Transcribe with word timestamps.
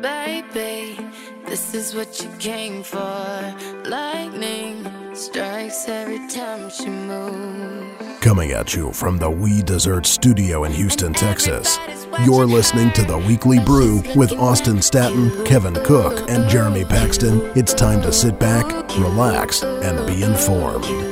Baby, 0.00 0.98
this 1.46 1.74
is 1.74 1.94
what 1.94 2.22
you 2.22 2.30
came 2.38 2.82
for. 2.82 3.54
Lightning 3.84 4.86
strikes 5.14 5.88
every 5.88 6.26
time 6.28 6.70
she 6.70 6.88
moves. 6.88 8.18
Coming 8.20 8.52
at 8.52 8.74
you 8.74 8.92
from 8.92 9.18
the 9.18 9.28
We 9.28 9.62
Dessert 9.62 10.06
Studio 10.06 10.64
in 10.64 10.72
Houston, 10.72 11.12
Texas. 11.12 11.78
You're 12.24 12.46
listening 12.46 12.92
to 12.92 13.02
The 13.02 13.18
Weekly 13.18 13.58
Brew 13.58 14.02
with 14.16 14.32
Austin 14.32 14.80
Staton, 14.80 15.44
Kevin 15.44 15.74
Cook, 15.84 16.30
and 16.30 16.48
Jeremy 16.48 16.84
Paxton. 16.84 17.52
It's 17.54 17.74
time 17.74 18.00
to 18.02 18.12
sit 18.12 18.38
back, 18.38 18.64
relax, 18.98 19.62
and 19.62 20.06
be 20.06 20.22
informed. 20.22 21.09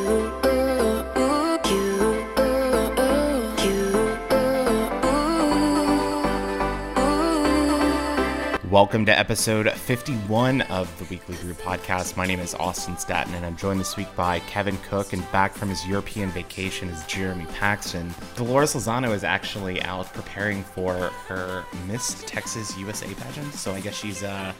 Welcome 8.70 9.06
to 9.06 9.18
episode 9.18 9.70
51 9.72 10.60
of 10.62 10.98
the 10.98 11.04
Weekly 11.06 11.36
Brew 11.36 11.54
podcast. 11.54 12.18
My 12.18 12.26
name 12.26 12.38
is 12.38 12.54
Austin 12.54 12.98
Staton, 12.98 13.32
and 13.32 13.46
I'm 13.46 13.56
joined 13.56 13.80
this 13.80 13.96
week 13.96 14.14
by 14.14 14.40
Kevin 14.40 14.76
Cook, 14.78 15.14
and 15.14 15.32
back 15.32 15.54
from 15.54 15.70
his 15.70 15.86
European 15.86 16.28
vacation 16.30 16.90
is 16.90 17.02
Jeremy 17.06 17.46
Paxton. 17.54 18.14
Dolores 18.36 18.74
Lozano 18.74 19.14
is 19.14 19.24
actually 19.24 19.80
out 19.84 20.12
preparing 20.12 20.62
for 20.62 20.92
her 21.28 21.64
Miss 21.86 22.22
Texas 22.26 22.76
USA 22.76 23.06
pageant, 23.14 23.54
so 23.54 23.72
I 23.72 23.80
guess 23.80 23.94
she's 23.94 24.22
uh, 24.22 24.52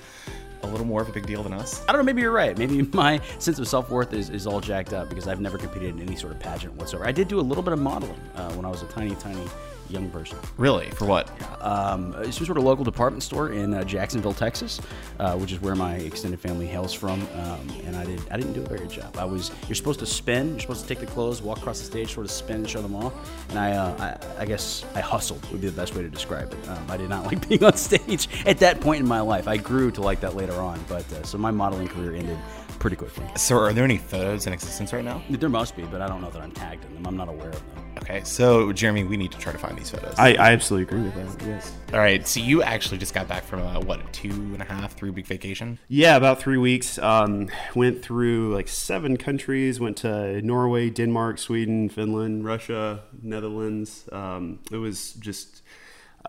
a 0.63 0.67
little 0.67 0.87
more 0.87 1.03
of 1.03 1.09
a 1.11 1.13
big 1.13 1.27
deal 1.27 1.43
than 1.43 1.53
us. 1.53 1.83
I 1.87 1.93
don't 1.93 1.99
know, 1.99 2.05
maybe 2.05 2.23
you're 2.23 2.33
right. 2.33 2.57
Maybe 2.57 2.81
my 2.95 3.21
sense 3.39 3.59
of 3.59 3.69
self 3.69 3.91
worth 3.91 4.15
is, 4.15 4.31
is 4.31 4.47
all 4.47 4.63
jacked 4.63 4.95
up 4.95 5.11
because 5.11 5.29
I've 5.29 5.41
never 5.41 5.59
competed 5.59 5.95
in 5.95 6.01
any 6.01 6.17
sort 6.17 6.33
of 6.33 6.41
pageant 6.41 6.75
whatsoever. 6.77 7.07
I 7.07 7.13
did 7.13 7.29
do 7.29 7.41
a 7.41 7.43
little 7.43 7.63
bit 7.63 7.75
of 7.75 7.79
modeling 7.79 8.21
uh, 8.37 8.53
when 8.53 8.65
I 8.65 8.71
was 8.71 8.81
a 8.81 8.87
tiny, 8.87 9.15
tiny 9.17 9.45
young 9.91 10.11
person. 10.11 10.39
Really? 10.57 10.91
For 10.91 11.05
what? 11.05 11.31
Um, 11.61 12.15
it's 12.19 12.37
some 12.37 12.47
sort 12.47 12.59
of 12.59 12.65
local 12.65 12.85
department 12.85 13.23
store 13.23 13.51
in 13.51 13.75
uh, 13.75 13.85
Jacksonville, 13.85 14.35
Texas, 14.35 14.81
uh, 15.19 15.37
which 15.37 15.53
is 15.53 15.61
where 15.61 15.75
my 15.75 15.97
extended 15.97 16.41
family 16.41 16.67
hails 16.67 16.93
from. 16.93 17.21
Um, 17.35 17.69
and 17.85 17.97
I 17.97 18.05
did 18.05 18.21
I 18.31 18.37
didn't 18.37 18.53
do 18.53 18.63
a 18.63 18.67
very 18.67 18.81
good 18.81 18.91
job. 18.91 19.17
I 19.17 19.25
was 19.25 19.51
you're 19.67 19.75
supposed 19.75 20.01
to 20.01 20.07
spin, 20.07 20.51
you're 20.51 20.61
supposed 20.61 20.83
to 20.83 20.89
take 20.89 21.01
the 21.01 21.07
clothes, 21.07 21.43
walk 21.43 21.59
across 21.59 21.79
the 21.79 21.87
stage, 21.87 22.15
sort 22.15 22.27
of 22.27 22.33
spin 22.33 22.57
and 22.57 22.69
show 22.69 22.83
them 22.83 22.95
off. 22.95 23.13
And 23.51 23.59
I 23.59 23.73
uh, 23.73 24.19
I, 24.39 24.43
I, 24.43 24.47
guess 24.47 24.85
I 24.95 25.01
hustled 25.01 25.45
would 25.51 25.61
be 25.61 25.69
the 25.69 25.77
best 25.77 25.95
way 25.95 26.03
to 26.03 26.09
describe 26.09 26.53
it. 26.53 26.69
Um, 26.69 26.91
I 26.91 26.97
did 26.97 27.09
not 27.09 27.27
like 27.27 27.49
being 27.49 27.65
on 27.65 27.77
stage 27.77 28.29
at 28.47 28.59
that 28.59 28.81
point 28.81 29.01
in 29.01 29.07
my 29.07 29.21
life. 29.21 29.49
I 29.49 29.57
grew 29.57 29.91
to 29.93 30.01
like 30.01 30.21
that 30.21 30.37
later 30.37 30.55
on, 30.55 30.83
but 30.89 31.11
uh, 31.13 31.23
so 31.23 31.39
my 31.39 31.51
modeling 31.51 31.89
career 31.89 32.15
ended 32.15 32.39
pretty 32.79 32.97
quickly. 32.97 33.27
So, 33.37 33.59
are 33.59 33.73
there 33.73 33.85
any 33.85 33.99
photos 33.99 34.47
in 34.47 34.53
existence 34.53 34.93
right 34.93 35.05
now? 35.05 35.23
There 35.31 35.49
must 35.49 35.77
be, 35.77 35.83
but 35.85 36.01
I 36.01 36.09
don't 36.09 36.21
know 36.21 36.31
that 36.31 36.43
I'm 36.43 36.53
tagged 36.53 36.85
in 36.85 36.95
them. 36.95 37.07
I'm 37.07 37.17
not 37.17 37.29
aware 37.29 37.51
of 37.51 37.75
them. 37.75 37.85
Okay, 38.03 38.23
so 38.25 38.73
Jeremy, 38.73 39.05
we 39.05 39.17
need 39.17 39.33
to 39.33 39.39
try 39.39 39.53
to 39.53 39.59
find 39.59 39.77
these 39.77 39.91
photos. 39.91 40.15
I, 40.19 40.35
I 40.35 40.53
absolutely 40.53 40.85
agree 40.85 41.03
with 41.03 41.15
that. 41.39 41.47
Yes. 41.47 41.75
All 41.93 41.99
right, 41.99 42.27
so 42.27 42.41
you 42.41 42.63
actually 42.63 42.99
just 42.99 43.13
got 43.13 43.27
back 43.27 43.45
from 43.45 43.61
a 43.61 43.81
what, 43.81 44.01
a 44.01 44.05
two 44.13 44.31
and 44.31 44.63
a 44.63 44.65
half, 44.65 44.95
three 44.95 45.11
week 45.11 45.27
vacation? 45.27 45.79
Yeah, 45.89 46.17
about 46.17 46.39
three 46.41 46.59
weeks. 46.59 46.99
Um, 46.99 47.49
went 47.75 48.03
through 48.03 48.55
like 48.55 48.69
seven 48.69 49.17
countries. 49.17 49.81
Went 49.81 49.97
to 49.99 50.41
Norway, 50.43 50.91
Denmark, 50.91 51.39
Sweden, 51.39 51.89
Finland, 51.89 52.45
Russia, 52.45 53.03
Netherlands. 53.23 54.09
Um, 54.13 54.61
it 54.71 54.77
was 54.77 55.13
just. 55.15 55.63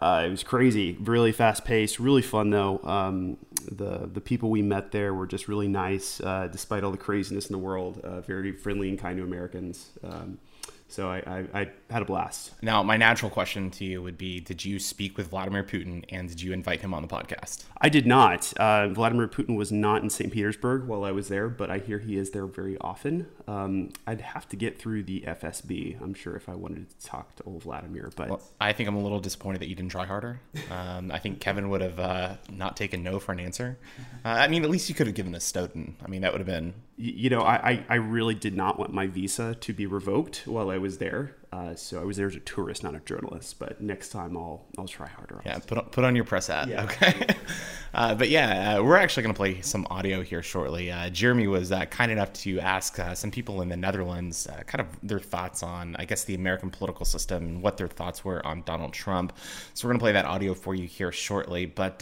Uh, 0.01 0.23
it 0.25 0.29
was 0.29 0.43
crazy, 0.43 0.95
really 0.99 1.31
fast 1.31 1.65
paced, 1.65 1.99
really 1.99 2.21
fun 2.21 2.49
though. 2.51 2.79
Um, 2.83 3.37
the 3.69 4.09
the 4.11 4.21
people 4.21 4.49
we 4.49 4.61
met 4.61 4.91
there 4.91 5.13
were 5.13 5.27
just 5.27 5.47
really 5.47 5.67
nice, 5.67 6.21
uh, 6.21 6.47
despite 6.51 6.83
all 6.83 6.91
the 6.91 6.97
craziness 6.97 7.47
in 7.47 7.53
the 7.53 7.59
world. 7.59 7.99
Uh, 8.03 8.21
very 8.21 8.51
friendly 8.51 8.89
and 8.89 8.99
kind 8.99 9.17
to 9.17 9.23
Americans. 9.23 9.89
Um, 10.03 10.39
so 10.87 11.09
I, 11.09 11.17
I, 11.17 11.59
I, 11.61 11.69
had 11.89 12.01
a 12.01 12.05
blast. 12.05 12.51
Now, 12.61 12.83
my 12.83 12.97
natural 12.97 13.31
question 13.31 13.71
to 13.71 13.85
you 13.85 14.01
would 14.01 14.17
be 14.17 14.39
Did 14.39 14.63
you 14.63 14.79
speak 14.79 15.17
with 15.17 15.29
Vladimir 15.29 15.63
Putin 15.63 16.05
and 16.09 16.29
did 16.29 16.41
you 16.41 16.53
invite 16.53 16.81
him 16.81 16.93
on 16.93 17.01
the 17.01 17.07
podcast? 17.07 17.65
I 17.81 17.89
did 17.89 18.05
not. 18.05 18.53
Uh, 18.57 18.89
Vladimir 18.89 19.27
Putin 19.27 19.55
was 19.55 19.71
not 19.71 20.03
in 20.03 20.09
St. 20.09 20.31
Petersburg 20.31 20.85
while 20.85 21.03
I 21.03 21.11
was 21.11 21.29
there, 21.29 21.49
but 21.49 21.71
I 21.71 21.79
hear 21.79 21.99
he 21.99 22.17
is 22.17 22.31
there 22.31 22.45
very 22.45 22.77
often. 22.79 23.27
Um, 23.47 23.91
I'd 24.05 24.21
have 24.21 24.47
to 24.49 24.55
get 24.55 24.77
through 24.77 25.03
the 25.03 25.21
FSB, 25.21 26.01
I'm 26.01 26.13
sure, 26.13 26.35
if 26.35 26.47
I 26.47 26.55
wanted 26.55 26.89
to 26.89 27.05
talk 27.05 27.35
to 27.35 27.43
old 27.43 27.63
Vladimir. 27.63 28.11
But 28.15 28.29
well, 28.29 28.41
I 28.61 28.73
think 28.73 28.87
I'm 28.87 28.95
a 28.95 29.01
little 29.01 29.19
disappointed 29.19 29.61
that 29.61 29.69
you 29.69 29.75
didn't 29.75 29.91
try 29.91 30.05
harder. 30.05 30.39
Um, 30.69 31.11
I 31.11 31.17
think 31.17 31.39
Kevin 31.39 31.69
would 31.69 31.81
have 31.81 31.99
uh, 31.99 32.35
not 32.51 32.77
taken 32.77 33.01
no 33.01 33.19
for 33.19 33.31
an 33.31 33.39
answer. 33.39 33.77
Uh, 34.23 34.29
I 34.29 34.47
mean, 34.47 34.63
at 34.63 34.69
least 34.69 34.89
you 34.89 34.95
could 34.95 35.07
have 35.07 35.15
given 35.15 35.33
us 35.33 35.43
Snowden. 35.43 35.95
I 36.03 36.07
mean, 36.07 36.21
that 36.21 36.31
would 36.31 36.39
have 36.39 36.47
been. 36.47 36.73
You 36.97 37.29
know, 37.29 37.41
I, 37.41 37.85
I 37.87 37.95
really 37.95 38.35
did 38.35 38.55
not 38.55 38.77
want 38.77 38.93
my 38.93 39.07
visa 39.07 39.55
to 39.55 39.73
be 39.73 39.85
revoked 39.85 40.43
while 40.45 40.69
I 40.69 40.77
was 40.77 40.97
there. 40.97 41.35
Uh, 41.51 41.73
so 41.73 41.99
I 41.99 42.03
was 42.03 42.17
there 42.17 42.27
as 42.27 42.35
a 42.35 42.39
tourist, 42.39 42.83
not 42.83 42.93
a 42.93 42.99
journalist. 42.99 43.57
But 43.57 43.81
next 43.81 44.09
time 44.09 44.37
I'll 44.37 44.65
I'll 44.77 44.87
try 44.87 45.07
harder. 45.07 45.41
Yeah, 45.45 45.57
put 45.59 45.77
on, 45.77 45.85
put 45.85 46.03
on 46.03 46.15
your 46.15 46.25
press 46.25 46.47
hat. 46.47 46.67
Yeah. 46.67 46.83
Okay. 46.83 47.27
uh, 47.93 48.13
but 48.13 48.29
yeah, 48.29 48.77
uh, 48.77 48.83
we're 48.83 48.97
actually 48.97 49.23
going 49.23 49.33
to 49.33 49.37
play 49.37 49.61
some 49.61 49.87
audio 49.89 50.21
here 50.21 50.43
shortly. 50.43 50.91
Uh, 50.91 51.09
Jeremy 51.09 51.47
was 51.47 51.71
uh, 51.71 51.85
kind 51.85 52.11
enough 52.11 52.31
to 52.33 52.59
ask 52.59 52.99
uh, 52.99 53.15
some 53.15 53.31
people 53.31 53.61
in 53.61 53.69
the 53.69 53.77
Netherlands 53.77 54.47
kind 54.67 54.81
of 54.81 54.87
their 55.01 55.19
thoughts 55.19 55.63
on, 55.63 55.95
I 55.97 56.05
guess, 56.05 56.23
the 56.23 56.35
American 56.35 56.69
political 56.69 57.05
system 57.05 57.43
and 57.45 57.61
what 57.63 57.77
their 57.77 57.87
thoughts 57.87 58.23
were 58.23 58.45
on 58.45 58.61
Donald 58.63 58.93
Trump. 58.93 59.35
So 59.73 59.87
we're 59.87 59.93
going 59.93 59.99
to 59.99 60.03
play 60.03 60.11
that 60.11 60.25
audio 60.25 60.53
for 60.53 60.75
you 60.75 60.87
here 60.87 61.11
shortly. 61.11 61.65
But 61.65 62.01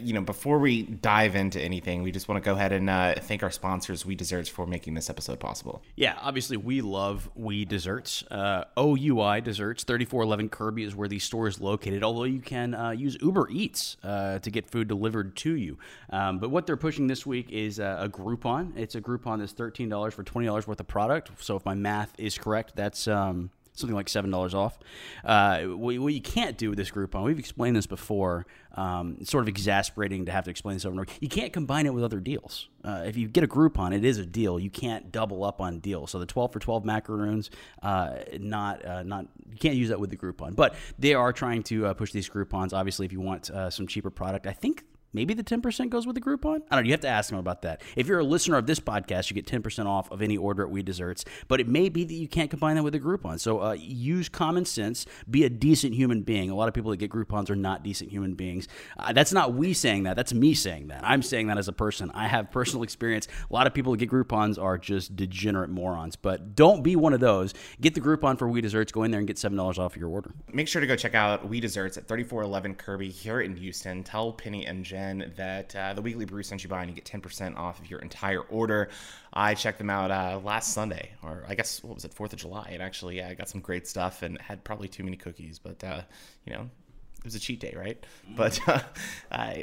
you 0.00 0.12
know, 0.12 0.20
before 0.20 0.58
we 0.58 0.82
dive 0.82 1.34
into 1.34 1.60
anything, 1.60 2.02
we 2.02 2.12
just 2.12 2.28
want 2.28 2.42
to 2.42 2.48
go 2.48 2.54
ahead 2.54 2.72
and 2.72 2.88
thank 3.24 3.42
our 3.42 3.50
sponsors, 3.50 4.06
We 4.06 4.14
Desserts, 4.14 4.48
for 4.48 4.66
making 4.66 4.94
this 4.94 5.10
episode 5.10 5.40
possible. 5.40 5.82
Yeah, 5.96 6.16
obviously 6.20 6.56
we 6.56 6.80
love 6.80 7.28
We 7.34 7.64
Desserts. 7.64 8.22
OUI 8.84 9.40
Desserts, 9.40 9.82
3411 9.84 10.50
Kirby 10.50 10.84
is 10.84 10.94
where 10.94 11.08
the 11.08 11.18
store 11.18 11.48
is 11.48 11.60
located, 11.60 12.02
although 12.02 12.24
you 12.24 12.40
can 12.40 12.74
uh, 12.74 12.90
use 12.90 13.16
Uber 13.22 13.48
Eats 13.50 13.96
uh, 14.04 14.38
to 14.40 14.50
get 14.50 14.68
food 14.68 14.88
delivered 14.88 15.34
to 15.36 15.56
you. 15.56 15.78
Um, 16.10 16.38
but 16.38 16.50
what 16.50 16.66
they're 16.66 16.76
pushing 16.76 17.06
this 17.06 17.24
week 17.24 17.50
is 17.50 17.80
uh, 17.80 17.96
a 17.98 18.08
Groupon. 18.08 18.76
It's 18.76 18.94
a 18.94 19.00
Groupon 19.00 19.38
that's 19.38 19.54
$13 19.54 20.12
for 20.12 20.22
$20 20.22 20.66
worth 20.66 20.80
of 20.80 20.86
product. 20.86 21.30
So 21.38 21.56
if 21.56 21.64
my 21.64 21.74
math 21.74 22.12
is 22.18 22.36
correct, 22.36 22.76
that's. 22.76 23.08
Um, 23.08 23.50
something 23.74 23.94
like 23.94 24.08
seven 24.08 24.30
dollars 24.30 24.54
off. 24.54 24.78
Uh, 25.24 25.62
what, 25.62 25.92
you 25.92 26.20
can't 26.20 26.56
do 26.56 26.70
with 26.70 26.78
this 26.78 26.90
Groupon, 26.90 27.24
we've 27.24 27.38
explained 27.38 27.76
this 27.76 27.86
before. 27.86 28.46
Um, 28.76 29.18
it's 29.20 29.30
sort 29.30 29.42
of 29.42 29.48
exasperating 29.48 30.26
to 30.26 30.32
have 30.32 30.44
to 30.44 30.50
explain 30.50 30.76
this 30.76 30.84
over 30.84 30.92
and 30.92 31.00
over. 31.00 31.18
You 31.20 31.28
can't 31.28 31.52
combine 31.52 31.86
it 31.86 31.94
with 31.94 32.02
other 32.02 32.18
deals. 32.20 32.68
Uh, 32.82 33.04
if 33.06 33.16
you 33.16 33.28
get 33.28 33.44
a 33.44 33.46
Groupon, 33.46 33.94
it 33.94 34.04
is 34.04 34.18
a 34.18 34.26
deal. 34.26 34.58
You 34.58 34.70
can't 34.70 35.12
double 35.12 35.44
up 35.44 35.60
on 35.60 35.80
deals. 35.80 36.10
So 36.10 36.18
the 36.18 36.26
twelve 36.26 36.52
for 36.52 36.58
twelve 36.58 36.84
macaroons, 36.84 37.50
uh, 37.82 38.16
not 38.38 38.84
uh, 38.84 39.02
not 39.02 39.26
you 39.50 39.58
can't 39.58 39.76
use 39.76 39.88
that 39.90 40.00
with 40.00 40.10
the 40.10 40.16
Groupon. 40.16 40.56
But 40.56 40.74
they 40.98 41.14
are 41.14 41.32
trying 41.32 41.62
to 41.64 41.86
uh, 41.86 41.94
push 41.94 42.12
these 42.12 42.28
Groupons. 42.28 42.72
Obviously, 42.72 43.06
if 43.06 43.12
you 43.12 43.20
want 43.20 43.50
uh, 43.50 43.70
some 43.70 43.86
cheaper 43.86 44.10
product, 44.10 44.46
I 44.46 44.52
think 44.52 44.84
Maybe 45.14 45.32
the 45.32 45.44
10% 45.44 45.90
goes 45.90 46.06
with 46.06 46.16
the 46.16 46.20
Groupon? 46.20 46.62
I 46.70 46.74
don't 46.74 46.84
know. 46.84 46.88
You 46.88 46.92
have 46.92 47.00
to 47.02 47.08
ask 47.08 47.30
them 47.30 47.38
about 47.38 47.62
that. 47.62 47.80
If 47.94 48.08
you're 48.08 48.18
a 48.18 48.24
listener 48.24 48.56
of 48.56 48.66
this 48.66 48.80
podcast, 48.80 49.30
you 49.30 49.40
get 49.40 49.46
10% 49.46 49.86
off 49.86 50.10
of 50.10 50.20
any 50.20 50.36
order 50.36 50.64
at 50.64 50.70
We 50.70 50.82
Desserts, 50.82 51.24
but 51.46 51.60
it 51.60 51.68
may 51.68 51.88
be 51.88 52.02
that 52.02 52.14
you 52.14 52.26
can't 52.26 52.50
combine 52.50 52.74
that 52.74 52.82
with 52.82 52.96
a 52.96 53.00
Groupon. 53.00 53.38
So 53.38 53.62
uh, 53.62 53.72
use 53.74 54.28
common 54.28 54.64
sense, 54.64 55.06
be 55.30 55.44
a 55.44 55.48
decent 55.48 55.94
human 55.94 56.22
being. 56.22 56.50
A 56.50 56.56
lot 56.56 56.66
of 56.66 56.74
people 56.74 56.90
that 56.90 56.96
get 56.96 57.12
Groupons 57.12 57.48
are 57.48 57.56
not 57.56 57.84
decent 57.84 58.10
human 58.10 58.34
beings. 58.34 58.66
Uh, 58.98 59.12
that's 59.12 59.32
not 59.32 59.54
we 59.54 59.72
saying 59.72 60.02
that. 60.02 60.16
That's 60.16 60.34
me 60.34 60.52
saying 60.52 60.88
that. 60.88 61.02
I'm 61.04 61.22
saying 61.22 61.46
that 61.46 61.58
as 61.58 61.68
a 61.68 61.72
person. 61.72 62.10
I 62.12 62.26
have 62.26 62.50
personal 62.50 62.82
experience. 62.82 63.28
A 63.48 63.54
lot 63.54 63.68
of 63.68 63.72
people 63.72 63.92
that 63.92 63.98
get 63.98 64.10
Groupons 64.10 64.60
are 64.60 64.78
just 64.78 65.14
degenerate 65.14 65.70
morons, 65.70 66.16
but 66.16 66.56
don't 66.56 66.82
be 66.82 66.96
one 66.96 67.12
of 67.12 67.20
those. 67.20 67.54
Get 67.80 67.94
the 67.94 68.00
Groupon 68.00 68.36
for 68.36 68.48
We 68.48 68.60
Desserts. 68.60 68.90
Go 68.90 69.04
in 69.04 69.12
there 69.12 69.20
and 69.20 69.28
get 69.28 69.36
$7 69.36 69.78
off 69.78 69.96
your 69.96 70.08
order. 70.08 70.32
Make 70.52 70.66
sure 70.66 70.80
to 70.80 70.88
go 70.88 70.96
check 70.96 71.14
out 71.14 71.48
We 71.48 71.60
Desserts 71.60 71.96
at 71.96 72.08
3411 72.08 72.74
Kirby 72.74 73.10
here 73.10 73.40
in 73.40 73.56
Houston. 73.56 74.02
Tell 74.02 74.32
Penny 74.32 74.66
and 74.66 74.84
Jen 74.84 75.03
that 75.36 75.74
uh, 75.76 75.94
the 75.94 76.02
Weekly 76.02 76.24
Brew 76.24 76.42
sent 76.42 76.62
you 76.62 76.70
by 76.70 76.82
and 76.82 76.90
you 76.90 76.94
get 76.94 77.04
10% 77.04 77.56
off 77.56 77.78
of 77.78 77.90
your 77.90 78.00
entire 78.00 78.40
order. 78.40 78.88
I 79.32 79.54
checked 79.54 79.78
them 79.78 79.90
out 79.90 80.10
uh, 80.10 80.40
last 80.42 80.72
Sunday, 80.72 81.10
or 81.22 81.44
I 81.48 81.54
guess, 81.54 81.82
what 81.82 81.94
was 81.94 82.04
it, 82.04 82.14
4th 82.14 82.32
of 82.32 82.38
July, 82.38 82.70
and 82.72 82.82
actually 82.82 83.22
I 83.22 83.34
got 83.34 83.48
some 83.48 83.60
great 83.60 83.86
stuff 83.86 84.22
and 84.22 84.40
had 84.40 84.64
probably 84.64 84.88
too 84.88 85.04
many 85.04 85.16
cookies, 85.16 85.58
but, 85.58 85.82
uh, 85.84 86.02
you 86.46 86.52
know, 86.52 86.70
it 87.24 87.28
was 87.28 87.34
a 87.34 87.40
cheat 87.40 87.58
day, 87.58 87.72
right? 87.74 88.04
But 88.36 88.60
uh, 88.68 88.80
uh, 89.32 89.54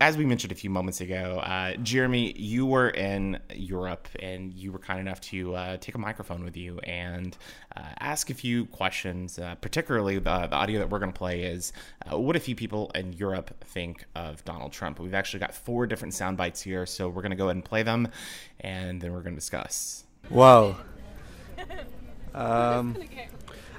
as 0.00 0.16
we 0.16 0.24
mentioned 0.24 0.52
a 0.52 0.54
few 0.54 0.70
moments 0.70 1.02
ago, 1.02 1.38
uh, 1.44 1.74
Jeremy, 1.82 2.32
you 2.32 2.64
were 2.64 2.88
in 2.88 3.38
Europe 3.54 4.08
and 4.20 4.54
you 4.54 4.72
were 4.72 4.78
kind 4.78 5.00
enough 5.00 5.20
to 5.20 5.54
uh, 5.54 5.76
take 5.76 5.94
a 5.94 5.98
microphone 5.98 6.42
with 6.42 6.56
you 6.56 6.78
and 6.78 7.36
uh, 7.76 7.82
ask 8.00 8.30
a 8.30 8.34
few 8.34 8.64
questions. 8.66 9.38
Uh, 9.38 9.54
particularly, 9.56 10.14
the, 10.14 10.46
the, 10.46 10.56
audio 10.56 10.78
that 10.78 10.88
we're 10.88 10.98
going 10.98 11.12
to 11.12 11.18
play 11.18 11.42
is 11.42 11.74
what 12.10 12.36
a 12.36 12.40
few 12.40 12.54
people 12.54 12.90
in 12.94 13.12
Europe 13.12 13.52
think 13.64 14.06
of 14.14 14.42
Donald 14.46 14.72
Trump. 14.72 14.98
We've 14.98 15.12
actually 15.12 15.40
got 15.40 15.54
four 15.54 15.86
different 15.86 16.14
sound 16.14 16.38
bites 16.38 16.62
here, 16.62 16.86
so 16.86 17.10
we're 17.10 17.20
going 17.20 17.32
to 17.32 17.36
go 17.36 17.44
ahead 17.44 17.56
and 17.56 17.64
play 17.64 17.82
them 17.82 18.08
and 18.60 18.98
then 18.98 19.12
we're 19.12 19.20
going 19.20 19.34
to 19.34 19.40
discuss. 19.40 20.04
Wow. 20.30 20.76
Um, 22.34 22.96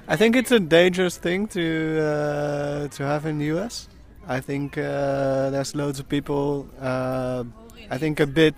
I 0.08 0.16
think 0.16 0.36
it's 0.36 0.52
a 0.52 0.60
dangerous 0.60 1.16
thing 1.16 1.48
to 1.48 2.00
uh, 2.00 2.88
to 2.88 3.02
have 3.04 3.26
in 3.26 3.38
the 3.38 3.46
US. 3.56 3.88
I 4.28 4.40
think 4.40 4.78
uh, 4.78 5.50
there's 5.50 5.74
loads 5.74 5.98
of 5.98 6.08
people. 6.08 6.68
Uh, 6.80 7.44
I 7.90 7.98
think 7.98 8.20
a 8.20 8.26
bit 8.26 8.54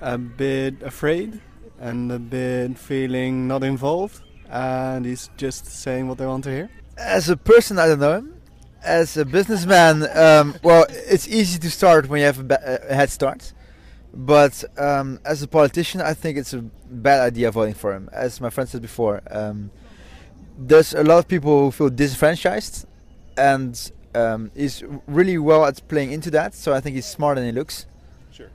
a 0.00 0.16
bit 0.16 0.82
afraid 0.82 1.40
and 1.78 2.10
a 2.12 2.18
bit 2.18 2.78
feeling 2.78 3.46
not 3.46 3.62
involved, 3.62 4.22
and 4.48 5.04
he's 5.04 5.30
just 5.36 5.66
saying 5.66 6.08
what 6.08 6.18
they 6.18 6.26
want 6.26 6.44
to 6.44 6.50
hear. 6.50 6.70
As 6.96 7.28
a 7.28 7.36
person, 7.36 7.78
I 7.78 7.86
don't 7.86 8.00
know 8.00 8.16
him. 8.16 8.40
as 8.82 9.16
a 9.18 9.24
businessman, 9.24 10.08
um, 10.16 10.54
well, 10.62 10.86
it's 10.88 11.28
easy 11.28 11.58
to 11.58 11.70
start 11.70 12.08
when 12.08 12.20
you 12.20 12.26
have 12.26 12.50
a, 12.50 12.80
a 12.88 12.94
head 12.94 13.10
start. 13.10 13.52
But 14.12 14.64
um, 14.78 15.20
as 15.24 15.42
a 15.42 15.48
politician, 15.48 16.00
I 16.00 16.14
think 16.14 16.38
it's 16.38 16.52
a 16.54 16.62
bad 16.62 17.20
idea 17.20 17.50
voting 17.50 17.74
for 17.74 17.94
him. 17.94 18.08
As 18.12 18.40
my 18.40 18.50
friend 18.50 18.68
said 18.68 18.82
before, 18.82 19.22
um, 19.30 19.70
there's 20.60 20.92
a 20.92 21.02
lot 21.02 21.18
of 21.18 21.28
people 21.28 21.64
who 21.64 21.70
feel 21.70 21.88
disenfranchised, 21.88 22.86
and 23.36 23.92
um, 24.14 24.50
he's 24.54 24.84
really 25.06 25.38
well 25.38 25.64
at 25.64 25.86
playing 25.88 26.12
into 26.12 26.30
that. 26.32 26.54
So 26.54 26.74
I 26.74 26.80
think 26.80 26.96
he's 26.96 27.06
smarter 27.06 27.40
than 27.40 27.48
he 27.48 27.58
looks. 27.58 27.86
Sure. 28.30 28.50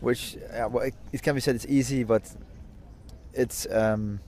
Which, 0.00 0.36
uh, 0.52 0.68
well, 0.68 0.84
it, 0.84 0.94
it 1.12 1.22
can 1.22 1.34
be 1.34 1.40
said 1.40 1.54
it's 1.54 1.66
easy, 1.66 2.02
but 2.02 2.22
it's 3.32 3.66
um, 3.70 4.20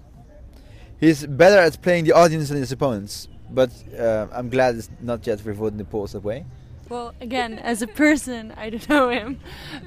he's 1.00 1.26
better 1.26 1.58
at 1.58 1.82
playing 1.82 2.04
the 2.04 2.12
audience 2.12 2.48
than 2.48 2.58
his 2.58 2.70
opponents. 2.72 3.28
But 3.50 3.70
uh, 3.98 4.28
I'm 4.32 4.48
glad 4.48 4.76
it's 4.76 4.90
not 5.00 5.26
yet 5.26 5.44
revolted 5.44 5.74
in 5.74 5.78
the 5.78 5.84
polls 5.84 6.12
that 6.12 6.22
way. 6.22 6.46
Well, 6.88 7.14
again, 7.20 7.58
as 7.58 7.82
a 7.82 7.86
person, 7.86 8.52
I 8.56 8.70
don't 8.70 8.88
know 8.88 9.08
him, 9.10 9.40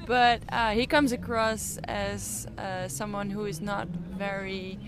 but 0.06 0.42
uh, 0.50 0.70
he 0.70 0.86
comes 0.86 1.12
across 1.12 1.78
as 1.84 2.46
uh, 2.58 2.88
someone 2.88 3.30
who 3.30 3.44
is 3.44 3.60
not 3.60 3.88
very 3.88 4.78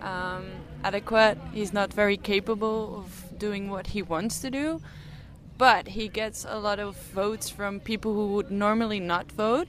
um, 0.00 0.44
adequate. 0.84 1.38
He's 1.52 1.72
not 1.72 1.92
very 1.92 2.16
capable 2.16 2.98
of 2.98 3.38
doing 3.38 3.70
what 3.70 3.88
he 3.88 4.02
wants 4.02 4.40
to 4.40 4.50
do, 4.50 4.80
but 5.56 5.88
he 5.88 6.08
gets 6.08 6.46
a 6.48 6.58
lot 6.58 6.78
of 6.78 6.96
votes 7.12 7.48
from 7.48 7.80
people 7.80 8.14
who 8.14 8.34
would 8.34 8.50
normally 8.50 9.00
not 9.00 9.30
vote. 9.32 9.68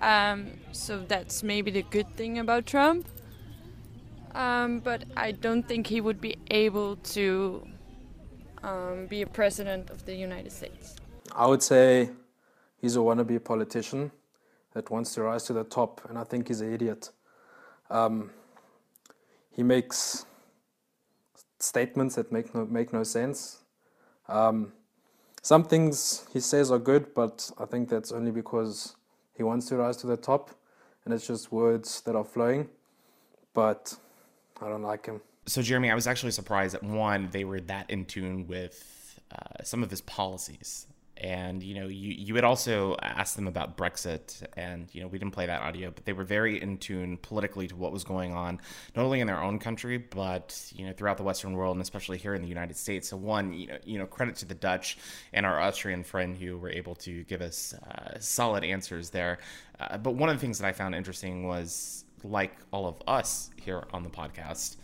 Um, 0.00 0.52
so 0.72 1.00
that's 1.06 1.42
maybe 1.42 1.70
the 1.70 1.82
good 1.82 2.16
thing 2.16 2.38
about 2.38 2.66
Trump. 2.66 3.06
Um, 4.34 4.78
but 4.78 5.04
I 5.16 5.32
don't 5.32 5.66
think 5.66 5.88
he 5.88 6.00
would 6.00 6.20
be 6.20 6.36
able 6.50 6.96
to 6.96 7.66
um, 8.62 9.06
be 9.06 9.22
a 9.22 9.26
president 9.26 9.90
of 9.90 10.04
the 10.04 10.14
United 10.14 10.52
States? 10.52 10.96
I 11.34 11.46
would 11.46 11.62
say 11.62 12.10
he's 12.76 12.96
a 12.96 13.00
wannabe 13.00 13.42
politician 13.42 14.10
that 14.72 14.90
wants 14.90 15.14
to 15.14 15.22
rise 15.22 15.44
to 15.44 15.52
the 15.52 15.64
top, 15.64 16.00
and 16.08 16.18
I 16.18 16.24
think 16.24 16.48
he's 16.48 16.60
an 16.60 16.72
idiot. 16.72 17.10
Um, 17.90 18.30
he 19.50 19.62
makes 19.62 20.26
statements 21.58 22.14
that 22.14 22.32
make 22.32 22.54
no, 22.54 22.66
make 22.66 22.92
no 22.92 23.02
sense. 23.02 23.62
Um, 24.28 24.72
some 25.42 25.64
things 25.64 26.26
he 26.32 26.40
says 26.40 26.70
are 26.70 26.78
good, 26.78 27.14
but 27.14 27.50
I 27.58 27.64
think 27.64 27.88
that's 27.88 28.12
only 28.12 28.30
because 28.30 28.96
he 29.36 29.42
wants 29.42 29.66
to 29.68 29.76
rise 29.76 29.96
to 29.98 30.06
the 30.06 30.16
top, 30.16 30.50
and 31.04 31.14
it's 31.14 31.26
just 31.26 31.50
words 31.50 32.00
that 32.02 32.14
are 32.14 32.24
flowing. 32.24 32.68
But 33.54 33.96
I 34.60 34.68
don't 34.68 34.82
like 34.82 35.06
him 35.06 35.20
so 35.50 35.62
Jeremy, 35.62 35.90
I 35.90 35.94
was 35.94 36.06
actually 36.06 36.32
surprised 36.32 36.74
that 36.74 36.82
one 36.82 37.28
they 37.32 37.44
were 37.44 37.60
that 37.62 37.90
in 37.90 38.04
tune 38.04 38.46
with 38.46 39.20
uh, 39.32 39.64
some 39.64 39.82
of 39.82 39.90
his 39.90 40.00
policies, 40.00 40.86
and 41.20 41.62
you 41.62 41.74
know, 41.74 41.86
you 41.86 42.12
you 42.12 42.34
had 42.34 42.44
also 42.44 42.96
asked 43.02 43.36
them 43.36 43.46
about 43.46 43.76
Brexit, 43.76 44.42
and 44.56 44.88
you 44.92 45.02
know, 45.02 45.06
we 45.06 45.18
didn't 45.18 45.34
play 45.34 45.46
that 45.46 45.60
audio, 45.60 45.90
but 45.90 46.04
they 46.06 46.14
were 46.14 46.24
very 46.24 46.60
in 46.60 46.78
tune 46.78 47.18
politically 47.18 47.68
to 47.68 47.76
what 47.76 47.92
was 47.92 48.04
going 48.04 48.32
on, 48.32 48.58
not 48.96 49.04
only 49.04 49.20
in 49.20 49.26
their 49.26 49.42
own 49.42 49.58
country, 49.58 49.98
but 49.98 50.72
you 50.74 50.86
know, 50.86 50.92
throughout 50.92 51.18
the 51.18 51.22
Western 51.22 51.52
world, 51.52 51.76
and 51.76 51.82
especially 51.82 52.16
here 52.16 52.34
in 52.34 52.40
the 52.40 52.48
United 52.48 52.76
States. 52.76 53.08
So 53.08 53.16
one, 53.16 53.52
you 53.52 53.66
know, 53.66 53.78
you 53.84 53.98
know, 53.98 54.06
credit 54.06 54.36
to 54.36 54.46
the 54.46 54.54
Dutch 54.54 54.96
and 55.32 55.44
our 55.44 55.60
Austrian 55.60 56.02
friend 56.02 56.36
who 56.36 56.56
were 56.56 56.70
able 56.70 56.94
to 56.96 57.24
give 57.24 57.42
us 57.42 57.74
uh, 57.74 58.18
solid 58.18 58.64
answers 58.64 59.10
there. 59.10 59.38
Uh, 59.78 59.98
but 59.98 60.14
one 60.14 60.30
of 60.30 60.36
the 60.36 60.40
things 60.40 60.58
that 60.58 60.66
I 60.66 60.72
found 60.72 60.94
interesting 60.94 61.46
was, 61.46 62.04
like 62.22 62.56
all 62.70 62.86
of 62.86 63.02
us 63.06 63.50
here 63.56 63.84
on 63.92 64.02
the 64.04 64.10
podcast 64.10 64.76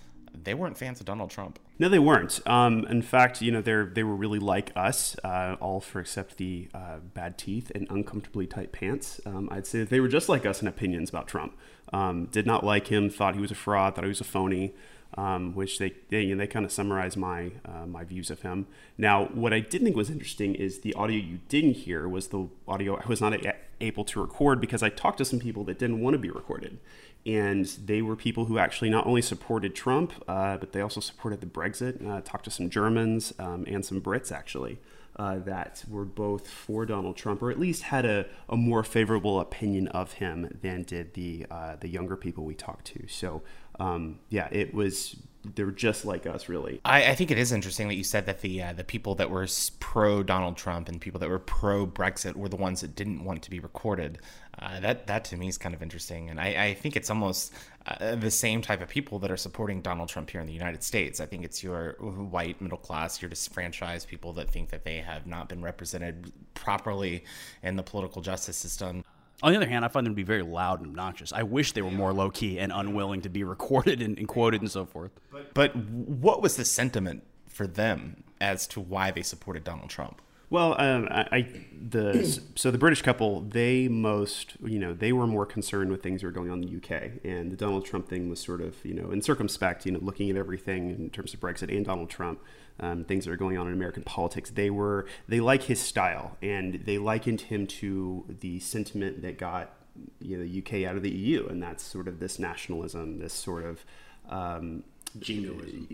they 0.44 0.54
weren't 0.54 0.76
fans 0.76 1.00
of 1.00 1.06
Donald 1.06 1.30
Trump. 1.30 1.58
No, 1.78 1.88
they 1.88 1.98
weren't. 1.98 2.40
Um, 2.46 2.86
in 2.86 3.02
fact, 3.02 3.42
you 3.42 3.52
know, 3.52 3.60
they 3.60 3.82
they 3.84 4.02
were 4.02 4.14
really 4.14 4.38
like 4.38 4.72
us, 4.74 5.16
uh, 5.24 5.56
all 5.60 5.80
for 5.80 6.00
except 6.00 6.36
the 6.36 6.68
uh, 6.74 6.98
bad 7.14 7.38
teeth 7.38 7.70
and 7.74 7.86
uncomfortably 7.90 8.46
tight 8.46 8.72
pants. 8.72 9.20
Um, 9.26 9.48
I'd 9.50 9.66
say 9.66 9.84
they 9.84 10.00
were 10.00 10.08
just 10.08 10.28
like 10.28 10.46
us 10.46 10.62
in 10.62 10.68
opinions 10.68 11.10
about 11.10 11.28
Trump. 11.28 11.56
Um, 11.92 12.26
did 12.26 12.46
not 12.46 12.64
like 12.64 12.88
him. 12.88 13.10
Thought 13.10 13.34
he 13.34 13.40
was 13.40 13.50
a 13.50 13.56
fraud. 13.56 13.94
Thought 13.94 14.04
he 14.04 14.08
was 14.08 14.20
a 14.20 14.24
phony. 14.24 14.74
Um, 15.16 15.54
which 15.54 15.78
they 15.78 15.94
they, 16.10 16.22
you 16.22 16.34
know, 16.34 16.40
they 16.40 16.48
kind 16.48 16.64
of 16.64 16.72
summarize 16.72 17.16
my 17.16 17.52
uh, 17.64 17.86
my 17.86 18.04
views 18.04 18.30
of 18.30 18.42
him. 18.42 18.66
Now, 18.98 19.26
what 19.26 19.52
I 19.52 19.60
did 19.60 19.82
think 19.82 19.96
was 19.96 20.10
interesting 20.10 20.54
is 20.54 20.80
the 20.80 20.94
audio 20.94 21.16
you 21.16 21.38
didn't 21.48 21.74
hear 21.74 22.08
was 22.08 22.28
the 22.28 22.48
audio 22.66 22.96
I 22.96 23.06
was 23.06 23.20
not 23.20 23.34
able 23.80 24.04
to 24.04 24.20
record 24.20 24.60
because 24.60 24.82
I 24.82 24.88
talked 24.88 25.18
to 25.18 25.24
some 25.24 25.38
people 25.38 25.64
that 25.64 25.78
didn't 25.78 26.00
want 26.00 26.14
to 26.14 26.18
be 26.18 26.30
recorded 26.30 26.78
and 27.26 27.66
they 27.84 28.00
were 28.02 28.14
people 28.14 28.44
who 28.44 28.58
actually 28.58 28.88
not 28.88 29.06
only 29.06 29.20
supported 29.20 29.74
Trump, 29.74 30.12
uh, 30.28 30.56
but 30.56 30.72
they 30.72 30.80
also 30.80 31.00
supported 31.00 31.40
the 31.40 31.46
Brexit. 31.46 32.06
Uh, 32.06 32.20
talked 32.20 32.44
to 32.44 32.50
some 32.50 32.70
Germans 32.70 33.34
um, 33.38 33.64
and 33.66 33.84
some 33.84 34.00
Brits 34.00 34.30
actually 34.30 34.78
uh, 35.16 35.38
that 35.38 35.82
were 35.88 36.04
both 36.04 36.48
for 36.48 36.86
Donald 36.86 37.16
Trump, 37.16 37.42
or 37.42 37.50
at 37.50 37.58
least 37.58 37.84
had 37.84 38.04
a, 38.04 38.26
a 38.48 38.56
more 38.56 38.84
favorable 38.84 39.40
opinion 39.40 39.88
of 39.88 40.14
him 40.14 40.58
than 40.62 40.82
did 40.82 41.14
the 41.14 41.46
uh, 41.50 41.76
the 41.80 41.88
younger 41.88 42.16
people 42.16 42.44
we 42.44 42.54
talked 42.54 42.86
to. 42.86 43.06
So 43.08 43.42
um, 43.78 44.18
yeah, 44.28 44.48
it 44.50 44.74
was 44.74 45.16
they're 45.54 45.70
just 45.70 46.04
like 46.04 46.26
us, 46.26 46.48
really. 46.48 46.80
I, 46.84 47.10
I, 47.10 47.14
think 47.14 47.30
it 47.30 47.38
is 47.38 47.52
interesting 47.52 47.88
that 47.88 47.94
you 47.94 48.04
said 48.04 48.26
that 48.26 48.40
the 48.40 48.62
uh, 48.62 48.72
the 48.72 48.84
people 48.84 49.14
that 49.16 49.30
were 49.30 49.46
pro 49.80 50.22
Donald 50.22 50.56
Trump 50.56 50.88
and 50.88 51.00
people 51.00 51.20
that 51.20 51.28
were 51.28 51.38
pro 51.38 51.86
Brexit 51.86 52.34
were 52.34 52.48
the 52.48 52.56
ones 52.56 52.80
that 52.80 52.96
didn't 52.96 53.24
want 53.24 53.42
to 53.42 53.50
be 53.50 53.60
recorded. 53.60 54.18
Uh, 54.58 54.80
that 54.80 55.06
that 55.06 55.24
to 55.26 55.36
me 55.36 55.48
is 55.48 55.58
kind 55.58 55.74
of 55.74 55.82
interesting, 55.82 56.30
and 56.30 56.40
I, 56.40 56.66
I 56.66 56.74
think 56.74 56.96
it's 56.96 57.10
almost 57.10 57.52
uh, 57.86 58.16
the 58.16 58.30
same 58.30 58.62
type 58.62 58.80
of 58.82 58.88
people 58.88 59.18
that 59.20 59.30
are 59.30 59.36
supporting 59.36 59.82
Donald 59.82 60.08
Trump 60.08 60.30
here 60.30 60.40
in 60.40 60.46
the 60.46 60.52
United 60.52 60.82
States. 60.82 61.20
I 61.20 61.26
think 61.26 61.44
it's 61.44 61.62
your 61.62 61.92
white 62.00 62.60
middle 62.60 62.78
class, 62.78 63.20
your 63.20 63.28
disenfranchised 63.28 64.08
people 64.08 64.32
that 64.34 64.50
think 64.50 64.70
that 64.70 64.84
they 64.84 64.96
have 64.98 65.26
not 65.26 65.48
been 65.48 65.62
represented 65.62 66.32
properly 66.54 67.24
in 67.62 67.76
the 67.76 67.82
political 67.82 68.22
justice 68.22 68.56
system. 68.56 69.04
On 69.42 69.52
the 69.52 69.56
other 69.56 69.68
hand, 69.68 69.84
I 69.84 69.88
find 69.88 70.06
them 70.06 70.14
to 70.14 70.16
be 70.16 70.22
very 70.22 70.42
loud 70.42 70.80
and 70.80 70.88
obnoxious. 70.88 71.32
I 71.32 71.42
wish 71.42 71.72
they 71.72 71.82
were 71.82 71.90
more 71.90 72.12
low 72.12 72.30
key 72.30 72.58
and 72.58 72.72
unwilling 72.72 73.20
to 73.22 73.28
be 73.28 73.44
recorded 73.56 74.00
and, 74.00 74.18
and 74.18 74.26
quoted 74.26 74.60
and 74.62 74.70
so 74.70 74.86
forth. 74.86 75.12
But, 75.30 75.54
but 75.54 75.76
what 75.76 76.42
was 76.42 76.56
the 76.56 76.64
sentiment 76.64 77.22
for 77.46 77.66
them 77.66 78.24
as 78.40 78.66
to 78.68 78.80
why 78.80 79.10
they 79.10 79.22
supported 79.22 79.64
Donald 79.64 79.90
Trump? 79.90 80.22
Well, 80.48 80.80
um, 80.80 81.08
I, 81.10 81.26
I, 81.32 81.48
the 81.88 82.40
so 82.54 82.70
the 82.70 82.78
British 82.78 83.02
couple 83.02 83.40
they 83.40 83.88
most 83.88 84.54
you 84.64 84.78
know 84.78 84.92
they 84.92 85.12
were 85.12 85.26
more 85.26 85.44
concerned 85.44 85.90
with 85.90 86.04
things 86.04 86.20
that 86.20 86.28
were 86.28 86.32
going 86.32 86.50
on 86.50 86.62
in 86.62 86.70
the 86.70 86.76
UK, 86.76 87.24
and 87.24 87.50
the 87.50 87.56
Donald 87.56 87.84
Trump 87.84 88.08
thing 88.08 88.30
was 88.30 88.38
sort 88.38 88.60
of 88.60 88.76
you 88.84 88.94
know 88.94 89.10
in 89.10 89.20
circumspect, 89.22 89.84
you 89.84 89.90
know, 89.90 89.98
looking 90.00 90.30
at 90.30 90.36
everything 90.36 90.90
in 90.90 91.10
terms 91.10 91.34
of 91.34 91.40
Brexit 91.40 91.76
and 91.76 91.84
Donald 91.84 92.10
Trump, 92.10 92.40
um, 92.80 93.04
things 93.04 93.24
that 93.24 93.32
are 93.32 93.36
going 93.36 93.58
on 93.58 93.66
in 93.66 93.72
American 93.72 94.02
politics. 94.02 94.50
They 94.50 94.70
were 94.70 95.06
they 95.28 95.40
like 95.40 95.64
his 95.64 95.80
style, 95.80 96.36
and 96.42 96.82
they 96.84 96.98
likened 96.98 97.42
him 97.42 97.66
to 97.66 98.24
the 98.40 98.60
sentiment 98.60 99.22
that 99.22 99.38
got 99.38 99.72
you 100.20 100.36
know, 100.36 100.44
the 100.44 100.58
UK 100.58 100.88
out 100.88 100.96
of 100.96 101.02
the 101.02 101.10
EU, 101.10 101.46
and 101.46 101.62
that's 101.62 101.82
sort 101.82 102.08
of 102.08 102.20
this 102.20 102.38
nationalism, 102.38 103.18
this 103.18 103.32
sort 103.32 103.64
of 103.64 103.84
um, 104.28 104.84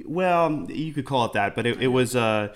Well, 0.06 0.66
you 0.68 0.92
could 0.92 1.04
call 1.04 1.25
it 1.26 1.33
that, 1.35 1.54
but 1.54 1.66
it, 1.66 1.83
it 1.83 1.88
was. 1.88 2.16
Uh, 2.16 2.54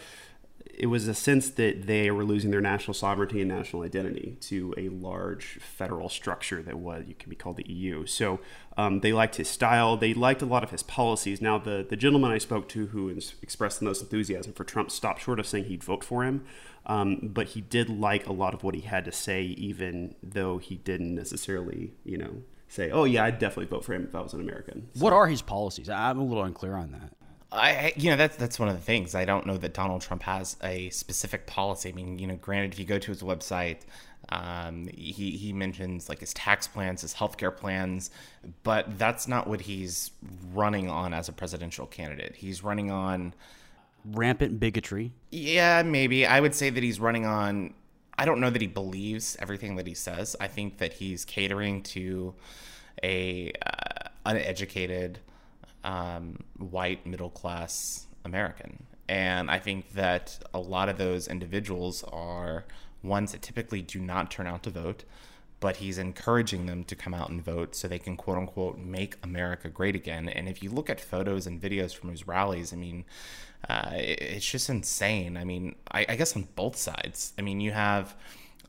it 0.75 0.87
was 0.87 1.09
a 1.09 1.15
sense 1.15 1.51
that 1.51 1.87
they 1.87 2.11
were 2.11 2.25
losing 2.25 2.51
their 2.51 2.61
national 2.61 2.95
sovereignty 2.95 3.41
and 3.41 3.49
national 3.49 3.83
identity 3.83 4.37
to 4.41 4.75
a 4.77 4.89
large 4.89 5.59
federal 5.61 6.09
structure 6.09 6.63
that 6.63 6.79
was 6.79 7.05
you 7.07 7.15
can 7.15 7.31
be 7.31 7.37
called 7.37 7.57
the 7.57 7.71
EU. 7.71 8.07
So 8.07 8.41
um, 8.77 9.01
they 9.01 9.13
liked 9.13 9.37
his 9.37 9.49
style. 9.49 9.97
They 9.97 10.13
liked 10.15 10.43
a 10.43 10.47
lot 10.47 10.63
of 10.63 10.71
his 10.71 10.83
policies. 10.83 11.41
Now 11.41 11.59
the 11.59 11.87
the 11.89 11.97
gentleman 11.97 12.31
I 12.31 12.39
spoke 12.39 12.69
to 12.71 12.89
who 12.89 13.09
expressed 13.43 13.79
the 13.79 13.85
most 13.87 14.03
enthusiasm 14.03 14.53
for 14.53 14.65
Trump 14.65 14.91
stopped 14.91 15.23
short 15.23 15.41
of 15.41 15.47
saying 15.47 15.65
he'd 15.65 15.85
vote 15.85 16.05
for 16.05 16.25
him, 16.25 16.45
um, 16.85 17.21
but 17.23 17.49
he 17.49 17.61
did 17.61 17.89
like 17.89 18.27
a 18.27 18.33
lot 18.33 18.55
of 18.55 18.63
what 18.63 18.75
he 18.75 18.83
had 18.83 19.05
to 19.07 19.13
say, 19.13 19.43
even 19.43 20.15
though 20.23 20.59
he 20.59 20.77
didn't 20.77 21.15
necessarily 21.15 21.93
you 22.05 22.19
know 22.19 22.43
say, 22.69 22.91
"Oh 22.91 23.05
yeah, 23.05 23.25
I'd 23.25 23.39
definitely 23.39 23.67
vote 23.67 23.85
for 23.85 23.95
him 23.95 24.05
if 24.05 24.15
I 24.15 24.21
was 24.21 24.35
an 24.35 24.41
American." 24.41 24.89
So, 24.95 25.05
what 25.05 25.13
are 25.13 25.27
his 25.27 25.43
policies? 25.43 25.89
I'm 25.89 26.19
a 26.19 26.25
little 26.25 26.45
unclear 26.45 26.75
on 26.75 26.93
that. 26.93 27.13
I, 27.53 27.93
you 27.97 28.11
know, 28.11 28.17
that's 28.17 28.37
that's 28.37 28.59
one 28.59 28.69
of 28.69 28.75
the 28.75 28.83
things. 28.83 29.15
I 29.15 29.25
don't 29.25 29.47
know 29.47 29.57
that 29.57 29.73
Donald 29.73 30.03
Trump 30.03 30.23
has 30.25 30.57
a 30.62 30.91
specific 30.91 31.47
policy. 31.47 31.91
I 31.91 31.93
mean, 31.93 32.19
you 32.19 32.26
know, 32.26 32.37
granted, 32.37 32.73
if 32.73 32.79
you 32.79 32.85
go 32.85 32.99
to 32.99 33.11
his 33.11 33.23
website, 33.23 33.83
um, 34.31 34.88
he 34.93 35.31
he 35.31 35.53
mentions 35.53 36.09
like 36.09 36.19
his 36.19 36.35
tax 36.35 36.67
plans, 36.67 37.03
his 37.03 37.15
healthcare 37.15 37.57
plans, 37.57 38.11
but 38.65 38.99
that's 38.99 39.29
not 39.29 39.47
what 39.47 39.61
he's 39.61 40.11
running 40.53 40.91
on 40.91 41.15
as 41.15 41.29
a 41.29 41.33
presidential 41.33 41.87
candidate. 41.87 42.35
He's 42.35 42.65
running 42.65 42.91
on 42.91 43.33
rampant 44.05 44.59
bigotry. 44.59 45.12
Yeah, 45.31 45.83
maybe 45.83 46.26
I 46.26 46.41
would 46.41 46.55
say 46.55 46.71
that 46.71 46.83
he's 46.83 46.99
running 46.99 47.26
on. 47.26 47.75
I 48.19 48.25
don't 48.25 48.41
know 48.41 48.50
that 48.50 48.62
he 48.62 48.67
believes 48.67 49.37
everything 49.41 49.76
that 49.76 49.87
he 49.87 49.95
says. 49.95 50.35
I 50.41 50.49
think 50.49 50.79
that 50.79 50.95
he's 50.95 51.25
catering 51.25 51.83
to 51.85 52.35
a 53.03 53.53
uh, 53.65 54.09
uneducated 54.25 55.21
um, 55.87 56.40
white 56.59 57.07
middle 57.07 57.31
class 57.31 58.07
American. 58.25 58.83
And 59.09 59.50
I 59.50 59.59
think 59.59 59.93
that 59.93 60.38
a 60.52 60.59
lot 60.59 60.88
of 60.88 60.99
those 60.99 61.28
individuals 61.28 62.02
are 62.12 62.64
ones 63.02 63.33
that 63.33 63.40
typically 63.40 63.81
do 63.81 64.00
not 64.00 64.31
turn 64.31 64.49
out 64.49 64.64
to 64.64 64.71
vote, 64.71 65.05
but 65.61 65.76
he's 65.76 65.97
encouraging 65.97 66.66
them 66.66 66.83
to 66.85 66.97
come 66.97 67.14
out 67.14 67.31
and 67.31 67.43
vote 67.43 67.76
so 67.76 67.87
they 67.87 68.00
can 68.00 68.16
quote 68.16 68.37
unquote 68.37 68.78
make 68.78 69.14
America 69.23 69.69
great 69.69 69.95
again. 69.95 70.28
And 70.28 70.49
if 70.49 70.61
you 70.61 70.71
look 70.71 70.90
at 70.90 71.00
photos 71.00 71.47
and 71.47 71.62
videos 71.62 71.95
from 71.95 72.11
his 72.11 72.26
rallies, 72.26 72.73
I 72.73 72.76
mean, 72.76 73.05
uh, 73.69 73.90
it's 73.95 74.50
just 74.50 74.69
insane. 74.69 75.37
I 75.37 75.45
mean, 75.45 75.76
I, 75.90 76.05
I, 76.09 76.16
guess 76.16 76.37
on 76.37 76.49
both 76.57 76.76
sides. 76.76 77.33
I 77.38 77.43
mean, 77.43 77.61
you 77.61 77.73
have 77.73 78.14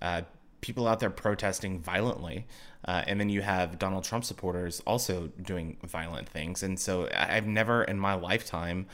uh, 0.01 0.21
people 0.62 0.88
out 0.88 1.00
there 1.00 1.09
protesting 1.09 1.79
violently, 1.79 2.45
uh, 2.88 3.03
and 3.06 3.20
then 3.20 3.29
you 3.29 3.41
have 3.41 3.77
Donald 3.77 4.03
Trump 4.03 4.24
supporters 4.24 4.82
also 4.88 5.27
doing 5.41 5.77
violent 5.84 6.29
things. 6.29 6.63
And 6.63 6.79
so 6.79 7.10
I've 7.13 7.48
never 7.48 7.84
in 7.84 8.00
my 8.00 8.13
lifetime 8.13 8.88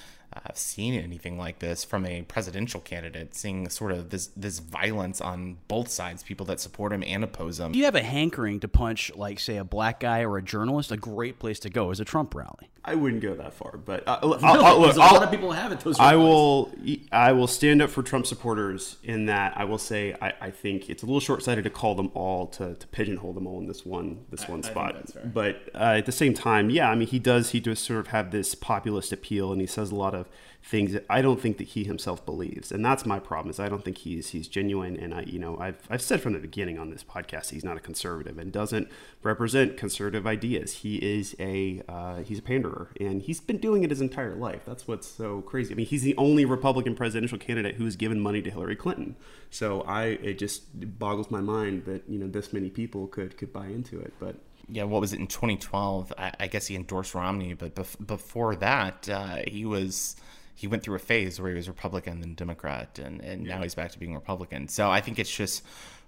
I've 0.45 0.57
seen 0.57 0.95
anything 0.95 1.37
like 1.37 1.59
this 1.59 1.83
from 1.83 2.05
a 2.05 2.23
presidential 2.23 2.81
candidate, 2.81 3.35
seeing 3.35 3.69
sort 3.69 3.91
of 3.91 4.09
this 4.09 4.27
this 4.35 4.59
violence 4.59 5.21
on 5.21 5.57
both 5.67 5.89
sides, 5.89 6.23
people 6.23 6.45
that 6.47 6.59
support 6.59 6.91
him 6.91 7.03
and 7.05 7.23
oppose 7.23 7.59
him. 7.59 7.71
Do 7.71 7.79
you 7.79 7.85
have 7.85 7.95
a 7.95 8.03
hankering 8.03 8.59
to 8.61 8.67
punch, 8.67 9.11
like, 9.15 9.39
say, 9.39 9.57
a 9.57 9.63
black 9.63 9.99
guy 9.99 10.23
or 10.23 10.37
a 10.37 10.41
journalist? 10.41 10.91
A 10.91 10.97
great 10.97 11.39
place 11.39 11.59
to 11.59 11.69
go 11.69 11.91
is 11.91 11.99
a 11.99 12.05
Trump 12.05 12.33
rally. 12.33 12.69
I 12.85 12.95
wouldn't 12.95 13.21
go 13.21 13.33
that 13.35 13.53
far, 13.53 13.77
but 13.77 14.05
uh, 14.05 14.19
I'll, 14.21 14.33
I'll, 14.43 14.79
look, 14.81 14.95
a 14.95 14.99
lot 14.99 15.23
of 15.23 15.31
people 15.31 15.53
have 15.53 15.71
it. 15.71 15.79
Those 15.79 15.97
I 15.99 16.17
will. 16.17 16.69
I 17.13 17.31
will 17.31 17.47
stand 17.47 17.81
up 17.81 17.89
for 17.89 18.03
Trump 18.03 18.27
supporters 18.27 18.97
in 19.03 19.27
that 19.27 19.53
I 19.55 19.63
will 19.63 19.77
say 19.77 20.15
I, 20.21 20.33
I 20.41 20.51
think 20.51 20.89
it's 20.89 21.01
a 21.01 21.05
little 21.05 21.21
short 21.21 21.43
sighted 21.43 21.63
to 21.63 21.69
call 21.69 21.95
them 21.95 22.11
all 22.13 22.47
to, 22.47 22.75
to, 22.75 22.87
pigeonhole 22.87 23.31
them 23.33 23.47
all 23.47 23.59
in 23.59 23.67
this 23.67 23.85
one 23.85 24.25
this 24.31 24.49
one 24.49 24.59
I, 24.65 24.67
spot. 24.67 24.95
I 25.15 25.25
but 25.25 25.69
uh, 25.73 25.95
at 25.97 26.05
the 26.05 26.11
same 26.11 26.33
time, 26.33 26.69
yeah, 26.69 26.89
I 26.89 26.95
mean 26.95 27.07
he 27.07 27.19
does 27.19 27.51
he 27.51 27.61
does 27.61 27.79
sort 27.79 28.01
of 28.01 28.07
have 28.07 28.31
this 28.31 28.53
populist 28.53 29.13
appeal, 29.13 29.53
and 29.53 29.61
he 29.61 29.67
says 29.67 29.91
a 29.91 29.95
lot 29.95 30.13
of 30.13 30.27
things 30.63 30.93
that 30.93 31.05
I 31.09 31.21
don't 31.21 31.41
think 31.41 31.57
that 31.57 31.67
he 31.67 31.83
himself 31.83 32.25
believes, 32.25 32.71
and 32.71 32.83
that's 32.83 33.05
my 33.05 33.19
problem. 33.19 33.49
Is 33.49 33.59
I 33.59 33.67
don't 33.67 33.83
think 33.83 33.97
he's 33.99 34.29
he's 34.29 34.47
genuine, 34.47 34.97
and 34.97 35.13
I 35.13 35.23
you 35.23 35.37
know 35.37 35.57
I've 35.59 35.77
I've 35.89 36.01
said 36.01 36.21
from 36.21 36.33
the 36.33 36.39
beginning 36.39 36.79
on 36.79 36.89
this 36.89 37.03
podcast 37.03 37.49
he's 37.49 37.65
not 37.65 37.75
a 37.75 37.81
conservative 37.81 38.37
and 38.37 38.51
doesn't 38.51 38.87
represent 39.23 39.75
conservative 39.75 40.25
ideas. 40.25 40.77
He 40.77 40.95
is 40.97 41.35
a 41.37 41.81
uh, 41.89 42.17
he's 42.23 42.39
a 42.39 42.41
panderer, 42.41 42.89
and 42.99 43.21
he's 43.21 43.41
been 43.41 43.57
doing 43.57 43.83
it 43.83 43.89
his 43.89 43.99
entire 43.99 44.35
life. 44.35 44.61
That's 44.65 44.87
what's 44.87 45.07
so 45.07 45.41
crazy. 45.41 45.73
I 45.73 45.75
mean, 45.75 45.85
he's 45.85 46.03
the 46.03 46.15
only 46.15 46.45
Republican 46.45 46.95
presidential 46.95 47.37
candidate 47.37 47.75
who 47.75 47.83
has 47.83 47.97
given 47.97 48.21
money 48.21 48.41
to 48.41 48.49
Hillary 48.49 48.77
Clinton. 48.77 49.17
So 49.49 49.81
I 49.81 50.05
it 50.05 50.39
just 50.39 50.63
boggles 50.97 51.29
my 51.29 51.41
mind 51.41 51.85
that 51.85 52.09
you 52.09 52.17
know 52.17 52.27
this 52.27 52.53
many 52.53 52.69
people 52.69 53.07
could 53.07 53.37
could 53.37 53.51
buy 53.51 53.67
into 53.67 53.99
it, 53.99 54.13
but 54.17 54.37
yeah, 54.69 54.83
what 54.83 55.01
was 55.01 55.11
it 55.11 55.19
in 55.19 55.27
2012? 55.27 56.13
I, 56.17 56.31
I 56.39 56.47
guess 56.47 56.67
he 56.67 56.75
endorsed 56.77 57.13
Romney, 57.13 57.53
but 57.53 57.75
bef- 57.75 58.07
before 58.07 58.55
that, 58.55 59.09
uh, 59.09 59.39
he 59.45 59.65
was 59.65 60.15
he 60.55 60.67
went 60.67 60.83
through 60.83 60.95
a 60.95 60.99
phase 60.99 61.39
where 61.39 61.49
he 61.49 61.55
was 61.55 61.67
Republican 61.67 62.21
then 62.21 62.35
Democrat, 62.35 62.99
and, 62.99 63.21
and 63.21 63.45
yeah. 63.45 63.55
now 63.55 63.63
he's 63.63 63.75
back 63.75 63.91
to 63.91 63.99
being 63.99 64.13
Republican. 64.13 64.67
So 64.67 64.89
I 64.89 65.01
think 65.01 65.19
it's 65.19 65.35
just 65.35 65.63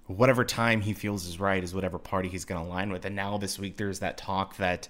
whatever 0.07 0.45
time 0.45 0.81
he 0.81 0.93
feels 0.93 1.25
is 1.25 1.39
right 1.39 1.63
is 1.63 1.73
whatever 1.73 1.97
party 1.97 2.29
he's 2.29 2.45
going 2.45 2.63
to 2.63 2.69
align 2.69 2.91
with. 2.91 3.05
And 3.05 3.15
now 3.15 3.37
this 3.37 3.57
week 3.57 3.77
there's 3.77 3.99
that 3.99 4.17
talk 4.17 4.57
that, 4.57 4.87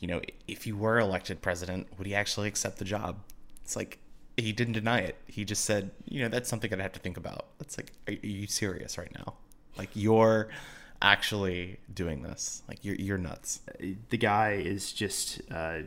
you 0.00 0.08
know, 0.08 0.20
if 0.48 0.64
he 0.64 0.72
were 0.72 0.98
elected 0.98 1.40
president, 1.40 1.86
would 1.96 2.06
he 2.06 2.14
actually 2.14 2.48
accept 2.48 2.78
the 2.78 2.84
job? 2.84 3.18
It's 3.62 3.76
like 3.76 3.98
he 4.36 4.52
didn't 4.52 4.74
deny 4.74 5.00
it. 5.00 5.16
He 5.26 5.44
just 5.44 5.64
said, 5.64 5.92
you 6.04 6.20
know, 6.22 6.28
that's 6.28 6.48
something 6.48 6.72
I'd 6.72 6.80
have 6.80 6.92
to 6.92 7.00
think 7.00 7.16
about. 7.16 7.46
It's 7.60 7.78
like, 7.78 7.92
are, 8.08 8.12
are 8.12 8.26
you 8.26 8.46
serious 8.46 8.98
right 8.98 9.12
now? 9.14 9.34
Like 9.78 9.90
you're 9.94 10.48
actually 11.00 11.78
doing 11.92 12.22
this? 12.22 12.62
Like 12.68 12.84
you're 12.84 12.96
you're 12.96 13.18
nuts. 13.18 13.60
The 14.10 14.18
guy 14.18 14.52
is 14.52 14.92
just. 14.92 15.40
Uh, 15.50 15.82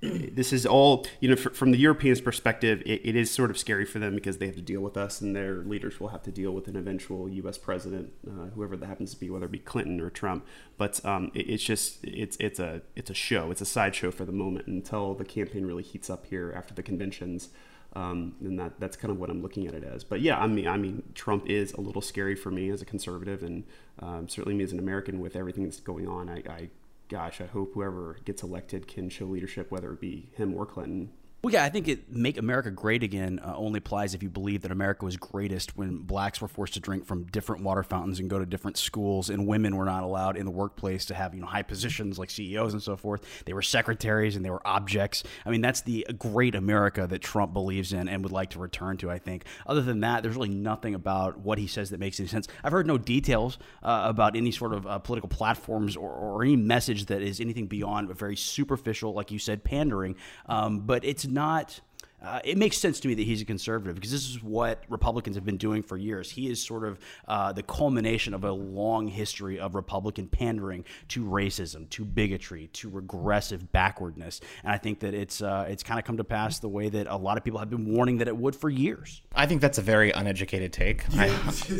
this 0.00 0.52
is 0.52 0.64
all 0.64 1.06
you 1.20 1.28
know 1.28 1.36
from 1.36 1.72
the 1.72 1.78
Europeans' 1.78 2.20
perspective. 2.20 2.82
It, 2.86 3.00
it 3.04 3.16
is 3.16 3.30
sort 3.30 3.50
of 3.50 3.58
scary 3.58 3.84
for 3.84 3.98
them 3.98 4.14
because 4.14 4.38
they 4.38 4.46
have 4.46 4.54
to 4.54 4.62
deal 4.62 4.80
with 4.80 4.96
us, 4.96 5.20
and 5.20 5.34
their 5.34 5.56
leaders 5.56 5.98
will 5.98 6.08
have 6.08 6.22
to 6.22 6.30
deal 6.30 6.52
with 6.52 6.68
an 6.68 6.76
eventual 6.76 7.28
U.S. 7.28 7.58
president, 7.58 8.12
uh, 8.26 8.46
whoever 8.54 8.76
that 8.76 8.86
happens 8.86 9.12
to 9.14 9.20
be, 9.20 9.30
whether 9.30 9.46
it 9.46 9.52
be 9.52 9.58
Clinton 9.58 10.00
or 10.00 10.10
Trump. 10.10 10.46
But 10.76 11.04
um, 11.04 11.32
it, 11.34 11.50
it's 11.50 11.64
just 11.64 11.98
it's 12.04 12.36
it's 12.38 12.60
a 12.60 12.82
it's 12.94 13.10
a 13.10 13.14
show. 13.14 13.50
It's 13.50 13.60
a 13.60 13.66
sideshow 13.66 14.10
for 14.10 14.24
the 14.24 14.32
moment 14.32 14.66
until 14.66 15.14
the 15.14 15.24
campaign 15.24 15.66
really 15.66 15.82
heats 15.82 16.08
up 16.08 16.26
here 16.26 16.52
after 16.56 16.74
the 16.74 16.82
conventions. 16.82 17.48
Um, 17.94 18.34
and 18.40 18.58
that 18.58 18.78
that's 18.78 18.96
kind 18.96 19.10
of 19.10 19.18
what 19.18 19.30
I'm 19.30 19.42
looking 19.42 19.66
at 19.66 19.74
it 19.74 19.82
as. 19.82 20.04
But 20.04 20.20
yeah, 20.20 20.38
I 20.38 20.46
mean, 20.46 20.68
I 20.68 20.76
mean, 20.76 21.02
Trump 21.14 21.48
is 21.48 21.72
a 21.72 21.80
little 21.80 22.02
scary 22.02 22.36
for 22.36 22.50
me 22.50 22.70
as 22.70 22.82
a 22.82 22.84
conservative, 22.84 23.42
and 23.42 23.64
um, 23.98 24.28
certainly 24.28 24.56
me 24.56 24.62
as 24.62 24.72
an 24.72 24.78
American 24.78 25.20
with 25.20 25.34
everything 25.34 25.64
that's 25.64 25.80
going 25.80 26.06
on. 26.06 26.28
I, 26.28 26.42
I 26.48 26.68
gosh, 27.08 27.40
I 27.40 27.46
hope 27.46 27.74
whoever 27.74 28.18
gets 28.24 28.42
elected 28.42 28.86
can 28.86 29.08
show 29.08 29.24
leadership, 29.26 29.70
whether 29.70 29.92
it 29.92 30.00
be 30.00 30.30
him 30.34 30.54
or 30.54 30.66
Clinton. 30.66 31.10
Well, 31.40 31.52
yeah, 31.52 31.62
I 31.62 31.68
think 31.68 31.86
it 31.86 32.10
"Make 32.10 32.36
America 32.36 32.68
Great 32.72 33.04
Again" 33.04 33.38
uh, 33.38 33.54
only 33.56 33.78
applies 33.78 34.12
if 34.12 34.24
you 34.24 34.28
believe 34.28 34.62
that 34.62 34.72
America 34.72 35.04
was 35.04 35.16
greatest 35.16 35.76
when 35.76 35.98
blacks 35.98 36.40
were 36.40 36.48
forced 36.48 36.74
to 36.74 36.80
drink 36.80 37.06
from 37.06 37.26
different 37.26 37.62
water 37.62 37.84
fountains 37.84 38.18
and 38.18 38.28
go 38.28 38.40
to 38.40 38.44
different 38.44 38.76
schools, 38.76 39.30
and 39.30 39.46
women 39.46 39.76
were 39.76 39.84
not 39.84 40.02
allowed 40.02 40.36
in 40.36 40.46
the 40.46 40.50
workplace 40.50 41.04
to 41.04 41.14
have 41.14 41.36
you 41.36 41.40
know 41.40 41.46
high 41.46 41.62
positions 41.62 42.18
like 42.18 42.30
CEOs 42.30 42.72
and 42.72 42.82
so 42.82 42.96
forth. 42.96 43.44
They 43.44 43.52
were 43.52 43.62
secretaries 43.62 44.34
and 44.34 44.44
they 44.44 44.50
were 44.50 44.66
objects. 44.66 45.22
I 45.46 45.50
mean, 45.50 45.60
that's 45.60 45.82
the 45.82 46.04
great 46.18 46.56
America 46.56 47.06
that 47.06 47.20
Trump 47.20 47.52
believes 47.52 47.92
in 47.92 48.08
and 48.08 48.24
would 48.24 48.32
like 48.32 48.50
to 48.50 48.58
return 48.58 48.96
to. 48.96 49.08
I 49.08 49.20
think. 49.20 49.44
Other 49.64 49.82
than 49.82 50.00
that, 50.00 50.24
there's 50.24 50.34
really 50.34 50.48
nothing 50.48 50.96
about 50.96 51.38
what 51.38 51.58
he 51.58 51.68
says 51.68 51.90
that 51.90 52.00
makes 52.00 52.18
any 52.18 52.28
sense. 52.28 52.48
I've 52.64 52.72
heard 52.72 52.88
no 52.88 52.98
details 52.98 53.58
uh, 53.84 54.02
about 54.06 54.34
any 54.34 54.50
sort 54.50 54.72
of 54.72 54.88
uh, 54.88 54.98
political 54.98 55.28
platforms 55.28 55.96
or, 55.96 56.10
or, 56.10 56.42
any 56.42 56.56
message 56.56 57.06
that 57.06 57.22
is 57.22 57.40
anything 57.40 57.66
beyond 57.66 58.10
a 58.10 58.14
very 58.14 58.34
superficial, 58.34 59.12
like 59.12 59.30
you 59.30 59.38
said, 59.38 59.62
pandering. 59.62 60.16
Um, 60.46 60.80
but 60.80 61.04
it's 61.04 61.27
not 61.28 61.80
uh, 62.20 62.40
it 62.42 62.58
makes 62.58 62.76
sense 62.76 62.98
to 63.00 63.06
me 63.06 63.14
that 63.14 63.22
he's 63.22 63.40
a 63.40 63.44
conservative 63.44 63.94
because 63.94 64.10
this 64.10 64.28
is 64.28 64.42
what 64.42 64.82
Republicans 64.88 65.36
have 65.36 65.44
been 65.44 65.56
doing 65.56 65.82
for 65.82 65.96
years. 65.96 66.30
He 66.30 66.50
is 66.50 66.60
sort 66.60 66.84
of 66.84 66.98
uh, 67.28 67.52
the 67.52 67.62
culmination 67.62 68.34
of 68.34 68.42
a 68.42 68.50
long 68.50 69.06
history 69.06 69.60
of 69.60 69.76
Republican 69.76 70.26
pandering 70.26 70.84
to 71.08 71.24
racism, 71.24 71.88
to 71.90 72.04
bigotry, 72.04 72.68
to 72.72 72.88
regressive 72.88 73.70
backwardness, 73.70 74.40
and 74.64 74.72
I 74.72 74.78
think 74.78 75.00
that 75.00 75.14
it's 75.14 75.40
uh, 75.40 75.66
it's 75.68 75.84
kind 75.84 75.98
of 75.98 76.04
come 76.04 76.16
to 76.16 76.24
pass 76.24 76.58
the 76.58 76.68
way 76.68 76.88
that 76.88 77.06
a 77.06 77.16
lot 77.16 77.38
of 77.38 77.44
people 77.44 77.60
have 77.60 77.70
been 77.70 77.86
warning 77.86 78.18
that 78.18 78.26
it 78.26 78.36
would 78.36 78.56
for 78.56 78.68
years. 78.68 79.22
I 79.34 79.46
think 79.46 79.60
that's 79.60 79.78
a 79.78 79.82
very 79.82 80.10
uneducated 80.10 80.72
take. 80.72 81.04
I, 81.16 81.28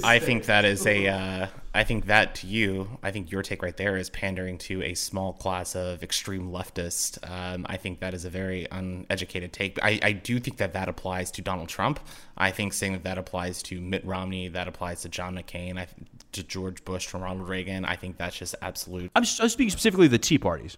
I 0.04 0.18
think 0.20 0.44
that 0.46 0.64
is 0.64 0.86
a 0.86 1.08
uh, 1.08 1.46
I 1.78 1.84
think 1.84 2.06
that 2.06 2.34
to 2.36 2.48
you, 2.48 2.98
I 3.04 3.12
think 3.12 3.30
your 3.30 3.42
take 3.42 3.62
right 3.62 3.76
there 3.76 3.96
is 3.96 4.10
pandering 4.10 4.58
to 4.58 4.82
a 4.82 4.94
small 4.94 5.32
class 5.32 5.76
of 5.76 6.02
extreme 6.02 6.50
leftists. 6.50 7.18
Um, 7.30 7.66
I 7.68 7.76
think 7.76 8.00
that 8.00 8.14
is 8.14 8.24
a 8.24 8.30
very 8.30 8.66
uneducated 8.72 9.52
take. 9.52 9.78
I, 9.80 10.00
I 10.02 10.10
do 10.10 10.40
think 10.40 10.56
that 10.56 10.72
that 10.72 10.88
applies 10.88 11.30
to 11.32 11.42
Donald 11.42 11.68
Trump. 11.68 12.00
I 12.36 12.50
think 12.50 12.72
saying 12.72 12.94
that 12.94 13.04
that 13.04 13.16
applies 13.16 13.62
to 13.64 13.80
Mitt 13.80 14.04
Romney, 14.04 14.48
that 14.48 14.66
applies 14.66 15.02
to 15.02 15.08
John 15.08 15.36
McCain, 15.36 15.78
I, 15.78 15.86
to 16.32 16.42
George 16.42 16.84
Bush, 16.84 17.06
to 17.08 17.18
Ronald 17.18 17.48
Reagan. 17.48 17.84
I 17.84 17.94
think 17.94 18.16
that's 18.16 18.36
just 18.36 18.56
absolute. 18.60 19.12
I'm, 19.14 19.22
I'm 19.22 19.48
speaking 19.48 19.70
specifically 19.70 20.06
of 20.06 20.12
the 20.12 20.18
Tea 20.18 20.38
parties. 20.38 20.76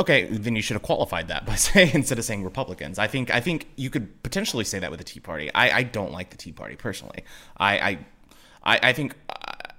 Okay, 0.00 0.26
then 0.26 0.54
you 0.54 0.60
should 0.60 0.74
have 0.74 0.82
qualified 0.82 1.28
that 1.28 1.46
by 1.46 1.54
saying 1.56 1.92
instead 1.94 2.18
of 2.18 2.26
saying 2.26 2.44
Republicans. 2.44 2.98
I 2.98 3.06
think 3.06 3.30
I 3.30 3.40
think 3.40 3.68
you 3.76 3.88
could 3.88 4.22
potentially 4.22 4.64
say 4.64 4.80
that 4.80 4.90
with 4.90 4.98
the 4.98 5.04
Tea 5.04 5.20
Party. 5.20 5.50
I, 5.54 5.78
I 5.78 5.82
don't 5.82 6.12
like 6.12 6.28
the 6.28 6.36
Tea 6.36 6.52
Party 6.52 6.76
personally. 6.76 7.24
I 7.58 7.98
I, 8.64 8.78
I 8.82 8.92
think 8.92 9.14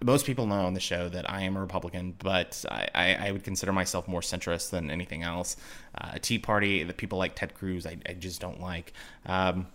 most 0.03 0.25
people 0.25 0.45
know 0.45 0.65
on 0.65 0.74
the 0.74 0.79
show 0.79 1.10
that 1.10 1.29
I 1.29 1.41
am 1.43 1.55
a 1.55 1.62
Republican, 1.62 2.15
but 2.19 2.63
I, 2.69 3.15
I 3.19 3.31
would 3.31 3.43
consider 3.43 3.72
myself 3.72 4.07
more 4.07 4.22
centrist 4.22 4.69
than 4.69 4.91
anything 4.91 5.24
else. 5.24 5.55
Uh, 6.00 6.17
Tea 6.22 6.39
Party, 6.39 6.83
the 6.83 6.93
people 6.93 7.17
like 7.17 7.36
Ted 7.36 7.53
Cruz, 7.53 7.86
I, 7.86 7.98
I 8.07 8.13
just 8.13 8.41
don't 8.41 8.60
like. 8.60 8.93
Um, 9.25 9.67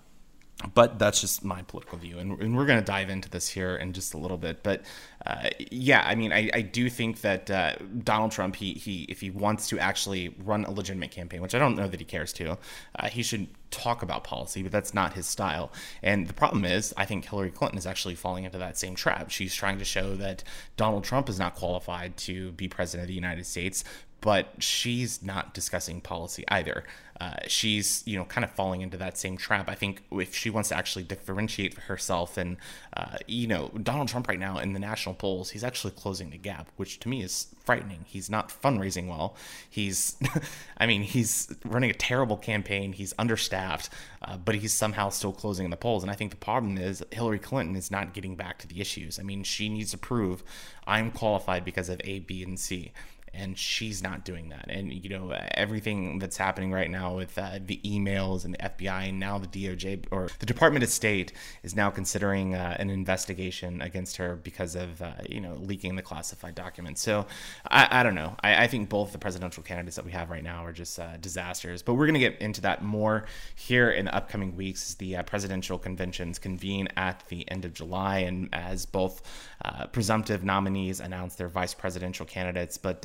but 0.75 0.99
that's 0.99 1.21
just 1.21 1.45
my 1.45 1.63
political 1.63 1.99
view, 1.99 2.19
and, 2.19 2.41
and 2.43 2.57
we're 2.57 2.67
going 2.67 2.81
to 2.81 2.85
dive 2.85 3.11
into 3.11 3.31
this 3.31 3.49
here 3.49 3.77
in 3.77 3.93
just 3.93 4.13
a 4.15 4.19
little 4.19 4.37
bit. 4.37 4.65
But 4.65 4.83
uh, 5.25 5.51
yeah, 5.71 6.03
I 6.05 6.17
mean, 6.17 6.33
I, 6.33 6.51
I 6.53 6.63
do 6.63 6.91
think 6.91 7.21
that 7.21 7.49
uh, 7.49 7.77
Donald 8.03 8.33
Trump, 8.33 8.57
he 8.57 8.73
he, 8.73 9.03
if 9.09 9.21
he 9.21 9.31
wants 9.31 9.69
to 9.69 9.79
actually 9.79 10.35
run 10.45 10.65
a 10.65 10.73
legitimate 10.73 11.13
campaign, 11.13 11.43
which 11.43 11.55
I 11.55 11.61
don't 11.61 11.77
know 11.77 11.87
that 11.87 12.01
he 12.01 12.05
cares 12.05 12.33
to, 12.35 12.59
uh, 12.99 13.09
he 13.09 13.23
should 13.23 13.47
talk 13.71 14.03
about 14.03 14.25
policy, 14.25 14.63
but 14.63 14.73
that's 14.73 14.95
not 14.95 15.15
his 15.15 15.27
style. 15.27 15.73
And 16.03 16.27
the 16.27 16.35
problem 16.35 16.65
is, 16.65 16.95
I 16.97 17.05
think 17.05 17.27
Hillary 17.27 17.51
Clinton 17.51 17.79
is 17.79 17.87
actually 17.87 18.15
falling 18.15 18.45
into 18.45 18.59
that 18.59 18.79
same 18.79 18.95
trap. 18.95 19.31
She's 19.31 19.55
trying 19.55 19.79
to 19.79 19.85
show 19.85 20.17
that 20.17 20.43
Donald 20.77 21.05
Trump 21.05 21.29
is 21.29 21.39
not 21.39 21.55
qualified 21.55 22.17
to 22.19 22.53
be 22.53 22.69
president 22.69 23.05
of 23.05 23.09
the 23.09 23.15
United 23.15 23.47
States, 23.47 23.85
but 24.21 24.55
she's 24.59 25.23
not 25.23 25.55
discussing 25.55 26.01
policy 26.01 26.45
either. 26.49 26.85
Uh, 27.21 27.37
she's 27.47 28.03
you 28.07 28.17
know 28.17 28.25
kind 28.25 28.45
of 28.45 28.51
falling 28.53 28.81
into 28.81 28.97
that 28.97 29.19
same 29.19 29.37
trap. 29.37 29.69
I 29.69 29.75
think 29.75 30.03
if 30.13 30.35
she 30.35 30.51
wants 30.51 30.69
to 30.71 30.77
actually 30.77 31.05
differentiate 31.05 31.75
herself, 31.75 32.37
and 32.37 32.57
uh, 32.97 33.19
you 33.27 33.47
know 33.47 33.71
Donald 33.83 34.09
Trump 34.09 34.29
right 34.29 34.39
now 34.39 34.59
in 34.59 34.73
the 34.73 34.79
national 34.79 35.15
polls, 35.15 35.51
he's 35.51 35.65
actually 35.65 35.93
closing 35.93 36.31
the 36.31 36.39
gap, 36.39 36.69
which 36.77 37.01
to 37.01 37.09
me 37.09 37.23
is 37.23 37.49
frightening. 37.69 38.07
He's 38.07 38.31
not 38.31 38.49
fundraising 38.49 39.09
well. 39.09 39.37
He's, 39.69 40.17
I 40.79 40.87
mean, 40.87 41.03
he's 41.03 41.55
running 41.67 41.91
a 41.91 41.95
terrible 41.95 42.39
campaign. 42.39 42.95
He's 42.95 43.13
understaffed, 43.19 43.91
uh, 44.23 44.39
but 44.39 44.55
he's 44.55 44.73
somehow 44.73 45.11
still 45.11 45.33
closing 45.33 45.67
in 45.67 45.71
the 45.71 45.77
polls. 45.77 46.03
And 46.03 46.11
I 46.11 46.15
think 46.15 46.31
the 46.31 46.39
problem 46.39 46.79
is 46.79 47.05
Hillary 47.11 47.39
Clinton 47.39 47.77
is 47.77 47.91
not 47.91 48.15
getting 48.15 48.37
back 48.37 48.57
to 48.61 48.67
the 48.67 48.81
issues. 48.81 49.19
I 49.19 49.23
mean, 49.23 49.45
she 49.45 49.69
needs 49.69 49.91
to 49.91 49.99
prove 49.99 50.43
I'm 50.87 51.11
qualified 51.11 51.63
because 51.63 51.91
of 51.91 52.01
A, 52.05 52.21
B, 52.21 52.43
and 52.43 52.59
C 52.59 52.93
and 53.35 53.59
she's 53.59 54.03
not 54.03 54.25
doing 54.25 54.49
that. 54.51 54.67
And 54.69 54.93
you 54.93 55.11
know 55.11 55.37
everything 55.53 56.19
that's 56.19 56.37
happening 56.37 56.73
right 56.73 56.91
now 56.91 57.17
with 57.17 57.39
uh, 57.39 57.59
the 57.65 57.81
emails 57.85 58.45
and 58.45 58.55
the 58.55 58.59
FBI 58.59 59.09
and 59.09 59.21
now 59.21 59.39
the 59.39 59.47
DOJ 59.47 60.05
or 60.11 60.29
the 60.39 60.47
Department 60.47 60.83
of 60.83 60.91
State 60.91 61.33
is 61.63 61.77
now 61.77 61.91
considering 61.91 62.55
uh, 62.55 62.77
an 62.79 62.91
investigation 62.91 63.81
against 63.83 64.17
her 64.17 64.37
because 64.37 64.75
of 64.75 65.03
uh, 65.03 65.13
you 65.29 65.41
know 65.41 65.55
leaking 65.61 65.97
the 65.97 66.03
classified 66.03 66.55
documents. 66.55 67.03
So 67.03 67.27
I, 67.71 68.01
I 68.01 68.03
don't 68.03 68.15
know. 68.15 68.37
I, 68.43 68.65
I, 68.65 68.67
think 68.67 68.89
both 68.89 69.13
the 69.13 69.19
presidential 69.19 69.63
candidates 69.63 69.97
that 69.97 70.05
we 70.05 70.13
have 70.13 70.31
right 70.31 70.43
now 70.43 70.65
are 70.65 70.73
just 70.73 70.99
uh, 70.99 71.17
disasters. 71.19 71.83
But 71.83 71.95
we're 71.95 72.07
going 72.07 72.15
to 72.15 72.21
get 72.21 72.41
into 72.41 72.61
that 72.63 72.83
more 72.83 73.27
here 73.55 73.91
in 73.91 74.07
the 74.07 74.15
upcoming 74.15 74.57
weeks. 74.57 74.91
As 74.91 74.95
the 74.97 75.17
uh, 75.17 75.23
presidential 75.23 75.79
conventions 75.79 76.39
convene 76.39 76.89
at 76.97 77.23
the 77.29 77.49
end 77.51 77.65
of 77.65 77.75
July, 77.75 78.19
and 78.21 78.49
as 78.53 78.87
both 78.87 79.23
uh, 79.65 79.87
presumptive 79.87 80.45
nominees 80.45 81.01
announce 81.01 81.35
their 81.35 81.49
vice 81.49 81.75
presidential 81.75 82.27
candidates. 82.27 82.79
But 82.79 83.05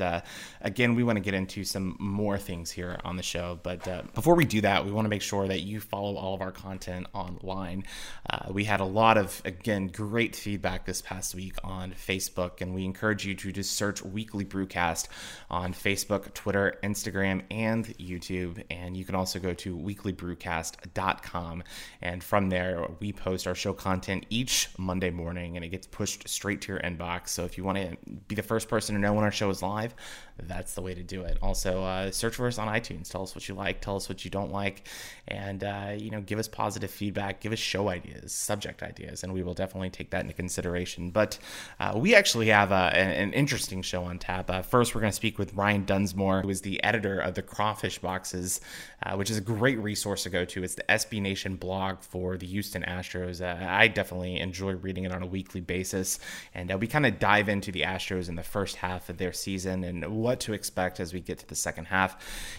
again, 0.60 0.94
we 0.94 1.02
want 1.02 1.16
to 1.16 1.22
get 1.22 1.34
into 1.34 1.64
some 1.64 1.96
more 1.98 2.38
things 2.38 2.70
here 2.70 2.98
on 3.04 3.16
the 3.16 3.22
show. 3.22 3.58
But 3.62 3.86
uh, 3.86 4.02
before 4.14 4.34
we 4.34 4.44
do 4.44 4.60
that, 4.62 4.84
we 4.84 4.90
want 4.92 5.04
to 5.04 5.08
make 5.08 5.22
sure 5.22 5.46
that 5.48 5.60
you 5.60 5.80
follow 5.80 6.16
all 6.16 6.34
of 6.34 6.40
our 6.40 6.52
content 6.52 7.06
online. 7.12 7.84
Uh, 8.28 8.50
we 8.50 8.64
had 8.64 8.80
a 8.80 8.84
lot 8.84 9.18
of, 9.18 9.40
again, 9.44 9.88
great 9.88 10.36
feedback 10.36 10.86
this 10.86 11.00
past 11.02 11.34
week 11.34 11.56
on 11.62 11.92
Facebook, 11.92 12.60
and 12.60 12.74
we 12.74 12.84
encourage 12.84 13.24
you 13.26 13.34
to 13.34 13.52
just 13.52 13.72
search 13.72 14.02
Weekly 14.02 14.44
Brewcast 14.44 15.08
on 15.50 15.72
Facebook, 15.72 16.32
Twitter, 16.34 16.78
Instagram, 16.82 17.42
and 17.50 17.86
YouTube. 17.98 18.62
And 18.70 18.96
you 18.96 19.04
can 19.04 19.14
also 19.14 19.38
go 19.38 19.54
to 19.54 19.76
weeklybrewcast.com. 19.76 21.62
And 22.00 22.22
from 22.22 22.48
there, 22.48 22.86
we 23.00 23.12
post 23.12 23.46
our 23.46 23.54
show 23.54 23.72
content 23.72 24.26
each 24.30 24.68
Monday 24.78 25.10
morning, 25.10 25.56
and 25.56 25.64
it 25.64 25.68
gets 25.68 25.86
pushed 25.86 26.28
straight 26.28 26.60
to 26.62 26.72
your 26.72 26.80
inbox. 26.80 27.28
So 27.28 27.44
if 27.44 27.56
you 27.58 27.64
want 27.64 27.78
to 27.78 27.96
be 28.28 28.34
the 28.34 28.42
first 28.42 28.68
person 28.68 28.94
to 28.94 29.00
know 29.00 29.12
when 29.12 29.24
our 29.24 29.32
show 29.32 29.50
is 29.50 29.62
live, 29.62 29.94
that's 30.36 30.74
the 30.74 30.82
way 30.82 30.94
to 30.94 31.02
do 31.02 31.22
it. 31.22 31.38
Also, 31.42 31.84
uh, 31.84 32.10
search 32.10 32.34
for 32.34 32.46
us 32.46 32.58
on 32.58 32.66
iTunes. 32.66 33.10
Tell 33.10 33.22
us 33.22 33.34
what 33.34 33.48
you 33.48 33.54
like, 33.54 33.80
tell 33.80 33.96
us 33.96 34.08
what 34.08 34.24
you 34.24 34.30
don't 34.30 34.50
like, 34.50 34.88
and 35.28 35.62
uh, 35.62 35.92
you 35.96 36.10
know, 36.10 36.20
give 36.20 36.38
us 36.38 36.48
positive 36.48 36.90
feedback, 36.90 37.40
give 37.40 37.52
us 37.52 37.58
show 37.58 37.88
ideas, 37.88 38.32
subject 38.32 38.82
ideas, 38.82 39.22
and 39.22 39.32
we 39.32 39.42
will 39.42 39.54
definitely 39.54 39.90
take 39.90 40.10
that 40.10 40.22
into 40.22 40.34
consideration. 40.34 41.10
But 41.10 41.38
uh, 41.78 41.92
we 41.96 42.14
actually 42.14 42.48
have 42.48 42.72
uh, 42.72 42.90
an, 42.92 43.10
an, 43.10 43.32
interesting 43.32 43.82
show 43.82 44.04
on 44.04 44.18
tap. 44.18 44.50
Uh, 44.50 44.62
first, 44.62 44.94
we're 44.94 45.00
going 45.00 45.12
to 45.12 45.16
speak 45.16 45.38
with 45.38 45.54
Ryan 45.54 45.84
Dunsmore, 45.84 46.42
who 46.42 46.50
is 46.50 46.62
the 46.62 46.82
editor 46.82 47.20
of 47.20 47.34
the 47.34 47.42
Crawfish 47.42 47.98
Boxes, 47.98 48.60
uh, 49.04 49.14
which 49.14 49.30
is 49.30 49.38
a 49.38 49.42
great 49.42 49.78
resource 49.78 50.24
to 50.24 50.30
go 50.30 50.44
to. 50.44 50.64
It's 50.64 50.74
the 50.74 50.84
SB 50.88 51.22
Nation 51.22 51.56
blog 51.56 52.00
for 52.00 52.36
the 52.36 52.46
Houston 52.46 52.82
Astros. 52.82 53.40
I 53.40 53.86
definitely 53.86 54.40
enjoy 54.40 54.72
reading 54.72 55.04
it 55.04 55.12
on 55.12 55.22
a 55.22 55.26
weekly 55.26 55.60
basis, 55.60 56.18
and 56.54 56.74
we 56.80 56.88
kind 56.88 57.06
of 57.06 57.20
dive 57.20 57.48
into 57.48 57.70
the 57.70 57.82
Astros 57.82 58.28
in 58.28 58.34
the 58.34 58.42
first 58.42 58.76
half 58.76 59.08
of 59.08 59.18
their 59.18 59.32
season 59.32 59.84
and 59.84 59.93
what 60.02 60.40
to 60.40 60.52
expect 60.52 61.00
as 61.00 61.12
we 61.12 61.20
get 61.20 61.38
to 61.38 61.46
the 61.46 61.54
second 61.54 61.86
half. 61.86 62.16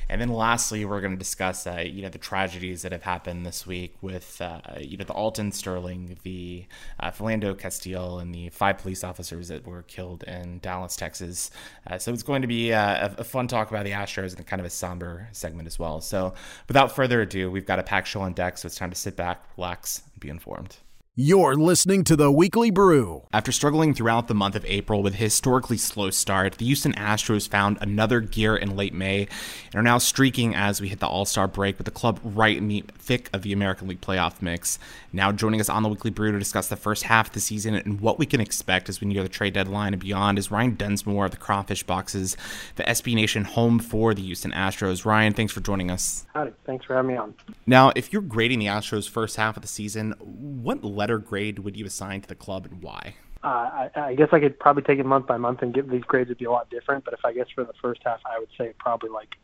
And 0.10 0.22
then 0.22 0.30
lastly, 0.30 0.86
we're 0.86 1.01
going 1.01 1.13
to 1.13 1.18
discuss, 1.18 1.68
uh, 1.68 1.84
you 1.86 2.01
know, 2.01 2.10
the 2.10 2.18
tragedies 2.18 2.82
that 2.84 2.92
have 2.92 3.04
happened 3.04 3.46
this 3.46 3.65
week 3.65 3.96
with, 4.01 4.42
uh, 4.42 4.62
you 4.80 4.98
know, 4.98 5.06
the 5.06 5.13
Alton 5.13 5.51
Sterling, 5.51 6.18
the 6.24 6.65
uh, 7.00 7.12
Philando 7.12 7.58
Castile, 7.58 8.20
and 8.20 8.34
the 8.34 8.50
five 8.50 8.77
police 8.77 9.04
officers 9.04 9.48
that 9.48 9.65
were 9.65 9.84
killed 9.84 10.24
in 10.24 10.60
Dallas, 10.60 10.96
Texas. 10.96 11.51
Uh, 11.88 11.98
so 11.98 12.13
it's 12.13 12.24
going 12.24 12.42
to 12.42 12.48
be 12.48 12.74
uh, 12.74 13.10
a, 13.10 13.22
a, 13.22 13.24
fun 13.24 13.48
talk 13.48 13.70
about 13.70 13.86
the 13.86 13.92
Astros 13.92 14.36
and 14.36 14.46
kind 14.46 14.60
of 14.60 14.65
a 14.65 14.70
somber 14.70 15.27
segment 15.32 15.68
as 15.68 15.80
well. 15.80 16.01
So 16.01 16.34
without 16.68 16.96
further 16.96 17.22
ado, 17.22 17.51
we've 17.51 17.65
got 17.65 17.80
a 17.80 17.84
packed 17.84 18.08
show 18.08 18.22
on 18.22 18.34
deck, 18.34 18.58
so 18.58 18.68
it's 18.68 18.75
time 18.75 18.89
to 18.89 18.96
sit 18.96 19.15
back, 19.15 19.44
relax, 19.58 20.04
and 20.13 20.20
be 20.20 20.30
informed. 20.30 20.77
You're 21.17 21.55
listening 21.55 22.03
to 22.05 22.17
the 22.17 22.29
Weekly 22.29 22.72
Brew. 22.72 23.24
After 23.31 23.53
struggling 23.53 23.93
throughout 23.93 24.27
the 24.27 24.36
month 24.36 24.53
of 24.53 24.65
April 24.65 25.01
with 25.01 25.13
a 25.13 25.15
historically 25.15 25.77
slow 25.77 26.10
start, 26.10 26.57
the 26.57 26.65
Houston 26.65 26.91
Astros 26.91 27.48
found 27.48 27.77
another 27.79 28.19
gear 28.19 28.57
in 28.57 28.75
late 28.75 28.93
May 28.93 29.29
and 29.67 29.75
are 29.75 29.81
now 29.81 29.98
streaking 29.98 30.53
as 30.53 30.81
we 30.81 30.89
hit 30.89 31.00
the 31.00 31.07
All 31.07 31.24
Star 31.24 31.48
break 31.48 31.77
with 31.77 31.86
the 31.86 31.91
club 31.91 32.19
right 32.22 32.57
in 32.57 32.67
the 32.67 32.84
thick 32.98 33.29
of 33.31 33.43
the 33.43 33.53
American 33.53 33.88
League 33.88 34.01
playoff 34.01 34.41
mix. 34.41 34.77
Now, 35.13 35.31
joining 35.31 35.62
us 35.62 35.69
on 35.69 35.84
the 35.84 35.88
Weekly 35.88 36.12
Brew 36.12 36.34
to 36.34 36.38
discuss 36.38 36.67
the 36.67 36.75
first 36.75 37.03
half 37.03 37.27
of 37.27 37.34
the 37.34 37.39
season 37.39 37.75
and 37.75 38.01
what 38.01 38.19
we 38.19 38.25
can 38.25 38.41
expect 38.41 38.89
as 38.89 39.00
we 39.00 39.07
near 39.07 39.24
the 39.24 39.29
trade 39.29 39.53
deadline 39.53 39.93
and 39.93 40.01
beyond 40.01 40.38
is 40.38 40.51
Ryan 40.51 40.75
Dunsmore 40.75 41.24
of 41.24 41.31
the 41.31 41.38
Crawfish 41.38 41.84
Boxes, 41.84 42.36
the 42.75 42.84
SB 42.84 43.15
Nation 43.15 43.45
home 43.45 43.79
for 43.79 44.13
the 44.13 44.22
Houston 44.22 44.51
Astros. 44.51 45.05
Ryan, 45.05 45.31
thanks 45.31 45.53
for 45.53 45.62
joining 45.62 45.89
us. 45.89 46.25
Howdy. 46.34 46.51
Thanks 46.65 46.84
for 46.84 46.98
having 46.98 47.12
me 47.12 47.17
on. 47.17 47.36
Now, 47.65 47.93
if 47.95 48.12
you're 48.12 48.22
grading 48.22 48.60
the 48.60 48.65
Astros' 48.65 49.10
first 49.10 49.38
half 49.38 49.55
of 49.55 49.62
the 49.62 49.69
season, 49.69 50.12
what 50.19 50.84
letter 51.05 51.19
grade 51.19 51.59
would 51.59 51.77
you 51.77 51.85
assign 51.85 52.19
to 52.19 52.27
the 52.27 52.33
club 52.33 52.65
and 52.65 52.81
why? 52.81 53.13
Uh, 53.43 53.47
I, 53.47 53.89
I 53.95 54.15
guess 54.15 54.29
I 54.31 54.39
could 54.39 54.57
probably 54.57 54.81
take 54.81 54.97
it 54.97 55.05
month 55.05 55.27
by 55.27 55.38
month 55.38 55.62
and 55.62 55.71
give 55.71 55.88
these 55.88 56.01
grades 56.01 56.29
would 56.29 56.39
be 56.39 56.45
a 56.45 56.51
lot 56.51 56.67
different. 56.71 57.05
But 57.05 57.13
if 57.13 57.19
I 57.24 57.31
guess 57.31 57.45
for 57.53 57.63
the 57.63 57.74
first 57.79 58.01
half, 58.03 58.19
I 58.25 58.39
would 58.39 58.50
say 58.57 58.74
probably 58.79 59.12
like 59.12 59.36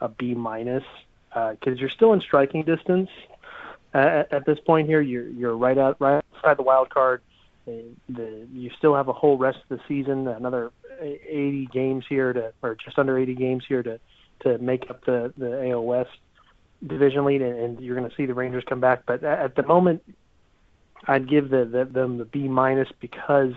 a 0.00 0.08
B 0.08 0.34
minus 0.34 0.84
because 1.30 1.58
uh, 1.66 1.80
you're 1.80 1.90
still 1.90 2.12
in 2.12 2.20
striking 2.20 2.62
distance 2.62 3.10
at, 3.92 4.32
at 4.32 4.46
this 4.46 4.60
point 4.64 4.86
here. 4.86 5.00
You're 5.00 5.26
you're 5.26 5.56
right 5.56 5.76
out 5.76 5.96
right 6.00 6.22
outside 6.36 6.56
the 6.56 6.62
wild 6.62 6.90
card. 6.90 7.20
The, 7.66 8.46
you 8.52 8.70
still 8.78 8.94
have 8.94 9.08
a 9.08 9.12
whole 9.12 9.36
rest 9.36 9.58
of 9.68 9.76
the 9.76 9.84
season, 9.88 10.28
another 10.28 10.70
80 11.02 11.68
games 11.70 12.04
here 12.08 12.32
to, 12.32 12.52
or 12.62 12.76
just 12.76 12.98
under 12.98 13.18
80 13.18 13.34
games 13.34 13.64
here 13.68 13.82
to 13.82 13.98
to 14.44 14.58
make 14.58 14.88
up 14.88 15.04
the 15.04 15.32
the 15.36 15.70
AL 15.70 15.82
West 15.82 16.16
division 16.86 17.24
lead, 17.24 17.42
and, 17.42 17.58
and 17.58 17.80
you're 17.80 17.96
going 17.96 18.08
to 18.08 18.14
see 18.14 18.24
the 18.24 18.34
Rangers 18.34 18.62
come 18.68 18.78
back. 18.78 19.02
But 19.04 19.24
at 19.24 19.56
the 19.56 19.64
moment, 19.64 20.02
I'd 21.06 21.28
give 21.28 21.50
the, 21.50 21.64
the 21.64 21.84
them 21.84 22.18
the 22.18 22.24
B 22.24 22.48
minus 22.48 22.88
because 23.00 23.54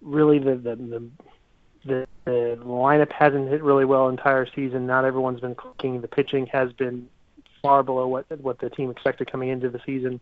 really 0.00 0.38
the 0.38 0.56
the, 0.56 1.10
the 1.84 2.06
the 2.24 2.58
lineup 2.64 3.12
hasn't 3.12 3.48
hit 3.48 3.62
really 3.62 3.84
well 3.84 4.08
entire 4.08 4.46
season. 4.54 4.86
Not 4.86 5.04
everyone's 5.04 5.40
been 5.40 5.54
clicking. 5.54 6.00
The 6.00 6.08
pitching 6.08 6.46
has 6.46 6.72
been 6.72 7.08
far 7.62 7.82
below 7.82 8.06
what 8.06 8.26
what 8.40 8.58
the 8.58 8.70
team 8.70 8.90
expected 8.90 9.30
coming 9.30 9.48
into 9.48 9.70
the 9.70 9.80
season, 9.84 10.20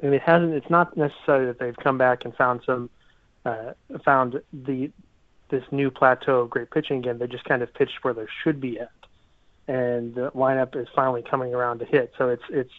and 0.00 0.14
it 0.14 0.22
hasn't. 0.22 0.54
It's 0.54 0.70
not 0.70 0.96
necessarily 0.96 1.46
that 1.46 1.58
they've 1.58 1.76
come 1.76 1.98
back 1.98 2.24
and 2.24 2.34
found 2.34 2.62
some 2.66 2.90
uh, 3.44 3.72
found 4.04 4.40
the 4.52 4.90
this 5.50 5.64
new 5.70 5.90
plateau 5.90 6.40
of 6.40 6.50
great 6.50 6.70
pitching 6.70 6.98
again. 6.98 7.18
They 7.18 7.26
just 7.26 7.44
kind 7.44 7.62
of 7.62 7.72
pitched 7.74 8.02
where 8.02 8.14
they 8.14 8.26
should 8.42 8.60
be 8.60 8.80
at, 8.80 8.90
and 9.68 10.14
the 10.14 10.30
lineup 10.32 10.76
is 10.76 10.88
finally 10.94 11.22
coming 11.22 11.54
around 11.54 11.80
to 11.80 11.84
hit. 11.84 12.12
So 12.18 12.28
it's 12.28 12.44
it's 12.48 12.72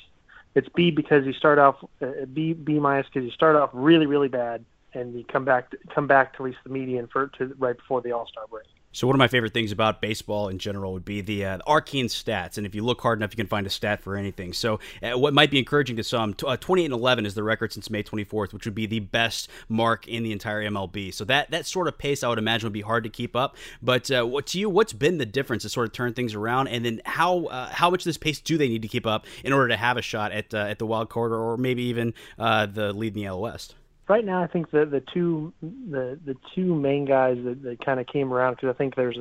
it's 0.55 0.69
B 0.69 0.91
because 0.91 1.25
you 1.25 1.33
start 1.33 1.59
off 1.59 1.83
uh, 2.01 2.25
B 2.31 2.53
B 2.53 2.79
minus 2.79 3.07
because 3.07 3.25
you 3.25 3.31
start 3.31 3.55
off 3.55 3.69
really 3.73 4.05
really 4.05 4.27
bad 4.27 4.63
and 4.93 5.13
you 5.15 5.23
come 5.23 5.45
back 5.45 5.71
to, 5.71 5.77
come 5.93 6.07
back 6.07 6.33
to 6.37 6.43
at 6.43 6.45
least 6.45 6.59
the 6.63 6.69
median 6.69 7.07
for 7.07 7.27
to 7.39 7.53
right 7.57 7.77
before 7.77 8.01
the 8.01 8.11
All 8.11 8.27
Star 8.27 8.45
break. 8.47 8.65
So 8.93 9.07
one 9.07 9.15
of 9.15 9.19
my 9.19 9.27
favorite 9.27 9.55
things 9.55 9.71
about 9.71 10.01
baseball 10.01 10.49
in 10.49 10.59
general 10.59 10.93
would 10.93 11.03
be 11.03 11.21
the, 11.21 11.45
uh, 11.45 11.57
arcane 11.65 12.05
stats, 12.05 12.57
and 12.57 12.67
if 12.67 12.75
you 12.75 12.83
look 12.83 13.01
hard 13.01 13.17
enough, 13.17 13.31
you 13.31 13.37
can 13.37 13.47
find 13.47 13.65
a 13.65 13.69
stat 13.71 14.03
for 14.03 14.15
anything. 14.15 14.53
So 14.53 14.79
uh, 15.01 15.17
what 15.17 15.33
might 15.33 15.49
be 15.49 15.57
encouraging 15.57 15.95
to 15.95 16.03
some, 16.03 16.35
uh, 16.45 16.57
28 16.57 16.85
and 16.85 16.93
11 16.93 17.25
is 17.25 17.33
the 17.33 17.41
record 17.41 17.73
since 17.73 17.89
May 17.89 18.03
24th, 18.03 18.53
which 18.53 18.65
would 18.65 18.75
be 18.75 18.85
the 18.85 18.99
best 18.99 19.49
mark 19.67 20.07
in 20.07 20.21
the 20.21 20.31
entire 20.31 20.61
MLB. 20.61 21.11
So 21.11 21.25
that 21.25 21.49
that 21.49 21.65
sort 21.65 21.87
of 21.87 21.97
pace, 21.97 22.23
I 22.23 22.29
would 22.29 22.37
imagine, 22.37 22.67
would 22.67 22.73
be 22.73 22.81
hard 22.81 23.03
to 23.03 23.09
keep 23.09 23.35
up. 23.35 23.57
But 23.81 24.11
uh, 24.11 24.27
what 24.27 24.45
to 24.47 24.59
you, 24.59 24.69
what's 24.69 24.93
been 24.93 25.17
the 25.17 25.25
difference 25.25 25.63
to 25.63 25.69
sort 25.69 25.87
of 25.87 25.93
turn 25.93 26.13
things 26.13 26.35
around, 26.35 26.67
and 26.67 26.85
then 26.85 27.01
how 27.05 27.45
uh, 27.45 27.69
how 27.69 27.89
much 27.89 28.01
of 28.01 28.05
this 28.05 28.19
pace 28.19 28.39
do 28.39 28.59
they 28.59 28.69
need 28.69 28.83
to 28.83 28.87
keep 28.87 29.07
up 29.07 29.25
in 29.43 29.53
order 29.53 29.69
to 29.69 29.77
have 29.77 29.97
a 29.97 30.03
shot 30.03 30.31
at 30.31 30.53
uh, 30.53 30.57
at 30.57 30.77
the 30.77 30.85
wild 30.85 31.09
card 31.09 31.31
or 31.31 31.57
maybe 31.57 31.81
even 31.83 32.13
the 32.37 32.93
lead 32.95 33.15
in 33.15 33.23
the 33.23 33.25
AL 33.25 33.41
West? 33.41 33.73
Right 34.07 34.25
now, 34.25 34.41
I 34.43 34.47
think 34.47 34.71
the 34.71 34.85
the 34.85 35.01
two 35.13 35.53
the 35.61 36.19
the 36.25 36.35
two 36.55 36.75
main 36.75 37.05
guys 37.05 37.37
that, 37.43 37.61
that 37.63 37.85
kind 37.85 37.99
of 37.99 38.07
came 38.07 38.33
around 38.33 38.55
because 38.55 38.69
I 38.69 38.77
think 38.77 38.95
there's 38.95 39.17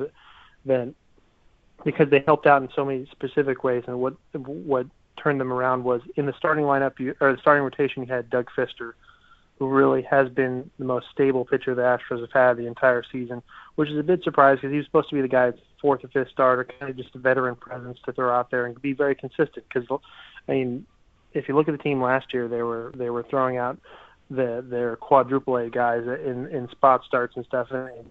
been 0.65 0.95
because 1.83 2.09
they 2.09 2.23
helped 2.25 2.47
out 2.47 2.61
in 2.61 2.69
so 2.75 2.85
many 2.85 3.07
specific 3.11 3.63
ways, 3.63 3.83
and 3.87 3.99
what 3.99 4.15
what 4.33 4.87
turned 5.21 5.39
them 5.39 5.53
around 5.53 5.83
was 5.83 6.01
in 6.15 6.25
the 6.25 6.33
starting 6.37 6.65
lineup 6.65 6.99
you, 6.99 7.15
or 7.21 7.33
the 7.33 7.37
starting 7.39 7.63
rotation. 7.63 8.03
You 8.03 8.13
had 8.13 8.29
Doug 8.29 8.49
Fister, 8.57 8.93
who 9.59 9.69
really 9.69 10.01
has 10.03 10.29
been 10.29 10.69
the 10.79 10.85
most 10.85 11.07
stable 11.11 11.45
pitcher 11.45 11.75
the 11.75 11.81
Astros 11.81 12.21
have 12.21 12.31
had 12.31 12.57
the 12.57 12.67
entire 12.67 13.03
season, 13.11 13.41
which 13.75 13.89
is 13.89 13.97
a 13.97 14.03
bit 14.03 14.23
surprising 14.23 14.57
because 14.61 14.71
he 14.71 14.77
was 14.77 14.85
supposed 14.85 15.09
to 15.09 15.15
be 15.15 15.21
the 15.21 15.27
guy 15.27 15.51
fourth 15.81 16.03
or 16.03 16.07
fifth 16.09 16.31
starter, 16.31 16.65
kind 16.65 16.89
of 16.89 16.97
just 16.97 17.15
a 17.15 17.19
veteran 17.19 17.55
presence 17.55 17.99
to 18.05 18.11
throw 18.13 18.33
out 18.33 18.51
there 18.51 18.65
and 18.65 18.81
be 18.81 18.93
very 18.93 19.15
consistent. 19.15 19.65
Because 19.67 19.87
I 20.47 20.51
mean, 20.51 20.85
if 21.33 21.47
you 21.47 21.55
look 21.55 21.67
at 21.67 21.71
the 21.71 21.83
team 21.83 22.01
last 22.01 22.33
year, 22.33 22.47
they 22.47 22.61
were 22.61 22.91
they 22.95 23.09
were 23.09 23.23
throwing 23.23 23.57
out 23.57 23.79
the 24.35 24.65
their 24.67 24.95
quadruple 24.95 25.57
A 25.57 25.69
guys 25.69 26.03
in 26.03 26.47
in 26.47 26.67
spot 26.69 27.03
starts 27.05 27.35
and 27.35 27.45
stuff, 27.45 27.67
and, 27.71 27.89
and 27.89 28.09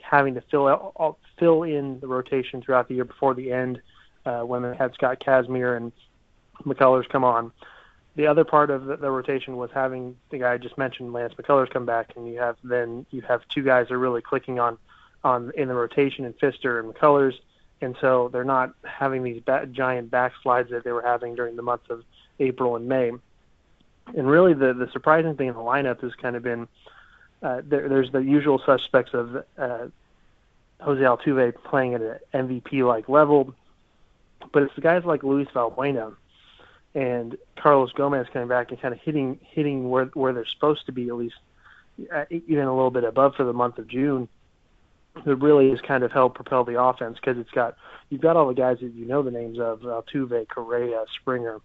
having 0.00 0.34
to 0.34 0.40
fill 0.50 0.68
out, 0.68 1.16
fill 1.38 1.62
in 1.62 2.00
the 2.00 2.06
rotation 2.06 2.62
throughout 2.62 2.88
the 2.88 2.94
year 2.94 3.04
before 3.04 3.34
the 3.34 3.52
end 3.52 3.80
uh, 4.24 4.40
when 4.40 4.62
they 4.62 4.74
had 4.76 4.94
Scott 4.94 5.20
Kazmir 5.24 5.76
and 5.76 5.92
McCullers 6.64 7.08
come 7.08 7.24
on. 7.24 7.52
The 8.14 8.26
other 8.26 8.44
part 8.44 8.70
of 8.70 8.86
the, 8.86 8.96
the 8.96 9.10
rotation 9.10 9.56
was 9.56 9.70
having 9.74 10.16
the 10.30 10.38
guy 10.38 10.54
I 10.54 10.58
just 10.58 10.78
mentioned, 10.78 11.12
Lance 11.12 11.34
McCullers, 11.34 11.70
come 11.70 11.84
back, 11.84 12.12
and 12.16 12.26
you 12.26 12.38
have 12.38 12.56
then 12.64 13.06
you 13.10 13.22
have 13.22 13.42
two 13.48 13.62
guys 13.62 13.88
that 13.88 13.94
are 13.94 13.98
really 13.98 14.22
clicking 14.22 14.58
on 14.58 14.78
on 15.22 15.52
in 15.56 15.68
the 15.68 15.74
rotation 15.74 16.24
in 16.24 16.32
Fister 16.34 16.80
and 16.80 16.92
McCullers, 16.92 17.34
and 17.80 17.96
so 18.00 18.30
they're 18.32 18.44
not 18.44 18.74
having 18.84 19.22
these 19.22 19.42
ba- 19.44 19.66
giant 19.70 20.10
backslides 20.10 20.70
that 20.70 20.82
they 20.84 20.92
were 20.92 21.02
having 21.02 21.34
during 21.34 21.56
the 21.56 21.62
months 21.62 21.86
of 21.90 22.04
April 22.38 22.76
and 22.76 22.86
May 22.88 23.12
and 24.14 24.28
really 24.28 24.54
the 24.54 24.72
the 24.72 24.88
surprising 24.92 25.36
thing 25.36 25.48
in 25.48 25.54
the 25.54 25.60
lineup 25.60 26.00
has 26.02 26.14
kind 26.14 26.36
of 26.36 26.42
been 26.42 26.68
uh, 27.42 27.62
there, 27.64 27.88
there's 27.88 28.10
the 28.12 28.18
usual 28.18 28.60
suspects 28.64 29.12
of 29.12 29.36
uh, 29.58 29.86
Jose 30.80 31.00
Altuve 31.00 31.54
playing 31.64 31.94
at 31.94 32.00
an 32.00 32.18
MVP 32.34 32.86
like 32.86 33.08
level, 33.08 33.54
but 34.52 34.62
it's 34.62 34.74
the 34.74 34.80
guys 34.80 35.04
like 35.04 35.22
Luis 35.22 35.48
Valbuena 35.54 36.14
and 36.94 37.36
Carlos 37.56 37.92
Gomez 37.92 38.26
coming 38.32 38.48
back 38.48 38.70
and 38.70 38.80
kind 38.80 38.94
of 38.94 39.00
hitting 39.00 39.38
hitting 39.42 39.90
where 39.90 40.06
where 40.06 40.32
they're 40.32 40.46
supposed 40.46 40.86
to 40.86 40.92
be 40.92 41.08
at 41.08 41.14
least 41.14 41.36
uh, 42.12 42.24
even 42.30 42.64
a 42.64 42.74
little 42.74 42.90
bit 42.90 43.04
above 43.04 43.34
for 43.36 43.44
the 43.44 43.52
month 43.52 43.78
of 43.78 43.86
June. 43.86 44.28
That 45.24 45.36
really 45.36 45.70
has 45.70 45.80
kind 45.80 46.04
of 46.04 46.12
helped 46.12 46.34
propel 46.34 46.64
the 46.64 46.80
offense 46.80 47.16
because 47.18 47.38
it's 47.38 47.50
got 47.50 47.76
you've 48.10 48.20
got 48.20 48.36
all 48.36 48.48
the 48.48 48.54
guys 48.54 48.78
that 48.80 48.92
you 48.92 49.06
know 49.06 49.22
the 49.22 49.30
names 49.30 49.58
of 49.58 49.80
Altuve, 49.80 50.48
Correa, 50.48 51.04
Springer. 51.20 51.60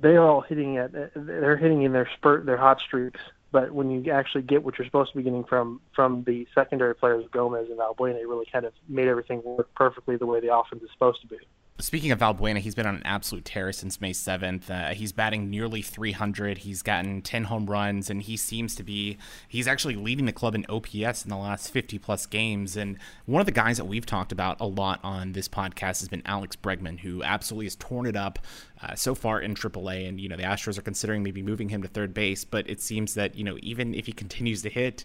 They 0.00 0.16
are 0.16 0.26
all 0.26 0.40
hitting 0.40 0.78
at 0.78 0.92
they're 1.14 1.56
hitting 1.56 1.82
in 1.82 1.92
their 1.92 2.08
spurt 2.16 2.46
their 2.46 2.56
hot 2.56 2.80
streaks. 2.80 3.20
But 3.52 3.72
when 3.72 3.90
you 3.90 4.10
actually 4.10 4.42
get 4.42 4.64
what 4.64 4.78
you're 4.78 4.86
supposed 4.86 5.12
to 5.12 5.18
be 5.18 5.22
getting 5.22 5.44
from 5.44 5.80
from 5.94 6.24
the 6.24 6.46
secondary 6.54 6.94
players, 6.94 7.24
Gomez 7.32 7.68
and 7.68 7.78
Valbuena, 7.78 8.20
it 8.20 8.26
really 8.26 8.46
kind 8.50 8.64
of 8.64 8.72
made 8.88 9.08
everything 9.08 9.42
work 9.44 9.72
perfectly 9.74 10.16
the 10.16 10.26
way 10.26 10.40
the 10.40 10.54
offense 10.54 10.82
is 10.82 10.90
supposed 10.92 11.20
to 11.20 11.26
be. 11.26 11.36
Speaking 11.80 12.12
of 12.12 12.20
Valbuena, 12.20 12.58
he's 12.58 12.74
been 12.76 12.86
on 12.86 12.96
an 12.96 13.02
absolute 13.04 13.44
tear 13.44 13.72
since 13.72 14.00
May 14.00 14.12
7th. 14.12 14.70
Uh, 14.70 14.94
he's 14.94 15.10
batting 15.10 15.50
nearly 15.50 15.82
300. 15.82 16.58
He's 16.58 16.80
gotten 16.80 17.22
10 17.22 17.44
home 17.44 17.66
runs, 17.66 18.08
and 18.08 18.22
he 18.22 18.36
seems 18.36 18.76
to 18.76 18.84
be, 18.84 19.18
he's 19.48 19.66
actually 19.66 19.96
leading 19.96 20.26
the 20.26 20.32
club 20.32 20.54
in 20.54 20.64
OPS 20.68 21.24
in 21.24 21.30
the 21.30 21.36
last 21.36 21.70
50 21.70 21.98
plus 21.98 22.26
games. 22.26 22.76
And 22.76 22.98
one 23.26 23.40
of 23.40 23.46
the 23.46 23.52
guys 23.52 23.78
that 23.78 23.86
we've 23.86 24.06
talked 24.06 24.32
about 24.32 24.60
a 24.60 24.66
lot 24.66 25.00
on 25.02 25.32
this 25.32 25.48
podcast 25.48 26.00
has 26.00 26.08
been 26.08 26.22
Alex 26.24 26.56
Bregman, 26.56 27.00
who 27.00 27.22
absolutely 27.24 27.66
has 27.66 27.76
torn 27.76 28.06
it 28.06 28.16
up 28.16 28.38
uh, 28.82 28.94
so 28.94 29.14
far 29.14 29.40
in 29.40 29.54
AAA. 29.54 30.08
And, 30.08 30.20
you 30.20 30.28
know, 30.28 30.36
the 30.36 30.44
Astros 30.44 30.78
are 30.78 30.82
considering 30.82 31.22
maybe 31.22 31.42
moving 31.42 31.70
him 31.70 31.82
to 31.82 31.88
third 31.88 32.14
base, 32.14 32.44
but 32.44 32.68
it 32.70 32.80
seems 32.80 33.14
that, 33.14 33.34
you 33.34 33.42
know, 33.42 33.56
even 33.60 33.94
if 33.94 34.06
he 34.06 34.12
continues 34.12 34.62
to 34.62 34.70
hit, 34.70 35.04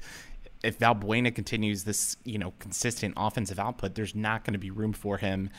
if 0.63 0.77
Valbuena 0.79 1.33
continues 1.33 1.85
this, 1.85 2.17
you 2.23 2.37
know, 2.37 2.53
consistent 2.59 3.13
offensive 3.17 3.57
output, 3.57 3.95
there's 3.95 4.15
not 4.15 4.43
going 4.43 4.53
to 4.53 4.59
be 4.59 4.69
room 4.69 4.93
for 4.93 5.17
him 5.17 5.49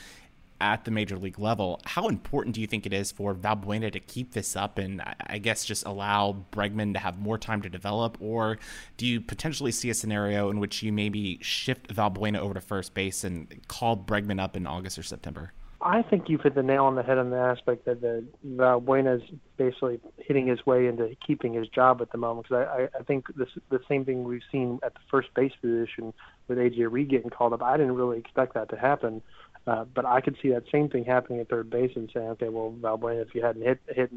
at 0.60 0.84
the 0.84 0.90
major 0.90 1.16
league 1.16 1.38
level. 1.38 1.80
How 1.84 2.08
important 2.08 2.54
do 2.54 2.60
you 2.60 2.66
think 2.66 2.86
it 2.86 2.92
is 2.92 3.12
for 3.12 3.34
Valbuena 3.34 3.92
to 3.92 4.00
keep 4.00 4.32
this 4.32 4.56
up 4.56 4.78
and 4.78 5.02
I 5.26 5.38
guess 5.38 5.64
just 5.64 5.86
allow 5.86 6.44
Bregman 6.52 6.94
to 6.94 7.00
have 7.00 7.18
more 7.18 7.38
time 7.38 7.62
to 7.62 7.68
develop? 7.68 8.16
Or 8.20 8.58
do 8.96 9.06
you 9.06 9.20
potentially 9.20 9.72
see 9.72 9.90
a 9.90 9.94
scenario 9.94 10.50
in 10.50 10.58
which 10.58 10.82
you 10.82 10.92
maybe 10.92 11.38
shift 11.42 11.88
Valbuena 11.88 12.38
over 12.38 12.54
to 12.54 12.60
first 12.60 12.94
base 12.94 13.24
and 13.24 13.60
call 13.68 13.96
Bregman 13.96 14.40
up 14.40 14.56
in 14.56 14.66
August 14.66 14.98
or 14.98 15.02
September? 15.02 15.52
I 15.80 16.02
think 16.02 16.28
you've 16.28 16.40
hit 16.40 16.56
the 16.56 16.62
nail 16.62 16.84
on 16.84 16.96
the 16.96 17.04
head 17.04 17.18
on 17.18 17.30
the 17.30 17.38
aspect 17.38 17.84
that 17.84 18.00
the 18.00 18.24
Valbuena 18.44 19.22
is 19.22 19.22
basically 19.56 20.00
hitting 20.16 20.48
his 20.48 20.66
way 20.66 20.86
into 20.86 21.16
keeping 21.24 21.52
his 21.52 21.68
job 21.68 22.02
at 22.02 22.10
the 22.10 22.18
moment. 22.18 22.48
Because 22.48 22.66
I, 22.66 22.98
I 22.98 23.02
think 23.04 23.26
this 23.36 23.48
the 23.70 23.78
same 23.88 24.04
thing 24.04 24.24
we've 24.24 24.42
seen 24.50 24.80
at 24.82 24.94
the 24.94 25.00
first 25.08 25.32
base 25.34 25.52
position 25.60 26.12
with 26.48 26.58
AJ 26.58 26.90
Reed 26.90 27.10
getting 27.10 27.30
called 27.30 27.52
up. 27.52 27.62
I 27.62 27.76
didn't 27.76 27.94
really 27.94 28.18
expect 28.18 28.54
that 28.54 28.68
to 28.70 28.76
happen. 28.76 29.22
Uh, 29.68 29.85
but 29.85 30.07
I 30.07 30.22
could 30.22 30.37
see 30.40 30.48
that 30.50 30.64
same 30.72 30.88
thing 30.88 31.04
happening 31.04 31.40
at 31.40 31.50
third 31.50 31.68
base 31.68 31.92
and 31.94 32.11
saying, 32.14 32.28
okay, 32.31 32.48
well, 32.48 32.74
Valbuena, 32.81 33.20
if 33.20 33.35
you 33.35 33.42
hadn't 33.42 33.62
hit 33.62 33.78
hit 33.87 34.11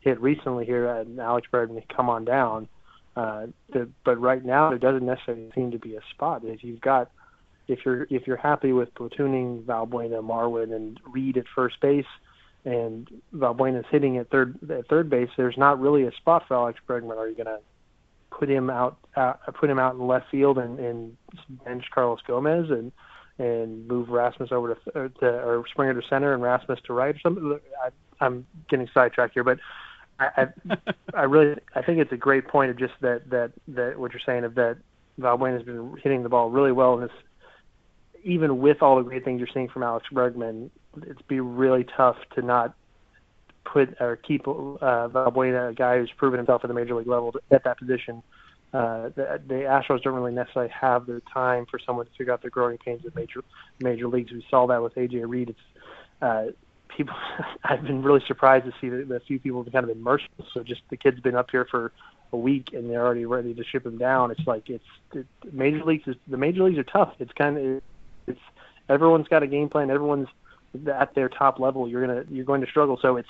hit 0.00 0.18
recently 0.22 0.64
here, 0.64 0.88
and 0.88 1.20
Alex 1.20 1.46
Bregman, 1.52 1.82
come 1.94 2.08
on 2.08 2.24
down. 2.24 2.66
Uh, 3.14 3.46
the, 3.74 3.90
but 4.06 4.18
right 4.18 4.42
now, 4.42 4.70
there 4.70 4.78
doesn't 4.78 5.04
necessarily 5.04 5.50
seem 5.54 5.70
to 5.72 5.78
be 5.78 5.96
a 5.96 6.00
spot. 6.12 6.42
If 6.44 6.64
you've 6.64 6.80
got, 6.80 7.10
if 7.68 7.80
you're 7.84 8.06
if 8.08 8.26
you're 8.26 8.38
happy 8.38 8.72
with 8.72 8.94
platooning 8.94 9.64
Valbuena, 9.64 10.22
Marwin, 10.22 10.74
and 10.74 10.98
Reed 11.06 11.36
at 11.36 11.44
first 11.54 11.78
base, 11.82 12.06
and 12.64 13.06
Valbuena's 13.34 13.84
hitting 13.90 14.16
at 14.16 14.30
third 14.30 14.58
at 14.70 14.88
third 14.88 15.10
base, 15.10 15.28
there's 15.36 15.58
not 15.58 15.78
really 15.78 16.04
a 16.04 16.12
spot 16.12 16.44
for 16.48 16.54
Alex 16.54 16.80
Bregman. 16.88 17.18
Are 17.18 17.28
you 17.28 17.34
going 17.34 17.44
to 17.44 17.60
put 18.30 18.48
him 18.48 18.70
out 18.70 18.96
uh, 19.14 19.34
put 19.60 19.68
him 19.68 19.78
out 19.78 19.94
in 19.94 20.06
left 20.06 20.30
field 20.30 20.56
and, 20.56 20.78
and 20.78 21.16
bench 21.66 21.84
Carlos 21.92 22.20
Gomez 22.26 22.70
and 22.70 22.92
and 23.38 23.86
move 23.86 24.08
Rasmus 24.08 24.50
over 24.50 24.74
to, 24.74 24.98
uh, 24.98 25.08
to 25.20 25.26
or 25.26 25.64
Springer 25.68 26.00
to 26.00 26.06
center 26.08 26.32
and 26.32 26.42
Rasmus 26.42 26.80
to 26.86 26.92
right 26.92 27.14
or 27.14 27.20
something. 27.20 27.58
I, 27.84 27.90
I'm 28.24 28.46
getting 28.68 28.88
sidetracked 28.94 29.34
here, 29.34 29.44
but 29.44 29.58
I, 30.18 30.48
I, 30.70 30.76
I 31.14 31.22
really 31.22 31.56
I 31.74 31.82
think 31.82 31.98
it's 31.98 32.12
a 32.12 32.16
great 32.16 32.48
point 32.48 32.70
of 32.70 32.78
just 32.78 32.94
that 33.00 33.28
that 33.30 33.52
that 33.68 33.98
what 33.98 34.12
you're 34.12 34.20
saying 34.24 34.44
of 34.44 34.54
that 34.54 34.78
Valbuena 35.20 35.54
has 35.54 35.62
been 35.62 35.96
hitting 36.02 36.22
the 36.22 36.28
ball 36.28 36.50
really 36.50 36.72
well, 36.72 36.94
and 36.94 37.04
this 37.04 37.16
even 38.24 38.58
with 38.58 38.82
all 38.82 38.96
the 38.96 39.02
great 39.02 39.24
things 39.24 39.38
you're 39.38 39.48
seeing 39.52 39.68
from 39.68 39.82
Alex 39.84 40.06
Bregman, 40.12 40.70
it's 41.02 41.22
be 41.22 41.38
really 41.40 41.84
tough 41.84 42.16
to 42.34 42.42
not 42.42 42.74
put 43.64 43.94
or 44.00 44.16
keep 44.16 44.48
uh, 44.48 45.08
Valbuena, 45.08 45.70
a 45.70 45.74
guy 45.74 45.98
who's 45.98 46.10
proven 46.16 46.38
himself 46.38 46.64
at 46.64 46.68
the 46.68 46.74
major 46.74 46.94
league 46.94 47.06
level, 47.06 47.34
at 47.50 47.62
that 47.64 47.78
position 47.78 48.22
uh, 48.72 49.10
the, 49.14 49.40
the 49.46 49.54
Astros 49.54 50.02
don't 50.02 50.14
really 50.14 50.32
necessarily 50.32 50.70
have 50.70 51.06
the 51.06 51.22
time 51.32 51.66
for 51.66 51.78
someone 51.78 52.06
to 52.06 52.12
figure 52.12 52.32
out 52.32 52.42
the 52.42 52.50
growing 52.50 52.78
pains 52.78 53.04
of 53.06 53.14
major 53.14 53.42
major 53.80 54.08
leagues. 54.08 54.32
We 54.32 54.44
saw 54.50 54.66
that 54.66 54.82
with 54.82 54.94
AJ 54.96 55.28
Reed. 55.28 55.50
It's 55.50 55.82
uh, 56.20 56.46
people. 56.88 57.14
I've 57.64 57.82
been 57.82 58.02
really 58.02 58.22
surprised 58.26 58.66
to 58.66 58.72
see 58.80 58.88
that 58.88 59.14
a 59.14 59.20
few 59.20 59.38
people 59.38 59.62
have 59.62 59.72
kind 59.72 59.84
of 59.84 59.94
been 59.94 60.02
merciless. 60.02 60.48
So 60.52 60.62
just 60.62 60.82
the 60.90 60.96
kid's 60.96 61.20
been 61.20 61.36
up 61.36 61.50
here 61.50 61.66
for 61.70 61.92
a 62.32 62.36
week 62.36 62.72
and 62.72 62.90
they're 62.90 63.04
already 63.04 63.24
ready 63.24 63.54
to 63.54 63.64
ship 63.64 63.86
him 63.86 63.98
down. 63.98 64.30
It's 64.30 64.46
like 64.46 64.68
it's 64.68 64.84
it, 65.14 65.26
major 65.52 65.84
leagues. 65.84 66.08
Is, 66.08 66.16
the 66.26 66.36
major 66.36 66.64
leagues 66.64 66.78
are 66.78 66.84
tough. 66.84 67.14
It's 67.18 67.32
kind 67.32 67.56
of 67.56 67.82
it's 68.26 68.40
everyone's 68.88 69.28
got 69.28 69.42
a 69.42 69.46
game 69.46 69.68
plan. 69.68 69.90
Everyone's 69.90 70.28
at 70.92 71.14
their 71.14 71.28
top 71.28 71.58
level. 71.60 71.88
You're 71.88 72.06
gonna 72.06 72.24
you're 72.28 72.44
going 72.44 72.60
to 72.60 72.66
struggle. 72.66 72.98
So 73.00 73.16
it's 73.16 73.28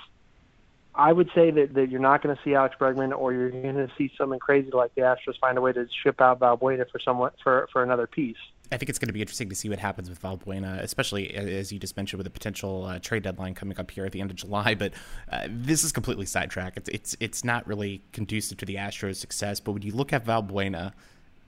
I 0.97 1.13
would 1.13 1.31
say 1.35 1.51
that, 1.51 1.75
that 1.75 1.91
you're 1.91 2.01
not 2.01 2.23
going 2.23 2.35
to 2.35 2.43
see 2.43 2.55
Alex 2.55 2.75
Bregman, 2.81 3.17
or 3.17 3.33
you're 3.33 3.51
going 3.51 3.75
to 3.75 3.91
see 3.99 4.11
something 4.17 4.39
crazy 4.39 4.71
like 4.73 4.95
the 4.95 5.03
Astros 5.03 5.39
find 5.41 5.59
a 5.59 5.61
way 5.61 5.73
to 5.73 5.87
ship 6.03 6.21
out 6.21 6.41
Valbuena 6.41 6.91
for 6.91 6.99
someone 6.99 7.33
for 7.43 7.69
for 7.73 7.83
another 7.83 8.07
piece. 8.07 8.37
I 8.73 8.79
think 8.79 8.89
it's 8.89 8.99
going 8.99 9.09
to 9.09 9.13
be 9.13 9.21
interesting 9.21 9.49
to 9.51 9.55
see 9.55 9.69
what 9.69 9.79
happens 9.79 10.09
with 10.09 10.21
Valbuena, 10.21 10.81
especially 10.81 11.35
as 11.35 11.71
you 11.71 11.79
just 11.79 11.97
mentioned 11.97 12.19
with 12.19 12.25
the 12.25 12.31
potential 12.31 12.85
uh, 12.85 12.99
trade 12.99 13.23
deadline 13.23 13.55
coming 13.55 13.79
up 13.79 13.91
here 13.91 14.05
at 14.05 14.13
the 14.13 14.21
end 14.21 14.31
of 14.31 14.37
July. 14.37 14.75
But 14.75 14.93
uh, 15.31 15.47
this 15.49 15.85
is 15.85 15.93
completely 15.93 16.27
sidetracked. 16.27 16.79
It's, 16.79 16.89
it's 16.89 17.17
it's 17.21 17.45
not 17.45 17.67
really 17.67 18.03
conducive 18.13 18.59
to 18.59 18.65
the 18.65 18.77
Astros' 18.77 19.17
success. 19.17 19.61
But 19.61 19.73
when 19.73 19.83
you 19.83 19.93
look 19.93 20.13
at 20.13 20.25
Valbuena, 20.25 20.93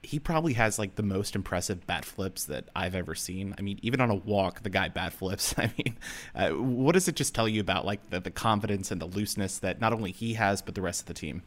he 0.03 0.19
probably 0.19 0.53
has 0.53 0.79
like 0.79 0.95
the 0.95 1.03
most 1.03 1.35
impressive 1.35 1.85
bat 1.85 2.05
flips 2.05 2.45
that 2.45 2.65
I've 2.75 2.95
ever 2.95 3.15
seen. 3.15 3.55
I 3.57 3.61
mean, 3.61 3.79
even 3.81 4.01
on 4.01 4.09
a 4.09 4.15
walk, 4.15 4.63
the 4.63 4.69
guy 4.69 4.87
bat 4.87 5.13
flips. 5.13 5.53
I 5.57 5.71
mean, 5.77 5.97
uh, 6.35 6.49
what 6.51 6.93
does 6.93 7.07
it 7.07 7.15
just 7.15 7.35
tell 7.35 7.47
you 7.47 7.61
about 7.61 7.85
like 7.85 8.09
the, 8.09 8.19
the 8.19 8.31
confidence 8.31 8.91
and 8.91 9.01
the 9.01 9.05
looseness 9.05 9.59
that 9.59 9.81
not 9.81 9.93
only 9.93 10.11
he 10.11 10.33
has, 10.35 10.61
but 10.61 10.75
the 10.75 10.81
rest 10.81 11.01
of 11.01 11.07
the 11.07 11.13
team? 11.13 11.43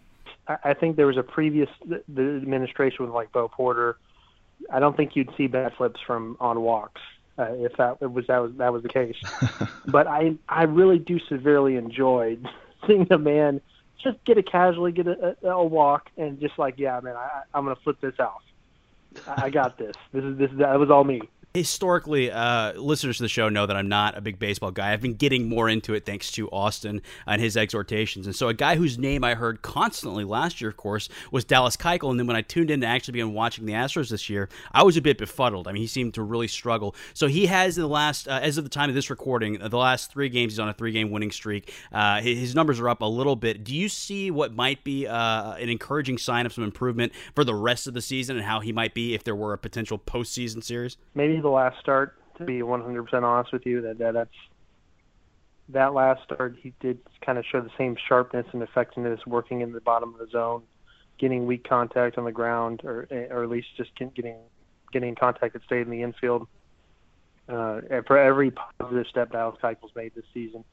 I 0.64 0.74
think 0.74 0.96
there 0.96 1.06
was 1.06 1.16
a 1.16 1.22
previous 1.22 1.68
the, 1.86 2.02
the 2.08 2.22
administration 2.22 3.04
with 3.04 3.14
like 3.14 3.30
Bo 3.30 3.48
Porter. 3.48 3.96
I 4.72 4.80
don't 4.80 4.96
think 4.96 5.14
you'd 5.14 5.30
see 5.36 5.46
bat 5.46 5.76
flips 5.76 6.00
from 6.04 6.36
on 6.40 6.60
walks 6.62 7.00
uh, 7.38 7.46
if 7.54 7.76
that 7.76 8.00
was 8.00 8.26
that 8.26 8.38
was 8.38 8.52
that 8.56 8.72
was 8.72 8.82
the 8.82 8.88
case. 8.88 9.16
but 9.86 10.06
I 10.06 10.34
I 10.48 10.64
really 10.64 10.98
do 10.98 11.18
severely 11.28 11.76
enjoyed 11.76 12.46
seeing 12.86 13.06
a 13.10 13.18
man 13.18 13.60
just 14.02 14.22
get 14.24 14.38
a 14.38 14.42
casually 14.42 14.92
get 14.92 15.06
a, 15.06 15.36
a, 15.42 15.48
a 15.48 15.64
walk 15.64 16.10
and 16.16 16.40
just 16.40 16.58
like 16.58 16.74
yeah 16.78 17.00
man 17.02 17.16
I, 17.16 17.42
I'm 17.54 17.64
gonna 17.64 17.76
flip 17.82 18.00
this 18.00 18.14
out. 18.20 18.42
I 19.26 19.50
got 19.50 19.76
this. 19.78 19.94
This 20.12 20.24
is 20.24 20.38
this 20.38 20.50
that 20.58 20.78
was 20.78 20.90
all 20.90 21.04
me 21.04 21.20
historically, 21.54 22.30
uh, 22.30 22.72
listeners 22.74 23.18
to 23.18 23.22
the 23.22 23.28
show 23.28 23.48
know 23.48 23.66
that 23.66 23.76
I'm 23.76 23.88
not 23.88 24.16
a 24.16 24.20
big 24.20 24.38
baseball 24.38 24.70
guy. 24.70 24.92
I've 24.92 25.02
been 25.02 25.14
getting 25.14 25.48
more 25.48 25.68
into 25.68 25.94
it 25.94 26.06
thanks 26.06 26.30
to 26.32 26.48
Austin 26.50 27.02
and 27.26 27.42
his 27.42 27.56
exhortations. 27.56 28.26
And 28.26 28.34
so, 28.34 28.48
a 28.48 28.54
guy 28.54 28.76
whose 28.76 28.98
name 28.98 29.22
I 29.24 29.34
heard 29.34 29.62
constantly 29.62 30.24
last 30.24 30.60
year, 30.60 30.70
of 30.70 30.76
course, 30.76 31.08
was 31.30 31.44
Dallas 31.44 31.76
Keuchel. 31.76 32.10
And 32.10 32.18
then 32.18 32.26
when 32.26 32.36
I 32.36 32.42
tuned 32.42 32.70
in 32.70 32.80
to 32.80 32.86
actually 32.86 33.12
begin 33.12 33.34
watching 33.34 33.66
the 33.66 33.74
Astros 33.74 34.10
this 34.10 34.30
year, 34.30 34.48
I 34.72 34.82
was 34.82 34.96
a 34.96 35.02
bit 35.02 35.18
befuddled. 35.18 35.68
I 35.68 35.72
mean, 35.72 35.82
he 35.82 35.86
seemed 35.86 36.14
to 36.14 36.22
really 36.22 36.48
struggle. 36.48 36.94
So 37.14 37.26
he 37.26 37.46
has 37.46 37.76
in 37.76 37.82
the 37.82 37.88
last, 37.88 38.28
uh, 38.28 38.40
as 38.42 38.56
of 38.58 38.64
the 38.64 38.70
time 38.70 38.88
of 38.88 38.94
this 38.94 39.10
recording, 39.10 39.58
the 39.58 39.78
last 39.78 40.10
three 40.10 40.28
games, 40.28 40.52
he's 40.52 40.58
on 40.58 40.68
a 40.68 40.74
three-game 40.74 41.10
winning 41.10 41.30
streak. 41.30 41.72
Uh, 41.92 42.20
his 42.20 42.54
numbers 42.54 42.80
are 42.80 42.88
up 42.88 43.02
a 43.02 43.06
little 43.06 43.36
bit. 43.36 43.64
Do 43.64 43.74
you 43.74 43.88
see 43.88 44.30
what 44.30 44.54
might 44.54 44.84
be 44.84 45.06
uh, 45.06 45.54
an 45.54 45.68
encouraging 45.68 46.18
sign 46.18 46.46
of 46.46 46.52
some 46.52 46.64
improvement 46.64 47.12
for 47.34 47.44
the 47.44 47.54
rest 47.54 47.86
of 47.86 47.94
the 47.94 48.02
season 48.02 48.36
and 48.36 48.44
how 48.44 48.60
he 48.60 48.72
might 48.72 48.94
be 48.94 49.14
if 49.14 49.24
there 49.24 49.36
were 49.36 49.52
a 49.52 49.58
potential 49.58 49.98
postseason 49.98 50.64
series? 50.64 50.96
Maybe 51.14 51.41
the 51.42 51.48
last 51.48 51.78
start. 51.80 52.16
To 52.38 52.44
be 52.44 52.60
100% 52.60 53.22
honest 53.22 53.52
with 53.52 53.66
you, 53.66 53.82
that, 53.82 53.98
that 53.98 54.14
that's 54.14 54.30
that 55.68 55.94
last 55.94 56.22
start 56.24 56.56
he 56.60 56.72
did 56.80 56.98
kind 57.24 57.38
of 57.38 57.44
show 57.50 57.60
the 57.60 57.70
same 57.78 57.96
sharpness 58.08 58.46
and 58.52 58.62
effectiveness 58.62 59.20
working 59.26 59.60
in 59.60 59.72
the 59.72 59.80
bottom 59.80 60.14
of 60.14 60.18
the 60.18 60.26
zone, 60.30 60.62
getting 61.18 61.46
weak 61.46 61.68
contact 61.68 62.18
on 62.18 62.24
the 62.24 62.32
ground, 62.32 62.80
or 62.84 63.06
or 63.30 63.42
at 63.42 63.50
least 63.50 63.68
just 63.76 63.90
getting 63.96 64.36
getting 64.92 65.14
contact 65.14 65.54
that 65.54 65.62
stayed 65.64 65.82
in 65.82 65.90
the 65.90 66.02
infield. 66.02 66.46
Uh, 67.48 67.80
for 68.06 68.16
every 68.16 68.50
positive 68.50 69.06
step 69.08 69.32
Dallas 69.32 69.56
Keuchel's 69.62 69.94
made 69.94 70.14
this 70.14 70.24
season, 70.32 70.64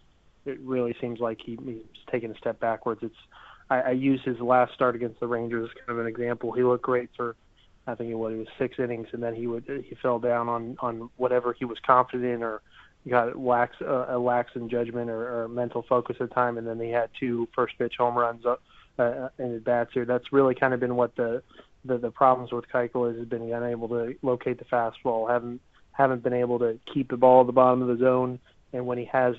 it 0.45 0.59
really 0.61 0.95
seems 1.01 1.19
like 1.19 1.39
he, 1.43 1.57
he's 1.65 1.81
taking 2.11 2.31
a 2.31 2.37
step 2.37 2.59
backwards. 2.59 3.01
It's 3.03 3.15
I, 3.69 3.81
I 3.81 3.91
use 3.91 4.21
his 4.23 4.39
last 4.39 4.73
start 4.73 4.95
against 4.95 5.19
the 5.19 5.27
Rangers 5.27 5.69
as 5.69 5.85
kind 5.85 5.99
of 5.99 6.05
an 6.05 6.07
example. 6.07 6.51
He 6.51 6.63
looked 6.63 6.83
great 6.83 7.09
for 7.15 7.35
I 7.89 7.95
think 7.95 8.11
it 8.11 8.15
was, 8.15 8.33
it 8.33 8.37
was 8.37 8.47
six 8.57 8.77
innings, 8.77 9.07
and 9.13 9.23
then 9.23 9.35
he 9.35 9.47
would 9.47 9.65
he 9.67 9.95
fell 10.01 10.19
down 10.19 10.47
on 10.49 10.77
on 10.79 11.09
whatever 11.17 11.53
he 11.53 11.65
was 11.65 11.77
confident 11.85 12.25
in, 12.25 12.43
or 12.43 12.61
got 13.07 13.37
lax 13.37 13.75
uh, 13.81 14.05
a 14.09 14.19
lax 14.19 14.51
in 14.55 14.69
judgment 14.69 15.09
or, 15.09 15.43
or 15.43 15.47
mental 15.47 15.83
focus 15.87 16.17
at 16.19 16.29
the 16.29 16.35
time, 16.35 16.57
and 16.57 16.67
then 16.67 16.79
he 16.79 16.89
had 16.89 17.09
two 17.19 17.47
first 17.55 17.77
pitch 17.77 17.95
home 17.97 18.17
runs 18.17 18.45
up 18.45 18.61
uh, 18.97 19.29
in 19.39 19.51
his 19.51 19.63
bats 19.63 19.91
here. 19.93 20.05
That's 20.05 20.31
really 20.31 20.55
kind 20.55 20.73
of 20.73 20.79
been 20.79 20.95
what 20.95 21.15
the 21.15 21.41
the 21.85 21.97
the 21.97 22.11
problems 22.11 22.51
with 22.51 22.65
Keuchel 22.73 23.11
is 23.11 23.17
has 23.17 23.27
been 23.27 23.51
unable 23.51 23.87
to 23.89 24.15
locate 24.21 24.59
the 24.59 24.65
fastball, 24.65 25.29
haven't 25.29 25.61
haven't 25.91 26.23
been 26.23 26.33
able 26.33 26.59
to 26.59 26.79
keep 26.93 27.09
the 27.09 27.17
ball 27.17 27.41
at 27.41 27.47
the 27.47 27.53
bottom 27.53 27.81
of 27.81 27.87
the 27.87 28.03
zone, 28.03 28.39
and 28.73 28.85
when 28.85 28.97
he 28.97 29.05
has 29.05 29.35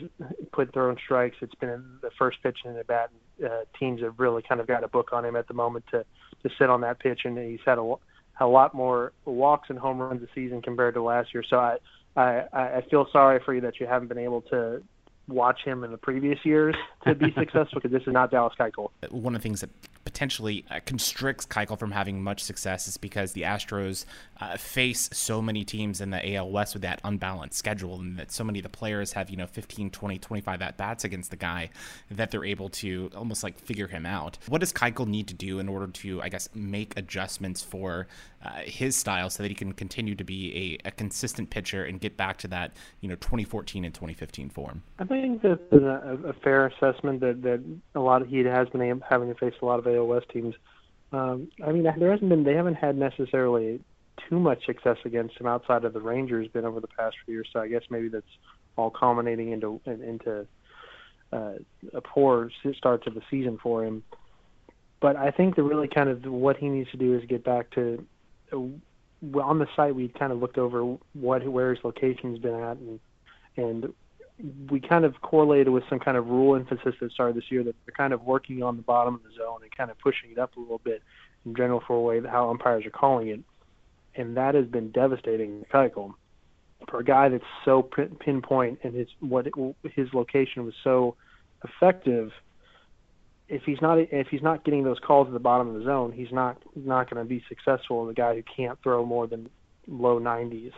put 0.53 0.73
thrown 0.73 0.97
strikes, 1.05 1.37
it's 1.41 1.55
been 1.55 1.85
the 2.03 2.11
first 2.19 2.43
pitch 2.43 2.59
in 2.65 2.75
the 2.75 2.85
bat. 2.85 3.11
Uh, 3.45 3.61
teams 3.79 4.03
have 4.03 4.19
really 4.19 4.43
kind 4.43 4.61
of 4.61 4.67
got 4.67 4.85
a 4.85 4.89
book 4.89 5.11
on 5.13 5.25
him 5.25 5.37
at 5.37 5.49
the 5.49 5.55
moment 5.55 5.85
to 5.91 6.05
to 6.43 6.51
sit 6.59 6.71
on 6.71 6.81
that 6.81 6.99
pitch, 6.99 7.21
and 7.25 7.37
he's 7.39 7.61
had 7.65 7.79
a 7.79 7.95
a 8.41 8.47
lot 8.47 8.75
more 8.75 9.13
walks 9.25 9.71
and 9.71 9.79
home 9.79 9.99
runs 9.99 10.21
this 10.21 10.31
season 10.35 10.63
compared 10.63 10.95
to 10.95 11.03
last 11.03 11.33
year. 11.33 11.45
So 11.49 11.59
I 11.59 11.77
I 12.17 12.47
I 12.59 12.85
feel 12.91 13.07
sorry 13.13 13.41
for 13.45 13.55
you 13.55 13.61
that 13.61 13.79
you 13.79 13.87
haven't 13.87 14.09
been 14.09 14.19
able 14.19 14.41
to 14.43 14.83
watch 15.29 15.61
him 15.65 15.85
in 15.85 15.93
the 15.93 15.99
previous 15.99 16.39
years 16.45 16.75
to 17.07 17.15
be 17.15 17.33
successful 17.39 17.81
because 17.81 17.93
this 17.93 18.03
is 18.07 18.13
not 18.13 18.31
Dallas 18.31 18.55
Keuchel. 18.59 18.91
One 19.11 19.35
of 19.35 19.41
the 19.41 19.43
things 19.43 19.61
that 19.61 19.71
potentially 20.21 20.67
uh, 20.71 20.79
constricts 20.85 21.47
Keuchel 21.47 21.79
from 21.79 21.93
having 21.93 22.23
much 22.23 22.43
success 22.43 22.87
is 22.87 22.99
because 22.99 23.33
the 23.33 23.41
Astros 23.41 24.05
uh, 24.39 24.55
face 24.59 25.09
so 25.15 25.41
many 25.41 25.65
teams 25.65 26.03
in 26.03 26.11
the 26.11 26.35
AL 26.35 26.51
West 26.51 26.75
with 26.75 26.83
that 26.83 27.01
unbalanced 27.05 27.57
schedule 27.57 27.99
and 27.99 28.19
that 28.19 28.31
so 28.31 28.45
many 28.45 28.59
of 28.59 28.63
the 28.65 28.69
players 28.69 29.13
have, 29.13 29.31
you 29.31 29.39
know, 29.39 29.47
15, 29.47 29.89
20, 29.89 30.19
25 30.19 30.61
at 30.61 30.77
bats 30.77 31.05
against 31.05 31.31
the 31.31 31.39
guy 31.39 31.71
that 32.11 32.31
they're 32.31 32.45
able 32.45 32.69
to 32.69 33.11
almost 33.17 33.43
like 33.43 33.59
figure 33.59 33.87
him 33.87 34.05
out. 34.05 34.37
What 34.47 34.61
does 34.61 34.75
Keuchel 34.75 35.07
need 35.07 35.27
to 35.29 35.35
do 35.35 35.59
in 35.59 35.71
order 35.71 35.87
to, 35.87 36.21
I 36.21 36.29
guess, 36.29 36.51
make 36.55 36.99
adjustments 36.99 37.63
for 37.63 38.07
uh, 38.45 38.61
his 38.65 38.97
style 38.97 39.31
so 39.31 39.43
that 39.43 39.51
he 39.51 39.55
can 39.55 39.73
continue 39.73 40.15
to 40.15 40.25
be 40.25 40.79
a, 40.85 40.89
a, 40.89 40.91
consistent 40.91 41.51
pitcher 41.51 41.85
and 41.85 42.01
get 42.01 42.17
back 42.17 42.39
to 42.39 42.49
that, 42.49 42.73
you 43.01 43.09
know, 43.09 43.15
2014 43.17 43.85
and 43.85 43.95
2015 43.95 44.49
form? 44.49 44.83
I 44.99 45.05
think 45.05 45.43
that's 45.43 45.61
a, 45.73 46.19
a 46.27 46.33
fair 46.43 46.67
assessment 46.67 47.21
that, 47.21 47.43
that 47.43 47.63
a 47.95 48.01
lot 48.01 48.23
of, 48.23 48.29
he 48.29 48.39
has 48.39 48.69
been 48.71 49.03
having 49.09 49.29
to 49.29 49.35
face 49.35 49.53
a 49.61 49.67
lot 49.67 49.79
of 49.79 49.87
AL 49.87 50.10
West 50.11 50.29
teams. 50.31 50.55
Um, 51.13 51.49
I 51.65 51.73
mean, 51.73 51.83
there 51.83 52.11
hasn't 52.11 52.29
been, 52.29 52.45
they 52.45 52.55
haven't 52.55 52.75
had 52.75 52.97
necessarily 52.97 53.81
too 54.29 54.39
much 54.39 54.65
success 54.67 54.99
against 55.05 55.41
him 55.41 55.47
outside 55.47 55.85
of 55.85 55.93
the 55.93 56.01
Rangers 56.01 56.49
been 56.49 56.65
over 56.65 56.81
the 56.81 56.89
past 56.89 57.17
few 57.25 57.35
years. 57.35 57.49
So 57.53 57.61
I 57.61 57.69
guess 57.69 57.83
maybe 57.91 58.09
that's 58.09 58.27
all 58.77 58.91
culminating 58.91 59.53
into 59.53 59.81
into 59.87 60.47
uh, 61.33 61.53
a 61.95 62.01
poor 62.01 62.51
start 62.77 63.05
to 63.05 63.11
the 63.11 63.23
season 63.31 63.59
for 63.63 63.85
him. 63.85 64.03
But 65.01 65.17
I 65.17 65.31
think 65.31 65.57
that 65.57 65.63
really 65.63 65.89
kind 65.89 66.09
of 66.09 66.25
what 66.27 66.59
he 66.59 66.69
needs 66.69 66.91
to 66.91 66.97
do 66.97 67.17
is 67.17 67.25
get 67.25 67.45
back 67.45 67.71
to 67.73 68.05
well, 68.53 69.45
on 69.45 69.59
the 69.59 69.67
site 69.77 69.95
we 69.95 70.09
kind 70.09 70.33
of 70.33 70.39
looked 70.39 70.59
over 70.59 70.97
what 71.15 71.47
where 71.47 71.75
his 71.75 71.85
location's 71.85 72.39
been 72.39 72.55
at 72.55 72.77
and 72.77 73.01
and 73.57 73.93
we 74.71 74.81
kind 74.81 75.05
of 75.05 75.21
correlated 75.21 75.69
with 75.69 75.85
some 75.89 75.99
kind 75.99 76.17
of 76.17 76.27
rule 76.27 76.57
emphasis 76.57 76.95
that 77.01 77.13
started 77.13 77.37
this 77.37 77.51
year 77.51 77.63
that 77.65 77.75
they're 77.85 77.95
kind 77.97 78.13
of 78.13 78.23
working 78.23 78.63
on 78.63 78.77
the 78.77 78.83
bottom 78.83 79.15
of 79.15 79.23
the 79.23 79.31
zone 79.37 79.61
and 79.63 79.77
kind 79.77 79.91
of 79.91 79.99
pushing 79.99 80.31
it 80.31 80.39
up 80.39 80.57
a 80.57 80.61
little 80.61 80.81
bit 80.83 81.03
in 81.45 81.55
general 81.55 81.83
for 81.87 81.97
a 81.97 82.01
way 82.01 82.21
how 82.29 82.51
umpires 82.51 82.85
are 82.87 82.91
calling 82.91 83.29
it 83.29 83.41
and 84.15 84.37
that 84.37 84.55
has 84.55 84.67
been 84.67 84.91
devastating 84.91 85.61
to 85.61 85.67
Keuchel. 85.67 86.15
For 86.89 87.01
a 87.01 87.05
guy 87.05 87.29
that's 87.29 87.45
so 87.65 87.83
pinpoint 87.83 88.81
and 88.83 88.95
his 88.95 89.09
what 89.21 89.47
it, 89.47 89.53
his 89.95 90.09
location 90.15 90.65
was 90.65 90.75
so 90.83 91.15
effective, 91.63 92.31
if 93.49 93.63
he's 93.65 93.81
not 93.83 93.99
if 93.99 94.29
he's 94.29 94.43
not 94.43 94.65
getting 94.65 94.83
those 94.83 94.99
calls 94.99 95.27
at 95.27 95.35
the 95.35 95.41
bottom 95.41 95.69
of 95.69 95.75
the 95.75 95.85
zone, 95.85 96.13
he's 96.13 96.33
not 96.33 96.57
not 96.75 97.11
going 97.11 97.23
to 97.23 97.29
be 97.29 97.45
successful. 97.49 98.07
The 98.07 98.15
guy 98.15 98.35
who 98.35 98.43
can't 98.57 98.79
throw 98.83 99.05
more 99.05 99.27
than 99.27 99.51
low 99.87 100.19
90s. 100.19 100.73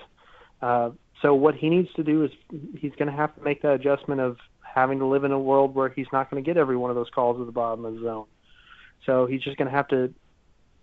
Uh, 0.61 0.91
so 1.23 1.35
what 1.35 1.55
he 1.55 1.71
needs 1.71 1.93
to 1.95 2.03
do 2.03 2.25
is 2.25 2.31
he's 2.77 2.93
going 2.99 3.11
to 3.11 3.17
have 3.17 3.35
to 3.37 3.43
make 3.43 3.63
that 3.63 3.73
adjustment 3.73 4.21
of 4.21 4.37
having 4.61 4.99
to 4.99 5.07
live 5.07 5.25
in 5.25 5.33
a 5.33 5.39
world 5.39 5.75
where 5.75 5.89
he's 5.89 6.07
not 6.13 6.31
going 6.31 6.43
to 6.43 6.47
get 6.47 6.57
every 6.57 6.77
one 6.77 6.91
of 6.91 6.97
those 6.97 7.11
calls 7.11 7.41
at 7.41 7.47
the 7.47 7.53
bottom 7.53 7.85
of 7.85 7.95
the 7.95 8.01
zone. 8.03 8.27
So 9.07 9.27
he's 9.27 9.43
just 9.43 9.57
going 9.57 9.71
to 9.71 9.77
have 9.77 9.89
to 9.89 10.13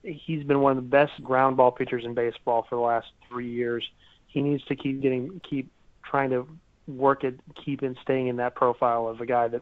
he's 0.03 0.43
been 0.43 0.61
one 0.61 0.77
of 0.77 0.83
the 0.83 0.89
best 0.89 1.21
ground 1.23 1.57
ball 1.57 1.71
pitchers 1.71 2.05
in 2.05 2.13
baseball 2.13 2.65
for 2.69 2.75
the 2.75 2.81
last 2.81 3.07
three 3.27 3.49
years. 3.49 3.87
He 4.27 4.41
needs 4.41 4.63
to 4.65 4.75
keep 4.75 5.01
getting, 5.01 5.41
keep 5.47 5.71
trying 6.03 6.29
to 6.29 6.47
work 6.87 7.23
at, 7.23 7.33
keep 7.63 7.81
and 7.81 7.97
staying 8.01 8.27
in 8.27 8.37
that 8.37 8.55
profile 8.55 9.07
of 9.07 9.21
a 9.21 9.25
guy 9.25 9.47
that 9.49 9.61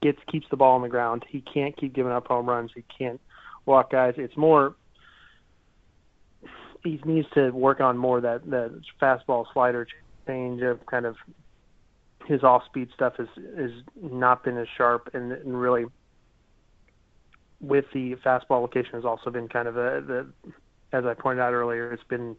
gets 0.00 0.18
keeps 0.30 0.46
the 0.50 0.56
ball 0.56 0.76
on 0.76 0.82
the 0.82 0.88
ground. 0.88 1.24
He 1.28 1.40
can't 1.40 1.76
keep 1.76 1.92
giving 1.92 2.12
up 2.12 2.28
home 2.28 2.46
runs. 2.46 2.70
He 2.74 2.84
can't 2.96 3.20
walk 3.66 3.90
guys. 3.90 4.14
It's 4.16 4.36
more. 4.36 4.74
He 6.84 7.00
needs 7.04 7.28
to 7.34 7.50
work 7.50 7.80
on 7.80 7.96
more 7.96 8.20
that 8.20 8.48
that 8.50 8.80
fastball 9.00 9.46
slider 9.52 9.86
change 10.26 10.62
of 10.62 10.84
kind 10.86 11.06
of 11.06 11.16
his 12.26 12.42
off 12.42 12.64
speed 12.66 12.88
stuff 12.94 13.14
has 13.16 13.28
has 13.56 13.70
not 14.00 14.44
been 14.44 14.58
as 14.58 14.68
sharp 14.76 15.10
and, 15.14 15.32
and 15.32 15.58
really 15.58 15.86
with 17.60 17.86
the 17.92 18.14
fastball 18.24 18.60
location 18.60 18.92
has 18.92 19.04
also 19.04 19.30
been 19.30 19.48
kind 19.48 19.66
of 19.66 19.76
a, 19.76 20.00
the, 20.00 20.26
as 20.92 21.04
I 21.04 21.14
pointed 21.14 21.42
out 21.42 21.52
earlier, 21.52 21.92
it's 21.92 22.04
been 22.04 22.36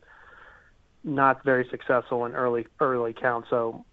not 1.04 1.44
very 1.44 1.68
successful 1.70 2.26
in 2.26 2.34
early 2.34 2.68
early 2.80 3.14
counts. 3.14 3.50
So 3.50 3.86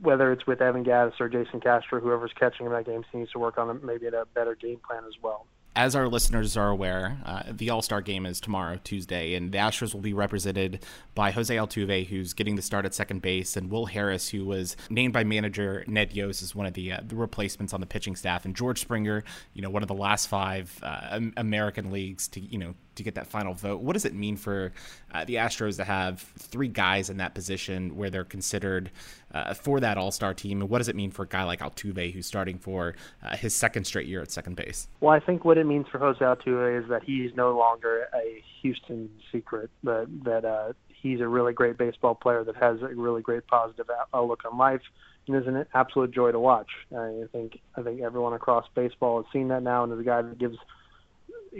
whether 0.00 0.32
it's 0.32 0.46
with 0.46 0.60
Evan 0.60 0.84
Gattis 0.84 1.20
or 1.20 1.28
Jason 1.28 1.60
Castro, 1.60 2.00
whoever's 2.00 2.32
catching 2.38 2.66
in 2.66 2.72
that 2.72 2.86
game, 2.86 3.04
he 3.12 3.18
needs 3.18 3.32
to 3.32 3.38
work 3.38 3.58
on 3.58 3.80
maybe 3.84 4.06
a 4.06 4.24
better 4.34 4.54
game 4.54 4.80
plan 4.86 5.04
as 5.06 5.14
well 5.22 5.46
as 5.76 5.94
our 5.94 6.08
listeners 6.08 6.56
are 6.56 6.70
aware, 6.70 7.18
uh, 7.26 7.42
the 7.50 7.68
All 7.68 7.82
Star 7.82 8.00
game 8.00 8.24
is 8.24 8.40
tomorrow, 8.40 8.80
Tuesday, 8.82 9.34
and 9.34 9.52
the 9.52 9.58
Astros 9.58 9.92
will 9.92 10.00
be 10.00 10.14
represented 10.14 10.82
by 11.14 11.30
Jose 11.30 11.54
Altuve, 11.54 12.06
who's 12.06 12.32
getting 12.32 12.56
the 12.56 12.62
start 12.62 12.86
at 12.86 12.94
second 12.94 13.20
base, 13.20 13.56
and 13.56 13.70
Will 13.70 13.86
Harris, 13.86 14.30
who 14.30 14.46
was 14.46 14.74
named 14.88 15.12
by 15.12 15.22
manager 15.22 15.84
Ned 15.86 16.14
Yost 16.14 16.42
as 16.42 16.54
one 16.54 16.66
of 16.66 16.72
the 16.72 16.92
uh, 16.92 17.00
the 17.06 17.14
replacements 17.14 17.74
on 17.74 17.80
the 17.80 17.86
pitching 17.86 18.16
staff, 18.16 18.46
and 18.46 18.56
George 18.56 18.80
Springer, 18.80 19.22
you 19.52 19.60
know, 19.60 19.70
one 19.70 19.82
of 19.82 19.88
the 19.88 19.94
last 19.94 20.28
five 20.28 20.80
uh, 20.82 21.20
American 21.36 21.92
leagues 21.92 22.26
to 22.28 22.40
you 22.40 22.58
know 22.58 22.74
to 22.96 23.02
get 23.02 23.14
that 23.14 23.26
final 23.26 23.54
vote. 23.54 23.80
What 23.80 23.92
does 23.92 24.04
it 24.04 24.14
mean 24.14 24.36
for 24.36 24.72
uh, 25.12 25.24
the 25.24 25.36
Astros 25.36 25.76
to 25.76 25.84
have 25.84 26.20
three 26.20 26.68
guys 26.68 27.10
in 27.10 27.18
that 27.18 27.34
position 27.34 27.96
where 27.96 28.10
they're 28.10 28.24
considered 28.24 28.90
uh, 29.32 29.54
for 29.54 29.80
that 29.80 29.96
All 29.98 30.10
Star 30.10 30.34
team? 30.34 30.60
And 30.60 30.70
what 30.70 30.78
does 30.78 30.88
it 30.88 30.96
mean 30.96 31.10
for 31.10 31.22
a 31.22 31.28
guy 31.28 31.44
like 31.44 31.60
Altuve 31.60 32.12
who's 32.12 32.26
starting 32.26 32.58
for 32.58 32.94
uh, 33.22 33.36
his 33.36 33.54
second 33.54 33.84
straight 33.84 34.06
year 34.06 34.22
at 34.22 34.30
second 34.30 34.56
base? 34.56 34.88
Well, 35.00 35.14
I 35.14 35.20
think 35.20 35.44
what 35.44 35.58
it 35.58 35.64
means 35.64 35.86
for 35.90 35.98
Jose 35.98 36.20
Altuve 36.20 36.82
is 36.82 36.88
that 36.88 37.04
he's 37.04 37.34
no 37.34 37.56
longer 37.56 38.08
a 38.14 38.42
Houston 38.62 39.10
secret, 39.30 39.70
but 39.82 40.06
that 40.24 40.44
uh, 40.44 40.72
he's 40.88 41.20
a 41.20 41.28
really 41.28 41.52
great 41.52 41.78
baseball 41.78 42.14
player 42.14 42.44
that 42.44 42.56
has 42.56 42.82
a 42.82 42.88
really 42.88 43.22
great 43.22 43.46
positive 43.46 43.86
outlook 44.12 44.42
on 44.50 44.58
life 44.58 44.82
and 45.26 45.36
is 45.36 45.46
an 45.46 45.66
absolute 45.74 46.12
joy 46.12 46.32
to 46.32 46.40
watch. 46.40 46.70
I 46.96 47.24
think 47.32 47.60
I 47.76 47.82
think 47.82 48.00
everyone 48.00 48.32
across 48.32 48.66
baseball 48.74 49.22
has 49.22 49.32
seen 49.32 49.48
that 49.48 49.62
now, 49.62 49.84
and 49.84 49.92
is 49.92 49.98
a 49.98 50.04
guy 50.04 50.22
that 50.22 50.38
gives 50.38 50.56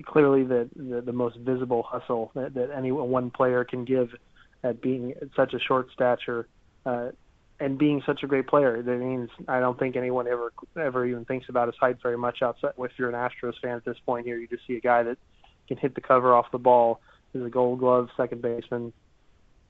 clearly 0.05 0.45
the, 0.45 0.69
the, 0.77 1.01
the 1.01 1.13
most 1.13 1.37
visible 1.39 1.83
hustle 1.83 2.31
that, 2.35 2.55
that 2.55 2.71
any 2.71 2.93
one 2.93 3.31
player 3.31 3.65
can 3.65 3.85
give 3.85 4.11
at 4.63 4.81
being 4.81 5.15
such 5.35 5.55
a 5.55 5.59
short 5.59 5.89
stature 5.93 6.49
uh, 6.85 7.11
and 7.59 7.79
being 7.79 8.03
such 8.05 8.23
a 8.23 8.27
great 8.27 8.47
player. 8.47 8.83
That 8.83 8.99
means 8.99 9.31
I 9.49 9.61
don't 9.61 9.79
think 9.79 9.97
anyone 9.97 10.27
ever 10.29 10.53
ever 10.79 11.07
even 11.07 11.25
thinks 11.25 11.49
about 11.49 11.69
his 11.69 11.77
height 11.81 11.97
very 12.03 12.19
much 12.19 12.43
outside. 12.43 12.73
If 12.79 12.93
you're 12.99 13.09
an 13.09 13.15
Astros 13.15 13.59
fan 13.63 13.77
at 13.77 13.85
this 13.85 13.97
point 14.05 14.27
here, 14.27 14.39
you 14.39 14.47
just 14.47 14.67
see 14.67 14.77
a 14.77 14.81
guy 14.81 15.03
that 15.05 15.19
can 15.69 15.77
hit 15.77 15.95
the 15.95 16.01
cover 16.01 16.35
off 16.35 16.51
the 16.53 16.59
ball, 16.59 17.01
is 17.35 17.45
a 17.45 17.51
Gold 17.51 17.79
Glove 17.81 18.09
second 18.17 18.43
baseman, 18.43 18.93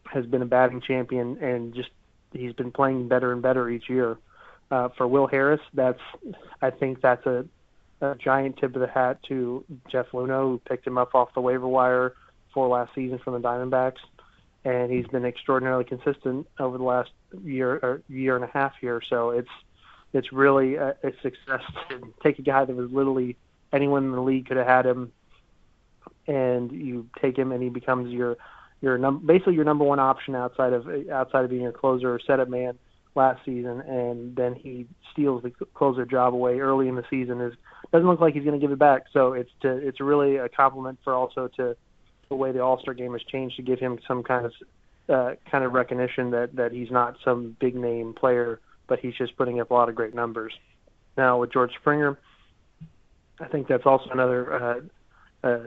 has 0.06 0.26
been 0.26 0.42
a 0.42 0.46
batting 0.46 0.80
champion, 0.80 1.38
and 1.42 1.74
just 1.74 1.90
he's 2.32 2.52
been 2.52 2.72
playing 2.72 3.08
better 3.08 3.32
and 3.32 3.42
better 3.42 3.68
each 3.68 3.88
year. 3.88 4.18
Uh, 4.70 4.88
for 4.96 5.06
Will 5.06 5.28
Harris, 5.28 5.60
that's 5.74 6.00
I 6.60 6.70
think 6.70 7.00
that's 7.00 7.24
a 7.26 7.46
a 8.00 8.14
giant 8.14 8.58
tip 8.58 8.74
of 8.74 8.80
the 8.80 8.88
hat 8.88 9.18
to 9.28 9.64
Jeff 9.90 10.06
Luhnow, 10.12 10.50
who 10.50 10.60
picked 10.68 10.86
him 10.86 10.98
up 10.98 11.14
off 11.14 11.32
the 11.34 11.40
waiver 11.40 11.66
wire 11.66 12.14
for 12.52 12.68
last 12.68 12.94
season 12.94 13.18
from 13.18 13.34
the 13.34 13.46
Diamondbacks, 13.48 14.00
and 14.64 14.90
he's 14.90 15.06
been 15.06 15.24
extraordinarily 15.24 15.84
consistent 15.84 16.46
over 16.58 16.78
the 16.78 16.84
last 16.84 17.10
year 17.42 17.74
or 17.82 18.02
year 18.08 18.36
and 18.36 18.44
a 18.44 18.50
half 18.52 18.72
here. 18.80 19.00
So 19.08 19.30
it's 19.30 19.48
it's 20.12 20.32
really 20.32 20.76
a, 20.76 20.90
a 21.02 21.12
success 21.22 21.62
to 21.90 22.12
take 22.22 22.38
a 22.38 22.42
guy 22.42 22.64
that 22.64 22.74
was 22.74 22.90
literally 22.90 23.36
anyone 23.72 24.04
in 24.04 24.12
the 24.12 24.22
league 24.22 24.46
could 24.46 24.56
have 24.56 24.66
had 24.66 24.86
him, 24.86 25.12
and 26.26 26.72
you 26.72 27.08
take 27.20 27.36
him 27.36 27.52
and 27.52 27.62
he 27.62 27.68
becomes 27.68 28.12
your 28.12 28.36
your 28.80 28.98
num- 28.98 29.24
basically 29.24 29.54
your 29.54 29.64
number 29.64 29.84
one 29.84 29.98
option 29.98 30.34
outside 30.34 30.72
of 30.72 30.86
outside 31.10 31.44
of 31.44 31.50
being 31.50 31.62
your 31.62 31.72
closer 31.72 32.14
or 32.14 32.20
setup 32.26 32.48
man 32.48 32.78
last 33.16 33.44
season, 33.44 33.80
and 33.80 34.36
then 34.36 34.54
he 34.54 34.86
steals 35.12 35.42
the 35.42 35.50
closer 35.74 36.04
job 36.04 36.34
away 36.34 36.60
early 36.60 36.88
in 36.88 36.94
the 36.94 37.04
season. 37.08 37.40
Is 37.40 37.54
doesn't 37.92 38.06
look 38.06 38.20
like 38.20 38.34
he's 38.34 38.44
going 38.44 38.58
to 38.58 38.64
give 38.64 38.72
it 38.72 38.78
back. 38.78 39.04
So 39.12 39.32
it's 39.32 39.50
to 39.62 39.76
it's 39.76 40.00
really 40.00 40.36
a 40.36 40.48
compliment 40.48 40.98
for 41.02 41.14
also 41.14 41.48
to 41.56 41.76
the 42.28 42.34
way 42.34 42.52
the 42.52 42.60
All 42.60 42.80
Star 42.80 42.94
game 42.94 43.12
has 43.12 43.22
changed 43.22 43.56
to 43.56 43.62
give 43.62 43.78
him 43.78 43.98
some 44.06 44.22
kind 44.22 44.46
of 44.46 44.52
uh, 45.08 45.34
kind 45.50 45.64
of 45.64 45.72
recognition 45.72 46.30
that 46.30 46.54
that 46.56 46.72
he's 46.72 46.90
not 46.90 47.16
some 47.24 47.56
big 47.58 47.74
name 47.74 48.14
player, 48.14 48.60
but 48.86 49.00
he's 49.00 49.14
just 49.14 49.36
putting 49.36 49.60
up 49.60 49.70
a 49.70 49.74
lot 49.74 49.88
of 49.88 49.94
great 49.94 50.14
numbers. 50.14 50.52
Now 51.16 51.40
with 51.40 51.52
George 51.52 51.72
Springer, 51.74 52.18
I 53.40 53.46
think 53.46 53.68
that's 53.68 53.86
also 53.86 54.10
another 54.10 54.52
uh, 54.52 54.80
uh, 55.46 55.58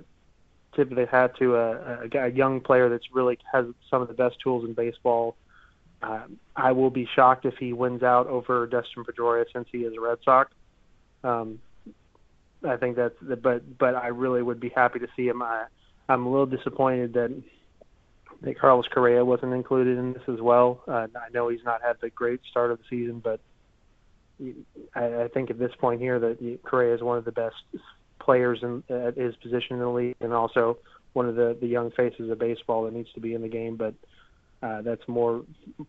tip 0.75 0.89
they 0.93 1.05
had 1.05 1.35
to 1.37 1.55
a, 1.55 1.71
a, 2.13 2.25
a 2.25 2.27
young 2.29 2.61
player 2.61 2.89
that's 2.89 3.11
really 3.13 3.39
has 3.51 3.65
some 3.89 4.01
of 4.01 4.07
the 4.07 4.13
best 4.13 4.37
tools 4.43 4.65
in 4.65 4.73
baseball 4.73 5.35
uh, 6.01 6.21
I 6.55 6.71
will 6.71 6.89
be 6.89 7.07
shocked 7.15 7.45
if 7.45 7.55
he 7.59 7.73
wins 7.73 8.03
out 8.03 8.27
over 8.27 8.67
Dustin 8.67 9.03
Pedroia 9.03 9.45
since 9.53 9.67
he 9.71 9.79
is 9.79 9.93
a 9.97 10.01
Red 10.01 10.19
Sox. 10.23 10.51
Um, 11.23 11.59
I 12.67 12.77
think 12.77 12.95
that's, 12.95 13.15
but 13.41 13.77
but 13.77 13.95
I 13.95 14.07
really 14.07 14.41
would 14.41 14.59
be 14.59 14.69
happy 14.69 14.99
to 14.99 15.07
see 15.15 15.27
him. 15.27 15.41
I 15.41 15.65
I'm 16.07 16.25
a 16.25 16.29
little 16.29 16.45
disappointed 16.45 17.13
that 17.13 17.43
that 18.41 18.59
Carlos 18.59 18.85
Correa 18.91 19.23
wasn't 19.23 19.53
included 19.53 19.97
in 19.97 20.13
this 20.13 20.23
as 20.27 20.39
well. 20.39 20.81
Uh, 20.87 21.07
I 21.15 21.29
know 21.33 21.49
he's 21.49 21.63
not 21.63 21.81
had 21.81 21.97
the 22.01 22.09
great 22.09 22.39
start 22.49 22.71
of 22.71 22.79
the 22.79 22.83
season, 22.89 23.19
but 23.19 23.39
I, 24.95 25.23
I 25.23 25.27
think 25.33 25.49
at 25.49 25.59
this 25.59 25.71
point 25.79 25.99
here 25.99 26.19
that 26.19 26.59
Correa 26.63 26.95
is 26.95 27.01
one 27.01 27.17
of 27.17 27.25
the 27.25 27.31
best 27.31 27.55
players 28.19 28.59
in, 28.61 28.83
at 28.89 29.17
his 29.17 29.35
position 29.37 29.73
in 29.73 29.79
the 29.79 29.89
league, 29.89 30.15
and 30.21 30.33
also 30.33 30.77
one 31.13 31.27
of 31.27 31.35
the 31.35 31.57
the 31.59 31.67
young 31.67 31.91
faces 31.91 32.29
of 32.29 32.39
baseball 32.39 32.85
that 32.85 32.93
needs 32.93 33.11
to 33.13 33.19
be 33.19 33.33
in 33.33 33.41
the 33.41 33.49
game. 33.49 33.75
But 33.75 33.93
that's 34.61 35.07
more 35.07 35.43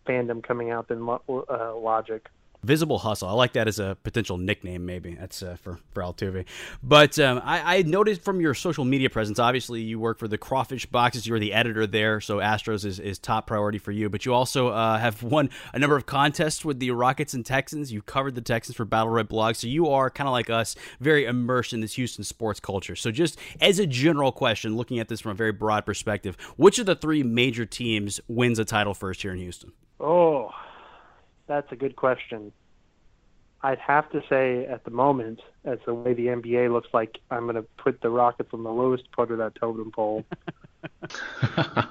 fandom 0.07 0.43
coming 0.43 0.71
out 0.71 0.87
than 0.87 1.07
uh, 1.07 1.75
logic. 1.75 2.27
Visible 2.63 2.99
Hustle. 2.99 3.27
I 3.27 3.33
like 3.33 3.53
that 3.53 3.67
as 3.67 3.79
a 3.79 3.97
potential 4.03 4.37
nickname, 4.37 4.85
maybe. 4.85 5.15
That's 5.15 5.41
uh, 5.41 5.57
for, 5.61 5.79
for 5.93 6.03
Altuve. 6.03 6.45
But 6.83 7.17
um, 7.19 7.41
I, 7.43 7.77
I, 7.77 7.81
noticed 7.81 8.21
from 8.21 8.39
your 8.39 8.53
social 8.53 8.85
media 8.85 9.09
presence, 9.09 9.39
obviously, 9.39 9.81
you 9.81 9.99
work 9.99 10.19
for 10.19 10.27
the 10.27 10.37
Crawfish 10.37 10.85
Boxes. 10.85 11.25
You're 11.25 11.39
the 11.39 11.53
editor 11.53 11.87
there, 11.87 12.21
so 12.21 12.37
Astros 12.37 12.85
is, 12.85 12.99
is 12.99 13.17
top 13.17 13.47
priority 13.47 13.79
for 13.79 13.91
you. 13.91 14.09
But 14.09 14.25
you 14.25 14.33
also 14.33 14.69
uh, 14.69 14.99
have 14.99 15.23
won 15.23 15.49
a 15.73 15.79
number 15.79 15.95
of 15.95 16.05
contests 16.05 16.63
with 16.63 16.79
the 16.79 16.91
Rockets 16.91 17.33
and 17.33 17.45
Texans. 17.45 17.91
You 17.91 18.01
covered 18.01 18.35
the 18.35 18.41
Texans 18.41 18.75
for 18.75 18.85
Battle 18.85 19.09
Red 19.09 19.27
Blog. 19.27 19.55
So 19.55 19.67
you 19.67 19.89
are 19.89 20.09
kind 20.09 20.27
of 20.27 20.31
like 20.31 20.49
us, 20.49 20.75
very 20.99 21.25
immersed 21.25 21.73
in 21.73 21.81
this 21.81 21.93
Houston 21.93 22.23
sports 22.23 22.59
culture. 22.59 22.95
So, 22.95 23.11
just 23.11 23.39
as 23.59 23.79
a 23.79 23.87
general 23.87 24.31
question, 24.31 24.75
looking 24.75 24.99
at 24.99 25.07
this 25.07 25.21
from 25.21 25.31
a 25.31 25.35
very 25.35 25.51
broad 25.51 25.85
perspective, 25.85 26.35
which 26.57 26.79
of 26.79 26.85
the 26.85 26.95
three 26.95 27.23
major 27.23 27.65
teams 27.65 28.19
wins 28.27 28.59
a 28.59 28.65
title 28.65 28.93
first 28.93 29.21
here 29.21 29.31
in 29.31 29.39
Houston? 29.39 29.71
Oh, 29.99 30.51
that's 31.51 31.71
a 31.73 31.75
good 31.75 31.97
question. 31.97 32.53
I'd 33.61 33.79
have 33.79 34.09
to 34.11 34.23
say 34.29 34.65
at 34.65 34.85
the 34.85 34.89
moment, 34.89 35.41
as 35.65 35.79
the 35.85 35.93
way 35.93 36.13
the 36.13 36.27
NBA 36.27 36.71
looks 36.71 36.87
like, 36.93 37.19
I'm 37.29 37.43
going 37.43 37.55
to 37.55 37.65
put 37.77 37.99
the 37.99 38.09
Rockets 38.09 38.49
on 38.53 38.63
the 38.63 38.71
lowest 38.71 39.11
part 39.11 39.31
of 39.31 39.37
that 39.39 39.55
totem 39.55 39.91
pole. 39.91 40.23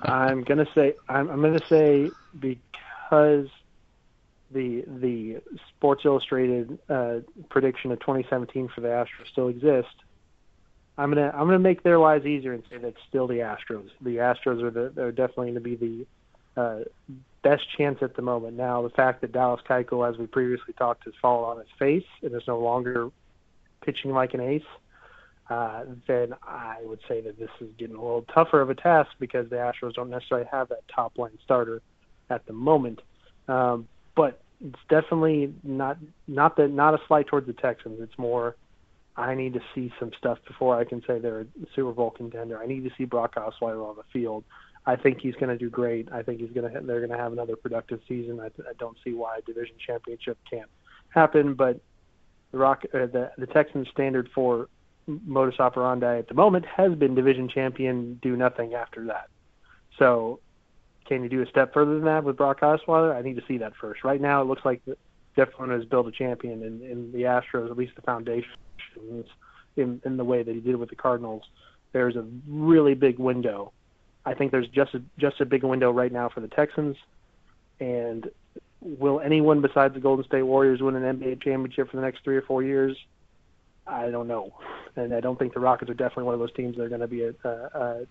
I'm 0.03 0.42
going 0.44 0.64
to 0.64 0.68
say 0.75 0.94
I'm, 1.09 1.29
I'm 1.29 1.42
going 1.42 1.59
to 1.59 1.66
say 1.66 2.11
because 2.38 3.49
the 4.51 4.83
the 4.87 5.42
Sports 5.68 6.07
Illustrated 6.07 6.79
uh, 6.88 7.16
prediction 7.51 7.92
of 7.92 8.01
2017 8.01 8.68
for 8.75 8.81
the 8.81 8.88
Astros 8.88 9.29
still 9.31 9.49
exists. 9.49 9.94
I'm 10.96 11.11
gonna 11.11 11.31
I'm 11.33 11.46
gonna 11.46 11.59
make 11.59 11.83
their 11.83 11.99
lives 11.99 12.27
easier 12.27 12.53
and 12.53 12.64
say 12.68 12.79
that 12.79 12.94
still 13.09 13.29
the 13.29 13.38
Astros. 13.38 13.90
The 14.01 14.16
Astros 14.16 14.62
are 14.62 14.70
the 14.70 15.03
are 15.03 15.12
definitely 15.12 15.53
going 15.53 15.55
to 15.55 15.61
be 15.61 15.77
the 15.77 16.61
uh, 16.61 16.81
best 17.42 17.62
chance 17.76 17.98
at 18.03 18.16
the 18.16 18.22
moment. 18.22 18.57
Now, 18.57 18.83
the 18.83 18.90
fact 18.90 19.20
that 19.22 19.33
Dallas 19.33 19.61
Keuchel, 19.68 20.09
as 20.09 20.18
we 20.18 20.26
previously 20.26 20.74
talked, 20.74 21.05
has 21.05 21.14
fallen 21.20 21.50
on 21.50 21.59
his 21.59 21.72
face 21.79 22.07
and 22.22 22.35
is 22.35 22.42
no 22.46 22.59
longer 22.59 23.11
pitching 23.83 24.12
like 24.12 24.35
an 24.35 24.40
ace, 24.40 24.62
uh, 25.48 25.85
then 26.07 26.35
I 26.42 26.76
would 26.83 27.00
say 27.09 27.20
that 27.22 27.38
this 27.38 27.50
is 27.61 27.70
getting 27.76 27.96
a 27.96 28.03
little 28.03 28.22
tougher 28.22 28.61
of 28.61 28.70
a 28.70 28.74
task 28.74 29.11
because 29.18 29.50
the 29.50 29.57
Astros 29.57 29.94
don't 29.94 30.11
necessarily 30.11 30.46
have 30.50 30.68
that 30.68 30.87
top 30.94 31.18
line 31.18 31.38
starter 31.44 31.83
at 32.29 32.46
the 32.46 32.53
moment. 32.53 33.00
Um, 33.48 33.88
but 34.14 34.40
it's 34.64 34.79
definitely 34.88 35.55
not 35.64 35.98
not 36.29 36.57
that 36.57 36.70
not 36.70 36.94
a 36.94 36.98
slight 37.09 37.26
towards 37.26 37.46
the 37.46 37.53
Texans. 37.53 38.00
It's 38.00 38.16
more 38.18 38.55
I 39.16 39.35
need 39.35 39.55
to 39.55 39.61
see 39.74 39.92
some 39.98 40.12
stuff 40.16 40.38
before 40.46 40.79
I 40.79 40.85
can 40.85 41.03
say 41.07 41.18
they're 41.18 41.40
a 41.40 41.46
Super 41.74 41.92
Bowl 41.92 42.11
contender. 42.11 42.59
I 42.59 42.66
need 42.66 42.85
to 42.85 42.90
see 42.96 43.05
Brock 43.05 43.35
Osweiler 43.35 43.88
on 43.88 43.96
the 43.96 44.05
field. 44.12 44.44
I 44.87 44.97
think 44.97 45.21
he's 45.21 45.35
going 45.35 45.49
to 45.49 45.59
do 45.59 45.69
great. 45.69 46.09
I 46.11 46.23
think 46.23 46.40
he's 46.40 46.51
going 46.51 46.73
to 46.73 46.81
they're 46.81 47.01
going 47.01 47.11
to 47.11 47.19
have 47.19 47.33
another 47.33 47.57
productive 47.57 48.01
season. 48.09 48.40
I, 48.40 48.47
I 48.47 48.73
don't 48.79 48.97
see 49.05 49.12
why 49.12 49.38
a 49.38 49.43
division 49.43 49.77
championship 49.85 50.38
can't 50.51 50.71
happen. 51.11 51.55
But 51.55 51.81
the 52.51 52.59
Rock, 52.59 52.85
uh, 52.93 53.07
the 53.07 53.31
the 53.37 53.47
Texans' 53.47 53.88
standard 53.93 54.31
for 54.35 54.69
modus 55.07 55.59
operandi 55.59 56.19
at 56.19 56.29
the 56.29 56.35
moment 56.35 56.64
has 56.66 56.95
been 56.95 57.14
division 57.14 57.49
champion, 57.49 58.19
do 58.23 58.37
nothing 58.37 58.75
after 58.75 59.07
that. 59.07 59.29
So, 59.99 60.40
can 61.07 61.23
you 61.23 61.29
do 61.29 61.43
a 61.43 61.47
step 61.47 61.75
further 61.75 61.95
than 61.95 62.05
that 62.05 62.25
with 62.25 62.37
Brock 62.37 62.61
Osweiler? 62.61 63.14
I 63.14 63.23
need 63.23 63.37
to 63.37 63.43
see 63.47 63.59
that 63.59 63.75
first. 63.81 64.05
Right 64.05 64.21
now, 64.21 64.40
it 64.40 64.47
looks 64.47 64.64
like 64.64 64.83
Jeff 65.37 65.49
Luhnow 65.59 65.75
has 65.75 65.85
built 65.85 66.07
a 66.07 66.12
champion, 66.12 66.62
in, 66.62 66.83
in 66.83 67.12
the 67.12 67.23
Astros, 67.23 67.71
at 67.71 67.77
least 67.77 67.97
the 67.97 68.03
foundation, 68.03 68.51
in 69.77 70.01
in 70.05 70.16
the 70.16 70.25
way 70.25 70.43
that 70.43 70.55
he 70.55 70.61
did 70.61 70.77
with 70.77 70.88
the 70.88 70.97
Cardinals. 70.97 71.43
There's 71.93 72.16
a 72.16 72.27
really 72.49 72.95
big 72.95 73.19
window 73.19 73.73
I 74.31 74.35
think 74.35 74.53
there's 74.53 74.69
just 74.69 74.95
a, 74.95 75.03
just 75.19 75.40
a 75.40 75.45
big 75.45 75.64
window 75.64 75.90
right 75.90 76.12
now 76.12 76.29
for 76.29 76.40
the 76.40 76.47
Texans. 76.47 76.97
And 77.81 78.31
will 78.81 79.19
anyone 79.19 79.61
besides 79.61 79.95
the 79.95 80.01
Golden 80.01 80.25
State 80.25 80.43
Warriors 80.43 80.81
win 80.81 80.95
an 80.95 81.19
NBA 81.19 81.43
championship 81.43 81.90
for 81.90 81.97
the 81.97 82.03
next 82.03 82.23
three 82.23 82.37
or 82.37 82.43
four 82.43 82.62
years? 82.62 82.97
I 83.88 84.11
don't 84.11 84.29
know, 84.29 84.53
and 84.95 85.12
I 85.12 85.19
don't 85.19 85.37
think 85.37 85.53
the 85.53 85.59
Rockets 85.59 85.90
are 85.90 85.95
definitely 85.95 86.25
one 86.25 86.35
of 86.35 86.40
those 86.40 86.53
teams 86.53 86.77
that 86.77 86.85
are 86.85 86.88
going 86.88 87.01
to 87.01 87.09
be 87.09 87.25
a, 87.25 87.33
a, 87.43 87.49
a 87.51 88.07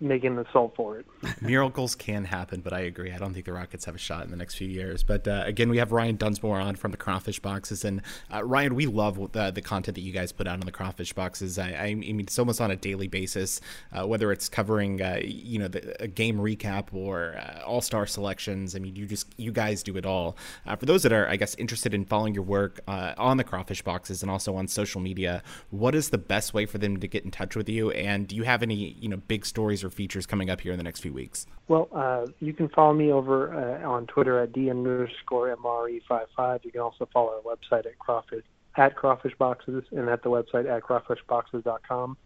making 0.00 0.36
the 0.36 0.42
assault 0.42 0.74
for 0.76 0.98
it. 0.98 1.06
Miracles 1.40 1.94
can 1.94 2.24
happen, 2.24 2.60
but 2.60 2.72
I 2.72 2.80
agree. 2.80 3.12
I 3.12 3.18
don't 3.18 3.32
think 3.32 3.46
the 3.46 3.52
Rockets 3.52 3.84
have 3.86 3.94
a 3.94 3.98
shot 3.98 4.24
in 4.24 4.30
the 4.30 4.36
next 4.36 4.54
few 4.56 4.68
years. 4.68 5.02
But 5.02 5.26
uh, 5.26 5.42
again, 5.46 5.70
we 5.70 5.78
have 5.78 5.92
Ryan 5.92 6.16
Dunsmore 6.16 6.60
on 6.60 6.76
from 6.76 6.90
the 6.90 6.96
Crawfish 6.96 7.40
Boxes, 7.40 7.84
and 7.84 8.02
uh, 8.32 8.44
Ryan, 8.44 8.74
we 8.74 8.86
love 8.86 9.32
the, 9.32 9.50
the 9.50 9.62
content 9.62 9.94
that 9.94 10.02
you 10.02 10.12
guys 10.12 10.32
put 10.32 10.46
out 10.46 10.54
on 10.54 10.66
the 10.66 10.72
Crawfish 10.72 11.12
Boxes. 11.12 11.58
I, 11.58 11.70
I 11.70 11.94
mean, 11.94 12.20
it's 12.20 12.38
almost 12.38 12.60
on 12.60 12.70
a 12.70 12.76
daily 12.76 13.08
basis, 13.08 13.60
uh, 13.92 14.06
whether 14.06 14.32
it's 14.32 14.48
covering 14.48 15.00
uh, 15.00 15.20
you 15.22 15.58
know 15.58 15.68
the, 15.68 16.02
a 16.02 16.08
game 16.08 16.38
recap 16.38 16.92
or 16.92 17.36
uh, 17.38 17.62
All 17.64 17.80
Star 17.80 18.06
selections. 18.06 18.76
I 18.76 18.78
mean, 18.78 18.96
you 18.96 19.06
just 19.06 19.28
you 19.38 19.52
guys 19.52 19.82
do 19.82 19.96
it 19.96 20.04
all. 20.04 20.36
Uh, 20.66 20.76
for 20.76 20.84
those 20.84 21.02
that 21.04 21.12
are, 21.12 21.28
I 21.28 21.36
guess, 21.36 21.54
interested 21.54 21.94
in 21.94 22.04
following 22.04 22.34
your 22.34 22.44
work 22.44 22.80
on 22.86 23.36
the 23.36 23.44
Crawfish 23.44 23.82
Boxes 23.82 24.22
and 24.22 24.30
also 24.30 24.56
on 24.56 24.68
social 24.68 25.00
media, 25.00 25.42
what 25.70 25.94
is 25.94 26.10
the 26.10 26.18
best 26.18 26.52
way 26.52 26.66
for 26.66 26.78
them 26.78 26.98
to 26.98 27.08
get 27.08 27.24
in 27.24 27.30
touch 27.30 27.56
with 27.56 27.68
you? 27.68 27.90
And 27.92 28.28
do 28.28 28.36
you 28.36 28.42
have 28.42 28.62
any 28.62 28.74
you 28.74 29.08
know 29.08 29.16
big 29.16 29.46
stories 29.46 29.84
or 29.86 29.90
features 29.90 30.26
coming 30.26 30.50
up 30.50 30.60
here 30.60 30.72
in 30.72 30.78
the 30.78 30.84
next 30.84 31.00
few 31.00 31.12
weeks? 31.12 31.46
Well, 31.68 31.88
uh, 31.92 32.26
you 32.40 32.52
can 32.52 32.68
follow 32.68 32.92
me 32.92 33.12
over 33.12 33.54
uh, 33.54 33.88
on 33.88 34.06
Twitter 34.06 34.40
at 34.40 34.52
D 34.52 34.68
underscore 34.70 35.56
mre55. 35.56 36.64
You 36.64 36.72
can 36.72 36.80
also 36.80 37.08
follow 37.12 37.40
our 37.46 37.56
website 37.56 37.86
at 37.86 37.98
crawfish 37.98 38.44
at 38.76 38.94
crawfish 38.94 39.32
boxes 39.38 39.84
and 39.92 40.08
at 40.10 40.22
the 40.22 40.28
website 40.28 40.70
at 40.70 40.82
crawfishboxes.com. 40.82 42.16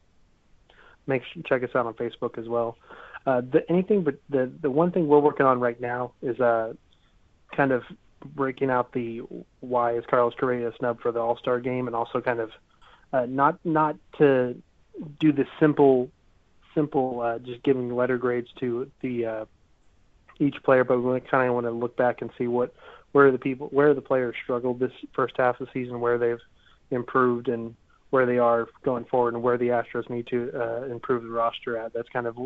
Make 1.06 1.22
sure 1.32 1.42
check 1.44 1.62
us 1.62 1.70
out 1.74 1.86
on 1.86 1.94
Facebook 1.94 2.38
as 2.38 2.48
well. 2.48 2.76
Uh, 3.26 3.40
the, 3.40 3.64
anything 3.70 4.02
but 4.02 4.16
the 4.28 4.50
the 4.60 4.70
one 4.70 4.90
thing 4.90 5.06
we're 5.06 5.20
working 5.20 5.46
on 5.46 5.60
right 5.60 5.80
now 5.80 6.12
is 6.22 6.40
uh, 6.40 6.72
kind 7.54 7.72
of 7.72 7.82
breaking 8.34 8.70
out 8.70 8.92
the 8.92 9.22
why 9.60 9.96
is 9.96 10.04
Carlos 10.08 10.34
Correa 10.38 10.72
snub 10.78 11.00
for 11.00 11.12
the 11.12 11.20
All 11.20 11.36
Star 11.36 11.60
game, 11.60 11.86
and 11.86 11.96
also 11.96 12.20
kind 12.20 12.40
of 12.40 12.50
uh, 13.12 13.26
not 13.26 13.58
not 13.64 13.96
to 14.18 14.60
do 15.18 15.32
the 15.32 15.46
simple 15.58 16.10
simple 16.74 17.20
uh, 17.20 17.38
just 17.38 17.62
giving 17.62 17.94
letter 17.94 18.18
grades 18.18 18.48
to 18.60 18.90
the 19.00 19.26
uh, 19.26 19.44
each 20.38 20.56
player, 20.64 20.84
but 20.84 21.00
we 21.00 21.20
kind 21.20 21.48
of 21.48 21.54
want 21.54 21.66
to 21.66 21.70
look 21.70 21.96
back 21.96 22.22
and 22.22 22.30
see 22.38 22.46
what 22.46 22.74
where 23.12 23.30
the 23.32 23.38
people 23.38 23.68
where 23.68 23.94
the 23.94 24.00
players 24.00 24.34
struggled 24.42 24.78
this 24.78 24.92
first 25.14 25.34
half 25.36 25.60
of 25.60 25.66
the 25.66 25.72
season, 25.72 26.00
where 26.00 26.18
they've 26.18 26.40
improved, 26.90 27.48
and 27.48 27.74
where 28.10 28.26
they 28.26 28.38
are 28.38 28.68
going 28.84 29.04
forward, 29.04 29.34
and 29.34 29.42
where 29.42 29.58
the 29.58 29.68
Astros 29.68 30.08
need 30.08 30.26
to 30.28 30.50
uh, 30.54 30.84
improve 30.84 31.22
the 31.22 31.28
roster 31.28 31.76
at. 31.76 31.92
That's 31.92 32.08
kind 32.08 32.26
of 32.26 32.36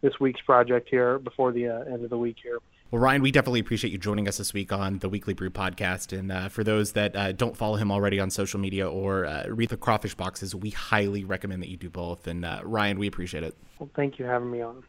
this 0.00 0.18
week's 0.20 0.40
project 0.42 0.88
here 0.90 1.18
before 1.18 1.52
the 1.52 1.68
uh, 1.68 1.80
end 1.92 2.04
of 2.04 2.10
the 2.10 2.18
week 2.18 2.36
here. 2.42 2.58
Well, 2.90 3.00
Ryan, 3.00 3.22
we 3.22 3.30
definitely 3.30 3.60
appreciate 3.60 3.92
you 3.92 3.98
joining 3.98 4.26
us 4.26 4.38
this 4.38 4.52
week 4.52 4.72
on 4.72 4.98
the 4.98 5.08
Weekly 5.08 5.32
Brew 5.32 5.50
podcast. 5.50 6.16
And 6.16 6.32
uh, 6.32 6.48
for 6.48 6.64
those 6.64 6.90
that 6.92 7.14
uh, 7.14 7.30
don't 7.30 7.56
follow 7.56 7.76
him 7.76 7.92
already 7.92 8.18
on 8.18 8.30
social 8.30 8.58
media 8.58 8.90
or 8.90 9.26
uh, 9.26 9.46
read 9.48 9.68
the 9.68 9.76
crawfish 9.76 10.16
boxes, 10.16 10.56
we 10.56 10.70
highly 10.70 11.22
recommend 11.22 11.62
that 11.62 11.68
you 11.68 11.76
do 11.76 11.88
both. 11.88 12.26
And 12.26 12.44
uh, 12.44 12.62
Ryan, 12.64 12.98
we 12.98 13.06
appreciate 13.06 13.44
it. 13.44 13.56
Well, 13.78 13.90
thank 13.94 14.18
you 14.18 14.24
for 14.24 14.32
having 14.32 14.50
me 14.50 14.60
on. 14.60 14.82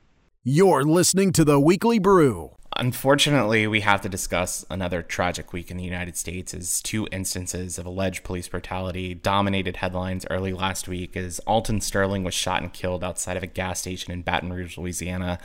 You're 0.43 0.83
listening 0.83 1.31
to 1.33 1.45
the 1.45 1.59
Weekly 1.59 1.99
Brew. 1.99 2.55
Unfortunately, 2.81 3.67
we 3.67 3.81
have 3.81 4.01
to 4.01 4.09
discuss 4.09 4.65
another 4.67 5.03
tragic 5.03 5.53
week 5.53 5.69
in 5.69 5.77
the 5.77 5.83
United 5.83 6.17
States 6.17 6.51
as 6.51 6.81
two 6.81 7.07
instances 7.11 7.77
of 7.77 7.85
alleged 7.85 8.23
police 8.23 8.47
brutality 8.47 9.13
dominated 9.13 9.75
headlines 9.75 10.25
early 10.31 10.51
last 10.51 10.87
week 10.87 11.15
as 11.15 11.37
Alton 11.45 11.79
Sterling 11.79 12.23
was 12.23 12.33
shot 12.33 12.63
and 12.63 12.73
killed 12.73 13.03
outside 13.03 13.37
of 13.37 13.43
a 13.43 13.47
gas 13.47 13.81
station 13.81 14.11
in 14.11 14.23
Baton 14.23 14.51
Rouge, 14.51 14.79
Louisiana 14.79 15.37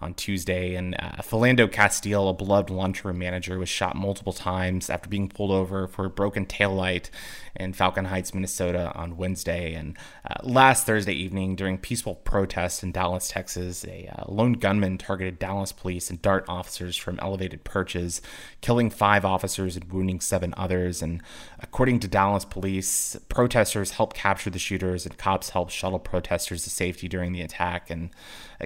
on 0.00 0.14
Tuesday, 0.14 0.76
and 0.76 0.94
uh, 1.00 1.16
Philando 1.20 1.66
Castile, 1.70 2.28
a 2.28 2.32
beloved 2.32 2.70
lunchroom 2.70 3.18
manager, 3.18 3.58
was 3.58 3.68
shot 3.68 3.96
multiple 3.96 4.32
times 4.32 4.88
after 4.88 5.08
being 5.08 5.28
pulled 5.28 5.50
over 5.50 5.88
for 5.88 6.04
a 6.04 6.10
broken 6.10 6.46
taillight 6.46 7.10
in 7.56 7.72
Falcon 7.72 8.04
Heights, 8.04 8.32
Minnesota 8.32 8.92
on 8.94 9.16
Wednesday. 9.16 9.74
And 9.74 9.96
uh, 10.30 10.34
last 10.44 10.86
Thursday 10.86 11.14
evening, 11.14 11.56
during 11.56 11.76
peaceful 11.76 12.14
protests 12.14 12.84
in 12.84 12.92
Dallas, 12.92 13.26
Texas, 13.26 13.84
a 13.84 14.08
uh, 14.16 14.30
lone 14.30 14.52
gunman 14.52 14.96
targeted 14.96 15.40
Dallas 15.40 15.72
police 15.72 16.08
and 16.08 16.22
DART 16.22 16.44
officers 16.48 16.83
from 16.92 17.18
elevated 17.20 17.64
perches, 17.64 18.20
killing 18.60 18.90
five 18.90 19.24
officers 19.24 19.76
and 19.76 19.92
wounding 19.92 20.20
seven 20.20 20.52
others. 20.56 21.02
And 21.02 21.22
according 21.60 22.00
to 22.00 22.08
Dallas 22.08 22.44
police, 22.44 23.16
protesters 23.28 23.92
helped 23.92 24.16
capture 24.16 24.50
the 24.50 24.58
shooters 24.58 25.06
and 25.06 25.16
cops 25.16 25.50
helped 25.50 25.72
shuttle 25.72 25.98
protesters 25.98 26.64
to 26.64 26.70
safety 26.70 27.08
during 27.08 27.32
the 27.32 27.42
attack. 27.42 27.90
And 27.90 28.10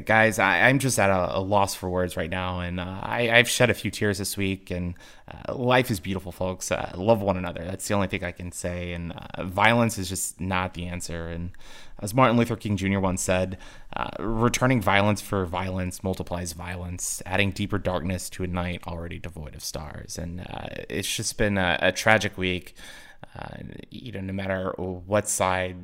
guys, 0.00 0.38
I, 0.38 0.68
am 0.68 0.78
just 0.78 0.98
at 0.98 1.10
a, 1.10 1.38
a, 1.38 1.40
loss 1.40 1.74
for 1.74 1.88
words 1.88 2.16
right 2.16 2.30
now, 2.30 2.60
and 2.60 2.80
uh, 2.80 3.00
I, 3.02 3.24
have 3.36 3.48
shed 3.48 3.70
a 3.70 3.74
few 3.74 3.90
tears 3.90 4.18
this 4.18 4.36
week. 4.36 4.70
And 4.70 4.94
uh, 5.26 5.54
life 5.54 5.90
is 5.90 6.00
beautiful, 6.00 6.32
folks. 6.32 6.70
Uh, 6.70 6.92
love 6.96 7.20
one 7.20 7.36
another. 7.36 7.64
That's 7.64 7.86
the 7.86 7.94
only 7.94 8.08
thing 8.08 8.24
I 8.24 8.32
can 8.32 8.52
say. 8.52 8.92
And 8.92 9.12
uh, 9.12 9.44
violence 9.44 9.98
is 9.98 10.08
just 10.08 10.40
not 10.40 10.74
the 10.74 10.86
answer. 10.86 11.28
And 11.28 11.50
as 12.00 12.14
Martin 12.14 12.36
Luther 12.36 12.56
King 12.56 12.76
Jr. 12.76 12.98
once 12.98 13.22
said, 13.22 13.58
uh, 13.96 14.10
returning 14.18 14.80
violence 14.80 15.20
for 15.20 15.44
violence 15.44 16.02
multiplies 16.02 16.52
violence, 16.52 17.22
adding 17.26 17.50
deeper 17.50 17.78
darkness 17.78 18.28
to 18.30 18.44
a 18.44 18.46
night 18.46 18.82
already 18.86 19.18
devoid 19.18 19.54
of 19.54 19.62
stars. 19.62 20.18
And 20.18 20.40
uh, 20.40 20.66
it's 20.88 21.14
just 21.14 21.38
been 21.38 21.58
a, 21.58 21.78
a 21.80 21.92
tragic 21.92 22.36
week. 22.38 22.74
you 23.90 24.12
know, 24.12 24.20
no 24.20 24.32
matter 24.32 24.70
what 24.78 25.28
side 25.28 25.76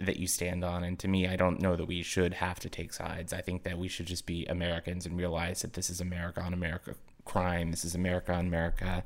that 0.00 0.16
you 0.16 0.26
stand 0.26 0.64
on. 0.64 0.82
And 0.82 0.98
to 1.00 1.08
me, 1.08 1.28
I 1.28 1.36
don't 1.36 1.60
know 1.60 1.76
that 1.76 1.86
we 1.86 2.02
should 2.02 2.34
have 2.34 2.58
to 2.60 2.68
take 2.68 2.92
sides. 2.92 3.32
I 3.32 3.40
think 3.40 3.64
that 3.64 3.78
we 3.78 3.88
should 3.88 4.06
just 4.06 4.26
be 4.26 4.46
Americans 4.46 5.06
and 5.06 5.16
realize 5.16 5.62
that 5.62 5.74
this 5.74 5.90
is 5.90 6.00
America 6.00 6.40
on 6.40 6.54
America 6.54 6.94
crime. 7.24 7.70
This 7.70 7.84
is 7.84 7.94
America 7.94 8.32
on 8.32 8.46
America 8.46 9.04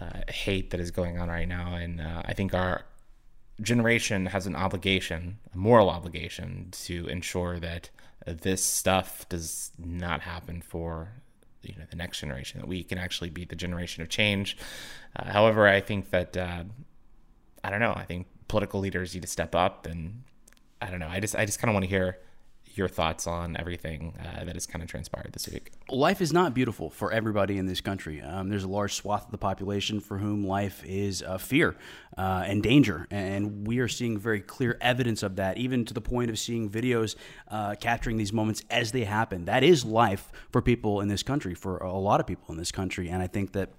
uh, 0.00 0.20
hate 0.28 0.70
that 0.70 0.80
is 0.80 0.90
going 0.90 1.18
on 1.18 1.28
right 1.28 1.48
now. 1.48 1.74
And 1.74 2.00
uh, 2.00 2.22
I 2.24 2.34
think 2.34 2.52
our 2.52 2.84
generation 3.60 4.26
has 4.26 4.46
an 4.46 4.56
obligation, 4.56 5.38
a 5.54 5.56
moral 5.56 5.88
obligation, 5.88 6.68
to 6.72 7.06
ensure 7.08 7.58
that 7.60 7.90
this 8.26 8.62
stuff 8.62 9.28
does 9.28 9.70
not 9.78 10.20
happen 10.20 10.60
for 10.60 11.08
you 11.62 11.74
know 11.78 11.84
the 11.90 11.96
next 11.96 12.20
generation. 12.20 12.60
That 12.60 12.68
we 12.68 12.82
can 12.82 12.98
actually 12.98 13.30
be 13.30 13.44
the 13.44 13.56
generation 13.56 14.02
of 14.02 14.08
change. 14.08 14.56
Uh, 15.16 15.30
however, 15.30 15.66
I 15.66 15.80
think 15.80 16.10
that 16.10 16.36
uh, 16.36 16.64
I 17.64 17.70
don't 17.70 17.80
know. 17.80 17.94
I 17.94 18.04
think 18.04 18.26
political 18.48 18.80
leaders 18.80 19.14
need 19.14 19.22
to 19.22 19.28
step 19.28 19.54
up. 19.54 19.86
And 19.86 20.24
I 20.82 20.90
don't 20.90 21.00
know. 21.00 21.08
I 21.08 21.20
just 21.20 21.36
I 21.36 21.44
just 21.44 21.58
kind 21.58 21.70
of 21.70 21.74
want 21.74 21.84
to 21.84 21.90
hear 21.90 22.18
your 22.78 22.88
thoughts 22.88 23.26
on 23.26 23.56
everything 23.56 24.14
uh, 24.20 24.44
that 24.44 24.54
has 24.54 24.66
kind 24.66 24.82
of 24.82 24.88
transpired 24.88 25.30
this 25.32 25.48
week. 25.48 25.72
Life 25.90 26.20
is 26.20 26.32
not 26.32 26.54
beautiful 26.54 26.90
for 26.90 27.12
everybody 27.12 27.58
in 27.58 27.66
this 27.66 27.80
country. 27.80 28.22
Um, 28.22 28.48
there's 28.48 28.62
a 28.62 28.68
large 28.68 28.94
swath 28.94 29.26
of 29.26 29.32
the 29.32 29.38
population 29.38 30.00
for 30.00 30.18
whom 30.18 30.46
life 30.46 30.82
is 30.84 31.22
uh, 31.22 31.38
fear 31.38 31.76
uh, 32.16 32.44
and 32.46 32.62
danger. 32.62 33.06
And 33.10 33.66
we 33.66 33.80
are 33.80 33.88
seeing 33.88 34.16
very 34.16 34.40
clear 34.40 34.78
evidence 34.80 35.22
of 35.22 35.36
that, 35.36 35.58
even 35.58 35.84
to 35.86 35.94
the 35.94 36.00
point 36.00 36.30
of 36.30 36.38
seeing 36.38 36.70
videos 36.70 37.16
uh, 37.48 37.74
capturing 37.74 38.16
these 38.16 38.32
moments 38.32 38.62
as 38.70 38.92
they 38.92 39.04
happen. 39.04 39.46
That 39.46 39.64
is 39.64 39.84
life 39.84 40.30
for 40.50 40.62
people 40.62 41.00
in 41.00 41.08
this 41.08 41.22
country, 41.22 41.54
for 41.54 41.78
a 41.78 41.98
lot 41.98 42.20
of 42.20 42.26
people 42.26 42.46
in 42.50 42.58
this 42.58 42.72
country. 42.72 43.08
And 43.08 43.22
I 43.22 43.26
think 43.26 43.52
that 43.52 43.70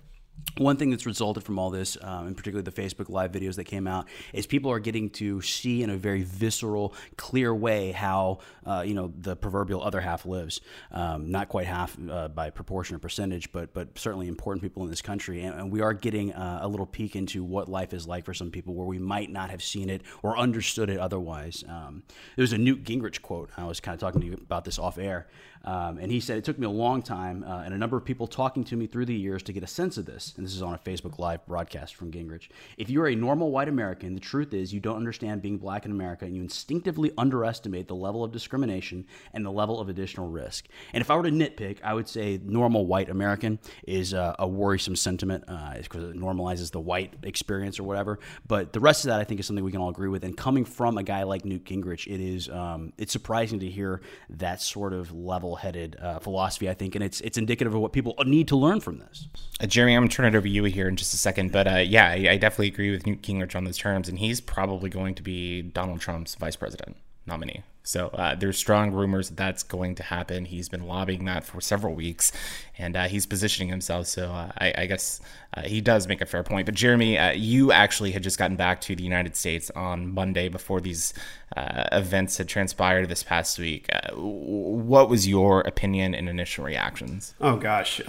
one 0.57 0.75
thing 0.75 0.89
that's 0.89 1.05
resulted 1.05 1.43
from 1.43 1.57
all 1.57 1.69
this, 1.69 1.97
um, 2.01 2.27
and 2.27 2.37
particularly 2.37 2.69
the 2.69 2.81
Facebook 2.81 3.09
Live 3.09 3.31
videos 3.31 3.55
that 3.55 3.63
came 3.63 3.87
out, 3.87 4.07
is 4.33 4.45
people 4.45 4.71
are 4.71 4.79
getting 4.79 5.09
to 5.11 5.41
see 5.41 5.83
in 5.83 5.89
a 5.89 5.97
very 5.97 6.23
visceral, 6.23 6.93
clear 7.17 7.55
way 7.55 7.91
how 7.91 8.39
uh, 8.65 8.83
you 8.85 8.93
know 8.93 9.11
the 9.17 9.35
proverbial 9.35 9.81
other 9.81 10.01
half 10.01 10.25
lives. 10.25 10.61
Um, 10.91 11.31
not 11.31 11.49
quite 11.49 11.65
half 11.65 11.97
uh, 12.09 12.27
by 12.27 12.49
proportion 12.49 12.95
or 12.95 12.99
percentage, 12.99 13.51
but 13.51 13.73
but 13.73 13.97
certainly 13.97 14.27
important 14.27 14.61
people 14.61 14.83
in 14.83 14.89
this 14.89 15.01
country, 15.01 15.43
and, 15.43 15.57
and 15.57 15.71
we 15.71 15.81
are 15.81 15.93
getting 15.93 16.33
uh, 16.33 16.59
a 16.61 16.67
little 16.67 16.85
peek 16.85 17.15
into 17.15 17.43
what 17.43 17.69
life 17.69 17.93
is 17.93 18.07
like 18.07 18.25
for 18.25 18.33
some 18.33 18.51
people 18.51 18.73
where 18.73 18.87
we 18.87 18.99
might 18.99 19.29
not 19.29 19.49
have 19.49 19.63
seen 19.63 19.89
it 19.89 20.01
or 20.23 20.37
understood 20.37 20.89
it 20.89 20.99
otherwise. 20.99 21.63
Um, 21.67 22.03
was 22.37 22.53
a 22.53 22.57
Newt 22.57 22.83
Gingrich 22.83 23.21
quote. 23.21 23.49
I 23.57 23.65
was 23.65 23.79
kind 23.79 23.93
of 23.93 23.99
talking 23.99 24.21
to 24.21 24.27
you 24.27 24.33
about 24.33 24.65
this 24.65 24.79
off 24.79 24.97
air. 24.97 25.27
Um, 25.65 25.97
and 25.97 26.11
he 26.11 26.19
said, 26.19 26.37
It 26.37 26.43
took 26.43 26.57
me 26.57 26.65
a 26.65 26.71
long 26.71 27.01
time 27.01 27.43
uh, 27.43 27.63
and 27.63 27.73
a 27.73 27.77
number 27.77 27.97
of 27.97 28.05
people 28.05 28.27
talking 28.27 28.63
to 28.65 28.75
me 28.75 28.87
through 28.87 29.05
the 29.05 29.15
years 29.15 29.43
to 29.43 29.53
get 29.53 29.63
a 29.63 29.67
sense 29.67 29.97
of 29.97 30.05
this. 30.05 30.33
And 30.37 30.45
this 30.45 30.55
is 30.55 30.61
on 30.61 30.73
a 30.73 30.77
Facebook 30.77 31.19
Live 31.19 31.45
broadcast 31.45 31.95
from 31.95 32.11
Gingrich. 32.11 32.49
If 32.77 32.89
you're 32.89 33.07
a 33.07 33.15
normal 33.15 33.51
white 33.51 33.67
American, 33.67 34.13
the 34.13 34.19
truth 34.19 34.53
is 34.53 34.73
you 34.73 34.79
don't 34.79 34.95
understand 34.95 35.41
being 35.41 35.57
black 35.57 35.85
in 35.85 35.91
America 35.91 36.25
and 36.25 36.35
you 36.35 36.41
instinctively 36.41 37.11
underestimate 37.17 37.87
the 37.87 37.95
level 37.95 38.23
of 38.23 38.31
discrimination 38.31 39.05
and 39.33 39.45
the 39.45 39.51
level 39.51 39.79
of 39.79 39.89
additional 39.89 40.29
risk. 40.29 40.67
And 40.93 41.01
if 41.01 41.11
I 41.11 41.15
were 41.15 41.23
to 41.23 41.31
nitpick, 41.31 41.79
I 41.83 41.93
would 41.93 42.07
say 42.07 42.39
normal 42.43 42.85
white 42.85 43.09
American 43.09 43.59
is 43.85 44.13
uh, 44.13 44.35
a 44.39 44.47
worrisome 44.47 44.95
sentiment 44.95 45.45
because 45.45 46.03
uh, 46.03 46.09
it 46.09 46.15
normalizes 46.15 46.71
the 46.71 46.79
white 46.79 47.15
experience 47.23 47.79
or 47.79 47.83
whatever. 47.83 48.19
But 48.47 48.73
the 48.73 48.79
rest 48.79 49.05
of 49.05 49.09
that, 49.09 49.19
I 49.19 49.23
think, 49.23 49.39
is 49.39 49.47
something 49.47 49.63
we 49.63 49.71
can 49.71 49.81
all 49.81 49.89
agree 49.89 50.09
with. 50.09 50.23
And 50.23 50.35
coming 50.35 50.65
from 50.65 50.97
a 50.97 51.03
guy 51.03 51.23
like 51.23 51.45
Newt 51.45 51.65
Gingrich, 51.65 52.07
it 52.07 52.21
is 52.21 52.49
um, 52.49 52.93
it's 52.97 53.11
surprising 53.11 53.59
to 53.59 53.67
hear 53.67 54.01
that 54.29 54.61
sort 54.61 54.93
of 54.93 55.13
level 55.13 55.48
level-headed 55.49 55.97
uh, 56.01 56.19
philosophy, 56.19 56.69
I 56.69 56.73
think, 56.73 56.95
and 56.95 57.03
it's 57.03 57.21
it's 57.21 57.37
indicative 57.37 57.73
of 57.73 57.81
what 57.81 57.91
people 57.91 58.15
need 58.25 58.47
to 58.49 58.55
learn 58.55 58.79
from 58.79 58.99
this. 58.99 59.27
Uh, 59.59 59.65
Jeremy, 59.65 59.95
I'm 59.95 60.07
to 60.07 60.15
turn 60.15 60.25
it 60.25 60.35
over 60.35 60.45
to 60.45 60.49
you 60.49 60.63
here 60.65 60.87
in 60.87 60.95
just 60.95 61.13
a 61.13 61.17
second, 61.17 61.51
but 61.51 61.67
uh, 61.67 61.77
yeah, 61.77 62.07
I, 62.07 62.27
I, 62.31 62.37
definitely 62.37 62.67
agree 62.67 62.91
with 62.91 63.05
Newt 63.05 63.21
Gingrich 63.21 63.55
on 63.55 63.63
those 63.63 63.77
terms, 63.77 64.07
and 64.07 64.19
he's 64.19 64.41
probably 64.41 64.89
going 64.89 65.15
to 65.15 65.23
be 65.23 65.61
Donald 65.61 66.01
Trump's 66.01 66.35
vice 66.35 66.55
president 66.55 66.97
nominee. 67.29 67.63
So 67.89 68.09
uh, 68.09 68.35
there's 68.35 68.57
strong 68.57 68.91
rumors 68.91 69.29
that 69.29 69.37
that's 69.37 69.63
going 69.63 69.95
to 69.95 70.03
happen. 70.03 70.45
He's 70.45 70.69
been 70.69 70.85
lobbying 70.85 71.25
that 71.25 71.43
for 71.43 71.59
several 71.59 71.95
weeks, 71.95 72.31
and 72.77 72.95
uh, 72.95 73.05
he's 73.05 73.25
positioning 73.25 73.69
himself. 73.69 74.05
So 74.05 74.29
uh, 74.31 74.51
I, 74.59 74.73
I, 74.79 74.85
guess 74.85 75.21
uh, 75.55 75.63
he 75.63 75.81
does 75.81 76.07
make 76.07 76.21
a 76.21 76.27
fair 76.27 76.43
point. 76.43 76.67
But 76.67 76.75
Jeremy, 76.75 77.17
uh, 77.17 77.31
you 77.31 77.71
actually 77.71 78.11
had 78.11 78.21
just 78.21 78.37
gotten 78.37 78.57
back 78.57 78.79
to 78.81 78.95
the 78.95 79.01
United 79.01 79.35
States 79.35 79.71
on 79.71 80.13
Monday 80.13 80.49
before 80.49 80.81
these 80.81 81.15
uh, 81.57 81.85
events 81.91 82.37
had 82.37 82.47
transpired 82.47 83.09
this 83.09 83.23
past 83.23 83.57
week. 83.57 83.89
what 84.13 85.09
was 85.09 85.27
your 85.27 85.61
opinion 85.61 86.13
and 86.13 86.29
initial 86.29 86.63
reactions? 86.65 87.33
Oh 87.41 87.55
gosh, 87.55 88.01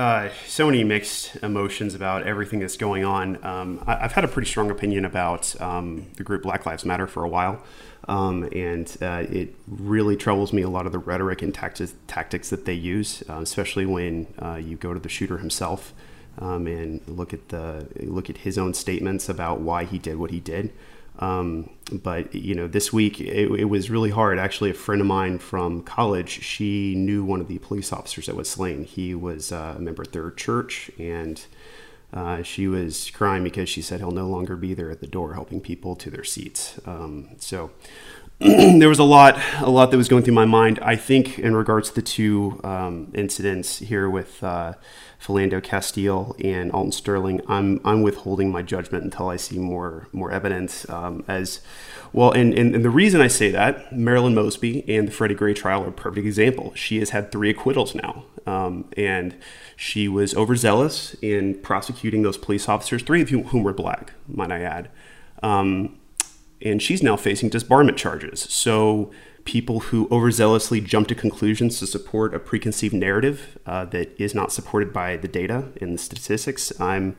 so 0.47 0.66
many 0.66 0.85
mixed 0.85 1.37
emotions 1.37 1.95
about 1.95 2.27
everything 2.27 2.59
that's 2.59 2.77
going 2.77 3.07
on. 3.07 3.43
Um, 3.43 3.83
I, 3.87 3.97
have 3.97 4.12
had 4.12 4.25
a 4.25 4.29
pretty 4.29 4.49
strong 4.49 4.71
opinion 4.71 5.07
about 5.07 5.59
um, 5.59 6.09
the 6.16 6.23
group 6.23 6.43
Black 6.43 6.66
Lives 6.66 6.85
Matter 6.85 7.07
for 7.07 7.25
a 7.25 7.29
while. 7.29 7.62
Um, 8.11 8.48
and 8.52 8.96
uh, 9.00 9.24
it 9.30 9.54
really 9.68 10.16
troubles 10.16 10.52
me 10.52 10.62
a 10.62 10.68
lot 10.68 10.84
of 10.84 10.90
the 10.90 10.98
rhetoric 10.98 11.42
and 11.42 11.54
tactics, 11.54 11.94
tactics 12.08 12.50
that 12.50 12.64
they 12.64 12.74
use, 12.74 13.22
uh, 13.30 13.38
especially 13.40 13.86
when 13.86 14.26
uh, 14.42 14.56
you 14.56 14.76
go 14.76 14.92
to 14.92 14.98
the 14.98 15.08
shooter 15.08 15.38
himself 15.38 15.94
um, 16.38 16.66
and 16.66 17.00
look 17.06 17.32
at 17.32 17.50
the 17.50 17.86
look 18.00 18.28
at 18.28 18.38
his 18.38 18.58
own 18.58 18.74
statements 18.74 19.28
about 19.28 19.61
why 19.61 19.84
he 19.84 19.96
did 19.96 20.16
what 20.16 20.32
he 20.32 20.40
did. 20.40 20.72
Um, 21.20 21.70
but 21.92 22.34
you 22.34 22.56
know, 22.56 22.66
this 22.66 22.92
week 22.92 23.20
it, 23.20 23.48
it, 23.48 23.66
was 23.66 23.90
really 23.90 24.11
hard. 24.11 24.40
Actually, 24.40 24.70
a 24.70 24.74
friend 24.74 25.00
of 25.00 25.06
mine 25.06 25.38
from 25.38 25.82
college, 25.82 26.42
she 26.42 26.96
knew 26.96 27.22
one 27.22 27.40
of 27.40 27.46
the 27.46 27.58
police 27.58 27.92
officers 27.92 28.26
that 28.26 28.34
was 28.34 28.50
slain. 28.50 28.82
He 28.82 29.14
was 29.14 29.52
uh, 29.52 29.74
a 29.76 29.80
member 29.80 30.02
of 30.02 30.11
their 30.11 30.32
Church, 30.32 30.90
and 30.98 31.44
uh, 32.12 32.42
she 32.42 32.66
was 32.66 33.11
crying 33.11 33.44
because 33.44 33.68
she 33.68 33.82
said 33.82 34.00
he'll 34.00 34.11
no 34.11 34.28
longer 34.28 34.56
be 34.56 34.74
there 34.74 34.90
at 34.90 35.00
the 35.00 35.06
door 35.06 35.34
helping 35.34 35.61
people 35.61 35.94
to 35.96 36.11
their 36.11 36.24
seats. 36.24 36.80
Um, 36.86 37.28
so 37.38 37.70
there 38.78 38.88
was 38.88 38.99
a 38.99 39.05
lot, 39.05 39.38
a 39.59 39.68
lot 39.68 39.91
that 39.91 39.99
was 39.99 40.09
going 40.09 40.22
through 40.22 40.32
my 40.32 40.47
mind. 40.47 40.78
I 40.80 40.97
think 40.97 41.38
in 41.38 41.55
regards 41.55 41.91
to 41.91 41.95
the 41.97 42.01
two 42.01 42.59
um, 42.64 43.12
incidents 43.14 43.80
here 43.80 44.09
with 44.09 44.43
uh, 44.43 44.74
Philando 45.22 45.62
Castile 45.62 46.34
and 46.43 46.72
Alton 46.72 46.93
Sterling, 46.93 47.43
I'm 47.49 47.82
I'm 47.84 48.01
withholding 48.01 48.51
my 48.51 48.62
judgment 48.62 49.05
until 49.05 49.28
I 49.28 49.36
see 49.36 49.59
more 49.59 50.09
more 50.12 50.32
evidence. 50.32 50.88
Um, 50.88 51.22
as 51.28 51.61
well, 52.14 52.32
and, 52.32 52.55
and, 52.55 52.74
and 52.74 52.82
the 52.82 52.88
reason 52.88 53.20
I 53.20 53.28
say 53.28 53.51
that, 53.51 53.93
Marilyn 53.93 54.34
Mosby 54.34 54.88
and 54.88 55.09
the 55.09 55.12
Freddie 55.12 55.34
Gray 55.34 55.53
trial 55.53 55.84
are 55.84 55.88
a 55.88 55.93
perfect 55.93 56.26
example. 56.26 56.72
She 56.74 56.99
has 57.01 57.11
had 57.11 57.30
three 57.30 57.51
acquittals 57.51 57.95
now, 57.95 58.24
um, 58.47 58.86
and 58.97 59.36
she 59.76 60.09
was 60.09 60.34
overzealous 60.34 61.14
in 61.20 61.61
prosecuting 61.61 62.22
those 62.22 62.38
police 62.38 62.70
officers, 62.70 63.03
three 63.03 63.20
of 63.20 63.28
whom 63.28 63.62
were 63.62 63.74
black, 63.74 64.14
might 64.26 64.51
I 64.51 64.62
add. 64.62 64.88
Um, 65.43 65.99
and 66.62 66.82
she's 66.82 67.02
now 67.02 67.16
facing 67.16 67.50
disbarment 67.50 67.96
charges. 67.96 68.40
So 68.40 69.11
people 69.44 69.80
who 69.80 70.06
overzealously 70.08 70.84
jump 70.84 71.08
to 71.08 71.14
conclusions 71.14 71.78
to 71.78 71.86
support 71.86 72.34
a 72.34 72.38
preconceived 72.38 72.94
narrative 72.94 73.58
uh, 73.66 73.84
that 73.86 74.20
is 74.20 74.34
not 74.34 74.52
supported 74.52 74.92
by 74.92 75.16
the 75.16 75.28
data 75.28 75.68
and 75.80 75.94
the 75.94 75.98
statistics, 75.98 76.78
I'm 76.80 77.16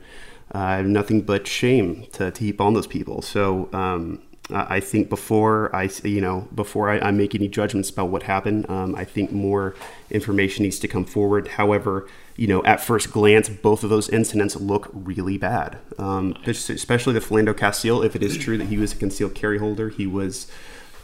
I 0.52 0.76
have 0.76 0.86
nothing 0.86 1.22
but 1.22 1.46
shame 1.46 2.06
to, 2.12 2.30
to 2.30 2.44
heap 2.44 2.60
on 2.60 2.74
those 2.74 2.86
people. 2.86 3.22
So 3.22 3.70
um, 3.72 4.20
I 4.50 4.80
think 4.80 5.08
before 5.08 5.74
I, 5.74 5.88
you 6.04 6.20
know, 6.20 6.46
before 6.54 6.90
I, 6.90 6.98
I 6.98 7.10
make 7.10 7.34
any 7.34 7.48
judgments 7.48 7.88
about 7.88 8.10
what 8.10 8.24
happened, 8.24 8.68
um, 8.68 8.94
I 8.94 9.04
think 9.04 9.32
more 9.32 9.74
information 10.10 10.64
needs 10.64 10.78
to 10.80 10.88
come 10.88 11.06
forward. 11.06 11.48
However, 11.48 12.06
you 12.36 12.46
know, 12.46 12.62
at 12.64 12.80
first 12.80 13.12
glance, 13.12 13.48
both 13.48 13.84
of 13.84 13.90
those 13.90 14.08
incidents 14.08 14.56
look 14.56 14.88
really 14.92 15.38
bad. 15.38 15.78
Um, 15.98 16.36
especially 16.46 17.12
the 17.12 17.20
Philando 17.20 17.56
Castile. 17.56 18.02
If 18.02 18.16
it 18.16 18.22
is 18.22 18.36
true 18.36 18.56
that 18.58 18.68
he 18.68 18.78
was 18.78 18.92
a 18.92 18.96
concealed 18.96 19.34
carry 19.34 19.58
holder, 19.58 19.88
he 19.88 20.06
was 20.06 20.46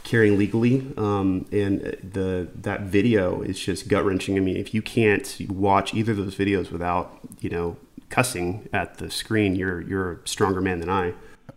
carrying 0.03 0.39
legally, 0.39 0.87
um, 0.97 1.45
and 1.51 1.81
the 1.81 2.47
that 2.55 2.81
video 2.81 3.41
is 3.41 3.59
just 3.59 3.87
gut 3.87 4.03
wrenching. 4.03 4.37
I 4.37 4.39
mean, 4.39 4.57
if 4.57 4.73
you 4.73 4.81
can't 4.81 5.35
watch 5.49 5.93
either 5.93 6.13
of 6.13 6.17
those 6.17 6.35
videos 6.35 6.71
without, 6.71 7.19
you 7.39 7.49
know, 7.49 7.77
cussing 8.09 8.67
at 8.73 8.97
the 8.97 9.11
screen, 9.11 9.55
you're 9.55 9.81
you're 9.81 10.13
a 10.13 10.27
stronger 10.27 10.61
man 10.61 10.79
than 10.79 10.89
I. 10.89 11.13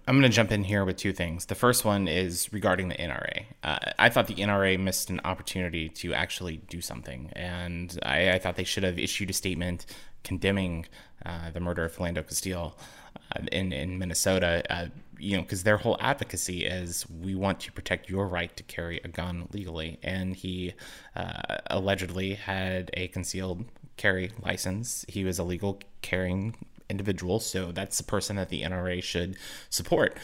I'm 0.07 0.18
going 0.18 0.28
to 0.28 0.34
jump 0.34 0.50
in 0.50 0.64
here 0.64 0.84
with 0.84 0.96
two 0.96 1.12
things. 1.12 1.46
The 1.46 1.55
first 1.55 1.84
one 1.84 2.09
is 2.09 2.53
regarding 2.53 2.88
the 2.88 2.96
NRA. 2.96 3.44
Uh, 3.62 3.78
I 4.00 4.09
thought 4.09 4.26
the 4.26 4.34
NRA 4.34 4.78
missed 4.78 5.11
an 5.11 5.20
opportunity 5.24 5.88
to 5.90 6.12
actually 6.12 6.57
do 6.57 6.80
something, 6.80 7.30
and 7.34 7.96
I, 8.03 8.32
I 8.32 8.38
thought 8.40 8.57
they 8.57 8.64
should 8.64 8.82
have 8.82 8.98
issued 8.98 9.30
a 9.30 9.32
statement 9.32 9.86
condemning 10.24 10.86
uh, 11.24 11.50
the 11.53 11.61
murder 11.61 11.84
of 11.84 11.94
Philando 11.96 12.26
Castile 12.26 12.76
uh, 13.36 13.42
in 13.53 13.72
in 13.72 13.98
Minnesota. 13.98 14.64
Uh, 14.68 14.86
you 15.18 15.36
know, 15.36 15.42
because 15.42 15.62
their 15.62 15.76
whole 15.76 15.96
advocacy 16.00 16.64
is 16.64 17.07
we 17.09 17.36
want 17.36 17.61
to 17.61 17.70
protect 17.70 18.11
your 18.11 18.26
right 18.26 18.57
to 18.57 18.64
carry 18.64 19.00
a 19.05 19.09
gun 19.09 19.48
legally, 19.53 20.00
and 20.03 20.34
he 20.34 20.74
uh, 21.14 21.59
allegedly 21.68 22.34
had 22.34 22.90
a 22.94 23.07
concealed 23.09 23.64
carry 23.96 24.32
license. 24.44 25.05
He 25.07 25.22
was 25.22 25.38
a 25.38 25.44
legal 25.44 25.80
carrying 26.00 26.57
individual, 26.93 27.40
so 27.40 27.72
that's 27.72 27.99
the 27.99 28.05
person 28.05 28.36
that 28.36 28.49
the 28.49 28.62
NRA 28.62 29.03
should 29.03 29.36
support. 29.70 30.16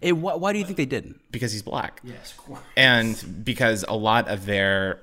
It, 0.00 0.16
why, 0.16 0.34
why 0.34 0.52
do 0.52 0.58
you 0.58 0.64
think 0.64 0.76
they 0.76 0.86
didn't? 0.86 1.20
Because 1.30 1.52
he's 1.52 1.62
black. 1.62 2.00
Yes, 2.02 2.32
of 2.32 2.38
course. 2.38 2.60
And 2.76 3.44
because 3.44 3.84
a 3.86 3.94
lot 3.94 4.26
of 4.26 4.46
their 4.46 5.00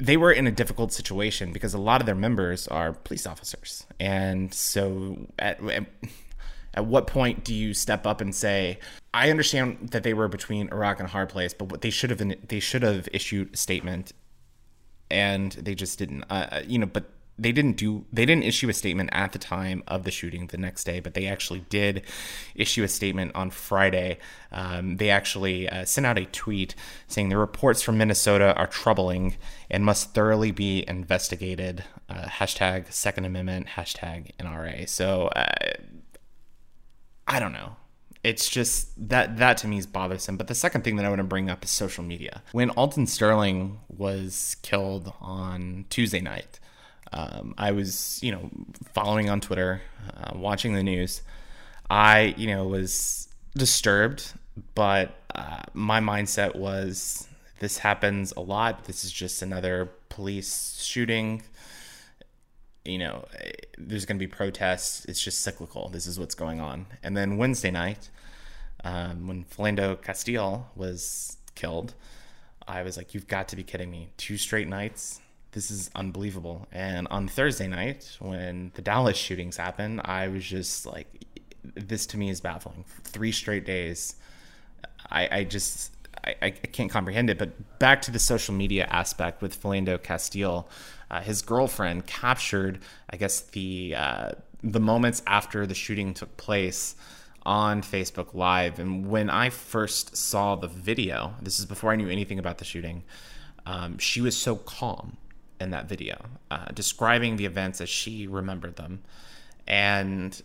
they 0.00 0.16
were 0.16 0.32
in 0.32 0.46
a 0.46 0.52
difficult 0.52 0.92
situation 0.92 1.52
because 1.52 1.74
a 1.74 1.78
lot 1.78 2.00
of 2.00 2.06
their 2.06 2.14
members 2.14 2.68
are 2.68 2.92
police 2.92 3.26
officers. 3.26 3.84
And 3.98 4.54
so 4.54 5.26
at, 5.38 5.60
at 6.74 6.86
what 6.86 7.06
point 7.06 7.44
do 7.44 7.52
you 7.52 7.74
step 7.74 8.06
up 8.06 8.20
and 8.20 8.34
say, 8.34 8.78
I 9.12 9.30
understand 9.30 9.90
that 9.90 10.04
they 10.04 10.14
were 10.14 10.28
between 10.28 10.68
a 10.70 10.76
rock 10.76 11.00
and 11.00 11.08
a 11.08 11.10
hard 11.10 11.28
place, 11.28 11.52
but 11.52 11.70
what 11.70 11.80
they 11.80 11.90
should 11.90 12.10
have 12.10 12.22
they 12.48 12.60
should 12.60 12.82
have 12.82 13.08
issued 13.12 13.54
a 13.54 13.56
statement 13.56 14.12
and 15.10 15.52
they 15.52 15.74
just 15.74 15.98
didn't 15.98 16.24
uh, 16.24 16.48
uh, 16.52 16.62
you 16.66 16.78
know, 16.78 16.86
but 16.86 17.10
they 17.38 17.52
didn't 17.52 17.76
do 17.76 18.04
they 18.12 18.26
didn't 18.26 18.42
issue 18.42 18.68
a 18.68 18.72
statement 18.72 19.08
at 19.12 19.32
the 19.32 19.38
time 19.38 19.82
of 19.86 20.04
the 20.04 20.10
shooting 20.10 20.46
the 20.48 20.56
next 20.56 20.84
day 20.84 21.00
but 21.00 21.14
they 21.14 21.26
actually 21.26 21.60
did 21.68 22.02
issue 22.54 22.82
a 22.82 22.88
statement 22.88 23.30
on 23.34 23.50
friday 23.50 24.18
um, 24.50 24.96
they 24.96 25.10
actually 25.10 25.68
uh, 25.68 25.84
sent 25.84 26.06
out 26.06 26.18
a 26.18 26.24
tweet 26.26 26.74
saying 27.06 27.28
the 27.28 27.36
reports 27.36 27.82
from 27.82 27.96
minnesota 27.96 28.54
are 28.56 28.66
troubling 28.66 29.36
and 29.70 29.84
must 29.84 30.14
thoroughly 30.14 30.50
be 30.50 30.84
investigated 30.88 31.84
uh, 32.08 32.24
hashtag 32.24 32.90
second 32.92 33.24
amendment 33.24 33.66
hashtag 33.68 34.30
nra 34.38 34.88
so 34.88 35.26
uh, 35.28 35.72
i 37.26 37.38
don't 37.38 37.52
know 37.52 37.76
it's 38.24 38.48
just 38.48 38.88
that 39.08 39.36
that 39.38 39.56
to 39.58 39.68
me 39.68 39.78
is 39.78 39.86
bothersome. 39.86 40.36
But 40.36 40.48
the 40.48 40.54
second 40.54 40.82
thing 40.82 40.96
that 40.96 41.06
I 41.06 41.08
want 41.08 41.20
to 41.20 41.24
bring 41.24 41.48
up 41.48 41.64
is 41.64 41.70
social 41.70 42.04
media. 42.04 42.42
When 42.52 42.70
Alton 42.70 43.06
Sterling 43.06 43.78
was 43.88 44.56
killed 44.62 45.12
on 45.20 45.86
Tuesday 45.88 46.20
night, 46.20 46.58
um, 47.12 47.54
I 47.56 47.72
was, 47.72 48.20
you 48.22 48.32
know, 48.32 48.50
following 48.92 49.30
on 49.30 49.40
Twitter, 49.40 49.80
uh, 50.16 50.32
watching 50.36 50.74
the 50.74 50.82
news. 50.82 51.22
I, 51.90 52.34
you 52.36 52.48
know, 52.48 52.66
was 52.66 53.28
disturbed, 53.56 54.32
but 54.74 55.14
uh, 55.34 55.62
my 55.72 56.00
mindset 56.00 56.54
was 56.54 57.28
this 57.60 57.78
happens 57.78 58.32
a 58.36 58.40
lot. 58.40 58.84
This 58.84 59.04
is 59.04 59.12
just 59.12 59.42
another 59.42 59.90
police 60.08 60.80
shooting. 60.82 61.42
You 62.84 62.98
know, 62.98 63.26
there's 63.76 64.04
going 64.04 64.18
to 64.18 64.24
be 64.24 64.30
protests. 64.30 65.04
It's 65.06 65.22
just 65.22 65.40
cyclical. 65.40 65.88
This 65.88 66.06
is 66.06 66.18
what's 66.18 66.34
going 66.34 66.60
on. 66.60 66.86
And 67.02 67.16
then 67.16 67.36
Wednesday 67.36 67.70
night, 67.70 68.10
um, 68.84 69.26
when 69.26 69.44
Philando 69.44 70.00
Castile 70.00 70.70
was 70.76 71.36
killed, 71.54 71.94
I 72.66 72.82
was 72.82 72.96
like, 72.96 73.14
you've 73.14 73.26
got 73.26 73.48
to 73.48 73.56
be 73.56 73.62
kidding 73.62 73.90
me. 73.90 74.10
Two 74.16 74.36
straight 74.36 74.68
nights 74.68 75.20
this 75.52 75.70
is 75.70 75.90
unbelievable. 75.94 76.66
And 76.72 77.08
on 77.10 77.28
Thursday 77.28 77.68
night, 77.68 78.16
when 78.20 78.72
the 78.74 78.82
Dallas 78.82 79.16
shootings 79.16 79.56
happened, 79.56 80.02
I 80.04 80.28
was 80.28 80.44
just 80.44 80.86
like, 80.86 81.06
this 81.74 82.06
to 82.06 82.18
me 82.18 82.30
is 82.30 82.40
baffling. 82.40 82.84
Three 83.04 83.32
straight 83.32 83.64
days. 83.64 84.16
I, 85.10 85.38
I 85.38 85.44
just, 85.44 85.92
I, 86.24 86.34
I 86.42 86.50
can't 86.50 86.90
comprehend 86.90 87.30
it. 87.30 87.38
But 87.38 87.78
back 87.78 88.02
to 88.02 88.10
the 88.10 88.18
social 88.18 88.54
media 88.54 88.86
aspect 88.90 89.40
with 89.40 89.60
Philando 89.60 90.02
Castile, 90.02 90.68
uh, 91.10 91.20
his 91.20 91.40
girlfriend 91.40 92.06
captured, 92.06 92.80
I 93.08 93.16
guess, 93.16 93.40
the, 93.40 93.94
uh, 93.96 94.32
the 94.62 94.80
moments 94.80 95.22
after 95.26 95.66
the 95.66 95.74
shooting 95.74 96.12
took 96.12 96.36
place 96.36 96.94
on 97.46 97.80
Facebook 97.80 98.34
Live. 98.34 98.78
And 98.78 99.06
when 99.06 99.30
I 99.30 99.48
first 99.48 100.14
saw 100.14 100.56
the 100.56 100.68
video, 100.68 101.34
this 101.40 101.58
is 101.58 101.64
before 101.64 101.90
I 101.90 101.96
knew 101.96 102.08
anything 102.10 102.38
about 102.38 102.58
the 102.58 102.64
shooting, 102.66 103.04
um, 103.64 103.96
she 103.96 104.20
was 104.20 104.36
so 104.36 104.56
calm 104.56 105.16
in 105.60 105.70
that 105.70 105.88
video, 105.88 106.24
uh, 106.50 106.66
describing 106.72 107.36
the 107.36 107.46
events 107.46 107.80
as 107.80 107.88
she 107.88 108.26
remembered 108.26 108.76
them. 108.76 109.02
And 109.66 110.40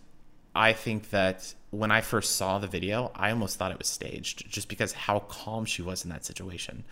I 0.54 0.72
think 0.72 1.10
that 1.10 1.54
when 1.70 1.90
I 1.90 2.00
first 2.00 2.36
saw 2.36 2.58
the 2.58 2.66
video, 2.66 3.10
I 3.14 3.30
almost 3.30 3.58
thought 3.58 3.72
it 3.72 3.78
was 3.78 3.88
staged 3.88 4.48
just 4.50 4.68
because 4.68 4.92
how 4.92 5.20
calm 5.20 5.64
she 5.64 5.82
was 5.82 6.04
in 6.04 6.10
that 6.10 6.24
situation. 6.24 6.84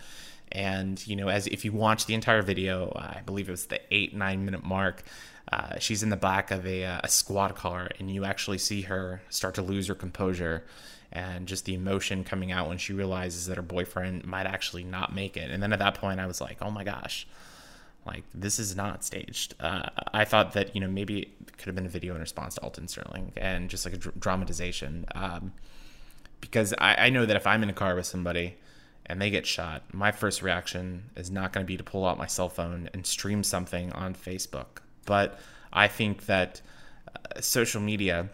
And, 0.51 1.05
you 1.07 1.15
know, 1.15 1.29
as 1.29 1.47
if 1.47 1.65
you 1.65 1.71
watch 1.71 2.05
the 2.05 2.13
entire 2.13 2.41
video, 2.41 2.91
I 2.95 3.21
believe 3.25 3.47
it 3.47 3.51
was 3.51 3.67
the 3.67 3.81
eight, 3.91 4.13
nine 4.15 4.45
minute 4.45 4.63
mark, 4.63 5.03
uh, 5.51 5.79
she's 5.79 6.03
in 6.03 6.09
the 6.09 6.17
back 6.17 6.51
of 6.51 6.65
a, 6.65 6.83
a 6.83 7.07
squad 7.07 7.55
car, 7.55 7.89
and 7.99 8.09
you 8.09 8.23
actually 8.23 8.57
see 8.57 8.81
her 8.83 9.21
start 9.29 9.55
to 9.55 9.61
lose 9.61 9.87
her 9.87 9.95
composure 9.95 10.63
and 11.11 11.47
just 11.47 11.65
the 11.65 11.73
emotion 11.73 12.23
coming 12.23 12.51
out 12.51 12.67
when 12.67 12.77
she 12.77 12.93
realizes 12.93 13.45
that 13.47 13.57
her 13.57 13.63
boyfriend 13.63 14.25
might 14.25 14.47
actually 14.47 14.83
not 14.83 15.13
make 15.13 15.37
it. 15.37 15.51
And 15.51 15.61
then 15.61 15.73
at 15.73 15.79
that 15.79 15.95
point, 15.95 16.19
I 16.19 16.25
was 16.25 16.41
like, 16.41 16.57
oh 16.61 16.71
my 16.71 16.83
gosh, 16.83 17.27
like 18.05 18.23
this 18.33 18.59
is 18.59 18.75
not 18.75 19.03
staged. 19.03 19.55
Uh, 19.59 19.89
I 20.13 20.25
thought 20.25 20.53
that 20.53 20.75
you 20.75 20.81
know 20.81 20.87
maybe 20.87 21.19
it 21.19 21.57
could 21.57 21.67
have 21.67 21.75
been 21.75 21.85
a 21.85 21.89
video 21.89 22.15
in 22.15 22.21
response 22.21 22.55
to 22.55 22.61
Alton 22.61 22.87
Sterling 22.87 23.31
and 23.37 23.69
just 23.69 23.85
like 23.85 23.93
a 23.93 23.97
dr- 23.97 24.19
dramatization. 24.19 25.05
Um, 25.15 25.53
because 26.41 26.73
I, 26.77 26.95
I 27.05 27.09
know 27.09 27.25
that 27.25 27.35
if 27.35 27.47
I'm 27.47 27.63
in 27.63 27.69
a 27.69 27.73
car 27.73 27.95
with 27.95 28.05
somebody 28.05 28.55
and 29.05 29.21
they 29.21 29.29
get 29.29 29.45
shot, 29.45 29.83
my 29.93 30.11
first 30.11 30.41
reaction 30.41 31.03
is 31.15 31.31
not 31.31 31.53
going 31.53 31.65
to 31.65 31.67
be 31.67 31.77
to 31.77 31.83
pull 31.83 32.05
out 32.05 32.17
my 32.17 32.27
cell 32.27 32.49
phone 32.49 32.89
and 32.93 33.05
stream 33.05 33.43
something 33.43 33.91
on 33.93 34.13
Facebook. 34.13 34.79
But 35.05 35.39
I 35.71 35.87
think 35.87 36.25
that 36.25 36.61
uh, 37.07 37.41
social 37.41 37.81
media 37.81 38.29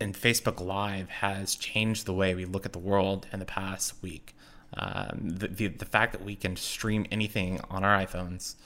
and 0.00 0.14
Facebook 0.14 0.60
Live 0.64 1.08
has 1.08 1.54
changed 1.54 2.06
the 2.06 2.12
way 2.12 2.34
we 2.34 2.44
look 2.44 2.66
at 2.66 2.72
the 2.72 2.78
world 2.78 3.26
in 3.32 3.38
the 3.38 3.46
past 3.46 3.94
week. 4.02 4.35
Um, 4.74 5.18
the, 5.22 5.48
the, 5.48 5.66
the 5.68 5.84
fact 5.84 6.12
that 6.12 6.24
we 6.24 6.36
can 6.36 6.56
stream 6.56 7.06
anything 7.10 7.60
on 7.70 7.84
our 7.84 7.98
iPhones 7.98 8.56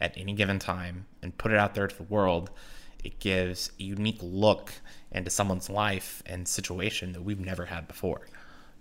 at 0.00 0.16
any 0.16 0.32
given 0.34 0.58
time 0.58 1.06
and 1.22 1.36
put 1.36 1.52
it 1.52 1.58
out 1.58 1.74
there 1.74 1.86
to 1.86 1.96
the 1.96 2.02
world, 2.02 2.50
it 3.02 3.18
gives 3.18 3.72
a 3.80 3.82
unique 3.82 4.18
look 4.20 4.72
into 5.10 5.30
someone's 5.30 5.70
life 5.70 6.22
and 6.26 6.46
situation 6.46 7.12
that 7.12 7.22
we've 7.22 7.40
never 7.40 7.66
had 7.66 7.88
before. 7.88 8.26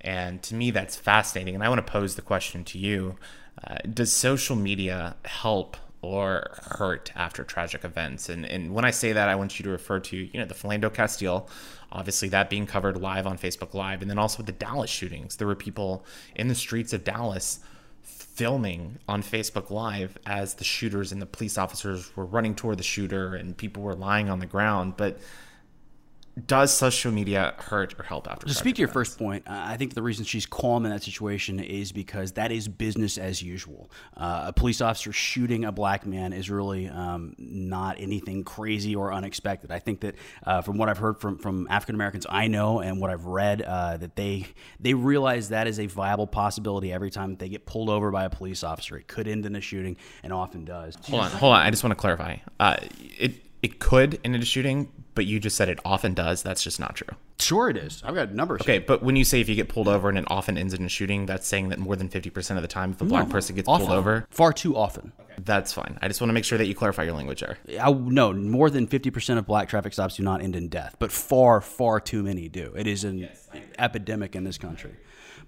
And 0.01 0.41
to 0.43 0.55
me, 0.55 0.71
that's 0.71 0.95
fascinating. 0.95 1.55
And 1.55 1.63
I 1.63 1.69
want 1.69 1.86
to 1.86 1.91
pose 1.91 2.15
the 2.15 2.21
question 2.21 2.63
to 2.65 2.78
you 2.78 3.17
uh, 3.65 3.78
Does 3.91 4.11
social 4.11 4.55
media 4.55 5.15
help 5.23 5.78
or 6.05 6.55
hurt 6.78 7.11
after 7.15 7.43
tragic 7.43 7.84
events. 7.84 8.30
And 8.30 8.45
and 8.45 8.73
when 8.73 8.86
I 8.86 8.91
say 8.91 9.11
that, 9.13 9.28
I 9.28 9.36
want 9.36 9.57
you 9.57 9.63
to 9.63 9.71
refer 9.71 9.99
to 10.01 10.15
you 10.15 10.39
know 10.39 10.45
the 10.45 10.53
Philando 10.53 10.93
Castile, 10.93 11.49
obviously 11.96 12.28
that 12.30 12.50
being 12.50 12.68
covered 12.68 12.98
live 12.98 13.26
on 13.26 13.38
Facebook 13.38 13.74
Live, 13.74 14.02
and 14.02 14.12
then 14.12 14.20
also 14.20 14.43
the 14.43 14.52
Dallas 14.52 14.89
shootings. 14.89 15.38
There 15.38 15.48
were 15.48 15.56
people 15.56 16.06
in 16.36 16.50
the 16.50 16.56
streets 16.56 16.91
of 16.91 17.04
Dallas 17.04 17.60
filming 18.04 19.00
on 19.08 19.24
Facebook 19.24 19.70
Live 19.70 20.18
as 20.26 20.56
the 20.56 20.66
shooters 20.66 21.14
and 21.14 21.22
the 21.22 21.26
police 21.26 21.58
officers 21.58 22.16
were 22.18 22.26
running 22.26 22.54
toward 22.54 22.78
the 22.78 22.84
shooter, 22.84 23.34
and 23.34 23.56
people 23.56 23.82
were 23.82 23.96
lying 23.96 24.30
on 24.30 24.39
the 24.39 24.46
ground, 24.46 24.96
but 24.98 25.20
does 26.47 26.73
social 26.73 27.11
media 27.11 27.53
hurt 27.57 27.97
or 27.97 28.03
help 28.03 28.29
after? 28.29 28.45
To 28.45 28.53
speak 28.53 28.75
to 28.75 28.81
your 28.81 28.89
first 28.89 29.17
point, 29.17 29.43
I 29.47 29.77
think 29.77 29.93
the 29.93 30.01
reason 30.01 30.25
she's 30.25 30.45
calm 30.45 30.86
in 30.86 30.91
that 30.91 31.01
situation 31.01 31.61
is 31.61 31.93
because 31.93 32.33
that 32.33 32.51
is 32.51 32.67
business 32.67 33.17
as 33.17 33.41
usual. 33.41 33.89
Uh, 34.17 34.45
a 34.47 34.53
police 34.53 34.81
officer 34.81 35.13
shooting 35.13 35.63
a 35.63 35.71
black 35.71 36.05
man 36.05 36.33
is 36.33 36.49
really 36.49 36.89
um, 36.89 37.36
not 37.38 37.97
anything 37.99 38.43
crazy 38.43 38.95
or 38.95 39.13
unexpected. 39.13 39.71
I 39.71 39.79
think 39.79 40.01
that 40.01 40.15
uh, 40.45 40.61
from 40.61 40.77
what 40.77 40.89
I've 40.89 40.97
heard 40.97 41.21
from, 41.21 41.38
from 41.38 41.67
African 41.69 41.95
Americans 41.95 42.25
I 42.29 42.47
know 42.47 42.79
and 42.79 42.99
what 42.99 43.11
I've 43.11 43.25
read, 43.25 43.61
uh, 43.61 43.97
that 43.97 44.17
they 44.17 44.47
they 44.79 44.93
realize 44.93 45.49
that 45.49 45.67
is 45.67 45.79
a 45.79 45.86
viable 45.86 46.27
possibility 46.27 46.91
every 46.91 47.11
time 47.11 47.38
they 47.38 47.47
get 47.47 47.65
pulled 47.65 47.89
over 47.89 48.11
by 48.11 48.25
a 48.25 48.29
police 48.29 48.63
officer. 48.63 48.97
It 48.97 49.07
could 49.07 49.29
end 49.29 49.45
in 49.45 49.55
a 49.55 49.61
shooting, 49.61 49.95
and 50.21 50.33
often 50.33 50.65
does. 50.65 50.95
Hold 51.07 51.23
on, 51.23 51.31
hold 51.31 51.53
on. 51.53 51.61
I 51.61 51.69
just 51.69 51.83
want 51.83 51.91
to 51.91 51.95
clarify. 51.95 52.38
Uh, 52.59 52.75
it 53.17 53.41
it 53.66 53.80
could 53.80 54.20
end 54.24 54.36
in 54.36 54.41
a 54.43 54.45
shooting, 54.45 54.91
but 55.16 55.26
you 55.26 55.39
just 55.39 55.57
said 55.57 55.70
it 55.70 55.80
often 55.84 56.13
does. 56.13 56.43
That's 56.43 56.61
just 56.61 56.80
not 56.80 56.95
true. 56.95 57.18
Sure, 57.39 57.68
it 57.68 57.78
is. 57.78 57.99
I've 58.05 58.13
got 58.13 58.32
numbers. 58.32 58.61
Okay, 58.61 58.78
but 58.78 59.01
when 59.01 59.16
you 59.16 59.24
say 59.24 59.41
if 59.41 59.49
you 59.49 59.55
get 59.55 59.70
pulled 59.70 59.88
over 59.88 60.07
and 60.07 60.20
it 60.20 60.26
often 60.28 60.55
ends 60.55 60.76
in 60.76 60.86
a 60.86 60.88
shooting, 60.88 61.26
that's 61.26 61.47
saying 61.47 61.70
that 61.70 61.80
more 61.80 61.95
than 61.95 62.07
50% 62.07 62.57
of 62.57 62.61
the 62.61 62.68
time, 62.68 62.91
if 62.91 63.01
a 63.01 63.05
black 63.05 63.26
no, 63.26 63.32
person 63.32 63.55
gets 63.55 63.68
often. 63.68 63.88
pulled 63.88 63.97
over, 63.97 64.28
far 64.30 64.53
too 64.53 64.78
often. 64.78 65.13
That's 65.43 65.74
fine. 65.74 65.97
I 65.99 66.07
just 66.07 66.22
want 66.22 66.30
to 66.30 66.36
make 66.36 66.45
sure 66.45 66.59
that 66.59 66.68
you 66.68 66.76
clarify 66.76 67.05
your 67.05 67.16
language 67.16 67.39
there. 67.39 67.57
I, 67.82 67.91
no, 67.91 68.34
more 68.34 68.70
than 68.70 68.86
50% 68.86 69.39
of 69.39 69.47
black 69.47 69.68
traffic 69.68 69.93
stops 69.93 70.18
do 70.18 70.22
not 70.22 70.43
end 70.43 70.55
in 70.55 70.70
death, 70.70 70.95
but 70.99 71.11
far, 71.11 71.59
far 71.59 71.99
too 71.99 72.22
many 72.22 72.47
do. 72.47 72.72
It 72.78 72.86
is 72.86 73.03
an. 73.03 73.18
Yes, 73.18 73.49
epidemic 73.80 74.36
in 74.36 74.43
this 74.43 74.59
country. 74.59 74.91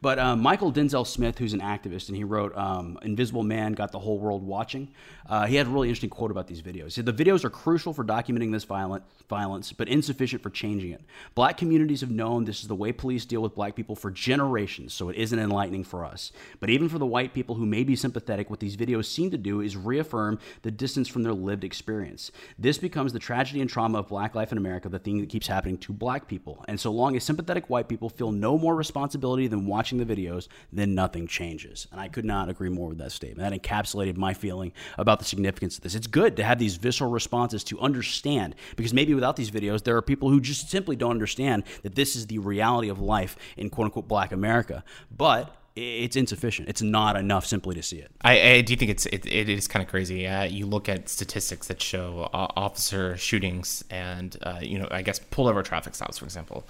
But 0.02 0.20
um, 0.20 0.44
Mychal 0.44 0.74
Denzel 0.74 1.06
Smith, 1.06 1.38
who's 1.38 1.54
an 1.54 1.62
activist, 1.62 2.08
and 2.08 2.18
he 2.18 2.24
wrote 2.24 2.56
um, 2.56 3.00
Invisible 3.02 3.44
Man 3.44 3.74
Got 3.74 3.92
the 3.92 4.00
Whole 4.00 4.20
World 4.20 4.44
Watching, 4.44 4.90
uh, 5.28 5.46
he 5.46 5.56
had 5.56 5.68
a 5.68 5.70
really 5.70 5.90
interesting 5.90 6.10
quote 6.10 6.32
about 6.32 6.48
these 6.48 6.62
videos. 6.62 6.86
He 6.86 6.90
said, 6.92 7.06
The 7.06 7.14
videos 7.14 7.44
are 7.44 7.50
crucial 7.50 7.94
for 7.94 8.04
documenting 8.04 8.52
this 8.52 8.64
violent, 8.64 9.04
violence, 9.28 9.74
but 9.74 9.88
insufficient 9.88 10.42
for 10.42 10.50
changing 10.50 10.92
it. 10.92 11.02
Black 11.36 11.58
communities 11.58 12.02
have 12.02 12.12
known 12.12 12.46
this 12.46 12.62
is 12.62 12.68
the 12.68 12.76
way 12.76 12.92
police 12.92 13.26
deal 13.26 13.42
with 13.42 13.56
black 13.56 13.76
people 13.76 13.96
for 13.96 14.12
generations, 14.12 14.94
so 14.94 15.10
it 15.10 15.18
isn't 15.18 15.40
enlightening 15.40 15.84
for 15.84 16.06
us. 16.06 16.32
But 16.60 16.70
even 16.70 16.90
for 16.90 17.00
the 17.00 17.06
white 17.06 17.34
people 17.34 17.56
who 17.56 17.66
may 17.66 17.84
be 17.84 17.96
sympathetic, 17.96 18.50
what 18.50 18.60
these 18.60 18.78
videos 18.78 19.06
seem 19.06 19.32
to 19.32 19.38
do 19.38 19.62
is 19.62 19.76
reaffirm 19.76 20.40
the 20.62 20.72
distance 20.72 21.08
from 21.08 21.24
their 21.24 21.34
lived 21.34 21.64
experience. 21.64 22.32
This 22.58 22.78
becomes 22.78 23.14
the 23.14 23.20
tragedy 23.20 23.62
and 23.62 23.70
trauma 23.70 24.00
of 24.00 24.08
black 24.08 24.36
life 24.36 24.52
in 24.52 24.58
America, 24.58 24.90
the 24.90 25.00
thing 25.00 25.20
that 25.20 25.30
keeps 25.30 25.48
happening 25.48 25.78
to 25.80 25.94
black 25.94 26.28
people. 26.28 26.64
And 26.68 26.80
so 26.80 26.92
long 26.92 27.16
as 27.16 27.24
sympathetic 27.24 27.70
white 27.70 27.90
people 27.90 28.10
feel 28.10 28.32
no 28.32 28.58
more 28.58 28.76
responsibility 28.76 29.48
than 29.48 29.66
watching 29.66 29.87
the 29.96 30.06
videos, 30.06 30.50
then 30.74 30.94
nothing 30.94 31.28
changes. 31.28 31.88
And 31.92 32.02
I 32.02 32.10
could 32.10 32.26
not 32.26 32.50
agree 32.50 32.70
more 32.70 32.90
with 32.90 32.98
that 32.98 33.14
statement. 33.14 33.50
That 33.50 33.62
encapsulated 33.62 34.18
my 34.18 34.34
feeling 34.34 34.74
about 34.98 35.20
the 35.20 35.26
significance 35.26 35.78
of 35.78 35.84
this. 35.84 35.96
It's 35.96 36.08
good 36.08 36.36
to 36.36 36.44
have 36.44 36.60
these 36.60 36.76
visceral 36.76 37.10
responses 37.10 37.64
to 37.66 37.80
understand, 37.80 38.56
because 38.76 38.94
maybe 38.94 39.14
without 39.14 39.38
these 39.38 39.52
videos, 39.52 39.84
there 39.84 39.96
are 39.96 40.02
people 40.02 40.30
who 40.30 40.42
just 40.42 40.70
simply 40.70 40.98
don't 40.98 41.12
understand 41.12 41.64
that 41.84 41.96
this 41.96 42.16
is 42.18 42.28
the 42.28 42.40
reality 42.40 42.90
of 42.90 43.00
life 43.00 43.38
in 43.56 43.70
quote 43.70 43.86
unquote 43.86 44.10
black 44.10 44.34
America. 44.34 44.84
But 45.16 45.54
it's 45.78 46.16
insufficient. 46.16 46.70
It's 46.70 46.82
not 46.82 47.16
enough 47.16 47.46
simply 47.46 47.76
to 47.76 47.84
see 47.84 47.98
it. 47.98 48.12
I, 48.22 48.54
I 48.54 48.62
do 48.62 48.76
think 48.76 48.90
it's 48.90 49.06
it, 49.08 49.26
it 49.26 49.48
is 49.48 49.68
kind 49.68 49.84
of 49.84 49.90
crazy. 49.90 50.26
Uh, 50.28 50.44
you 50.44 50.66
look 50.66 50.90
at 50.90 51.08
statistics 51.08 51.68
that 51.68 51.82
show 51.82 52.30
uh, 52.34 52.48
officer 52.56 53.16
shootings 53.18 53.84
and 53.90 54.36
uh, 54.42 54.60
you 54.62 54.80
know 54.80 54.88
I 54.90 55.02
guess 55.04 55.20
pull 55.20 55.48
over 55.48 55.62
traffic 55.62 55.94
stops, 55.96 56.18
for 56.18 56.26
example. 56.26 56.66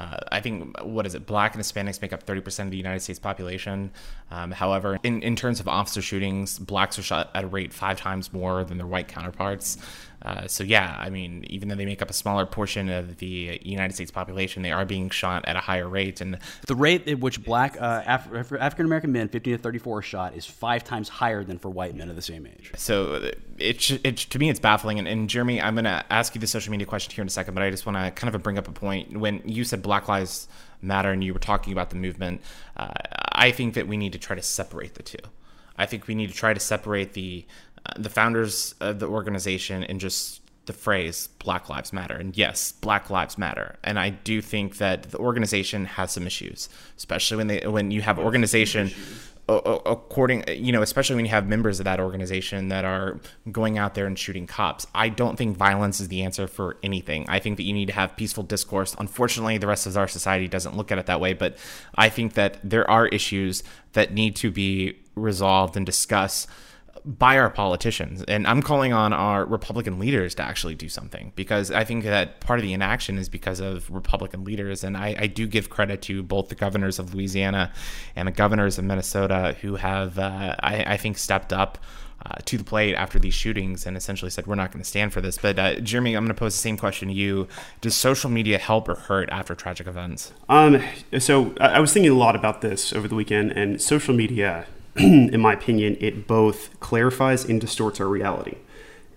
Uh, 0.00 0.16
I 0.32 0.40
think 0.40 0.82
what 0.82 1.04
is 1.04 1.14
it? 1.14 1.26
Black 1.26 1.54
and 1.54 1.62
Hispanics 1.62 2.00
make 2.00 2.14
up 2.14 2.24
30% 2.24 2.64
of 2.64 2.70
the 2.70 2.76
United 2.76 3.00
States 3.00 3.18
population. 3.18 3.90
Um, 4.30 4.50
however, 4.50 4.98
in, 5.02 5.22
in 5.22 5.36
terms 5.36 5.60
of 5.60 5.68
officer 5.68 6.00
shootings, 6.00 6.58
blacks 6.58 6.98
are 6.98 7.02
shot 7.02 7.30
at 7.34 7.44
a 7.44 7.46
rate 7.46 7.70
five 7.74 7.98
times 7.98 8.32
more 8.32 8.64
than 8.64 8.78
their 8.78 8.86
white 8.86 9.08
counterparts. 9.08 9.76
Uh, 10.22 10.46
so 10.46 10.64
yeah, 10.64 10.96
I 10.98 11.10
mean, 11.10 11.44
even 11.48 11.68
though 11.68 11.74
they 11.74 11.84
make 11.84 12.00
up 12.00 12.08
a 12.08 12.14
smaller 12.14 12.46
portion 12.46 12.88
of 12.88 13.18
the 13.18 13.60
United 13.62 13.94
States 13.94 14.10
population, 14.10 14.62
they 14.62 14.72
are 14.72 14.86
being 14.86 15.10
shot 15.10 15.46
at 15.46 15.56
a 15.56 15.60
higher 15.60 15.88
rate. 15.88 16.22
And 16.22 16.38
the 16.66 16.74
rate 16.74 17.06
at 17.06 17.20
which 17.20 17.42
black 17.44 17.76
uh, 17.78 18.02
Af- 18.06 18.52
African 18.52 18.86
American 18.86 19.12
men, 19.12 19.28
15 19.28 19.58
to 19.58 19.62
34, 19.62 19.98
are 19.98 20.02
shot 20.02 20.34
is 20.34 20.46
five 20.46 20.82
times 20.82 21.10
higher 21.10 21.44
than 21.44 21.58
for 21.58 21.68
white 21.68 21.94
men 21.94 22.08
of 22.08 22.16
the 22.16 22.22
same 22.22 22.46
age. 22.46 22.72
So 22.76 23.30
it, 23.60 24.04
it 24.04 24.16
to 24.16 24.38
me 24.38 24.50
it's 24.50 24.60
baffling. 24.60 24.98
And, 24.98 25.06
and 25.06 25.28
Jeremy, 25.28 25.60
I'm 25.60 25.74
going 25.74 25.84
to 25.84 26.04
ask 26.10 26.34
you 26.34 26.40
the 26.40 26.46
social 26.46 26.70
media 26.70 26.86
question 26.86 27.14
here 27.14 27.22
in 27.22 27.28
a 27.28 27.30
second, 27.30 27.54
but 27.54 27.62
I 27.62 27.70
just 27.70 27.86
want 27.86 27.96
to 27.98 28.10
kind 28.10 28.34
of 28.34 28.42
bring 28.42 28.58
up 28.58 28.68
a 28.68 28.72
point 28.72 29.16
when 29.16 29.42
you 29.44 29.64
said 29.64 29.82
Black 29.82 30.08
Lives 30.08 30.48
Matter 30.82 31.10
and 31.12 31.22
you 31.22 31.32
were 31.32 31.40
talking 31.40 31.72
about 31.72 31.90
the 31.90 31.96
movement. 31.96 32.40
Uh, 32.76 32.92
I 33.32 33.50
think 33.50 33.74
that 33.74 33.86
we 33.86 33.96
need 33.96 34.12
to 34.12 34.18
try 34.18 34.34
to 34.34 34.42
separate 34.42 34.94
the 34.94 35.02
two. 35.02 35.18
I 35.76 35.86
think 35.86 36.06
we 36.06 36.14
need 36.14 36.28
to 36.28 36.34
try 36.34 36.54
to 36.54 36.60
separate 36.60 37.12
the 37.12 37.46
uh, 37.86 37.92
the 37.96 38.10
founders 38.10 38.74
of 38.80 38.98
the 38.98 39.06
organization 39.06 39.84
and 39.84 40.00
just 40.00 40.40
the 40.66 40.72
phrase 40.72 41.28
Black 41.38 41.68
Lives 41.68 41.92
Matter. 41.92 42.14
And 42.14 42.36
yes, 42.36 42.72
Black 42.72 43.10
Lives 43.10 43.38
Matter. 43.38 43.76
And 43.82 43.98
I 43.98 44.10
do 44.10 44.40
think 44.40 44.76
that 44.76 45.04
the 45.04 45.18
organization 45.18 45.84
has 45.86 46.12
some 46.12 46.26
issues, 46.26 46.68
especially 46.96 47.38
when 47.38 47.46
they 47.46 47.66
when 47.66 47.90
you 47.90 48.02
have 48.02 48.18
organization 48.18 48.90
according 49.50 50.44
you 50.48 50.72
know 50.72 50.82
especially 50.82 51.16
when 51.16 51.24
you 51.24 51.30
have 51.30 51.46
members 51.46 51.80
of 51.80 51.84
that 51.84 51.98
organization 51.98 52.68
that 52.68 52.84
are 52.84 53.18
going 53.50 53.78
out 53.78 53.94
there 53.94 54.06
and 54.06 54.18
shooting 54.18 54.46
cops 54.46 54.86
i 54.94 55.08
don't 55.08 55.36
think 55.36 55.56
violence 55.56 56.00
is 56.00 56.08
the 56.08 56.22
answer 56.22 56.46
for 56.46 56.76
anything. 56.82 57.24
I 57.28 57.38
think 57.38 57.56
that 57.56 57.64
you 57.64 57.72
need 57.72 57.86
to 57.86 57.92
have 57.92 58.16
peaceful 58.16 58.42
discourse. 58.42 58.94
Unfortunately 58.98 59.58
the 59.58 59.66
rest 59.66 59.86
of 59.86 59.96
our 59.96 60.08
society 60.08 60.48
doesn't 60.48 60.76
look 60.76 60.92
at 60.92 60.98
it 60.98 61.06
that 61.06 61.20
way 61.20 61.32
but 61.32 61.56
i 61.94 62.08
think 62.08 62.34
that 62.34 62.58
there 62.62 62.88
are 62.90 63.06
issues 63.08 63.62
that 63.92 64.12
need 64.12 64.36
to 64.36 64.50
be 64.50 64.98
resolved 65.14 65.76
and 65.76 65.84
discussed 65.86 66.48
by 67.04 67.38
our 67.38 67.50
politicians. 67.50 68.22
And 68.24 68.46
I'm 68.46 68.62
calling 68.62 68.92
on 68.92 69.12
our 69.12 69.44
Republican 69.44 69.98
leaders 69.98 70.34
to 70.36 70.42
actually 70.42 70.74
do 70.74 70.88
something 70.88 71.32
because 71.34 71.70
I 71.70 71.84
think 71.84 72.04
that 72.04 72.40
part 72.40 72.58
of 72.58 72.62
the 72.62 72.72
inaction 72.72 73.18
is 73.18 73.28
because 73.28 73.60
of 73.60 73.90
Republican 73.90 74.44
leaders. 74.44 74.84
And 74.84 74.96
I, 74.96 75.16
I 75.18 75.26
do 75.26 75.46
give 75.46 75.70
credit 75.70 76.02
to 76.02 76.22
both 76.22 76.48
the 76.48 76.54
governors 76.54 76.98
of 76.98 77.14
Louisiana 77.14 77.72
and 78.16 78.28
the 78.28 78.32
governors 78.32 78.78
of 78.78 78.84
Minnesota 78.84 79.56
who 79.60 79.76
have, 79.76 80.18
uh, 80.18 80.56
I, 80.60 80.94
I, 80.94 80.96
think, 80.96 81.18
stepped 81.18 81.52
up. 81.52 81.78
Uh, 82.22 82.34
to 82.44 82.58
the 82.58 82.64
plate 82.64 82.94
after 82.96 83.18
these 83.18 83.32
shootings 83.32 83.86
and 83.86 83.96
essentially 83.96 84.30
said 84.30 84.46
we're 84.46 84.54
not 84.54 84.70
going 84.70 84.82
to 84.82 84.86
stand 84.86 85.10
for 85.10 85.22
this. 85.22 85.38
But 85.38 85.58
uh, 85.58 85.80
Jeremy, 85.80 86.14
I'm 86.14 86.24
going 86.24 86.34
to 86.34 86.38
pose 86.38 86.52
the 86.52 86.60
same 86.60 86.76
question 86.76 87.08
to 87.08 87.14
you: 87.14 87.48
Does 87.80 87.94
social 87.94 88.28
media 88.28 88.58
help 88.58 88.90
or 88.90 88.96
hurt 88.96 89.30
after 89.30 89.54
tragic 89.54 89.86
events? 89.86 90.30
Um, 90.46 90.82
so 91.18 91.54
I 91.58 91.80
was 91.80 91.94
thinking 91.94 92.12
a 92.12 92.14
lot 92.14 92.36
about 92.36 92.60
this 92.60 92.92
over 92.92 93.08
the 93.08 93.14
weekend, 93.14 93.52
and 93.52 93.80
social 93.80 94.14
media 94.14 94.66
in 94.96 95.40
my 95.40 95.52
opinion, 95.52 95.96
it 96.00 96.26
both 96.26 96.78
clarifies 96.80 97.44
and 97.44 97.60
distorts 97.60 98.00
our 98.00 98.08
reality. 98.08 98.56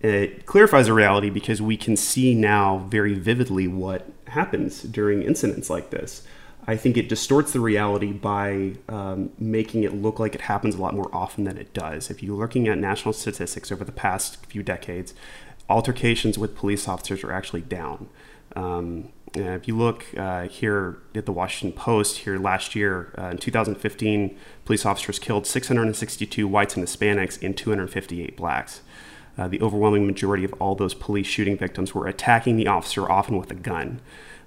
It 0.02 0.46
clarifies 0.46 0.90
our 0.90 0.96
reality 0.96 1.30
because 1.30 1.62
we 1.62 1.78
can 1.78 1.96
see 1.96 2.36
now 2.36 2.80
very 2.90 3.14
vividly 3.14 3.68
what 3.68 4.12
happens 4.28 4.84
during 4.84 5.24
incidents 5.24 5.70
like 5.70 5.92
this. 5.92 6.24
I 6.66 6.78
think 6.78 6.98
it 6.98 7.10
distorts 7.10 7.52
the 7.52 7.60
reality 7.60 8.12
by 8.12 8.74
um, 8.88 9.32
making 9.38 9.84
it 9.84 9.94
look 9.94 10.20
like 10.20 10.36
it 10.36 10.42
happens 10.42 10.76
a 10.76 10.82
lot 10.82 10.94
more 10.94 11.10
often 11.14 11.44
than 11.44 11.58
it 11.58 11.74
does. 11.74 12.10
If 12.10 12.24
you're 12.24 12.38
looking 12.38 12.68
at 12.68 12.78
national 12.78 13.14
statistics 13.14 13.72
over 13.72 13.84
the 13.84 13.92
past 13.92 14.46
few 14.46 14.64
decades, 14.64 15.14
altercations 15.70 16.38
with 16.38 16.56
police 16.56 16.88
officers 16.88 17.24
are 17.24 17.32
actually 17.32 17.62
down. 17.62 18.10
Um, 18.56 19.10
if 19.36 19.68
you 19.68 19.76
look 19.76 20.06
uh, 20.16 20.48
here 20.48 21.00
at 21.16 21.26
the 21.26 21.32
Washington 21.32 21.78
Post, 21.78 22.20
here 22.20 22.38
last 22.38 22.76
year 22.76 23.14
uh, 23.18 23.28
in 23.28 23.38
2015, 23.38 24.38
police 24.66 24.86
officers 24.86 25.20
killed 25.20 25.46
662 25.46 26.48
whites 26.48 26.76
and 26.76 26.86
Hispanics 26.86 27.42
and 27.42 27.56
258 27.56 28.38
blacks. 28.38 28.82
Uh, 29.38 29.48
the 29.48 29.62
overwhelming 29.62 30.06
majority 30.06 30.44
of 30.44 30.54
all 30.60 30.76
those 30.76 30.94
police 30.94 31.26
shooting 31.26 31.58
victims 31.58 31.96
were 31.96 32.08
attacking 32.08 32.56
the 32.56 32.68
officer, 32.68 33.10
often 33.10 33.38
with 33.38 33.50
a 33.50 33.56
gun. 33.56 34.00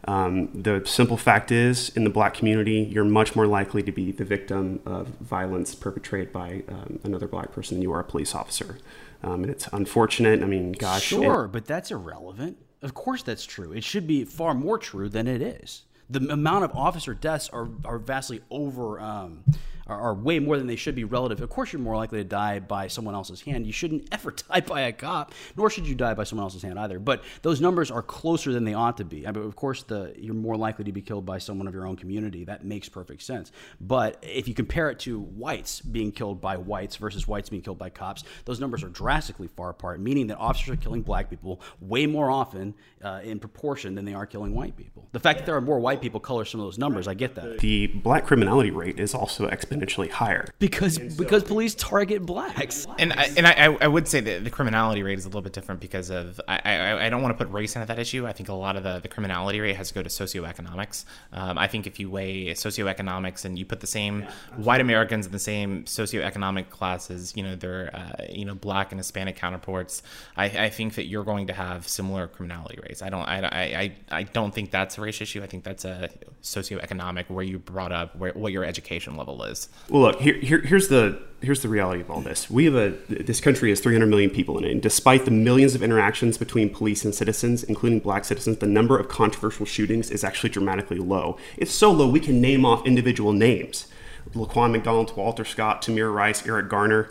Um, 0.06 0.50
the 0.54 0.82
simple 0.84 1.16
fact 1.16 1.50
is, 1.50 1.88
in 1.90 2.04
the 2.04 2.10
black 2.10 2.34
community, 2.34 2.88
you're 2.92 3.04
much 3.04 3.34
more 3.34 3.46
likely 3.46 3.82
to 3.82 3.90
be 3.90 4.12
the 4.12 4.24
victim 4.24 4.80
of 4.86 5.08
violence 5.08 5.74
perpetrated 5.74 6.32
by 6.32 6.62
um, 6.68 7.00
another 7.02 7.26
black 7.26 7.50
person 7.50 7.76
than 7.76 7.82
you 7.82 7.92
are 7.92 8.00
a 8.00 8.04
police 8.04 8.34
officer. 8.34 8.78
Um, 9.24 9.42
and 9.42 9.50
it's 9.50 9.68
unfortunate. 9.72 10.42
I 10.42 10.46
mean, 10.46 10.72
gosh. 10.72 11.02
Sure, 11.02 11.46
it, 11.46 11.48
but 11.48 11.66
that's 11.66 11.90
irrelevant. 11.90 12.58
Of 12.82 12.94
course, 12.94 13.22
that's 13.24 13.44
true. 13.44 13.72
It 13.72 13.82
should 13.82 14.06
be 14.06 14.24
far 14.24 14.54
more 14.54 14.78
true 14.78 15.08
than 15.08 15.26
it 15.26 15.42
is. 15.42 15.82
The 16.08 16.20
amount 16.32 16.64
of 16.64 16.70
officer 16.72 17.14
deaths 17.14 17.48
are, 17.48 17.68
are 17.84 17.98
vastly 17.98 18.42
over 18.48 19.00
um, 19.00 19.42
are, 19.86 20.00
are, 20.00 20.14
way 20.14 20.38
more 20.38 20.56
than 20.58 20.66
they 20.66 20.76
should 20.76 20.94
be 20.94 21.04
relative. 21.04 21.40
Of 21.40 21.50
course, 21.50 21.72
you're 21.72 21.80
more 21.80 21.96
likely 21.96 22.18
to 22.18 22.24
die 22.24 22.58
by 22.58 22.88
someone 22.88 23.14
else's 23.14 23.40
hand. 23.40 23.66
You 23.66 23.72
shouldn't 23.72 24.08
ever 24.12 24.32
die 24.32 24.60
by 24.60 24.82
a 24.82 24.92
cop, 24.92 25.32
nor 25.56 25.70
should 25.70 25.86
you 25.86 25.94
die 25.94 26.14
by 26.14 26.24
someone 26.24 26.44
else's 26.44 26.62
hand 26.62 26.78
either. 26.78 26.98
But 26.98 27.22
those 27.42 27.60
numbers 27.60 27.90
are 27.90 28.02
closer 28.02 28.52
than 28.52 28.64
they 28.64 28.74
ought 28.74 28.96
to 28.98 29.04
be. 29.04 29.26
I 29.26 29.32
mean, 29.32 29.44
of 29.44 29.56
course, 29.56 29.82
the 29.82 30.14
you're 30.16 30.34
more 30.34 30.56
likely 30.56 30.84
to 30.84 30.92
be 30.92 31.02
killed 31.02 31.26
by 31.26 31.38
someone 31.38 31.68
of 31.68 31.74
your 31.74 31.86
own 31.86 31.96
community. 31.96 32.44
That 32.44 32.64
makes 32.64 32.88
perfect 32.88 33.22
sense. 33.22 33.52
But 33.80 34.18
if 34.22 34.48
you 34.48 34.54
compare 34.54 34.90
it 34.90 34.98
to 35.00 35.20
whites 35.20 35.80
being 35.80 36.12
killed 36.12 36.40
by 36.40 36.56
whites 36.56 36.96
versus 36.96 37.28
whites 37.28 37.48
being 37.48 37.62
killed 37.62 37.78
by 37.78 37.90
cops, 37.90 38.24
those 38.44 38.60
numbers 38.60 38.82
are 38.82 38.88
drastically 38.88 39.48
far 39.48 39.70
apart, 39.70 40.00
meaning 40.00 40.26
that 40.28 40.38
officers 40.38 40.70
are 40.70 40.76
killing 40.76 41.02
black 41.02 41.30
people 41.30 41.60
way 41.80 42.06
more 42.06 42.30
often 42.30 42.74
uh, 43.02 43.20
in 43.22 43.38
proportion 43.38 43.94
than 43.94 44.04
they 44.04 44.14
are 44.14 44.26
killing 44.26 44.54
white 44.54 44.76
people. 44.76 45.08
The 45.12 45.20
fact 45.20 45.38
that 45.38 45.46
there 45.46 45.56
are 45.56 45.60
more 45.60 45.78
white 45.78 46.00
people 46.00 46.20
colors 46.20 46.50
some 46.50 46.60
of 46.60 46.66
those 46.66 46.78
numbers. 46.78 47.08
I 47.08 47.14
get 47.14 47.34
that. 47.36 47.58
The 47.58 47.86
black 47.86 48.26
criminality 48.26 48.70
rate 48.70 48.98
is 48.98 49.14
also 49.14 49.48
exponentially 49.76 50.10
higher 50.10 50.46
because 50.58 50.94
so, 50.94 51.08
because 51.16 51.44
police 51.44 51.74
target 51.74 52.24
blacks. 52.24 52.86
And 52.98 53.12
I, 53.12 53.30
and 53.36 53.46
I, 53.46 53.76
I 53.80 53.88
would 53.88 54.08
say 54.08 54.20
that 54.20 54.44
the 54.44 54.50
criminality 54.50 55.02
rate 55.02 55.18
is 55.18 55.24
a 55.24 55.28
little 55.28 55.42
bit 55.42 55.52
different 55.52 55.80
because 55.80 56.10
of 56.10 56.40
I, 56.48 56.60
I, 56.64 57.06
I 57.06 57.10
don't 57.10 57.22
want 57.22 57.36
to 57.36 57.44
put 57.44 57.52
race 57.52 57.76
into 57.76 57.86
that 57.86 57.98
issue. 57.98 58.26
I 58.26 58.32
think 58.32 58.48
a 58.48 58.54
lot 58.54 58.76
of 58.76 58.82
the, 58.82 59.00
the 59.00 59.08
criminality 59.08 59.60
rate 59.60 59.76
has 59.76 59.88
to 59.88 59.94
go 59.94 60.02
to 60.02 60.08
socioeconomics. 60.08 61.04
Um, 61.32 61.58
I 61.58 61.66
think 61.66 61.86
if 61.86 62.00
you 62.00 62.10
weigh 62.10 62.46
socioeconomics 62.48 63.44
and 63.44 63.58
you 63.58 63.64
put 63.64 63.80
the 63.80 63.86
same 63.86 64.20
yeah, 64.20 64.30
white 64.56 64.80
Americans 64.80 65.26
in 65.26 65.32
the 65.32 65.38
same 65.38 65.84
socioeconomic 65.84 66.70
classes, 66.70 67.34
you 67.36 67.42
know, 67.42 67.56
their 67.56 67.94
uh, 67.94 68.24
you 68.28 68.44
know 68.44 68.54
black 68.54 68.92
and 68.92 68.98
Hispanic 68.98 69.36
counterparts, 69.36 70.02
I, 70.36 70.44
I 70.44 70.70
think 70.70 70.94
that 70.94 71.06
you're 71.06 71.24
going 71.24 71.46
to 71.48 71.52
have 71.52 71.86
similar 71.88 72.26
criminality 72.26 72.78
rates. 72.82 73.02
I 73.02 73.10
don't 73.10 73.26
I, 73.26 73.46
I, 73.46 73.96
I 74.10 74.22
don't 74.24 74.54
think 74.54 74.70
that's 74.70 74.98
a 74.98 75.00
race 75.00 75.20
issue. 75.20 75.42
I 75.42 75.46
think 75.46 75.64
that's 75.64 75.84
a 75.84 76.10
socioeconomic 76.42 77.28
where 77.28 77.44
you 77.44 77.58
brought 77.58 77.92
up 77.92 78.16
where, 78.16 78.32
what 78.32 78.52
your 78.52 78.64
education 78.64 79.16
level 79.16 79.42
is. 79.44 79.65
Well, 79.88 80.02
look 80.02 80.20
here, 80.20 80.34
here 80.34 80.60
here's 80.60 80.88
the 80.88 81.20
here's 81.42 81.62
the 81.62 81.68
reality 81.68 82.00
of 82.00 82.10
all 82.10 82.20
this. 82.20 82.50
We 82.50 82.64
have 82.64 82.74
a 82.74 82.94
this 83.08 83.40
country 83.40 83.70
has 83.70 83.80
300 83.80 84.06
million 84.06 84.30
people 84.30 84.58
in 84.58 84.64
it, 84.64 84.72
and 84.72 84.82
despite 84.82 85.24
the 85.24 85.30
millions 85.30 85.74
of 85.74 85.82
interactions 85.82 86.38
between 86.38 86.70
police 86.70 87.04
and 87.04 87.14
citizens, 87.14 87.62
including 87.62 88.00
black 88.00 88.24
citizens, 88.24 88.58
the 88.58 88.66
number 88.66 88.98
of 88.98 89.08
controversial 89.08 89.66
shootings 89.66 90.10
is 90.10 90.24
actually 90.24 90.50
dramatically 90.50 90.98
low. 90.98 91.38
It's 91.56 91.72
so 91.72 91.90
low 91.92 92.08
we 92.08 92.20
can 92.20 92.40
name 92.40 92.64
off 92.64 92.86
individual 92.86 93.32
names: 93.32 93.86
Laquan 94.32 94.72
McDonald, 94.72 95.16
Walter 95.16 95.44
Scott, 95.44 95.82
Tamir 95.82 96.12
Rice, 96.12 96.46
Eric 96.46 96.68
Garner 96.68 97.10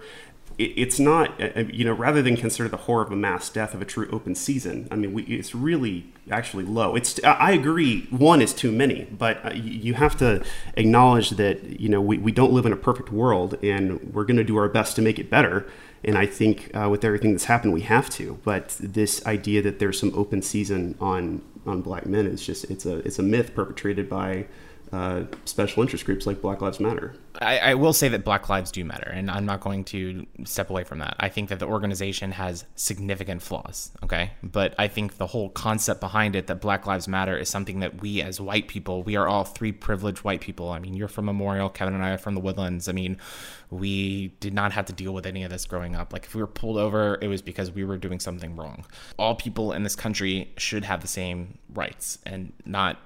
it's 0.58 1.00
not, 1.00 1.40
uh, 1.42 1.50
uh, 1.56 1.64
you 1.72 1.84
know, 1.84 1.94
rather 1.94 2.22
than 2.22 2.38
consider 2.38 2.70
the 2.70 2.78
horror 2.78 3.04
of 3.04 3.12
a 3.12 3.16
mass 3.16 3.50
death 3.50 3.74
of 3.74 3.82
a 3.82 3.86
true 3.86 4.08
open 4.12 4.36
season, 4.36 4.88
I 4.90 4.96
mean, 4.96 5.14
we, 5.14 5.24
it's 5.24 5.54
really 5.54 6.06
actually 6.32 6.64
low. 6.64 6.96
It's, 6.96 7.20
I 7.24 7.52
agree, 7.52 8.08
one 8.10 8.42
is 8.42 8.54
too 8.54 8.72
many, 8.72 9.06
but 9.06 9.46
uh, 9.46 9.54
you 9.54 9.96
have 9.96 10.18
to 10.18 10.44
acknowledge 10.76 11.32
that, 11.32 11.80
you 11.80 11.90
know, 11.90 12.02
we, 12.02 12.18
we 12.18 12.32
don't 12.32 12.54
live 12.54 12.66
in 12.66 12.74
a 12.74 12.78
perfect 12.78 13.12
world 13.12 13.58
and 13.64 14.14
we're 14.14 14.26
going 14.26 14.38
to 14.38 14.44
do 14.44 14.58
our 14.58 14.70
best 14.70 14.96
to 14.96 15.02
make 15.02 15.20
it 15.20 15.30
better. 15.30 15.68
And 16.04 16.18
I 16.18 16.26
think 16.26 16.72
uh, 16.76 16.88
with 16.90 17.04
everything 17.04 17.32
that's 17.32 17.46
happened, 17.46 17.74
we 17.74 17.82
have 17.82 18.10
to. 18.12 18.40
But 18.44 18.78
this 18.80 19.26
idea 19.26 19.62
that 19.64 19.80
there's 19.80 20.00
some 20.00 20.14
open 20.16 20.42
season 20.42 20.96
on 21.02 21.42
on 21.66 21.82
black 21.82 22.06
men 22.06 22.28
is 22.28 22.46
just 22.46 22.66
it's 22.66 22.86
a 22.86 22.98
it's 22.98 23.18
a 23.18 23.24
myth 23.24 23.56
perpetrated 23.56 24.08
by 24.08 24.46
uh, 24.92 25.24
special 25.46 25.82
interest 25.82 26.06
groups 26.06 26.26
like 26.26 26.42
Black 26.42 26.62
Lives 26.62 26.80
Matter. 26.80 27.16
I, 27.42 27.58
I, 27.58 27.74
will 27.74 27.92
say 27.92 28.08
that 28.10 28.24
Black 28.24 28.48
Lives 28.48 28.72
do 28.72 28.86
matter, 28.86 29.10
and 29.10 29.30
I'm 29.30 29.46
not 29.46 29.60
going 29.60 29.84
to 29.86 30.26
step 30.46 30.70
away 30.70 30.84
from 30.84 31.00
that. 31.00 31.16
I 31.20 31.28
think 31.28 31.50
that 31.50 31.60
the 31.60 31.66
organization 31.66 32.32
has 32.32 32.66
significant 32.76 33.42
flaws, 33.42 33.92
okay? 34.04 34.32
But 34.42 34.74
I 34.80 34.88
think 34.88 35.18
the 35.18 35.28
whole 35.28 35.50
concept 35.50 36.00
behind 36.00 36.36
it 36.36 36.48
that 36.48 36.62
Black 36.62 36.86
Lives 36.86 37.08
Matter 37.08 37.38
is 37.38 37.50
something 37.50 37.80
that 37.82 38.02
we 38.02 38.22
as 38.22 38.40
white 38.40 38.68
people, 38.68 39.04
we 39.04 39.16
are 39.16 39.28
all 39.28 39.44
three 39.44 39.72
privileged 39.72 40.20
white 40.20 40.40
people. 40.40 40.70
I 40.70 40.80
mean, 40.80 40.94
you're 40.94 41.08
from 41.08 41.26
Memorial, 41.26 41.70
Kevin 41.70 41.94
and 41.94 42.04
I 42.04 42.12
are 42.12 42.18
from 42.18 42.36
the 42.36 42.42
Woodlands. 42.42 42.88
I 42.88 42.94
mean, 42.94 43.18
we 43.70 44.30
did 44.40 44.54
not 44.54 44.72
have 44.72 44.86
to 44.86 44.94
deal 44.94 45.14
with 45.14 45.26
any 45.26 45.44
of 45.44 45.50
this 45.50 45.66
growing 45.66 45.96
up. 45.96 46.14
Like, 46.14 46.26
if 46.26 46.36
we 46.36 46.42
were 46.42 46.48
pulled 46.48 46.78
over, 46.78 47.18
it 47.22 47.28
was 47.28 47.42
because 47.42 47.72
we 47.72 47.84
were 47.84 47.98
doing 47.98 48.20
something 48.20 48.56
wrong. 48.56 48.86
All 49.18 49.36
people 49.36 49.74
in 49.74 49.84
this 49.84 49.96
country 49.96 50.54
should 50.58 50.86
have 50.86 51.02
the 51.02 51.08
same 51.08 51.58
rights 51.74 52.20
and 52.26 52.54
not 52.66 53.00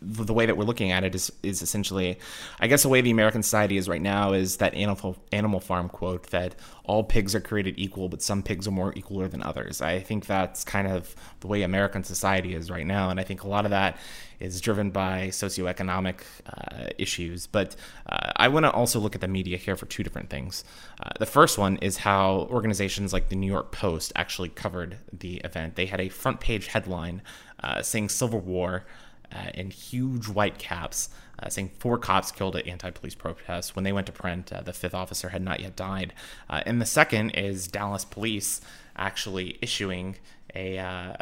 the 0.00 0.32
way 0.32 0.46
that 0.46 0.56
we're 0.56 0.64
looking 0.64 0.92
at 0.92 1.04
it 1.04 1.14
is 1.14 1.32
is 1.42 1.62
essentially, 1.62 2.18
I 2.60 2.68
guess, 2.68 2.82
the 2.82 2.88
way 2.88 3.00
the 3.00 3.10
American 3.10 3.42
society 3.42 3.76
is 3.76 3.88
right 3.88 4.00
now 4.00 4.32
is 4.32 4.58
that 4.58 4.74
animal 4.74 5.16
Animal 5.32 5.60
Farm 5.60 5.88
quote 5.88 6.30
that 6.30 6.54
all 6.84 7.04
pigs 7.04 7.34
are 7.34 7.40
created 7.40 7.74
equal, 7.76 8.08
but 8.08 8.22
some 8.22 8.42
pigs 8.42 8.66
are 8.66 8.70
more 8.70 8.92
equaler 8.94 9.30
than 9.30 9.42
others. 9.42 9.82
I 9.82 10.00
think 10.00 10.26
that's 10.26 10.64
kind 10.64 10.88
of 10.88 11.14
the 11.40 11.46
way 11.46 11.62
American 11.62 12.04
society 12.04 12.54
is 12.54 12.70
right 12.70 12.86
now, 12.86 13.10
and 13.10 13.20
I 13.20 13.24
think 13.24 13.42
a 13.42 13.48
lot 13.48 13.64
of 13.64 13.70
that 13.72 13.98
is 14.40 14.60
driven 14.60 14.90
by 14.90 15.28
socioeconomic 15.28 16.20
uh, 16.46 16.88
issues. 16.96 17.46
But 17.46 17.76
uh, 18.08 18.32
I 18.36 18.48
want 18.48 18.64
to 18.64 18.70
also 18.70 19.00
look 19.00 19.14
at 19.14 19.20
the 19.20 19.28
media 19.28 19.56
here 19.56 19.76
for 19.76 19.86
two 19.86 20.02
different 20.02 20.30
things. 20.30 20.64
Uh, 21.02 21.10
the 21.18 21.26
first 21.26 21.58
one 21.58 21.76
is 21.78 21.98
how 21.98 22.48
organizations 22.50 23.12
like 23.12 23.28
the 23.28 23.36
New 23.36 23.50
York 23.50 23.72
Post 23.72 24.12
actually 24.16 24.48
covered 24.48 24.98
the 25.12 25.36
event. 25.38 25.74
They 25.74 25.86
had 25.86 26.00
a 26.00 26.08
front 26.08 26.40
page 26.40 26.68
headline 26.68 27.22
uh, 27.62 27.82
saying 27.82 28.08
"Civil 28.10 28.40
War." 28.40 28.84
Uh, 29.32 29.50
in 29.54 29.70
huge 29.70 30.28
white 30.28 30.58
caps, 30.58 31.10
uh, 31.38 31.48
saying 31.48 31.70
four 31.78 31.98
cops 31.98 32.30
killed 32.32 32.56
at 32.56 32.66
anti-police 32.66 33.14
protests. 33.14 33.76
When 33.76 33.84
they 33.84 33.92
went 33.92 34.06
to 34.06 34.12
print, 34.12 34.52
uh, 34.52 34.62
the 34.62 34.72
fifth 34.72 34.94
officer 34.94 35.28
had 35.28 35.42
not 35.42 35.60
yet 35.60 35.76
died. 35.76 36.14
Uh, 36.48 36.62
and 36.66 36.80
the 36.80 36.86
second 36.86 37.30
is 37.30 37.68
Dallas 37.68 38.04
police 38.04 38.60
actually 38.96 39.58
issuing 39.60 40.16
a 40.54 40.78
uh, 40.78 41.14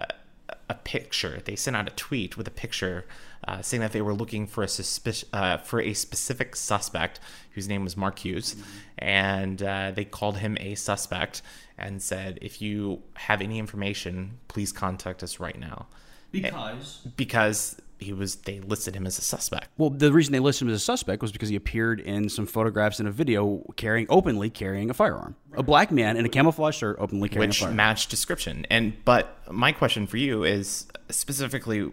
a 0.68 0.74
picture. 0.74 1.40
They 1.44 1.56
sent 1.56 1.76
out 1.76 1.88
a 1.88 1.94
tweet 1.94 2.36
with 2.36 2.46
a 2.46 2.52
picture 2.52 3.06
uh, 3.46 3.62
saying 3.62 3.80
that 3.80 3.92
they 3.92 4.02
were 4.02 4.14
looking 4.14 4.46
for 4.46 4.62
a 4.62 4.66
suspic- 4.66 5.64
for 5.64 5.80
a 5.80 5.92
specific 5.92 6.56
suspect 6.56 7.20
whose 7.52 7.68
name 7.68 7.84
was 7.84 7.96
Mark 7.96 8.20
Hughes, 8.20 8.54
mm-hmm. 8.54 8.78
and 8.98 9.58
they 9.96 10.04
called 10.04 10.38
him 10.38 10.56
a 10.60 10.76
suspect 10.76 11.42
and 11.76 12.00
said, 12.00 12.38
"If 12.40 12.62
you 12.62 13.02
have 13.14 13.42
any 13.42 13.58
information, 13.58 14.38
please 14.48 14.72
contact 14.72 15.22
us 15.22 15.40
right 15.40 15.58
now." 15.58 15.86
Because 16.32 17.06
because 17.16 17.80
he 17.98 18.12
was 18.12 18.36
they 18.36 18.60
listed 18.60 18.94
him 18.94 19.06
as 19.06 19.18
a 19.18 19.22
suspect. 19.22 19.68
Well, 19.78 19.90
the 19.90 20.12
reason 20.12 20.32
they 20.32 20.38
listed 20.38 20.66
him 20.66 20.74
as 20.74 20.80
a 20.80 20.84
suspect 20.84 21.22
was 21.22 21.32
because 21.32 21.48
he 21.48 21.56
appeared 21.56 22.00
in 22.00 22.28
some 22.28 22.46
photographs 22.46 23.00
in 23.00 23.06
a 23.06 23.10
video 23.10 23.64
carrying 23.76 24.06
openly 24.08 24.50
carrying 24.50 24.90
a 24.90 24.94
firearm. 24.94 25.36
Right. 25.50 25.60
A 25.60 25.62
black 25.62 25.90
man 25.90 26.16
in 26.16 26.26
a 26.26 26.28
camouflage 26.28 26.76
shirt 26.76 26.96
openly 26.98 27.28
carrying 27.28 27.48
Which 27.48 27.58
a 27.58 27.60
firearm. 27.60 27.74
Which 27.74 27.76
matched 27.76 28.10
description. 28.10 28.66
And 28.70 29.02
but 29.04 29.38
my 29.50 29.72
question 29.72 30.06
for 30.06 30.16
you 30.18 30.44
is 30.44 30.86
specifically 31.08 31.90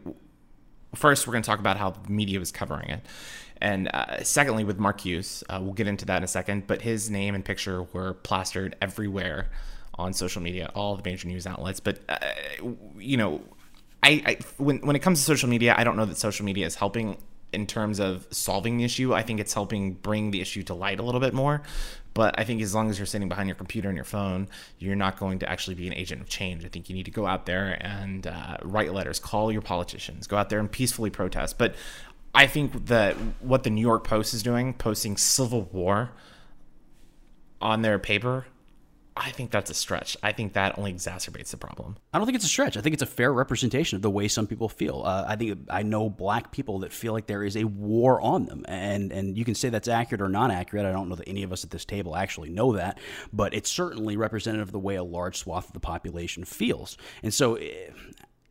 first 0.95 1.25
we're 1.25 1.33
going 1.33 1.43
to 1.43 1.49
talk 1.49 1.59
about 1.59 1.77
how 1.77 1.91
the 1.91 2.09
media 2.09 2.39
was 2.39 2.51
covering 2.51 2.89
it. 2.89 3.01
And 3.61 3.89
uh, 3.93 4.23
secondly, 4.23 4.65
with 4.65 4.77
Mark 4.77 4.99
Hughes, 5.01 5.43
uh, 5.47 5.59
we'll 5.61 5.73
get 5.73 5.87
into 5.87 6.05
that 6.05 6.17
in 6.17 6.23
a 6.23 6.27
second. 6.27 6.67
But 6.67 6.81
his 6.81 7.09
name 7.09 7.33
and 7.33 7.45
picture 7.45 7.83
were 7.83 8.13
plastered 8.13 8.75
everywhere 8.81 9.47
on 9.95 10.11
social 10.11 10.41
media, 10.41 10.69
all 10.75 10.97
the 10.97 11.03
major 11.09 11.27
news 11.29 11.47
outlets. 11.47 11.79
But 11.79 11.99
uh, 12.09 12.17
you 12.97 13.15
know, 13.15 13.41
I, 14.03 14.21
I 14.25 14.37
when 14.57 14.79
when 14.79 14.95
it 14.95 15.01
comes 15.01 15.19
to 15.19 15.25
social 15.25 15.49
media, 15.49 15.73
I 15.77 15.83
don't 15.83 15.95
know 15.95 16.05
that 16.05 16.17
social 16.17 16.45
media 16.45 16.65
is 16.65 16.75
helping 16.75 17.17
in 17.53 17.67
terms 17.67 17.99
of 17.99 18.27
solving 18.31 18.77
the 18.77 18.83
issue. 18.83 19.13
I 19.13 19.21
think 19.21 19.39
it's 19.39 19.53
helping 19.53 19.93
bring 19.93 20.31
the 20.31 20.41
issue 20.41 20.63
to 20.63 20.73
light 20.73 20.99
a 20.99 21.03
little 21.03 21.21
bit 21.21 21.33
more. 21.33 21.61
But 22.13 22.37
I 22.37 22.43
think 22.43 22.61
as 22.61 22.75
long 22.75 22.89
as 22.89 22.99
you're 22.99 23.07
sitting 23.07 23.29
behind 23.29 23.47
your 23.47 23.55
computer 23.55 23.89
and 23.89 23.95
your 23.95 24.05
phone, 24.05 24.47
you're 24.77 24.95
not 24.95 25.17
going 25.17 25.39
to 25.39 25.49
actually 25.49 25.75
be 25.75 25.87
an 25.87 25.93
agent 25.93 26.21
of 26.21 26.29
change. 26.29 26.63
I 26.63 26.67
think 26.67 26.89
you 26.89 26.95
need 26.95 27.05
to 27.05 27.11
go 27.11 27.25
out 27.25 27.45
there 27.45 27.77
and 27.81 28.27
uh, 28.27 28.57
write 28.61 28.93
letters, 28.93 29.19
call 29.19 29.51
your 29.51 29.61
politicians, 29.61 30.27
go 30.27 30.37
out 30.37 30.49
there 30.49 30.59
and 30.59 30.71
peacefully 30.71 31.09
protest. 31.09 31.57
But 31.57 31.73
I 32.35 32.45
think 32.45 32.87
that 32.87 33.15
what 33.39 33.63
the 33.63 33.69
New 33.69 33.81
York 33.81 34.03
Post 34.03 34.33
is 34.33 34.43
doing, 34.43 34.73
posting 34.73 35.17
civil 35.17 35.63
war 35.71 36.11
on 37.61 37.81
their 37.81 37.97
paper, 37.97 38.45
I 39.15 39.29
think 39.29 39.51
that's 39.51 39.69
a 39.69 39.75
stretch. 39.75 40.17
I 40.23 40.31
think 40.31 40.53
that 40.53 40.77
only 40.77 40.91
exacerbates 40.91 41.51
the 41.51 41.57
problem. 41.57 41.97
I 42.13 42.17
don't 42.17 42.25
think 42.25 42.35
it's 42.35 42.45
a 42.45 42.49
stretch. 42.49 42.77
I 42.77 42.81
think 42.81 42.93
it's 42.93 43.03
a 43.03 43.07
fair 43.07 43.31
representation 43.31 43.95
of 43.95 44.01
the 44.01 44.09
way 44.09 44.27
some 44.27 44.47
people 44.47 44.69
feel. 44.69 45.03
Uh, 45.05 45.25
I 45.27 45.35
think 45.35 45.59
I 45.69 45.83
know 45.83 46.09
black 46.09 46.51
people 46.51 46.79
that 46.79 46.91
feel 46.91 47.13
like 47.13 47.27
there 47.27 47.43
is 47.43 47.55
a 47.55 47.63
war 47.65 48.19
on 48.21 48.45
them, 48.47 48.65
and 48.67 49.11
and 49.11 49.37
you 49.37 49.45
can 49.45 49.53
say 49.53 49.69
that's 49.69 49.87
accurate 49.87 50.21
or 50.21 50.29
not 50.29 50.49
accurate. 50.49 50.85
I 50.85 50.91
don't 50.91 51.09
know 51.09 51.15
that 51.15 51.29
any 51.29 51.43
of 51.43 51.51
us 51.51 51.63
at 51.63 51.69
this 51.69 51.85
table 51.85 52.15
actually 52.15 52.49
know 52.49 52.73
that, 52.73 52.97
but 53.31 53.53
it's 53.53 53.69
certainly 53.69 54.17
representative 54.17 54.69
of 54.69 54.71
the 54.71 54.79
way 54.79 54.95
a 54.95 55.03
large 55.03 55.37
swath 55.37 55.67
of 55.67 55.73
the 55.73 55.79
population 55.79 56.43
feels. 56.43 56.97
And 57.21 57.33
so, 57.33 57.55
eh, 57.55 57.89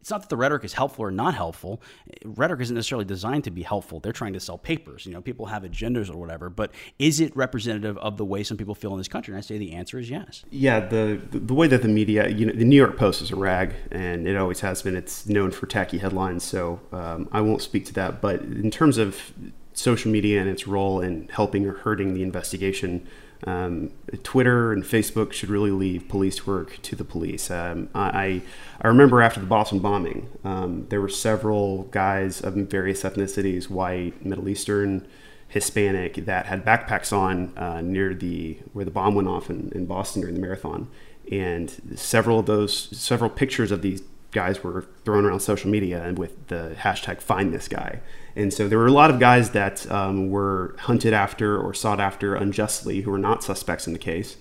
it's 0.03 0.11
not 0.11 0.21
that 0.21 0.31
the 0.31 0.37
rhetoric 0.37 0.65
is 0.65 0.73
helpful 0.73 1.05
or 1.05 1.13
not 1.13 1.37
helpful. 1.37 1.81
Rhetoric 2.25 2.63
isn't 2.63 2.75
necessarily 2.75 3.05
designed 3.05 3.45
to 3.45 3.53
be 3.53 3.63
helpful. 3.63 4.01
They're 4.01 4.13
trying 4.13 4.33
to 4.33 4.41
sell 4.41 4.59
papers. 4.59 5.07
You 5.07 5.13
know, 5.13 5.21
people 5.21 5.47
have 5.47 5.63
agendas 5.63 6.13
or 6.13 6.19
whatever. 6.19 6.51
But 6.51 6.73
is 6.99 7.21
it 7.21 7.35
representative 7.37 7.97
of 7.99 8.17
the 8.17 8.25
way 8.25 8.43
some 8.43 8.57
people 8.57 8.75
feel 8.75 8.91
in 8.91 8.99
this 8.99 9.07
country? 9.07 9.33
And 9.33 9.39
I 9.39 9.43
say 9.43 9.59
the 9.59 9.75
answer 9.75 10.01
is 10.01 10.11
yes. 10.11 10.45
Yeah, 10.51 10.81
the 10.81 11.23
the 11.31 11.55
way 11.55 11.69
that 11.69 11.83
the 11.83 11.89
media, 11.89 12.29
you 12.29 12.47
know, 12.47 12.53
the 12.53 12.65
New 12.65 12.75
York 12.75 12.97
Post 12.97 13.23
is 13.23 13.31
a 13.31 13.37
rag, 13.37 13.75
and 13.93 14.27
it 14.27 14.37
always 14.37 14.59
has 14.59 14.83
been. 14.83 14.97
It's 14.97 15.29
known 15.29 15.53
for 15.53 15.67
tacky 15.67 15.99
headlines, 15.99 16.43
so 16.43 16.81
um, 16.91 17.29
I 17.31 17.41
won't 17.41 17.63
speak 17.63 17.85
to 17.87 17.93
that. 17.95 18.21
But 18.21 18.41
in 18.41 18.73
terms 18.73 18.99
of 18.99 19.33
social 19.73 20.11
media 20.11 20.41
and 20.41 20.51
its 20.51 20.67
role 20.67 21.01
in 21.01 21.29
helping 21.29 21.65
or 21.65 21.75
hurting 21.75 22.15
the 22.15 22.23
investigation. 22.25 23.07
Um, 23.45 23.91
Twitter 24.23 24.73
and 24.73 24.85
Facebook 24.85 25.33
should 25.33 25.49
really 25.51 25.71
leave 25.71 26.09
police 26.09 26.47
work 26.47 26.81
to 26.83 26.95
the 26.95 27.05
police. 27.05 27.51
Um, 27.51 27.89
I, 27.95 28.43
I 28.81 28.89
remember 28.89 29.21
after 29.21 29.41
the 29.41 29.47
Boston 29.47 29.81
bombing, 29.81 30.29
um, 30.45 30.87
there 30.91 31.01
were 31.01 31.09
several 31.09 31.85
guys 31.85 32.41
of 32.41 32.55
various 32.55 33.03
ethnicities, 33.03 33.69
white, 33.69 34.25
Middle 34.25 34.49
Eastern, 34.49 35.07
Hispanic, 35.49 36.25
that 36.25 36.47
had 36.47 36.65
backpacks 36.65 37.13
on 37.13 37.57
uh, 37.59 37.81
near 37.81 38.15
the 38.15 38.59
where 38.73 38.85
the 38.85 38.91
bomb 38.91 39.15
went 39.15 39.29
off 39.29 39.51
in, 39.51 39.73
in 39.75 39.87
Boston 39.87 40.23
during 40.23 40.37
the 40.37 40.41
marathon, 40.41 40.89
and 41.31 41.75
several 41.97 42.39
of 42.39 42.47
those, 42.47 42.97
several 42.97 43.29
pictures 43.29 43.71
of 43.71 43.83
these 43.83 44.03
guys 44.31 44.65
were 44.65 44.87
thrown 45.05 45.27
around 45.27 45.41
social 45.41 45.71
media 45.71 46.03
and 46.03 46.19
with 46.19 46.49
the 46.49 46.75
hashtag 46.79 47.21
find 47.21 47.53
this 47.53 47.69
guy 47.69 48.01
and 48.35 48.53
so 48.53 48.69
there 48.69 48.79
were 48.79 48.87
a 48.87 48.93
lot 48.93 49.11
of 49.11 49.21
guys 49.21 49.51
that 49.51 49.91
um, 49.91 50.31
were 50.31 50.75
hunted 50.79 51.13
after 51.13 51.59
or 51.59 51.75
sought 51.75 52.01
after 52.01 52.35
unjustly 52.35 53.03
who 53.03 53.11
were 53.11 53.19
not 53.19 53.45
suspects 53.45 53.87
in 53.87 53.93
the 53.93 53.99
case. 53.99 54.37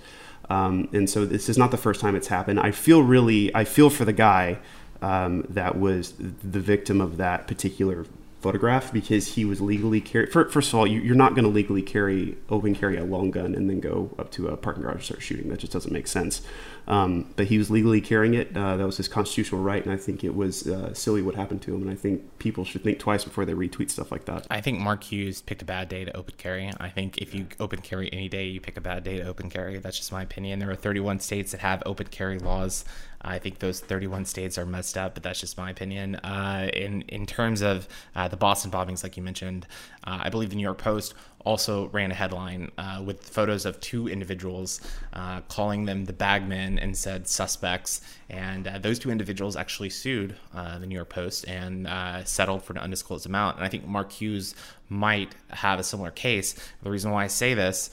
Um, 0.50 0.89
and 0.92 1.10
so 1.10 1.26
this 1.26 1.48
is 1.50 1.58
not 1.58 1.72
the 1.72 1.78
first 1.78 2.02
time 2.02 2.16
it's 2.16 2.28
happened. 2.28 2.60
I 2.60 2.72
feel 2.72 3.04
really 3.04 3.54
i 3.56 3.64
feel 3.64 3.89
for 3.89 4.06
the 4.06 4.14
guy 4.14 4.60
um, 5.02 5.46
that 5.50 5.80
was 5.80 6.14
the 6.18 6.60
victim 6.60 7.02
of 7.02 7.18
that 7.18 7.48
particular 7.48 8.06
photograph 8.42 8.92
because 8.92 9.36
he 9.36 9.46
was 9.46 9.62
legally 9.62 10.02
carry. 10.02 10.26
First 10.26 10.56
of 10.56 10.76
all, 10.76 10.88
you, 10.88 11.12
are 11.12 11.16
not 11.16 11.36
going 11.36 11.44
to 11.44 11.50
legally 11.50 11.82
carry 11.82 12.38
open 12.50 12.76
carry 12.76 12.98
a 12.98 13.04
long 13.04 13.32
gun 13.32 13.54
and 13.54 13.70
then 13.70 13.80
go 13.80 14.14
up 14.18 14.32
to 14.32 14.48
a 14.48 14.58
parking 14.58 14.84
garage 14.84 14.96
and 14.96 15.04
start 15.04 15.22
shooting. 15.22 15.50
That 15.50 15.60
just 15.60 15.72
doesn't 15.72 15.92
make 15.94 16.08
sense. 16.08 16.42
Um, 16.88 17.32
but 17.36 17.48
he 17.48 17.58
was 17.58 17.70
legally 17.70 18.02
carrying 18.02 18.34
it. 18.34 18.56
Uh, 18.58 18.78
that 18.78 18.86
was 18.86 18.98
his 18.98 19.08
constitutional 19.08 19.62
right, 19.62 19.84
and 19.84 19.94
I 19.94 19.98
think 19.98 20.24
it 20.24 20.36
was 20.36 20.68
uh, 20.68 20.94
silly 20.94 21.22
what 21.22 21.36
happened 21.36 21.62
to 21.64 21.76
him. 21.76 21.84
And 21.84 21.92
I 21.92 21.96
think 21.96 22.39
people 22.39 22.66
should 22.66 22.84
think 22.84 23.00
twice 23.00 23.24
before 23.24 23.46
they 23.46 23.54
retweet 23.54 23.92
stuff 23.92 24.12
like 24.12 24.26
that. 24.26 24.48
I 24.50 24.62
think 24.62 24.80
Mark 24.80 25.04
Hughes 25.04 25.42
picked 25.42 25.62
a 25.62 25.66
bad 25.66 25.89
day 25.89 26.06
to 26.06 26.18
open 26.18 26.34
carry. 26.38 26.72
I 26.80 26.89
think 26.89 27.20
if 27.20 27.36
you 27.36 27.48
open 27.60 27.82
carry 27.82 28.12
any 28.12 28.28
day, 28.30 28.46
you 28.48 28.60
pick 28.60 28.78
a 28.78 28.82
bad 28.82 29.04
day 29.04 29.20
to 29.20 29.28
open 29.28 29.50
carry. 29.50 29.78
That's 29.78 29.98
just 29.98 30.12
my 30.12 30.24
opinion. 30.24 30.60
There 30.60 30.72
are 30.72 30.76
31 30.76 31.20
states 31.20 31.52
that 31.52 31.62
have 31.62 31.84
open 31.86 32.08
carry 32.08 32.39
laws. 32.39 32.84
I 33.24 33.39
think 33.39 33.59
those 33.59 33.80
31 33.80 34.26
states 34.26 34.57
are 34.57 34.65
messed 34.65 34.97
up, 34.97 35.13
but 35.13 35.24
that's 35.24 35.39
just 35.39 35.57
my 35.57 35.69
opinion. 35.69 36.15
Uh, 36.15 36.69
in 36.74 37.01
in 37.03 37.26
terms 37.26 37.61
of 37.61 37.88
uh, 38.15 38.28
the 38.28 38.38
Boston 38.38 38.72
bombings, 38.72 39.03
like 39.03 39.17
you 39.17 39.24
mentioned, 39.24 39.67
uh, 40.05 40.19
I 40.24 40.30
believe 40.30 40.49
the 40.49 40.55
New 40.55 40.63
York 40.63 40.78
Post 40.78 41.13
also 41.43 41.88
ran 41.88 42.11
a 42.11 42.13
headline 42.13 42.72
uh, 42.78 43.01
with 43.03 43.28
photos 43.28 43.65
of 43.65 43.80
two 43.80 44.07
individuals, 44.07 44.80
uh, 45.13 45.41
calling 45.41 45.86
them 45.86 46.05
the 46.05 46.13
bagmen 46.13 46.78
and 46.78 46.95
said 46.95 47.28
suspects. 47.28 48.01
And 48.30 48.65
those 48.82 48.99
two 48.99 49.09
individuals 49.09 49.55
actually 49.55 49.89
sued 49.89 50.36
the 50.53 50.86
New 50.86 50.95
York 50.95 51.09
Post 51.09 51.47
and 51.47 51.88
settled 52.28 52.63
for 52.63 52.74
an 52.74 52.80
undisclosed 52.80 53.26
amount. 53.26 53.57
And 53.57 53.65
I 53.65 53.69
think 53.69 53.88
Mark 53.88 54.11
Hughes 54.11 54.53
might 54.88 55.36
have 55.49 55.80
a 55.80 55.84
similar 55.84 56.11
case. 56.11 56.53
The 56.84 56.91
reason 56.91 57.11
why 57.11 57.24
I 57.24 57.28
say 57.28 57.55
this 57.55 57.89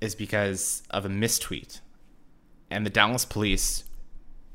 is 0.00 0.14
because 0.14 0.82
of 0.90 1.04
a 1.04 1.08
mistweet 1.08 1.80
and 2.70 2.86
the 2.86 2.90
Dallas 2.90 3.24
police 3.24 3.84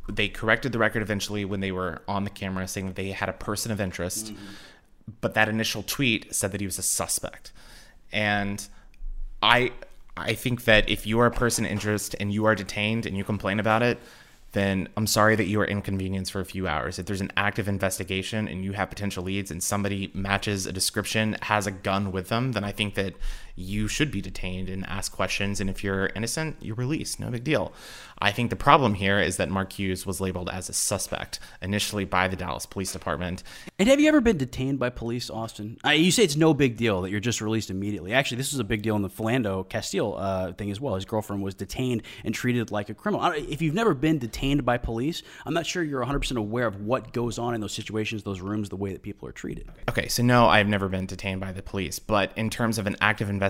they 0.07 0.27
corrected 0.27 0.71
the 0.71 0.79
record 0.79 1.01
eventually 1.01 1.45
when 1.45 1.59
they 1.59 1.71
were 1.71 2.01
on 2.07 2.23
the 2.23 2.29
camera 2.29 2.67
saying 2.67 2.87
that 2.87 2.95
they 2.95 3.11
had 3.11 3.29
a 3.29 3.33
person 3.33 3.71
of 3.71 3.81
interest 3.81 4.33
but 5.21 5.33
that 5.35 5.49
initial 5.49 5.83
tweet 5.83 6.33
said 6.33 6.51
that 6.51 6.61
he 6.61 6.65
was 6.65 6.79
a 6.79 6.83
suspect. 6.83 7.51
And 8.11 8.67
i 9.43 9.71
i 10.17 10.33
think 10.33 10.63
that 10.63 10.87
if 10.89 11.05
you 11.05 11.19
are 11.19 11.25
a 11.25 11.31
person 11.31 11.65
of 11.65 11.71
interest 11.71 12.15
and 12.21 12.33
you 12.33 12.45
are 12.45 12.55
detained 12.55 13.05
and 13.05 13.17
you 13.17 13.23
complain 13.23 13.59
about 13.59 13.83
it 13.83 13.99
then 14.53 14.87
i'm 14.95 15.05
sorry 15.05 15.35
that 15.35 15.45
you 15.45 15.59
are 15.59 15.65
inconvenienced 15.65 16.31
for 16.31 16.39
a 16.39 16.45
few 16.45 16.65
hours. 16.65 16.97
If 16.97 17.05
there's 17.05 17.19
an 17.19 17.33
active 17.35 17.67
investigation 17.67 18.47
and 18.47 18.63
you 18.63 18.71
have 18.71 18.89
potential 18.89 19.25
leads 19.25 19.51
and 19.51 19.61
somebody 19.61 20.09
matches 20.13 20.65
a 20.65 20.71
description 20.71 21.35
has 21.41 21.67
a 21.67 21.71
gun 21.71 22.13
with 22.13 22.29
them 22.29 22.53
then 22.53 22.63
i 22.63 22.71
think 22.71 22.95
that 22.95 23.13
you 23.55 23.87
should 23.87 24.11
be 24.11 24.21
detained 24.21 24.69
and 24.69 24.85
ask 24.87 25.11
questions 25.11 25.59
and 25.59 25.69
if 25.69 25.83
you're 25.83 26.07
innocent 26.15 26.55
you're 26.61 26.75
released 26.75 27.19
no 27.19 27.29
big 27.29 27.43
deal 27.43 27.73
I 28.19 28.31
think 28.31 28.49
the 28.49 28.55
problem 28.55 28.93
here 28.93 29.19
is 29.19 29.37
that 29.37 29.49
Mark 29.49 29.73
Hughes 29.73 30.05
was 30.05 30.21
labeled 30.21 30.49
as 30.49 30.69
a 30.69 30.73
suspect 30.73 31.39
initially 31.61 32.05
by 32.05 32.27
the 32.27 32.35
Dallas 32.35 32.65
Police 32.65 32.93
Department. 32.93 33.43
And 33.77 33.89
have 33.89 33.99
you 33.99 34.07
ever 34.07 34.21
been 34.21 34.37
detained 34.37 34.79
by 34.79 34.89
police, 34.89 35.29
Austin? 35.29 35.77
Uh, 35.85 35.89
you 35.89 36.11
say 36.11 36.23
it's 36.23 36.37
no 36.37 36.53
big 36.53 36.77
deal 36.77 37.01
that 37.01 37.11
you're 37.11 37.19
just 37.19 37.41
released 37.41 37.69
immediately. 37.69 38.13
Actually, 38.13 38.37
this 38.37 38.53
is 38.53 38.59
a 38.59 38.63
big 38.63 38.83
deal 38.83 38.95
in 38.95 39.01
the 39.01 39.09
Philando 39.09 39.67
Castile 39.67 40.15
uh, 40.17 40.53
thing 40.53 40.71
as 40.71 40.79
well. 40.79 40.95
His 40.95 41.03
girlfriend 41.03 41.43
was 41.43 41.55
detained 41.55 42.03
and 42.23 42.33
treated 42.33 42.71
like 42.71 42.89
a 42.89 42.93
criminal. 42.93 43.31
If 43.33 43.61
you've 43.61 43.75
never 43.75 43.93
been 43.93 44.17
detained 44.17 44.63
by 44.63 44.77
police, 44.77 45.21
I'm 45.45 45.53
not 45.53 45.65
sure 45.65 45.83
you're 45.83 46.05
100% 46.05 46.37
aware 46.37 46.67
of 46.67 46.81
what 46.81 47.11
goes 47.11 47.37
on 47.37 47.53
in 47.53 47.59
those 47.59 47.73
situations, 47.73 48.23
those 48.23 48.39
rooms, 48.39 48.69
the 48.69 48.77
way 48.77 48.93
that 48.93 49.01
people 49.01 49.27
are 49.27 49.33
treated. 49.33 49.69
Okay, 49.89 50.07
so 50.07 50.23
no, 50.23 50.47
I've 50.47 50.67
never 50.67 50.87
been 50.87 51.05
detained 51.05 51.41
by 51.41 51.51
the 51.51 51.61
police. 51.61 51.99
But 51.99 52.31
in 52.37 52.49
terms 52.49 52.77
of 52.77 52.87
an 52.87 52.95
active 53.01 53.29
investigation, 53.29 53.44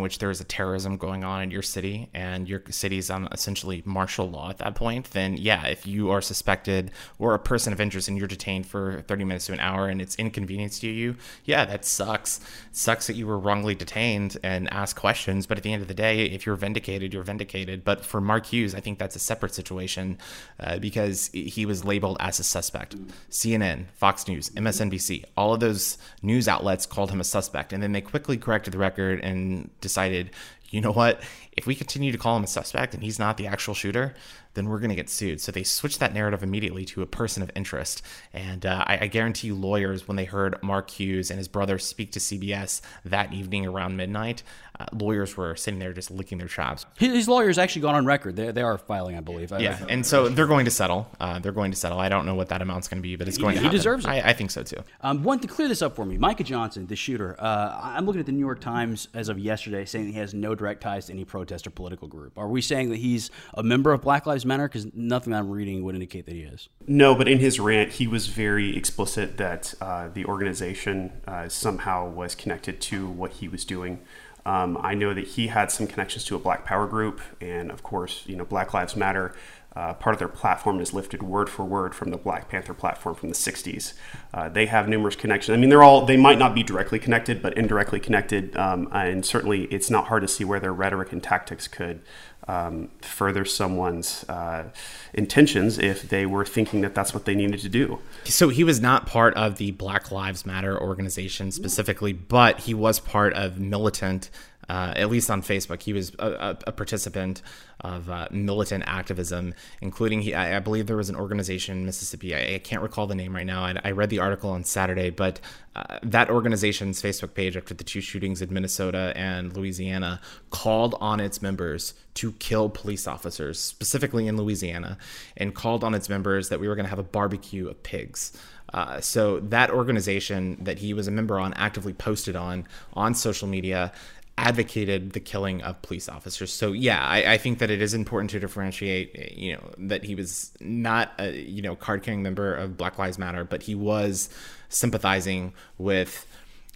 which 0.00 0.18
there 0.18 0.30
is 0.30 0.40
a 0.40 0.44
terrorism 0.44 0.96
going 0.96 1.24
on 1.24 1.42
in 1.42 1.50
your 1.50 1.62
city 1.62 2.08
and 2.14 2.48
your 2.48 2.62
city's 2.70 3.10
on 3.10 3.28
essentially 3.32 3.82
martial 3.84 4.28
law 4.28 4.50
at 4.50 4.58
that 4.58 4.74
point, 4.74 5.10
then 5.10 5.36
yeah, 5.36 5.66
if 5.66 5.86
you 5.86 6.10
are 6.10 6.20
suspected 6.20 6.90
or 7.18 7.34
a 7.34 7.38
person 7.38 7.72
of 7.72 7.80
interest 7.80 8.08
and 8.08 8.18
you're 8.18 8.26
detained 8.26 8.66
for 8.66 9.02
30 9.08 9.24
minutes 9.24 9.46
to 9.46 9.52
an 9.52 9.60
hour 9.60 9.88
and 9.88 10.00
it's 10.00 10.16
inconvenience 10.16 10.78
to 10.80 10.88
you, 10.88 11.16
yeah, 11.44 11.64
that 11.64 11.84
sucks. 11.84 12.38
It 12.70 12.76
sucks 12.76 13.06
that 13.06 13.16
you 13.16 13.26
were 13.26 13.38
wrongly 13.38 13.74
detained 13.74 14.36
and 14.42 14.72
asked 14.72 14.96
questions. 14.96 15.46
But 15.46 15.58
at 15.58 15.64
the 15.64 15.72
end 15.72 15.82
of 15.82 15.88
the 15.88 15.94
day, 15.94 16.24
if 16.26 16.46
you're 16.46 16.56
vindicated, 16.56 17.12
you're 17.12 17.22
vindicated. 17.22 17.84
But 17.84 18.04
for 18.04 18.20
Mark 18.20 18.46
Hughes, 18.46 18.74
I 18.74 18.80
think 18.80 18.98
that's 18.98 19.16
a 19.16 19.20
separate 19.20 19.54
situation 19.54 20.18
uh, 20.60 20.78
because 20.78 21.28
he 21.32 21.66
was 21.66 21.84
labeled 21.84 22.16
as 22.20 22.38
a 22.38 22.44
suspect. 22.44 22.96
CNN, 23.30 23.86
Fox 23.94 24.28
News, 24.28 24.50
MSNBC, 24.50 25.24
all 25.36 25.54
of 25.54 25.60
those 25.60 25.98
news 26.22 26.48
outlets 26.48 26.86
called 26.86 27.10
him 27.10 27.20
a 27.20 27.24
suspect. 27.24 27.72
And 27.72 27.82
then 27.82 27.92
they 27.92 28.00
quickly 28.00 28.36
corrected 28.36 28.74
the 28.74 28.78
record 28.78 29.20
and 29.22 29.33
decided, 29.80 30.30
you 30.70 30.80
know 30.80 30.92
what? 30.92 31.22
If 31.52 31.66
we 31.66 31.74
continue 31.74 32.12
to 32.12 32.18
call 32.18 32.36
him 32.36 32.44
a 32.44 32.48
suspect 32.48 32.94
and 32.94 33.02
he's 33.02 33.18
not 33.18 33.36
the 33.36 33.46
actual 33.46 33.74
shooter, 33.74 34.14
then 34.54 34.68
we're 34.68 34.78
going 34.78 34.90
to 34.90 34.96
get 34.96 35.10
sued. 35.10 35.40
So 35.40 35.52
they 35.52 35.62
switched 35.62 36.00
that 36.00 36.14
narrative 36.14 36.42
immediately 36.42 36.84
to 36.86 37.02
a 37.02 37.06
person 37.06 37.42
of 37.42 37.50
interest. 37.54 38.02
And 38.32 38.64
uh, 38.64 38.84
I, 38.86 38.98
I, 39.02 39.06
guarantee 39.08 39.48
you, 39.48 39.54
lawyers, 39.54 40.08
when 40.08 40.16
they 40.16 40.24
heard 40.24 40.60
Mark 40.62 40.90
Hughes 40.90 41.30
and 41.30 41.38
his 41.38 41.48
brother 41.48 41.78
speak 41.78 42.12
to 42.12 42.18
CBS 42.18 42.80
that 43.04 43.32
evening 43.32 43.66
around 43.66 43.96
midnight, 43.96 44.42
uh, 44.78 44.86
lawyers 44.92 45.36
were 45.36 45.54
sitting 45.54 45.78
there 45.78 45.92
just 45.92 46.10
licking 46.10 46.38
their 46.38 46.48
chops. 46.48 46.84
His 46.96 47.28
lawyers 47.28 47.58
actually 47.58 47.82
gone 47.82 47.94
on 47.94 48.06
record. 48.06 48.34
They, 48.34 48.50
they 48.50 48.62
are 48.62 48.76
filing, 48.76 49.16
I 49.16 49.20
believe. 49.20 49.52
Yeah, 49.52 49.78
and 49.88 50.04
so 50.04 50.28
they're 50.28 50.48
going 50.48 50.64
to 50.64 50.70
settle. 50.70 51.08
Uh, 51.20 51.38
they're 51.38 51.52
going 51.52 51.70
to 51.70 51.76
settle. 51.76 52.00
I 52.00 52.08
don't 52.08 52.26
know 52.26 52.34
what 52.34 52.48
that 52.48 52.60
amount's 52.60 52.88
going 52.88 52.98
to 52.98 53.02
be, 53.02 53.14
but 53.14 53.28
it's 53.28 53.38
going 53.38 53.52
he, 53.52 53.58
to 53.58 53.62
happen. 53.62 53.70
He 53.70 53.78
deserves 53.78 54.04
it. 54.04 54.08
I, 54.08 54.30
I 54.30 54.32
think 54.32 54.50
so 54.50 54.64
too. 54.64 54.78
Um, 55.00 55.22
one 55.22 55.38
to 55.40 55.46
clear 55.46 55.68
this 55.68 55.80
up 55.80 55.94
for 55.94 56.04
me, 56.04 56.18
Micah 56.18 56.42
Johnson, 56.42 56.88
the 56.88 56.96
shooter. 56.96 57.36
Uh, 57.38 57.78
I'm 57.80 58.04
looking 58.04 58.18
at 58.18 58.26
the 58.26 58.32
New 58.32 58.40
York 58.40 58.60
Times 58.60 59.06
as 59.14 59.28
of 59.28 59.38
yesterday, 59.38 59.84
saying 59.84 60.06
he 60.06 60.14
has 60.14 60.34
no 60.34 60.56
direct 60.56 60.80
ties 60.80 61.06
to 61.06 61.12
any 61.12 61.24
protest 61.24 61.68
or 61.68 61.70
political 61.70 62.08
group. 62.08 62.36
Are 62.36 62.48
we 62.48 62.60
saying 62.60 62.90
that 62.90 62.96
he's 62.96 63.30
a 63.54 63.62
member 63.62 63.92
of 63.92 64.02
Black 64.02 64.26
Lives 64.26 64.43
Matter? 64.44 64.68
Because 64.68 64.86
nothing 64.94 65.32
I'm 65.32 65.50
reading 65.50 65.84
would 65.84 65.94
indicate 65.94 66.26
that 66.26 66.34
he 66.34 66.42
is. 66.42 66.68
No, 66.86 67.14
but 67.14 67.28
in 67.28 67.38
his 67.38 67.58
rant, 67.60 67.92
he 67.92 68.06
was 68.06 68.26
very 68.26 68.76
explicit 68.76 69.36
that 69.38 69.74
uh, 69.80 70.08
the 70.12 70.24
organization 70.24 71.12
uh, 71.26 71.48
somehow 71.48 72.08
was 72.08 72.34
connected 72.34 72.80
to 72.82 73.08
what 73.08 73.32
he 73.32 73.48
was 73.48 73.64
doing. 73.64 74.00
Um, 74.46 74.78
I 74.82 74.94
know 74.94 75.14
that 75.14 75.26
he 75.26 75.46
had 75.46 75.70
some 75.70 75.86
connections 75.86 76.24
to 76.26 76.36
a 76.36 76.38
Black 76.38 76.64
Power 76.66 76.86
group, 76.86 77.20
and 77.40 77.70
of 77.70 77.82
course, 77.82 78.24
you 78.26 78.36
know, 78.36 78.44
Black 78.44 78.74
Lives 78.74 78.94
Matter. 78.94 79.34
Uh, 79.76 79.92
part 79.94 80.14
of 80.14 80.18
their 80.18 80.28
platform 80.28 80.78
is 80.80 80.94
lifted 80.94 81.22
word 81.22 81.50
for 81.50 81.64
word 81.64 81.94
from 81.94 82.10
the 82.10 82.16
Black 82.16 82.48
Panther 82.48 82.74
platform 82.74 83.14
from 83.14 83.28
the 83.28 83.34
60s. 83.34 83.94
Uh, 84.32 84.48
they 84.48 84.66
have 84.66 84.88
numerous 84.88 85.16
connections. 85.16 85.52
I 85.54 85.58
mean, 85.58 85.68
they're 85.68 85.82
all, 85.82 86.06
they 86.06 86.16
might 86.16 86.38
not 86.38 86.54
be 86.54 86.62
directly 86.62 87.00
connected, 87.00 87.42
but 87.42 87.56
indirectly 87.56 87.98
connected. 87.98 88.56
Um, 88.56 88.88
and 88.92 89.26
certainly 89.26 89.64
it's 89.64 89.90
not 89.90 90.06
hard 90.06 90.22
to 90.22 90.28
see 90.28 90.44
where 90.44 90.60
their 90.60 90.72
rhetoric 90.72 91.12
and 91.12 91.22
tactics 91.22 91.66
could 91.66 92.02
um, 92.46 92.90
further 93.00 93.44
someone's 93.44 94.24
uh, 94.28 94.64
intentions 95.12 95.78
if 95.78 96.08
they 96.08 96.26
were 96.26 96.44
thinking 96.44 96.82
that 96.82 96.94
that's 96.94 97.14
what 97.14 97.24
they 97.24 97.34
needed 97.34 97.60
to 97.60 97.68
do. 97.68 98.00
So 98.24 98.50
he 98.50 98.64
was 98.64 98.80
not 98.80 99.06
part 99.06 99.34
of 99.34 99.56
the 99.56 99.70
Black 99.72 100.10
Lives 100.10 100.44
Matter 100.44 100.78
organization 100.80 101.50
specifically, 101.50 102.12
but 102.12 102.60
he 102.60 102.74
was 102.74 103.00
part 103.00 103.32
of 103.32 103.58
militant 103.58 104.30
uh, 104.68 104.92
at 104.96 105.10
least 105.10 105.30
on 105.30 105.42
Facebook. 105.42 105.82
He 105.82 105.92
was 105.92 106.12
a, 106.18 106.56
a 106.66 106.72
participant 106.72 107.42
of 107.80 108.08
uh, 108.08 108.28
militant 108.30 108.84
activism, 108.86 109.54
including 109.80 110.22
he, 110.22 110.34
I, 110.34 110.56
I, 110.56 110.60
believe 110.60 110.86
there 110.86 110.96
was 110.96 111.10
an 111.10 111.16
organization 111.16 111.78
in 111.78 111.86
Mississippi. 111.86 112.34
I, 112.34 112.54
I 112.54 112.58
can't 112.58 112.82
recall 112.82 113.06
the 113.06 113.14
name 113.14 113.34
right 113.34 113.46
now. 113.46 113.64
I, 113.64 113.74
I 113.84 113.90
read 113.90 114.10
the 114.10 114.20
article 114.20 114.50
on 114.50 114.64
Saturday, 114.64 115.10
but 115.10 115.40
uh, 115.76 115.98
that 116.02 116.30
organization's 116.30 117.02
Facebook 117.02 117.34
page 117.34 117.56
after 117.56 117.74
the 117.74 117.84
two 117.84 118.00
shootings 118.00 118.40
in 118.40 118.52
Minnesota 118.52 119.12
and 119.16 119.54
Louisiana 119.56 120.20
called 120.50 120.94
on 121.00 121.20
its 121.20 121.42
members 121.42 121.94
to 122.14 122.32
kill 122.32 122.68
police 122.68 123.06
officers, 123.06 123.58
specifically 123.58 124.28
in 124.28 124.36
Louisiana, 124.36 124.96
and 125.36 125.54
called 125.54 125.84
on 125.84 125.94
its 125.94 126.08
members 126.08 126.48
that 126.48 126.60
we 126.60 126.68
were 126.68 126.76
going 126.76 126.86
to 126.86 126.90
have 126.90 126.98
a 126.98 127.02
barbecue 127.02 127.68
of 127.68 127.82
pigs. 127.82 128.32
Uh, 128.72 129.00
so 129.00 129.40
that 129.40 129.70
organization 129.70 130.56
that 130.60 130.78
he 130.78 130.94
was 130.94 131.06
a 131.06 131.10
member 131.10 131.38
on 131.38 131.52
actively 131.54 131.92
posted 131.92 132.34
on 132.34 132.66
on 132.94 133.14
social 133.14 133.46
media 133.46 133.92
advocated 134.36 135.12
the 135.12 135.20
killing 135.20 135.62
of 135.62 135.80
police 135.82 136.08
officers. 136.08 136.52
So 136.52 136.72
yeah, 136.72 137.04
I, 137.06 137.34
I, 137.34 137.38
think 137.38 137.60
that 137.60 137.70
it 137.70 137.80
is 137.80 137.94
important 137.94 138.30
to 138.30 138.40
differentiate. 138.40 139.32
You 139.36 139.54
know 139.54 139.70
that 139.78 140.04
he 140.04 140.14
was 140.14 140.52
not 140.60 141.12
a 141.18 141.40
you 141.40 141.62
know 141.62 141.76
card 141.76 142.02
carrying 142.02 142.22
member 142.22 142.54
of 142.54 142.76
Black 142.76 142.98
Lives 142.98 143.18
Matter, 143.18 143.44
but 143.44 143.62
he 143.62 143.74
was 143.74 144.28
sympathizing 144.68 145.52
with 145.78 146.26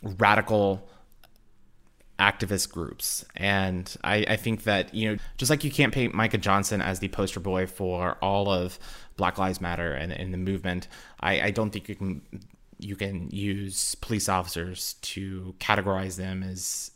radical 0.03 0.89
activist 2.19 2.73
groups. 2.73 3.25
And 3.37 3.95
I, 4.03 4.25
I 4.29 4.37
think 4.37 4.65
that 4.65 4.95
you 4.95 5.11
know 5.11 5.19
just 5.37 5.51
like 5.51 5.65
you 5.65 5.71
can't 5.71 5.93
paint 5.93 6.15
Micah 6.15 6.39
Johnson 6.39 6.81
as 6.81 7.01
the 7.01 7.09
poster 7.09 7.41
boy 7.41 7.67
for 7.67 8.17
all 8.23 8.51
of 8.51 8.79
Black 9.17 9.37
Lives 9.37 9.61
Matter 9.61 9.93
and, 9.93 10.13
and 10.13 10.33
the 10.33 10.39
movement, 10.39 10.89
I, 11.21 11.41
I 11.41 11.51
don't 11.51 11.71
think 11.71 11.89
you 11.89 11.97
can 11.97 12.23
you 12.79 12.95
can 12.95 13.29
use 13.31 13.97
police 13.97 14.29
officers 14.29 14.95
to 15.03 15.55
categorize 15.59 16.17
them 16.17 16.43
as 16.45 16.93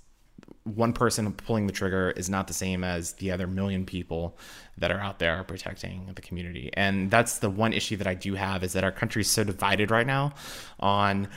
one 0.65 0.93
person 0.93 1.33
pulling 1.33 1.67
the 1.67 1.73
trigger 1.73 2.13
is 2.13 2.31
not 2.31 2.47
the 2.47 2.55
same 2.55 2.85
as 2.85 3.15
the 3.15 3.31
other 3.33 3.47
million 3.47 3.85
people 3.85 4.37
that 4.79 4.91
are 4.91 5.01
out 5.01 5.19
there 5.19 5.43
protecting 5.45 6.11
the 6.15 6.23
community. 6.23 6.71
And 6.75 7.11
that's 7.11 7.39
the 7.39 7.51
one 7.51 7.73
issue 7.73 7.97
that 7.97 8.07
I 8.07 8.15
do 8.15 8.35
have 8.35 8.63
is 8.63 8.73
that 8.75 8.85
our 8.85 8.93
country 8.93 9.23
is 9.23 9.31
so 9.31 9.43
divided 9.43 9.91
right 9.91 10.07
now 10.07 10.35
on 10.79 11.29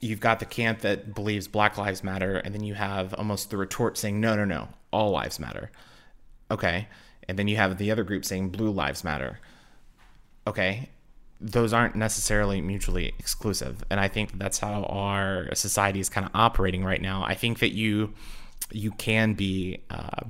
you've 0.00 0.20
got 0.20 0.40
the 0.40 0.46
camp 0.46 0.80
that 0.80 1.14
believes 1.14 1.48
black 1.48 1.78
lives 1.78 2.04
matter 2.04 2.36
and 2.38 2.54
then 2.54 2.62
you 2.62 2.74
have 2.74 3.14
almost 3.14 3.50
the 3.50 3.56
retort 3.56 3.96
saying 3.96 4.20
no 4.20 4.36
no 4.36 4.44
no 4.44 4.68
all 4.92 5.10
lives 5.10 5.38
matter. 5.38 5.70
Okay. 6.50 6.88
And 7.28 7.38
then 7.38 7.48
you 7.48 7.56
have 7.56 7.78
the 7.78 7.90
other 7.90 8.04
group 8.04 8.24
saying 8.24 8.50
blue 8.50 8.70
lives 8.70 9.04
matter. 9.04 9.38
Okay. 10.46 10.90
Those 11.40 11.72
aren't 11.72 11.94
necessarily 11.94 12.60
mutually 12.60 13.14
exclusive. 13.18 13.84
And 13.90 14.00
i 14.00 14.08
think 14.08 14.38
that's 14.38 14.58
how 14.58 14.84
our 14.84 15.54
society 15.54 16.00
is 16.00 16.08
kind 16.08 16.26
of 16.26 16.32
operating 16.34 16.84
right 16.84 17.00
now. 17.00 17.24
I 17.24 17.34
think 17.34 17.60
that 17.60 17.72
you 17.72 18.12
you 18.70 18.92
can 18.92 19.34
be, 19.34 19.82
uh, 19.90 20.24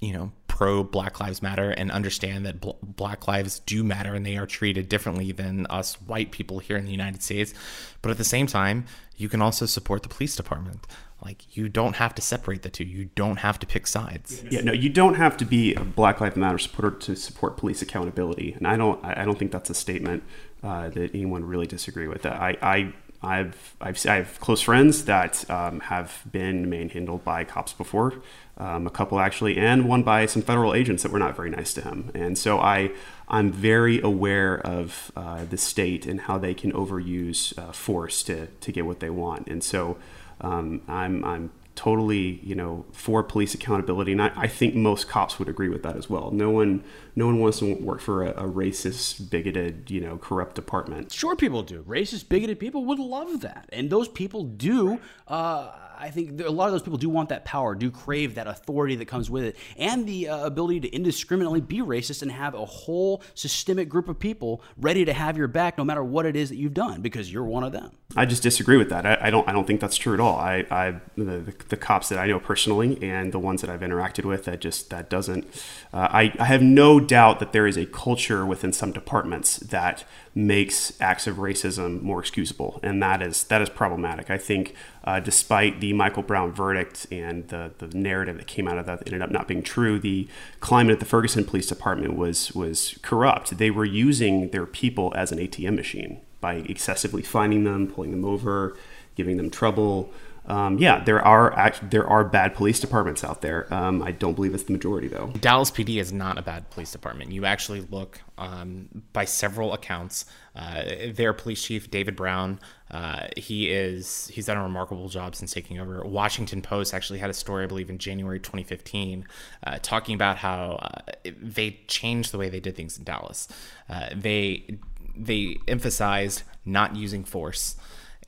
you 0.00 0.12
know, 0.12 0.32
pro 0.46 0.82
Black 0.82 1.20
Lives 1.20 1.40
Matter 1.40 1.70
and 1.70 1.90
understand 1.90 2.44
that 2.44 2.60
bl- 2.60 2.72
Black 2.82 3.26
lives 3.26 3.60
do 3.60 3.82
matter 3.82 4.14
and 4.14 4.26
they 4.26 4.36
are 4.36 4.46
treated 4.46 4.88
differently 4.88 5.32
than 5.32 5.66
us 5.66 5.94
white 6.02 6.32
people 6.32 6.58
here 6.58 6.76
in 6.76 6.84
the 6.84 6.90
United 6.90 7.22
States. 7.22 7.54
But 8.02 8.10
at 8.10 8.18
the 8.18 8.24
same 8.24 8.46
time, 8.46 8.84
you 9.16 9.28
can 9.28 9.40
also 9.40 9.64
support 9.64 10.02
the 10.02 10.10
police 10.10 10.36
department. 10.36 10.86
Like 11.24 11.56
you 11.56 11.68
don't 11.68 11.96
have 11.96 12.14
to 12.14 12.22
separate 12.22 12.62
the 12.62 12.70
two. 12.70 12.84
You 12.84 13.06
don't 13.14 13.38
have 13.38 13.58
to 13.60 13.66
pick 13.66 13.86
sides. 13.86 14.42
Yeah, 14.50 14.60
no, 14.62 14.72
you 14.72 14.88
don't 14.88 15.14
have 15.14 15.36
to 15.38 15.44
be 15.44 15.74
a 15.74 15.84
Black 15.84 16.20
Lives 16.20 16.36
Matter 16.36 16.58
supporter 16.58 16.90
to 16.98 17.16
support 17.16 17.56
police 17.56 17.80
accountability. 17.80 18.52
And 18.52 18.66
I 18.66 18.76
don't, 18.76 19.02
I 19.04 19.24
don't 19.24 19.38
think 19.38 19.52
that's 19.52 19.70
a 19.70 19.74
statement 19.74 20.22
uh, 20.62 20.90
that 20.90 21.14
anyone 21.14 21.44
really 21.44 21.66
disagree 21.66 22.08
with. 22.08 22.26
I, 22.26 22.56
I 22.60 22.92
I've, 23.22 23.76
I've 23.80 24.06
I 24.06 24.16
have 24.16 24.40
close 24.40 24.62
friends 24.62 25.04
that 25.04 25.48
um, 25.50 25.80
have 25.80 26.22
been 26.30 26.70
manhandled 26.70 27.22
by 27.22 27.44
cops 27.44 27.72
before, 27.72 28.14
um, 28.56 28.86
a 28.86 28.90
couple 28.90 29.20
actually, 29.20 29.58
and 29.58 29.86
one 29.86 30.02
by 30.02 30.26
some 30.26 30.42
federal 30.42 30.74
agents 30.74 31.02
that 31.02 31.12
were 31.12 31.18
not 31.18 31.36
very 31.36 31.50
nice 31.50 31.74
to 31.74 31.82
him. 31.82 32.10
And 32.14 32.38
so 32.38 32.58
I 32.58 32.92
I'm 33.28 33.52
very 33.52 34.00
aware 34.00 34.58
of 34.58 35.12
uh, 35.16 35.44
the 35.44 35.58
state 35.58 36.06
and 36.06 36.22
how 36.22 36.38
they 36.38 36.54
can 36.54 36.72
overuse 36.72 37.56
uh, 37.58 37.72
force 37.72 38.22
to 38.24 38.46
to 38.46 38.72
get 38.72 38.86
what 38.86 39.00
they 39.00 39.10
want. 39.10 39.48
And 39.48 39.62
so 39.62 39.98
um, 40.40 40.80
I'm 40.88 41.22
I'm 41.24 41.50
totally, 41.80 42.38
you 42.42 42.54
know, 42.54 42.84
for 42.92 43.22
police 43.22 43.54
accountability, 43.54 44.12
and 44.12 44.20
I, 44.20 44.30
I, 44.36 44.48
think 44.48 44.74
most 44.74 45.08
cops 45.08 45.38
would 45.38 45.48
agree 45.48 45.70
with 45.70 45.82
that 45.82 45.96
as 45.96 46.10
well. 46.10 46.30
No 46.30 46.50
one, 46.50 46.84
no 47.16 47.24
one 47.24 47.40
wants 47.40 47.60
to 47.60 47.72
work 47.76 48.02
for 48.02 48.22
a, 48.22 48.32
a 48.32 48.42
racist, 48.42 49.30
bigoted, 49.30 49.90
you 49.90 49.98
know, 49.98 50.18
corrupt 50.18 50.56
department. 50.56 51.10
Sure, 51.10 51.34
people 51.34 51.62
do. 51.62 51.82
Racist, 51.84 52.28
bigoted 52.28 52.60
people 52.60 52.84
would 52.84 52.98
love 52.98 53.40
that, 53.40 53.66
and 53.72 53.88
those 53.88 54.08
people 54.08 54.44
do. 54.44 55.00
Uh, 55.26 55.70
I 56.00 56.10
think 56.10 56.40
a 56.40 56.50
lot 56.50 56.66
of 56.66 56.72
those 56.72 56.82
people 56.82 56.98
do 56.98 57.10
want 57.10 57.28
that 57.28 57.44
power, 57.44 57.74
do 57.74 57.90
crave 57.90 58.36
that 58.36 58.46
authority 58.46 58.96
that 58.96 59.06
comes 59.06 59.30
with 59.30 59.44
it, 59.44 59.56
and 59.76 60.06
the 60.06 60.28
uh, 60.28 60.46
ability 60.46 60.80
to 60.80 60.88
indiscriminately 60.88 61.60
be 61.60 61.78
racist 61.78 62.22
and 62.22 62.32
have 62.32 62.54
a 62.54 62.64
whole 62.64 63.22
systemic 63.34 63.88
group 63.88 64.08
of 64.08 64.18
people 64.18 64.62
ready 64.78 65.04
to 65.04 65.12
have 65.12 65.36
your 65.36 65.48
back, 65.48 65.76
no 65.76 65.84
matter 65.84 66.02
what 66.02 66.26
it 66.26 66.36
is 66.36 66.48
that 66.48 66.56
you've 66.56 66.74
done, 66.74 67.02
because 67.02 67.30
you're 67.32 67.44
one 67.44 67.62
of 67.62 67.72
them. 67.72 67.90
I 68.16 68.24
just 68.26 68.42
disagree 68.42 68.76
with 68.76 68.88
that. 68.90 69.06
I, 69.06 69.18
I 69.20 69.30
don't. 69.30 69.48
I 69.48 69.52
don't 69.52 69.66
think 69.66 69.80
that's 69.80 69.96
true 69.96 70.14
at 70.14 70.20
all. 70.20 70.36
I, 70.36 70.66
I 70.70 71.00
the, 71.16 71.54
the, 71.68 71.76
cops 71.76 72.08
that 72.08 72.18
I 72.18 72.26
know 72.26 72.40
personally 72.40 72.98
and 73.02 73.32
the 73.32 73.38
ones 73.38 73.60
that 73.60 73.70
I've 73.70 73.80
interacted 73.80 74.24
with, 74.24 74.46
that 74.46 74.60
just 74.60 74.90
that 74.90 75.08
doesn't. 75.08 75.44
Uh, 75.92 76.08
I, 76.10 76.34
I 76.38 76.46
have 76.46 76.62
no 76.62 76.98
doubt 76.98 77.38
that 77.38 77.52
there 77.52 77.68
is 77.68 77.76
a 77.76 77.86
culture 77.86 78.44
within 78.44 78.72
some 78.72 78.90
departments 78.90 79.58
that 79.58 80.04
makes 80.34 80.92
acts 81.00 81.26
of 81.26 81.36
racism 81.36 82.00
more 82.02 82.20
excusable, 82.20 82.78
and 82.82 83.02
that 83.02 83.20
is 83.20 83.44
that 83.44 83.60
is 83.60 83.68
problematic. 83.68 84.30
I 84.30 84.38
think, 84.38 84.74
uh, 85.04 85.20
despite 85.20 85.80
the 85.80 85.92
Michael 85.92 86.22
Brown 86.22 86.52
verdict 86.52 87.06
and 87.10 87.48
the 87.48 87.72
the 87.78 87.88
narrative 87.88 88.36
that 88.36 88.46
came 88.46 88.68
out 88.68 88.78
of 88.78 88.86
that, 88.86 89.00
that 89.00 89.08
ended 89.08 89.22
up 89.22 89.30
not 89.30 89.48
being 89.48 89.62
true. 89.62 89.98
The 89.98 90.28
climate 90.60 90.92
at 90.94 91.00
the 91.00 91.06
Ferguson 91.06 91.44
Police 91.44 91.66
Department 91.66 92.16
was 92.16 92.52
was 92.52 92.98
corrupt. 93.02 93.58
They 93.58 93.70
were 93.70 93.84
using 93.84 94.50
their 94.50 94.66
people 94.66 95.12
as 95.16 95.32
an 95.32 95.38
ATM 95.38 95.74
machine 95.74 96.20
by 96.40 96.54
excessively 96.54 97.22
finding 97.22 97.64
them, 97.64 97.86
pulling 97.86 98.12
them 98.12 98.24
over, 98.24 98.76
giving 99.16 99.36
them 99.36 99.50
trouble. 99.50 100.10
Um, 100.50 100.78
yeah, 100.78 101.04
there 101.04 101.24
are 101.24 101.72
there 101.80 102.06
are 102.08 102.24
bad 102.24 102.56
police 102.56 102.80
departments 102.80 103.22
out 103.22 103.40
there. 103.40 103.72
Um, 103.72 104.02
I 104.02 104.10
don't 104.10 104.34
believe 104.34 104.52
it's 104.52 104.64
the 104.64 104.72
majority 104.72 105.06
though. 105.06 105.28
Dallas 105.40 105.70
PD 105.70 106.00
is 106.00 106.12
not 106.12 106.38
a 106.38 106.42
bad 106.42 106.68
police 106.70 106.90
department. 106.90 107.30
You 107.30 107.44
actually 107.44 107.82
look 107.82 108.20
um, 108.36 108.88
by 109.12 109.26
several 109.26 109.72
accounts. 109.72 110.24
Uh, 110.56 110.82
their 111.12 111.32
police 111.32 111.62
chief 111.62 111.88
David 111.88 112.16
Brown, 112.16 112.58
uh, 112.90 113.28
he 113.36 113.70
is 113.70 114.26
he's 114.34 114.46
done 114.46 114.56
a 114.56 114.62
remarkable 114.64 115.08
job 115.08 115.36
since 115.36 115.52
taking 115.52 115.78
over. 115.78 116.02
Washington 116.04 116.62
Post 116.62 116.94
actually 116.94 117.20
had 117.20 117.30
a 117.30 117.34
story, 117.34 117.62
I 117.62 117.66
believe, 117.68 117.88
in 117.88 117.98
January 117.98 118.40
2015, 118.40 119.28
uh, 119.64 119.78
talking 119.82 120.16
about 120.16 120.36
how 120.36 120.80
uh, 120.82 121.12
they 121.40 121.78
changed 121.86 122.32
the 122.32 122.38
way 122.38 122.48
they 122.48 122.58
did 122.58 122.74
things 122.74 122.98
in 122.98 123.04
Dallas. 123.04 123.46
Uh, 123.88 124.08
they 124.16 124.78
they 125.14 125.58
emphasized 125.68 126.42
not 126.64 126.96
using 126.96 127.22
force, 127.22 127.76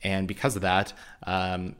and 0.03 0.25
because 0.25 0.55
of 0.55 0.61
that, 0.61 0.93
um, 1.23 1.75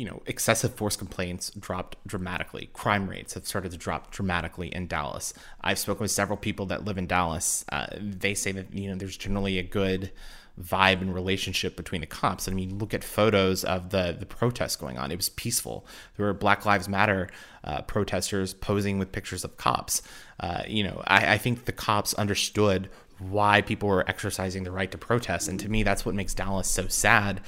you 0.00 0.06
know, 0.06 0.22
excessive 0.24 0.74
force 0.76 0.96
complaints 0.96 1.50
dropped 1.50 1.94
dramatically. 2.06 2.70
Crime 2.72 3.06
rates 3.06 3.34
have 3.34 3.46
started 3.46 3.70
to 3.70 3.76
drop 3.76 4.10
dramatically 4.10 4.68
in 4.68 4.86
Dallas. 4.86 5.34
I've 5.60 5.78
spoken 5.78 6.00
with 6.00 6.10
several 6.10 6.38
people 6.38 6.64
that 6.66 6.86
live 6.86 6.96
in 6.96 7.06
Dallas. 7.06 7.66
Uh, 7.70 7.86
they 8.00 8.32
say 8.32 8.50
that 8.52 8.72
you 8.72 8.88
know 8.88 8.96
there's 8.96 9.18
generally 9.18 9.58
a 9.58 9.62
good 9.62 10.10
vibe 10.58 11.02
and 11.02 11.14
relationship 11.14 11.76
between 11.76 12.00
the 12.00 12.06
cops. 12.06 12.48
I 12.48 12.52
mean, 12.52 12.78
look 12.78 12.94
at 12.94 13.04
photos 13.04 13.62
of 13.62 13.90
the 13.90 14.16
the 14.18 14.24
protests 14.24 14.74
going 14.74 14.96
on. 14.96 15.12
It 15.12 15.16
was 15.16 15.28
peaceful. 15.28 15.86
There 16.16 16.24
were 16.24 16.32
Black 16.32 16.64
Lives 16.64 16.88
Matter 16.88 17.28
uh, 17.62 17.82
protesters 17.82 18.54
posing 18.54 18.98
with 18.98 19.12
pictures 19.12 19.44
of 19.44 19.58
cops. 19.58 20.00
Uh, 20.40 20.62
you 20.66 20.82
know, 20.82 21.02
I, 21.08 21.34
I 21.34 21.36
think 21.36 21.66
the 21.66 21.72
cops 21.72 22.14
understood 22.14 22.88
why 23.18 23.60
people 23.60 23.90
were 23.90 24.08
exercising 24.08 24.64
the 24.64 24.70
right 24.70 24.90
to 24.90 24.96
protest. 24.96 25.46
And 25.46 25.60
to 25.60 25.68
me, 25.68 25.82
that's 25.82 26.06
what 26.06 26.14
makes 26.14 26.32
Dallas 26.32 26.68
so 26.68 26.88
sad. 26.88 27.42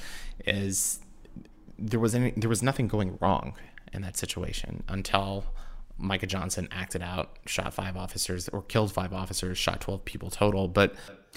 Is 0.45 0.99
there 1.77 1.99
was 1.99 2.15
any, 2.15 2.33
there 2.35 2.49
was 2.49 2.63
nothing 2.63 2.87
going 2.87 3.17
wrong 3.19 3.55
in 3.91 4.01
that 4.01 4.17
situation 4.17 4.83
until 4.87 5.45
Micah 5.97 6.27
Johnson 6.27 6.67
acted 6.71 7.01
out, 7.01 7.37
shot 7.45 7.73
five 7.73 7.95
officers 7.95 8.49
or 8.49 8.61
killed 8.63 8.91
five 8.91 9.13
officers, 9.13 9.57
shot 9.57 9.81
12 9.81 10.05
people 10.05 10.29
total. 10.29 10.67
But 10.67 10.95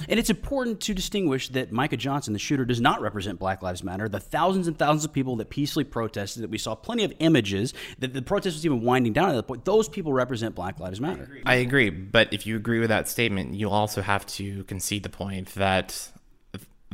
and 0.08 0.18
it's 0.20 0.30
important 0.30 0.80
to 0.82 0.94
distinguish 0.94 1.48
that 1.50 1.72
Micah 1.72 1.96
Johnson, 1.96 2.32
the 2.32 2.38
shooter, 2.38 2.64
does 2.64 2.80
not 2.80 3.00
represent 3.00 3.38
Black 3.38 3.62
Lives 3.62 3.82
Matter. 3.82 4.08
The 4.08 4.20
thousands 4.20 4.68
and 4.68 4.78
thousands 4.78 5.04
of 5.04 5.12
people 5.12 5.36
that 5.36 5.48
peacefully 5.48 5.84
protested, 5.84 6.42
that 6.42 6.50
we 6.50 6.58
saw 6.58 6.74
plenty 6.74 7.04
of 7.04 7.12
images, 7.18 7.72
that 7.98 8.12
the 8.12 8.22
protest 8.22 8.56
was 8.56 8.66
even 8.66 8.82
winding 8.82 9.12
down 9.14 9.30
at 9.30 9.34
that 9.34 9.44
point, 9.44 9.64
those 9.64 9.88
people 9.88 10.12
represent 10.12 10.54
Black 10.54 10.78
Lives 10.78 11.00
Matter. 11.00 11.40
I 11.46 11.56
agree. 11.56 11.90
But 11.90 12.32
if 12.32 12.46
you 12.46 12.56
agree 12.56 12.78
with 12.78 12.90
that 12.90 13.08
statement, 13.08 13.54
you 13.54 13.70
also 13.70 14.02
have 14.02 14.26
to 14.26 14.64
concede 14.64 15.02
the 15.02 15.08
point 15.08 15.54
that 15.54 16.12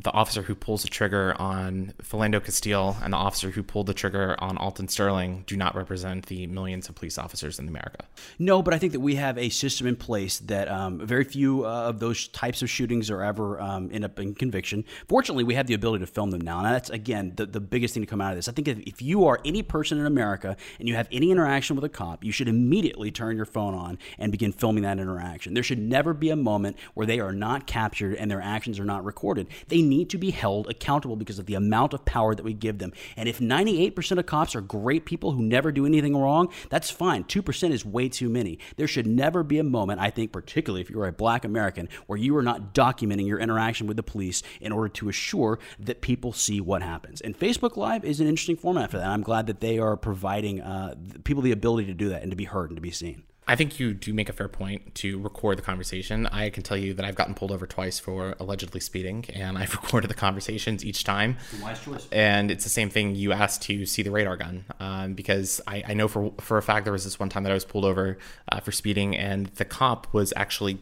the 0.01 0.11
officer 0.13 0.43
who 0.43 0.55
pulls 0.55 0.83
the 0.83 0.89
trigger 0.89 1.35
on 1.39 1.93
Philando 2.03 2.43
Castile 2.43 2.97
and 3.03 3.13
the 3.13 3.17
officer 3.19 3.51
who 3.51 3.63
pulled 3.63 3.87
the 3.87 3.95
trigger 3.95 4.35
on 4.39 4.57
Alton 4.57 4.89
Sterling 4.89 5.45
do 5.47 5.55
not 5.55 5.77
represent 5.77 6.27
the 6.27 6.47
millions 6.47 6.89
of 6.89 6.95
police 6.95 7.19
officers 7.19 7.59
in 7.59 7.69
America. 7.69 8.07
No, 8.39 8.63
but 8.63 8.73
I 8.73 8.79
think 8.79 8.93
that 8.93 9.01
we 9.01 9.17
have 9.17 9.37
a 9.37 9.51
system 9.51 9.87
in 9.87 9.97
place 9.97 10.39
that 10.41 10.71
um, 10.71 11.07
very 11.07 11.25
few 11.25 11.67
uh, 11.67 11.89
of 11.89 12.01
those 12.01 12.29
types 12.29 12.63
of 12.63 12.71
shootings 12.71 13.11
are 13.11 13.23
ever 13.23 13.61
um, 13.61 13.91
end 13.93 14.05
up 14.05 14.19
in 14.19 14.35
conviction. 14.35 14.85
Fortunately, 15.09 15.45
we 15.45 15.55
have 15.55 15.67
the 15.67 15.75
ability 15.75 16.05
to 16.07 16.11
film 16.11 16.31
them 16.31 16.41
now, 16.41 16.65
and 16.65 16.75
that's 16.75 16.89
again 16.89 17.35
the, 17.37 17.45
the 17.45 17.61
biggest 17.61 17.93
thing 17.93 18.03
to 18.03 18.07
come 18.07 18.23
out 18.23 18.31
of 18.31 18.37
this. 18.37 18.49
I 18.49 18.53
think 18.53 18.69
if, 18.69 18.79
if 18.81 19.03
you 19.03 19.27
are 19.27 19.41
any 19.45 19.63
person 19.63 19.99
in 19.99 20.07
America 20.07 20.57
and 20.79 20.89
you 20.89 20.95
have 20.95 21.09
any 21.13 21.31
interaction 21.31 21.77
with 21.77 21.85
a 21.85 21.91
cop, 21.91 22.25
you 22.25 22.33
should 22.33 22.49
immediately 22.49 23.11
turn 23.11 23.37
your 23.37 23.45
phone 23.45 23.75
on 23.75 23.99
and 24.19 24.33
begin 24.33 24.53
filming 24.53 24.85
that 24.85 24.99
interaction. 24.99 25.53
There 25.53 25.63
should 25.63 25.79
never 25.79 26.15
be 26.15 26.31
a 26.31 26.37
moment 26.37 26.79
where 26.95 27.07
they 27.07 27.21
are 27.21 27.33
not 27.33 27.67
captured 27.67 28.15
and 28.15 28.31
their 28.31 28.41
actions 28.41 28.79
are 28.79 28.87
not 28.87 29.05
recorded. 29.05 29.49
They 29.69 29.82
need 29.83 30.11
to 30.11 30.19
be 30.19 30.31
held 30.31 30.69
accountable 30.69 31.17
because 31.17 31.39
of 31.39 31.47
the 31.47 31.55
amount 31.55 31.95
of 31.95 32.05
power 32.05 32.35
that 32.35 32.45
we 32.45 32.55
give 32.55 32.79
them. 32.79 32.93
And 33.17 33.29
if 33.29 33.39
98% 33.39 34.19
of 34.19 34.27
cops 34.27 34.55
are 34.55 34.61
great 34.61 35.05
people 35.05 35.33
who 35.33 35.43
never 35.43 35.73
do 35.73 35.87
anything 35.87 36.17
wrong, 36.17 36.53
that's 36.71 36.91
fine. 36.91 37.25
2% 37.25 37.71
is 37.71 37.85
way 37.85 38.09
too 38.09 38.29
many. 38.29 38.59
There 38.77 38.89
should 38.89 39.07
never 39.07 39.43
be 39.43 39.59
a 39.59 39.65
moment, 39.65 40.01
I 40.01 40.11
think, 40.11 40.33
particularly 40.33 40.81
if 40.81 40.91
you're 40.91 41.07
a 41.07 41.13
black 41.13 41.45
American, 41.45 41.89
where 42.07 42.19
you 42.19 42.37
are 42.37 42.43
not 42.43 42.75
documenting 42.75 43.27
your 43.27 43.39
interaction 43.39 43.87
with 43.87 43.97
the 43.97 44.03
police 44.03 44.43
in 44.61 44.73
order 44.73 44.89
to 44.89 45.09
assure 45.09 45.59
that 45.79 46.01
people 46.01 46.33
see 46.33 46.61
what 46.61 46.83
happens. 46.83 47.21
And 47.21 47.39
Facebook 47.39 47.77
Live 47.77 48.05
is 48.05 48.21
an 48.21 48.27
interesting 48.27 48.57
format 48.57 48.91
for 48.91 48.99
that. 48.99 49.07
I'm 49.07 49.23
glad 49.23 49.47
that 49.47 49.61
they 49.61 49.79
are 49.79 49.97
providing 49.97 50.61
uh, 50.61 50.95
people 51.25 51.43
the 51.43 51.53
ability 51.53 51.87
to 51.87 51.95
do 51.95 52.09
that 52.11 52.23
and 52.23 52.31
to 52.31 52.37
be 52.37 52.45
heard 52.45 52.71
and 52.71 52.77
to 52.77 52.83
be 52.83 52.91
seen. 52.91 53.25
I 53.47 53.57
think 53.57 53.81
you 53.81 53.93
do 53.93 54.15
make 54.15 54.29
a 54.29 54.33
fair 54.33 54.49
point 54.49 54.95
to 54.97 55.21
record 55.21 55.59
the 55.59 55.63
conversation. 55.63 56.27
I 56.27 56.51
can 56.51 56.63
tell 56.63 56.77
you 56.77 56.95
that 56.95 57.05
I've 57.05 57.17
gotten 57.17 57.35
pulled 57.35 57.51
over 57.51 57.67
twice 57.67 57.99
for 57.99 58.37
allegedly 58.39 58.81
speeding, 58.81 59.25
and 59.35 59.59
I've 59.59 59.73
recorded 59.73 60.09
the 60.09 60.15
conversations 60.15 60.85
each 60.85 61.03
time. 61.03 61.37
Wise 61.61 61.81
choice. 61.81 62.07
And 62.13 62.51
it's 62.51 62.63
the 62.65 62.71
same 62.71 62.89
thing. 62.89 63.17
You 63.17 63.33
asked 63.33 63.63
to 63.63 63.85
see 63.85 64.03
the 64.03 64.13
radar 64.13 64.37
gun 64.37 64.65
um, 64.79 65.15
because 65.15 65.61
I, 65.67 65.83
I, 65.89 65.95
know 65.95 66.07
for 66.07 66.33
for 66.41 66.57
a 66.57 66.63
fact 66.63 66.85
there 66.85 66.93
was 66.93 67.05
this 67.05 67.19
one 67.19 67.29
time 67.29 67.43
that 67.43 67.51
I 67.51 67.55
was 67.55 67.65
pulled 67.65 67.85
over 67.85 68.19
uh, 68.51 68.61
for 68.61 68.71
speeding, 68.71 69.17
and 69.17 69.47
the 69.47 69.65
cop 69.65 70.13
was 70.13 70.33
actually 70.37 70.79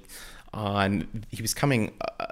on. 0.53 1.25
He 1.31 1.41
was 1.41 1.55
coming. 1.55 1.95
Uh, 2.19 2.27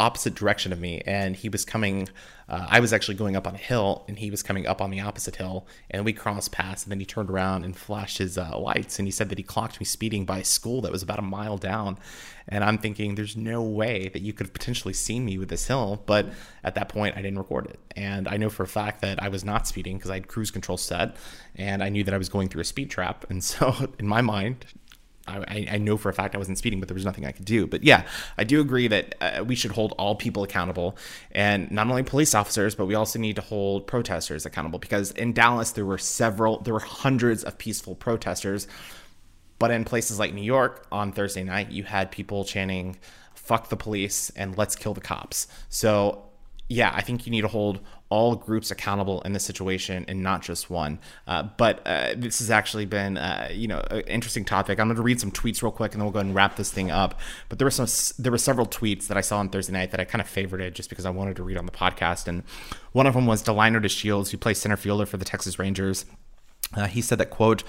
opposite 0.00 0.34
direction 0.34 0.72
of 0.72 0.80
me 0.80 1.02
and 1.04 1.36
he 1.36 1.48
was 1.50 1.64
coming 1.64 2.08
uh, 2.48 2.66
i 2.70 2.80
was 2.80 2.92
actually 2.92 3.14
going 3.14 3.36
up 3.36 3.46
on 3.46 3.54
a 3.54 3.58
hill 3.58 4.02
and 4.08 4.18
he 4.18 4.30
was 4.30 4.42
coming 4.42 4.66
up 4.66 4.80
on 4.80 4.90
the 4.90 4.98
opposite 4.98 5.36
hill 5.36 5.66
and 5.90 6.04
we 6.04 6.12
crossed 6.12 6.50
paths 6.50 6.84
and 6.84 6.90
then 6.90 6.98
he 6.98 7.04
turned 7.04 7.28
around 7.28 7.64
and 7.64 7.76
flashed 7.76 8.16
his 8.16 8.38
uh, 8.38 8.58
lights 8.58 8.98
and 8.98 9.06
he 9.06 9.12
said 9.12 9.28
that 9.28 9.36
he 9.36 9.44
clocked 9.44 9.78
me 9.78 9.84
speeding 9.84 10.24
by 10.24 10.38
a 10.38 10.44
school 10.44 10.80
that 10.80 10.90
was 10.90 11.02
about 11.02 11.18
a 11.18 11.22
mile 11.22 11.58
down 11.58 11.98
and 12.48 12.64
i'm 12.64 12.78
thinking 12.78 13.14
there's 13.14 13.36
no 13.36 13.62
way 13.62 14.08
that 14.08 14.22
you 14.22 14.32
could 14.32 14.46
have 14.46 14.54
potentially 14.54 14.94
seen 14.94 15.22
me 15.22 15.36
with 15.36 15.50
this 15.50 15.66
hill 15.66 16.02
but 16.06 16.26
at 16.64 16.74
that 16.74 16.88
point 16.88 17.14
i 17.14 17.20
didn't 17.20 17.38
record 17.38 17.66
it 17.66 17.78
and 17.94 18.26
i 18.26 18.38
know 18.38 18.48
for 18.48 18.62
a 18.62 18.68
fact 18.68 19.02
that 19.02 19.22
i 19.22 19.28
was 19.28 19.44
not 19.44 19.66
speeding 19.66 19.98
because 19.98 20.10
i 20.10 20.14
had 20.14 20.28
cruise 20.28 20.50
control 20.50 20.78
set 20.78 21.14
and 21.56 21.82
i 21.82 21.90
knew 21.90 22.02
that 22.02 22.14
i 22.14 22.18
was 22.18 22.30
going 22.30 22.48
through 22.48 22.62
a 22.62 22.64
speed 22.64 22.90
trap 22.90 23.26
and 23.28 23.44
so 23.52 23.74
in 23.98 24.06
my 24.06 24.22
mind 24.22 24.64
I, 25.26 25.68
I, 25.70 25.78
know 25.78 25.96
for 25.96 26.08
a 26.08 26.12
fact 26.12 26.34
I 26.34 26.38
wasn't 26.38 26.58
speeding, 26.58 26.80
but 26.80 26.88
there 26.88 26.94
was 26.94 27.04
nothing 27.04 27.24
I 27.24 27.32
could 27.32 27.44
do. 27.44 27.66
But 27.66 27.84
yeah, 27.84 28.06
I 28.38 28.44
do 28.44 28.60
agree 28.60 28.88
that 28.88 29.14
uh, 29.20 29.44
we 29.44 29.54
should 29.54 29.70
hold 29.70 29.92
all 29.98 30.16
people 30.16 30.42
accountable, 30.42 30.96
and 31.32 31.70
not 31.70 31.86
only 31.88 32.02
police 32.02 32.34
officers, 32.34 32.74
but 32.74 32.86
we 32.86 32.94
also 32.94 33.18
need 33.18 33.36
to 33.36 33.42
hold 33.42 33.86
protesters 33.86 34.46
accountable. 34.46 34.78
Because 34.78 35.12
in 35.12 35.32
Dallas, 35.32 35.72
there 35.72 35.86
were 35.86 35.98
several, 35.98 36.60
there 36.60 36.74
were 36.74 36.80
hundreds 36.80 37.44
of 37.44 37.58
peaceful 37.58 37.94
protesters, 37.94 38.66
but 39.58 39.70
in 39.70 39.84
places 39.84 40.18
like 40.18 40.34
New 40.34 40.42
York 40.42 40.86
on 40.90 41.12
Thursday 41.12 41.44
night, 41.44 41.70
you 41.70 41.84
had 41.84 42.10
people 42.10 42.44
chanting 42.44 42.96
"fuck 43.34 43.68
the 43.68 43.76
police" 43.76 44.30
and 44.30 44.56
"let's 44.56 44.74
kill 44.74 44.94
the 44.94 45.00
cops." 45.00 45.46
So 45.68 46.24
yeah, 46.68 46.92
I 46.94 47.02
think 47.02 47.26
you 47.26 47.32
need 47.32 47.42
to 47.42 47.48
hold 47.48 47.80
all 48.10 48.34
groups 48.34 48.70
accountable 48.70 49.22
in 49.22 49.32
this 49.32 49.44
situation 49.44 50.04
and 50.08 50.22
not 50.22 50.42
just 50.42 50.68
one. 50.68 50.98
Uh, 51.26 51.44
but 51.56 51.80
uh, 51.86 52.12
this 52.16 52.40
has 52.40 52.50
actually 52.50 52.84
been, 52.84 53.16
uh, 53.16 53.48
you 53.52 53.68
know, 53.68 53.78
an 53.90 54.00
interesting 54.00 54.44
topic. 54.44 54.78
I'm 54.78 54.88
going 54.88 54.96
to 54.96 55.02
read 55.02 55.20
some 55.20 55.30
tweets 55.30 55.62
real 55.62 55.70
quick, 55.70 55.92
and 55.92 56.00
then 56.00 56.06
we'll 56.06 56.12
go 56.12 56.18
ahead 56.18 56.26
and 56.26 56.34
wrap 56.34 56.56
this 56.56 56.72
thing 56.72 56.90
up. 56.90 57.18
But 57.48 57.58
there 57.58 57.66
were 57.66 57.70
some, 57.70 57.86
there 58.18 58.32
were 58.32 58.38
several 58.38 58.66
tweets 58.66 59.06
that 59.06 59.16
I 59.16 59.20
saw 59.20 59.38
on 59.38 59.48
Thursday 59.48 59.72
night 59.72 59.92
that 59.92 60.00
I 60.00 60.04
kind 60.04 60.20
of 60.20 60.28
favorited 60.28 60.74
just 60.74 60.90
because 60.90 61.06
I 61.06 61.10
wanted 61.10 61.36
to 61.36 61.44
read 61.44 61.56
on 61.56 61.66
the 61.66 61.72
podcast. 61.72 62.26
And 62.26 62.42
one 62.92 63.06
of 63.06 63.14
them 63.14 63.26
was 63.26 63.42
Delino 63.42 63.80
DeShields, 63.80 64.30
who 64.30 64.36
plays 64.38 64.60
center 64.60 64.76
fielder 64.76 65.06
for 65.06 65.16
the 65.16 65.24
Texas 65.24 65.58
Rangers. 65.58 66.04
Uh, 66.76 66.86
he 66.86 67.00
said 67.00 67.18
that, 67.18 67.30
quote, 67.30 67.62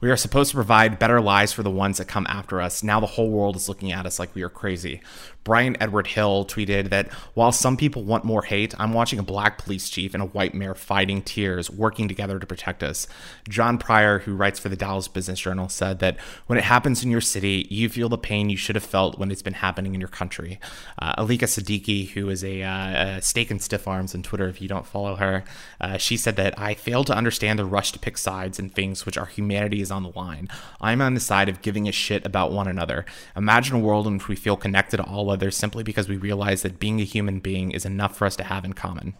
we 0.00 0.10
are 0.10 0.16
supposed 0.16 0.50
to 0.50 0.56
provide 0.56 0.98
better 0.98 1.20
lives 1.20 1.52
for 1.52 1.62
the 1.62 1.70
ones 1.70 1.98
that 1.98 2.06
come 2.06 2.26
after 2.28 2.60
us. 2.60 2.82
Now 2.82 3.00
the 3.00 3.06
whole 3.06 3.30
world 3.30 3.56
is 3.56 3.68
looking 3.68 3.90
at 3.90 4.06
us 4.06 4.18
like 4.18 4.34
we 4.34 4.42
are 4.42 4.48
crazy. 4.48 5.00
Brian 5.48 5.78
Edward 5.80 6.08
Hill 6.08 6.44
tweeted 6.44 6.90
that 6.90 7.10
while 7.32 7.52
some 7.52 7.76
people 7.76 8.04
want 8.04 8.22
more 8.22 8.42
hate, 8.42 8.74
I'm 8.78 8.92
watching 8.92 9.18
a 9.18 9.22
black 9.22 9.56
police 9.56 9.88
chief 9.88 10.12
and 10.12 10.22
a 10.22 10.26
white 10.26 10.52
mayor 10.52 10.74
fighting 10.74 11.22
tears, 11.22 11.70
working 11.70 12.06
together 12.06 12.38
to 12.38 12.46
protect 12.46 12.82
us. 12.82 13.06
John 13.48 13.78
Pryor, 13.78 14.18
who 14.20 14.34
writes 14.36 14.58
for 14.58 14.68
the 14.68 14.76
Dallas 14.76 15.08
Business 15.08 15.40
Journal, 15.40 15.70
said 15.70 16.00
that 16.00 16.18
when 16.48 16.58
it 16.58 16.64
happens 16.64 17.02
in 17.02 17.10
your 17.10 17.22
city, 17.22 17.66
you 17.70 17.88
feel 17.88 18.10
the 18.10 18.18
pain 18.18 18.50
you 18.50 18.58
should 18.58 18.76
have 18.76 18.84
felt 18.84 19.18
when 19.18 19.30
it's 19.30 19.40
been 19.40 19.54
happening 19.54 19.94
in 19.94 20.00
your 20.00 20.08
country. 20.08 20.60
Uh, 20.98 21.24
Alika 21.24 21.44
Siddiqui, 21.44 22.10
who 22.10 22.28
is 22.28 22.44
a, 22.44 22.62
uh, 22.62 23.16
a 23.16 23.22
stake 23.22 23.50
and 23.50 23.62
stiff 23.62 23.88
arms 23.88 24.14
on 24.14 24.22
Twitter, 24.22 24.48
if 24.48 24.60
you 24.60 24.68
don't 24.68 24.86
follow 24.86 25.16
her, 25.16 25.44
uh, 25.80 25.96
she 25.96 26.18
said 26.18 26.36
that 26.36 26.58
I 26.58 26.74
fail 26.74 27.04
to 27.04 27.16
understand 27.16 27.58
the 27.58 27.64
rush 27.64 27.90
to 27.92 27.98
pick 27.98 28.18
sides 28.18 28.58
in 28.58 28.68
things 28.68 29.06
which 29.06 29.16
our 29.16 29.26
humanity 29.26 29.80
is 29.80 29.87
on 29.90 30.02
the 30.02 30.12
line. 30.16 30.48
I'm 30.80 31.00
on 31.00 31.14
the 31.14 31.20
side 31.20 31.48
of 31.48 31.62
giving 31.62 31.88
a 31.88 31.92
shit 31.92 32.24
about 32.26 32.52
one 32.52 32.68
another. 32.68 33.04
Imagine 33.36 33.76
a 33.76 33.80
world 33.80 34.06
in 34.06 34.14
which 34.14 34.28
we 34.28 34.36
feel 34.36 34.56
connected 34.56 34.98
to 34.98 35.04
all 35.04 35.30
others 35.30 35.56
simply 35.56 35.82
because 35.82 36.08
we 36.08 36.16
realize 36.16 36.62
that 36.62 36.78
being 36.78 37.00
a 37.00 37.04
human 37.04 37.40
being 37.40 37.70
is 37.70 37.84
enough 37.84 38.16
for 38.16 38.26
us 38.26 38.36
to 38.36 38.44
have 38.44 38.64
in 38.64 38.72
common. 38.72 39.14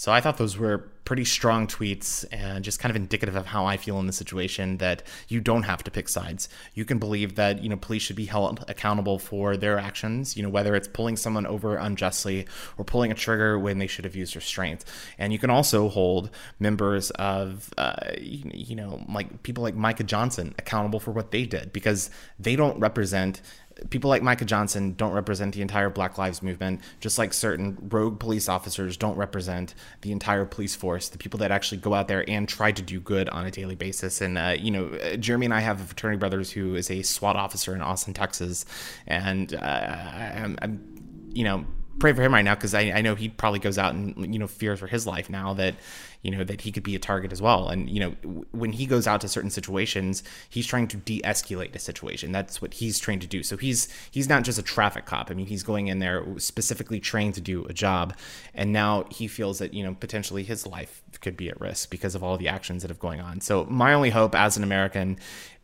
So 0.00 0.10
I 0.10 0.22
thought 0.22 0.38
those 0.38 0.56
were 0.56 0.78
pretty 1.04 1.26
strong 1.26 1.66
tweets 1.66 2.24
and 2.32 2.64
just 2.64 2.78
kind 2.78 2.88
of 2.88 2.96
indicative 2.96 3.36
of 3.36 3.44
how 3.44 3.66
I 3.66 3.76
feel 3.76 4.00
in 4.00 4.06
the 4.06 4.14
situation 4.14 4.78
that 4.78 5.02
you 5.28 5.42
don't 5.42 5.64
have 5.64 5.84
to 5.84 5.90
pick 5.90 6.08
sides. 6.08 6.48
You 6.72 6.86
can 6.86 6.98
believe 6.98 7.34
that, 7.34 7.62
you 7.62 7.68
know, 7.68 7.76
police 7.76 8.00
should 8.00 8.16
be 8.16 8.24
held 8.24 8.64
accountable 8.66 9.18
for 9.18 9.58
their 9.58 9.78
actions, 9.78 10.38
you 10.38 10.42
know, 10.42 10.48
whether 10.48 10.74
it's 10.74 10.88
pulling 10.88 11.18
someone 11.18 11.44
over 11.44 11.76
unjustly 11.76 12.46
or 12.78 12.84
pulling 12.86 13.12
a 13.12 13.14
trigger 13.14 13.58
when 13.58 13.78
they 13.78 13.86
should 13.86 14.06
have 14.06 14.16
used 14.16 14.34
restraint. 14.34 14.86
And 15.18 15.34
you 15.34 15.38
can 15.38 15.50
also 15.50 15.90
hold 15.90 16.30
members 16.58 17.10
of, 17.10 17.68
uh, 17.76 18.12
you 18.18 18.76
know, 18.76 19.04
like 19.06 19.42
people 19.42 19.62
like 19.62 19.74
Micah 19.74 20.04
Johnson 20.04 20.54
accountable 20.58 21.00
for 21.00 21.10
what 21.10 21.30
they 21.30 21.44
did 21.44 21.74
because 21.74 22.08
they 22.38 22.56
don't 22.56 22.80
represent 22.80 23.42
people 23.88 24.10
like 24.10 24.22
Micah 24.22 24.44
Johnson 24.44 24.94
don't 24.94 25.12
represent 25.12 25.54
the 25.54 25.62
entire 25.62 25.88
Black 25.88 26.18
Lives 26.18 26.42
Movement, 26.42 26.80
just 27.00 27.18
like 27.18 27.32
certain 27.32 27.78
rogue 27.90 28.20
police 28.20 28.48
officers 28.48 28.96
don't 28.96 29.16
represent 29.16 29.74
the 30.02 30.12
entire 30.12 30.44
police 30.44 30.76
force, 30.76 31.08
the 31.08 31.18
people 31.18 31.38
that 31.38 31.50
actually 31.50 31.78
go 31.78 31.94
out 31.94 32.08
there 32.08 32.28
and 32.28 32.48
try 32.48 32.72
to 32.72 32.82
do 32.82 33.00
good 33.00 33.28
on 33.30 33.46
a 33.46 33.50
daily 33.50 33.74
basis. 33.74 34.20
And, 34.20 34.36
uh, 34.36 34.56
you 34.58 34.70
know, 34.70 34.86
uh, 34.88 35.16
Jeremy 35.16 35.46
and 35.46 35.54
I 35.54 35.60
have 35.60 35.80
a 35.80 35.84
fraternity 35.84 36.18
brothers 36.18 36.50
who 36.50 36.74
is 36.74 36.90
a 36.90 37.02
SWAT 37.02 37.36
officer 37.36 37.74
in 37.74 37.80
Austin, 37.80 38.12
Texas. 38.12 38.66
And 39.06 39.54
uh, 39.54 39.58
I'm, 39.60 40.58
I'm, 40.60 41.30
you 41.32 41.44
know, 41.44 41.64
pray 42.00 42.12
for 42.12 42.22
him 42.22 42.34
right 42.34 42.44
now 42.44 42.54
because 42.54 42.74
I, 42.74 42.92
I 42.92 43.00
know 43.00 43.14
he 43.14 43.28
probably 43.28 43.60
goes 43.60 43.78
out 43.78 43.94
and, 43.94 44.32
you 44.32 44.38
know, 44.38 44.46
fears 44.46 44.80
for 44.80 44.86
his 44.86 45.06
life 45.06 45.30
now 45.30 45.54
that, 45.54 45.74
you 46.22 46.30
know 46.30 46.44
that 46.44 46.60
he 46.60 46.72
could 46.72 46.82
be 46.82 46.94
a 46.94 46.98
target 46.98 47.32
as 47.32 47.40
well. 47.40 47.68
And 47.68 47.88
you 47.88 48.00
know 48.00 48.10
when 48.50 48.72
he 48.72 48.86
goes 48.86 49.06
out 49.06 49.20
to 49.22 49.28
certain 49.28 49.50
situations 49.50 50.22
he's 50.48 50.66
trying 50.66 50.88
to 50.88 50.96
de-escalate 50.96 51.72
the 51.72 51.78
situation. 51.78 52.32
That's 52.32 52.60
what 52.60 52.74
he's 52.74 52.98
trained 52.98 53.22
to 53.22 53.28
do. 53.28 53.42
So 53.42 53.56
he's 53.56 53.88
he's 54.10 54.28
not 54.28 54.44
just 54.44 54.58
a 54.58 54.62
traffic 54.62 55.06
cop. 55.06 55.30
I 55.30 55.34
mean 55.34 55.46
he's 55.46 55.62
going 55.62 55.88
in 55.88 55.98
there 55.98 56.24
specifically 56.38 57.00
trained 57.00 57.34
to 57.34 57.40
do 57.40 57.64
a 57.66 57.72
job. 57.72 58.14
And 58.54 58.72
now 58.72 59.04
he 59.10 59.28
feels 59.28 59.58
that 59.58 59.72
you 59.72 59.82
know 59.82 59.94
potentially 59.94 60.42
his 60.42 60.66
life 60.66 61.02
could 61.20 61.36
be 61.36 61.48
at 61.48 61.60
risk 61.60 61.90
because 61.90 62.14
of 62.14 62.22
all 62.22 62.36
the 62.36 62.48
actions 62.48 62.82
that 62.82 62.90
have 62.90 62.98
going 62.98 63.20
on. 63.20 63.40
So 63.40 63.64
my 63.64 63.94
only 63.94 64.10
hope 64.10 64.34
as 64.34 64.56
an 64.56 64.62
american 64.62 65.18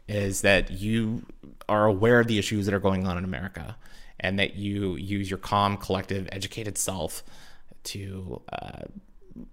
is 0.09 0.43
that 0.43 0.71
you 0.71 1.27
are 1.69 1.87
aware 1.87 2.21
of 2.21 2.29
the 2.29 2.39
issues 2.39 2.65
that 2.67 2.75
are 2.75 2.81
going 2.81 3.07
on 3.07 3.19
in 3.19 3.25
america 3.25 3.77
and 4.21 4.39
that 4.39 4.57
you 4.57 4.97
use 4.97 5.31
your 5.31 5.39
calm 5.39 5.77
collective 5.77 6.29
educated 6.33 6.79
self 6.79 7.23
to 7.85 8.43
uh, 8.53 8.83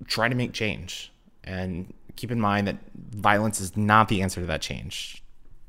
try 0.08 0.28
to 0.28 0.36
make 0.36 0.54
change 0.54 1.12
and 1.44 1.94
keep 2.16 2.32
in 2.32 2.40
mind 2.40 2.68
that 2.68 2.78
violence 2.96 3.60
is 3.60 3.76
not 3.76 4.08
the 4.08 4.22
answer 4.22 4.42
to 4.42 4.48
that 4.48 4.62
change. 4.62 5.24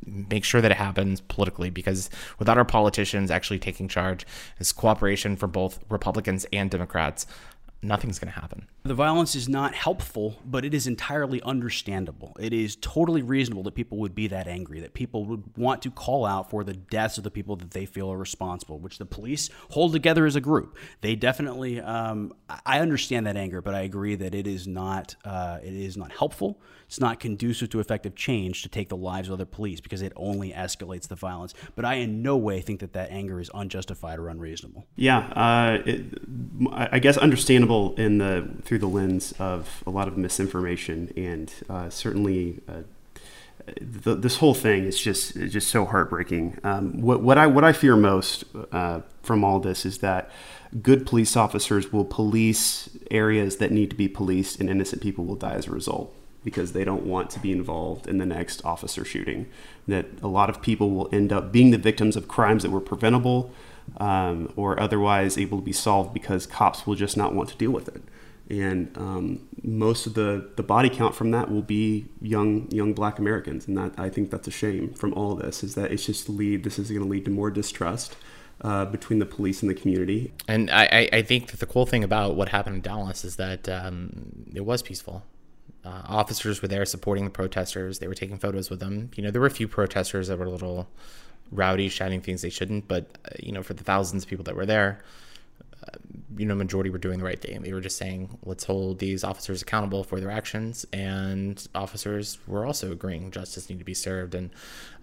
Make 0.07 0.45
sure 0.45 0.61
that 0.61 0.71
it 0.71 0.77
happens 0.77 1.21
politically 1.23 1.71
because 1.71 2.11
without 2.39 2.59
our 2.59 2.65
politicians 2.65 3.31
actually 3.31 3.59
taking 3.59 3.89
charge, 3.89 4.27
this 4.59 4.73
cooperation 4.73 5.37
from 5.37 5.51
both 5.51 5.83
Republicans 5.89 6.47
and 6.53 6.71
Democrats, 6.71 7.27
nothing's 7.85 8.19
going 8.19 8.33
to 8.33 8.41
happen. 8.41 8.67
The 8.85 8.95
violence 8.95 9.35
is 9.35 9.49
not 9.49 9.75
helpful, 9.75 10.41
but 10.45 10.65
it 10.65 10.75
is 10.75 10.87
entirely 10.87 11.41
understandable. 11.43 12.37
It 12.39 12.53
is 12.53 12.77
totally 12.77 13.23
reasonable 13.23 13.63
that 13.65 13.75
people 13.75 13.99
would 13.99 14.15
be 14.15 14.27
that 14.29 14.47
angry, 14.47 14.81
that 14.81 14.95
people 14.95 15.25
would 15.27 15.57
want 15.57 15.83
to 15.83 15.91
call 15.91 16.27
out 16.27 16.51
for 16.51 16.65
the 16.65 16.75
deaths 16.75 17.19
of 17.19 17.25
the 17.25 17.31
people 17.31 17.57
that 17.57 17.71
they 17.71 17.87
feel 17.87 18.11
are 18.11 18.19
responsible, 18.19 18.79
which 18.79 18.99
the 18.99 19.07
police 19.07 19.51
hold 19.71 19.93
together 19.93 20.27
as 20.27 20.37
a 20.37 20.41
group. 20.41 20.77
They 21.01 21.15
definitely, 21.15 21.81
um, 21.81 22.33
I 22.67 22.81
understand 22.81 23.27
that 23.27 23.37
anger, 23.37 23.63
but 23.63 23.75
I 23.75 23.81
agree 23.83 24.17
that 24.17 24.35
it 24.35 24.47
is 24.47 24.67
not, 24.67 25.17
uh, 25.25 25.59
it 25.63 25.73
is 25.73 25.97
not 25.97 26.13
helpful. 26.13 26.61
It's 26.87 27.01
not 27.01 27.21
conducive 27.21 27.71
to 27.71 27.81
effective 27.81 28.15
change 28.15 28.63
to 28.63 28.69
take 28.69 28.89
the 28.89 28.97
lives 28.97 29.29
of 29.29 29.35
other 29.35 29.45
police 29.45 29.81
because 29.81 30.03
it 30.03 30.13
only 30.17 30.53
escalates 30.53 31.09
the 31.09 31.17
violence. 31.17 31.55
But 31.75 31.85
I 31.85 31.95
in 31.95 32.23
no 32.23 32.37
way 32.37 32.61
think 32.61 32.81
that 32.81 32.93
that 32.93 33.11
anger 33.11 33.41
is 33.41 33.51
unjustified 33.55 34.19
or 34.19 34.29
unreasonable. 34.29 34.87
Yeah, 34.97 35.19
uh, 35.35 35.83
it, 35.85 36.05
I 36.73 36.99
guess 36.99 37.17
understandable 37.17 37.95
in 37.97 38.19
the 38.19 38.49
through 38.63 38.79
the 38.79 38.89
lens 38.89 39.33
of 39.39 39.83
a 39.87 39.91
lot 39.91 40.09
of 40.09 40.17
misinformation 40.17 41.13
and 41.17 41.53
uh, 41.69 41.91
certainly. 41.91 42.61
Uh, 42.69 42.83
the, 43.81 44.15
this 44.15 44.37
whole 44.37 44.53
thing 44.53 44.85
is 44.85 45.01
just 45.01 45.35
just 45.35 45.69
so 45.69 45.87
heartbreaking. 45.87 46.59
Um, 46.65 47.01
what, 47.01 47.23
what 47.23 47.39
I 47.39 47.47
what 47.47 47.65
I 47.65 47.73
fear 47.73 47.97
most 47.97 48.45
uh, 48.73 49.01
from 49.23 49.43
all 49.43 49.59
this 49.59 49.87
is 49.87 49.99
that 49.99 50.31
good 50.83 51.07
police 51.07 51.35
officers 51.35 51.91
will 51.91 52.05
police 52.05 52.91
areas 53.11 53.57
that 53.59 53.71
need 53.71 53.89
to 53.91 53.97
be 53.97 54.09
policed, 54.09 54.61
and 54.61 54.69
innocent 54.69 55.01
people 55.01 55.25
will 55.25 55.37
die 55.37 55.55
as 55.55 55.67
a 55.67 55.71
result 55.71 56.15
because 56.45 56.73
they 56.73 56.85
don't 56.85 57.05
want 57.05 57.31
to 57.31 57.41
be 57.41 57.51
involved 57.51 58.07
in 58.07 58.19
the 58.19 58.27
next 58.27 58.65
officer 58.65 59.05
shooting. 59.05 59.47
That 59.89 60.07
a 60.23 60.29
lot 60.29 60.51
of 60.51 60.63
people 60.63 60.91
will 60.91 61.09
end 61.13 61.33
up 61.33 61.51
being 61.51 61.71
the 61.71 61.79
victims 61.79 62.17
of 62.17 62.29
crimes 62.29 62.63
that 62.63 62.71
were 62.71 62.81
preventable 62.81 63.51
um, 63.99 64.53
or 64.57 64.79
otherwise 64.79 65.37
able 65.39 65.59
to 65.59 65.65
be 65.65 65.73
solved 65.73 66.13
because 66.15 66.47
cops 66.47 66.87
will 66.87 66.95
just 66.95 67.17
not 67.17 67.35
want 67.35 67.49
to 67.51 67.57
deal 67.57 67.71
with 67.71 67.89
it. 67.89 68.03
And 68.51 68.97
um, 68.97 69.49
most 69.63 70.07
of 70.07 70.15
the, 70.15 70.51
the 70.57 70.63
body 70.63 70.91
count 70.91 71.15
from 71.15 71.31
that 71.31 71.51
will 71.51 71.63
be 71.63 72.07
young 72.21 72.71
young 72.71 72.93
Black 72.93 73.19
Americans, 73.19 73.67
and 73.67 73.77
that 73.79 73.93
I 73.97 74.11
think 74.11 74.31
that's 74.31 74.47
a 74.47 74.51
shame 74.51 74.93
from 74.93 75.15
all 75.15 75.35
this. 75.35 75.65
Is 75.65 75.75
that 75.77 75.91
it's 75.91 76.05
just 76.05 76.29
lead. 76.29 76.63
This 76.63 76.79
is 76.79 76.91
going 76.91 77.03
to 77.03 77.09
lead 77.09 77.25
to 77.25 77.31
more 77.31 77.51
distrust. 77.51 78.17
Uh, 78.61 78.85
between 78.85 79.19
the 79.19 79.27
police 79.27 79.63
and 79.63 79.71
the 79.71 79.75
community. 79.75 80.33
And 80.47 80.71
I, 80.71 81.09
I 81.13 81.23
think 81.23 81.49
that 81.49 81.59
the 81.59 81.67
cool 81.67 81.87
thing 81.87 82.05
about 82.05 82.37
what 82.37 82.51
happened 82.51 82.77
in 82.77 82.83
Dallas 82.83 83.25
is 83.25 83.35
that 83.37 83.69
um, 83.69 84.47
it 84.55 84.65
was 84.65 84.81
peaceful. 84.81 85.25
Uh, 85.85 86.03
officers 86.09 86.63
were 86.63 86.69
there 86.69 86.85
supporting 86.85 87.25
the 87.25 87.31
protesters. 87.31 87.99
They 87.99 88.09
were 88.09 88.15
taking 88.15 88.39
photos 88.39 88.71
with 88.71 88.81
them. 88.81 89.11
You 89.17 89.23
know, 89.23 89.31
there 89.31 89.41
were 89.41 89.47
a 89.47 89.51
few 89.51 89.69
protesters 89.69 90.29
that 90.29 90.39
were 90.39 90.47
a 90.47 90.51
little 90.51 90.89
rowdy, 91.53 91.89
shouting 91.89 92.21
things 92.21 92.43
they 92.43 92.51
shouldn't. 92.51 92.89
But 92.89 93.07
uh, 93.27 93.37
you 93.39 93.53
know, 93.53 93.63
for 93.63 93.75
the 93.75 93.85
thousands 93.85 94.25
of 94.25 94.31
people 94.31 94.45
that 94.45 94.57
were 94.57 94.67
there, 94.67 95.03
you 96.37 96.47
know, 96.47 96.55
majority 96.55 96.91
were 96.91 96.99
doing 96.99 97.19
the 97.19 97.25
right 97.25 97.41
thing. 97.41 97.63
They 97.63 97.73
were 97.73 97.81
just 97.81 97.97
saying, 97.97 98.39
let's 98.45 98.65
hold 98.65 98.99
these 98.99 99.25
officers 99.25 99.63
accountable 99.63 100.05
for 100.05 100.21
their 100.21 100.31
actions. 100.31 100.85
And 100.93 101.65
officers 101.75 102.39
were 102.47 102.67
also 102.67 102.93
agreeing 102.93 103.31
justice 103.31 103.69
needed 103.69 103.81
to 103.81 103.85
be 103.85 103.95
served. 103.95 104.35
And 104.35 104.51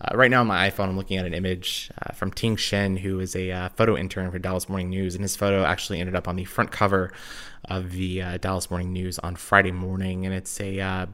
uh, 0.02 0.16
right 0.16 0.30
now 0.30 0.42
on 0.42 0.48
my 0.48 0.70
iPhone, 0.70 0.90
I'm 0.90 0.98
looking 0.98 1.18
at 1.18 1.26
an 1.26 1.34
image 1.34 1.90
uh, 2.02 2.14
from 2.14 2.32
Ting 2.32 2.56
Shen, 2.56 2.98
who 2.98 3.20
is 3.20 3.36
a 3.36 3.52
uh, 3.52 3.70
photo 3.70 3.98
intern 3.98 4.32
for 4.32 4.40
Dallas 4.40 4.68
Morning 4.68 4.90
News. 4.90 5.16
And 5.16 5.24
his 5.24 5.36
photo 5.36 5.64
actually 5.64 6.00
ended 6.00 6.16
up 6.16 6.28
on 6.28 6.36
the 6.36 6.46
front 6.46 6.72
cover 6.72 7.12
of 7.66 7.92
the 7.92 8.22
uh, 8.22 8.38
Dallas 8.38 8.70
Morning 8.70 8.92
News 8.92 9.20
on 9.20 9.36
Friday 9.36 9.72
morning. 9.72 10.26
And 10.26 10.36
it's 10.36 10.60
a 10.60 10.80
uh, 10.80 11.06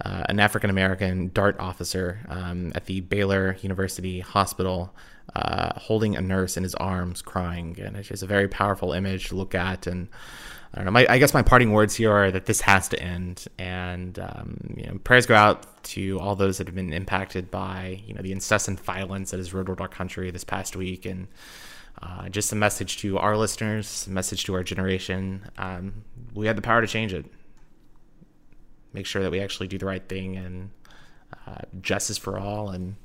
an 0.00 0.40
African 0.40 0.70
American 0.70 1.30
DART 1.34 1.58
officer 1.58 2.20
um, 2.28 2.72
at 2.74 2.86
the 2.86 3.00
Baylor 3.00 3.56
University 3.60 4.20
Hospital 4.20 4.94
uh, 5.34 5.78
holding 5.78 6.16
a 6.16 6.20
nurse 6.20 6.56
in 6.56 6.62
his 6.62 6.74
arms, 6.76 7.22
crying, 7.22 7.78
and 7.80 7.96
it's 7.96 8.08
just 8.08 8.22
a 8.22 8.26
very 8.26 8.48
powerful 8.48 8.92
image 8.92 9.28
to 9.28 9.36
look 9.36 9.54
at. 9.54 9.86
And 9.86 10.08
I 10.72 10.78
don't 10.78 10.86
know. 10.86 10.90
My, 10.90 11.06
I 11.08 11.18
guess 11.18 11.32
my 11.32 11.42
parting 11.42 11.72
words 11.72 11.96
here 11.96 12.12
are 12.12 12.30
that 12.30 12.46
this 12.46 12.60
has 12.62 12.88
to 12.88 13.02
end, 13.02 13.46
and 13.58 14.18
um, 14.18 14.74
you 14.76 14.86
know, 14.86 14.98
prayers 14.98 15.26
go 15.26 15.34
out 15.34 15.82
to 15.84 16.18
all 16.20 16.34
those 16.34 16.58
that 16.58 16.66
have 16.66 16.74
been 16.74 16.92
impacted 16.92 17.50
by 17.50 18.02
you 18.06 18.14
know 18.14 18.22
the 18.22 18.32
incessant 18.32 18.80
violence 18.80 19.30
that 19.30 19.38
has 19.38 19.54
riddled 19.54 19.80
our 19.80 19.88
country 19.88 20.30
this 20.30 20.44
past 20.44 20.76
week, 20.76 21.06
and 21.06 21.28
uh, 22.02 22.28
just 22.28 22.52
a 22.52 22.56
message 22.56 22.98
to 22.98 23.18
our 23.18 23.36
listeners, 23.36 24.06
a 24.06 24.10
message 24.10 24.44
to 24.44 24.54
our 24.54 24.62
generation. 24.62 25.48
Um, 25.56 26.04
we 26.34 26.46
have 26.46 26.56
the 26.56 26.62
power 26.62 26.80
to 26.80 26.86
change 26.86 27.14
it. 27.14 27.24
Make 28.92 29.06
sure 29.06 29.22
that 29.22 29.30
we 29.30 29.40
actually 29.40 29.68
do 29.68 29.78
the 29.78 29.86
right 29.86 30.06
thing 30.06 30.36
and 30.36 30.70
uh, 31.46 31.62
justice 31.80 32.18
for 32.18 32.38
all, 32.38 32.70
and 32.70 32.96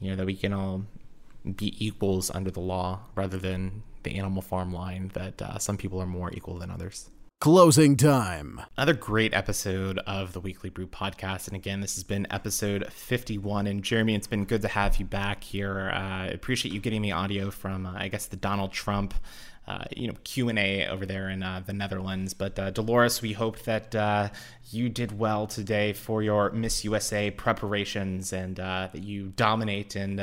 you 0.00 0.10
know 0.10 0.16
that 0.16 0.26
we 0.26 0.36
can 0.36 0.52
all 0.52 0.84
be 1.56 1.74
equals 1.84 2.30
under 2.30 2.50
the 2.50 2.60
law 2.60 3.00
rather 3.14 3.38
than 3.38 3.82
the 4.02 4.16
animal 4.16 4.42
farm 4.42 4.72
line 4.72 5.10
that 5.14 5.40
uh, 5.40 5.58
some 5.58 5.76
people 5.76 6.00
are 6.00 6.06
more 6.06 6.32
equal 6.32 6.58
than 6.58 6.70
others. 6.70 7.10
Closing 7.42 7.96
time. 7.96 8.60
Another 8.76 8.92
great 8.92 9.34
episode 9.34 9.98
of 10.06 10.32
the 10.32 10.38
Weekly 10.38 10.70
Brew 10.70 10.86
podcast. 10.86 11.48
And 11.48 11.56
again, 11.56 11.80
this 11.80 11.96
has 11.96 12.04
been 12.04 12.24
episode 12.30 12.86
51. 12.92 13.66
And 13.66 13.82
Jeremy, 13.82 14.14
it's 14.14 14.28
been 14.28 14.44
good 14.44 14.62
to 14.62 14.68
have 14.68 14.98
you 14.98 15.06
back 15.06 15.42
here. 15.42 15.90
Uh, 15.92 15.98
I 15.98 16.26
appreciate 16.26 16.72
you 16.72 16.78
getting 16.78 17.02
me 17.02 17.10
audio 17.10 17.50
from, 17.50 17.84
uh, 17.84 17.94
I 17.96 18.06
guess, 18.06 18.26
the 18.26 18.36
Donald 18.36 18.70
Trump. 18.70 19.14
Uh, 19.66 19.84
you 19.96 20.08
know 20.08 20.14
Q 20.24 20.48
and 20.48 20.58
A 20.58 20.88
over 20.88 21.06
there 21.06 21.30
in 21.30 21.40
uh, 21.42 21.62
the 21.64 21.72
Netherlands, 21.72 22.34
but 22.34 22.58
uh, 22.58 22.70
Dolores, 22.70 23.22
we 23.22 23.32
hope 23.32 23.60
that 23.60 23.94
uh, 23.94 24.30
you 24.70 24.88
did 24.88 25.16
well 25.16 25.46
today 25.46 25.92
for 25.92 26.20
your 26.20 26.50
Miss 26.50 26.84
USA 26.84 27.30
preparations 27.30 28.32
and 28.32 28.58
uh, 28.58 28.88
that 28.92 29.04
you 29.04 29.28
dominate 29.36 29.94
and 29.94 30.18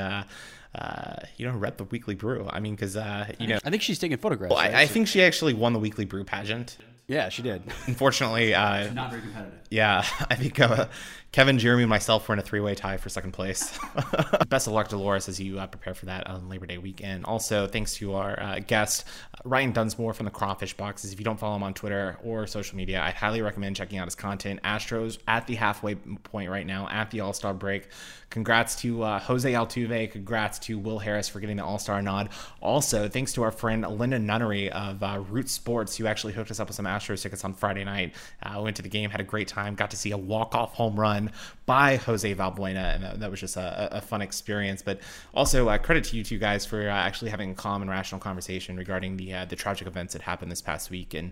uh, 0.75 1.15
you 1.37 1.47
know 1.47 1.55
rep 1.55 1.77
the 1.77 1.83
Weekly 1.85 2.15
Brew. 2.15 2.47
I 2.49 2.59
mean, 2.59 2.75
because 2.75 2.95
uh, 2.95 3.33
you 3.39 3.47
know, 3.47 3.59
I 3.63 3.69
think 3.69 3.81
she's 3.81 3.99
taking 3.99 4.17
photographs. 4.17 4.53
Well, 4.53 4.59
I, 4.59 4.81
I, 4.81 4.85
think 4.85 5.07
she 5.07 5.23
actually 5.23 5.53
won 5.53 5.73
the 5.73 5.79
Weekly 5.79 6.05
Brew 6.05 6.23
pageant. 6.23 6.77
Yeah, 7.07 7.29
she 7.29 7.41
did. 7.41 7.63
Unfortunately, 7.87 8.53
uh, 8.53 8.93
not 8.93 9.09
very 9.09 9.23
competitive. 9.23 9.59
Yeah, 9.71 10.05
I 10.29 10.35
think 10.35 10.59
uh, 10.59 10.85
Kevin, 11.31 11.59
Jeremy, 11.59 11.83
and 11.83 11.89
myself 11.91 12.27
were 12.27 12.33
in 12.33 12.39
a 12.39 12.41
three-way 12.41 12.73
tie 12.73 12.97
for 12.97 13.07
second 13.09 13.33
place. 13.33 13.77
Best 14.49 14.65
of 14.65 14.73
luck, 14.73 14.89
Dolores, 14.89 15.29
as 15.29 15.39
you 15.39 15.59
uh, 15.59 15.67
prepare 15.67 15.93
for 15.93 16.07
that 16.07 16.25
on 16.25 16.49
Labor 16.49 16.65
Day 16.65 16.79
weekend. 16.79 17.23
Also, 17.25 17.67
thanks 17.67 17.93
to 17.95 18.15
our 18.15 18.41
uh, 18.41 18.59
guest 18.65 19.05
Ryan 19.43 19.71
Dunsmore 19.71 20.15
from 20.15 20.25
the 20.25 20.31
Crawfish 20.31 20.75
Boxes. 20.75 21.13
If 21.13 21.19
you 21.19 21.25
don't 21.25 21.39
follow 21.39 21.55
him 21.55 21.61
on 21.61 21.75
Twitter 21.75 22.17
or 22.23 22.47
social 22.47 22.77
media, 22.77 22.99
I 22.99 23.11
highly 23.11 23.43
recommend 23.43 23.75
checking 23.75 23.99
out 23.99 24.05
his 24.05 24.15
content. 24.15 24.59
Astros 24.63 25.19
at 25.27 25.45
the 25.45 25.53
halfway 25.53 25.93
point 25.93 26.49
right 26.49 26.65
now, 26.65 26.87
at 26.89 27.11
the 27.11 27.19
All 27.19 27.33
Star 27.33 27.53
break. 27.53 27.89
Congrats 28.31 28.75
to 28.81 29.03
uh, 29.03 29.19
Jose 29.19 29.51
Altuve. 29.51 30.11
Congrats 30.11 30.57
to 30.59 30.79
Will 30.79 30.99
Harris 30.99 31.29
for 31.29 31.39
getting 31.39 31.57
the 31.57 31.65
All 31.65 31.77
Star 31.77 32.01
nod. 32.01 32.29
Also, 32.59 33.07
thanks 33.07 33.33
to 33.33 33.43
our 33.43 33.51
friend 33.51 33.85
Linda 33.87 34.17
Nunnery 34.17 34.71
of 34.71 35.03
uh, 35.03 35.23
Root 35.29 35.49
Sports, 35.49 35.95
who 35.95 36.07
actually 36.07 36.33
hooked 36.33 36.49
us 36.49 36.59
up 36.59 36.69
with 36.69 36.75
some 36.75 36.85
Astros 36.85 37.21
tickets 37.21 37.43
on 37.43 37.53
Friday 37.53 37.83
night. 37.83 38.15
Uh, 38.41 38.61
went 38.61 38.75
to 38.77 38.81
the 38.81 38.89
game, 38.89 39.11
had 39.11 39.21
a 39.21 39.23
great 39.23 39.47
time, 39.47 39.75
got 39.75 39.91
to 39.91 39.97
see 39.97 40.09
a 40.09 40.17
walk 40.17 40.55
off 40.55 40.73
home 40.73 40.99
run 40.99 41.18
by 41.65 41.97
Jose 41.97 42.33
Valbuena, 42.35 42.95
and 42.95 43.03
that, 43.03 43.19
that 43.19 43.31
was 43.31 43.39
just 43.39 43.57
a, 43.57 43.97
a, 43.97 44.01
fun 44.01 44.21
experience. 44.21 44.81
But 44.81 44.99
also, 45.33 45.69
uh, 45.69 45.77
credit 45.77 46.03
to 46.05 46.17
you 46.17 46.23
two 46.23 46.37
guys 46.37 46.65
for 46.65 46.89
uh, 46.89 46.93
actually 46.93 47.31
having 47.31 47.51
a 47.51 47.55
calm 47.55 47.81
and 47.81 47.89
rational 47.89 48.19
conversation 48.19 48.77
regarding 48.77 49.17
the 49.17 49.33
uh, 49.33 49.45
the 49.45 49.55
tragic 49.55 49.87
events 49.87 50.13
that 50.13 50.21
happened 50.21 50.51
this 50.51 50.61
past 50.61 50.89
week. 50.89 51.13
And 51.13 51.31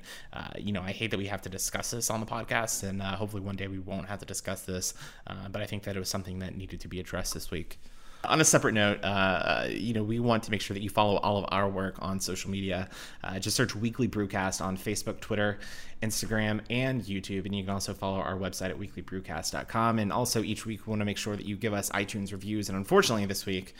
you 0.57 0.71
know, 0.71 0.81
I 0.81 0.91
hate 0.91 1.11
that 1.11 1.17
we 1.17 1.27
have 1.27 1.41
to 1.43 1.49
discuss 1.49 1.91
this 1.91 2.09
on 2.09 2.19
the 2.19 2.25
podcast, 2.25 2.83
and 2.83 3.01
hopefully 3.01 3.41
one 3.41 3.55
day 3.55 3.67
we 3.67 3.79
won't 3.79 4.07
have 4.07 4.19
to 4.19 4.25
discuss 4.25 4.61
this. 4.61 4.93
but 5.51 5.61
I 5.61 5.65
think 5.65 5.83
that 5.83 5.95
it 5.95 5.99
was 5.99 6.09
something 6.09 6.39
that 6.39 6.55
needed 6.55 6.79
to 6.81 6.87
be 6.87 6.99
addressed 6.99 7.33
this 7.33 7.51
week. 7.51 7.79
On 8.27 8.41
a 8.41 8.45
separate 8.45 8.73
note, 8.73 8.99
uh, 9.03 9.67
you 9.69 9.93
know, 9.93 10.03
we 10.03 10.19
want 10.19 10.43
to 10.43 10.51
make 10.51 10.61
sure 10.61 10.73
that 10.73 10.83
you 10.83 10.89
follow 10.89 11.17
all 11.17 11.37
of 11.37 11.45
our 11.49 11.69
work 11.69 11.95
on 11.99 12.19
social 12.19 12.51
media. 12.51 12.89
Uh, 13.23 13.39
just 13.39 13.55
search 13.55 13.73
Weekly 13.73 14.07
Brewcast 14.07 14.63
on 14.63 14.77
Facebook, 14.77 15.21
Twitter, 15.21 15.59
Instagram, 16.01 16.59
and 16.69 17.01
YouTube. 17.03 17.45
And 17.45 17.55
you 17.55 17.63
can 17.63 17.73
also 17.73 17.93
follow 17.93 18.19
our 18.19 18.35
website 18.35 18.69
at 18.69 18.77
weeklybrewcast.com. 18.77 19.99
And 19.99 20.11
also, 20.11 20.43
each 20.43 20.65
week, 20.65 20.85
we 20.85 20.91
want 20.91 20.99
to 20.99 21.05
make 21.05 21.17
sure 21.17 21.37
that 21.37 21.45
you 21.45 21.55
give 21.55 21.73
us 21.73 21.89
iTunes 21.91 22.33
reviews. 22.33 22.67
And 22.67 22.77
unfortunately, 22.77 23.25
this 23.25 23.45
week, 23.45 23.73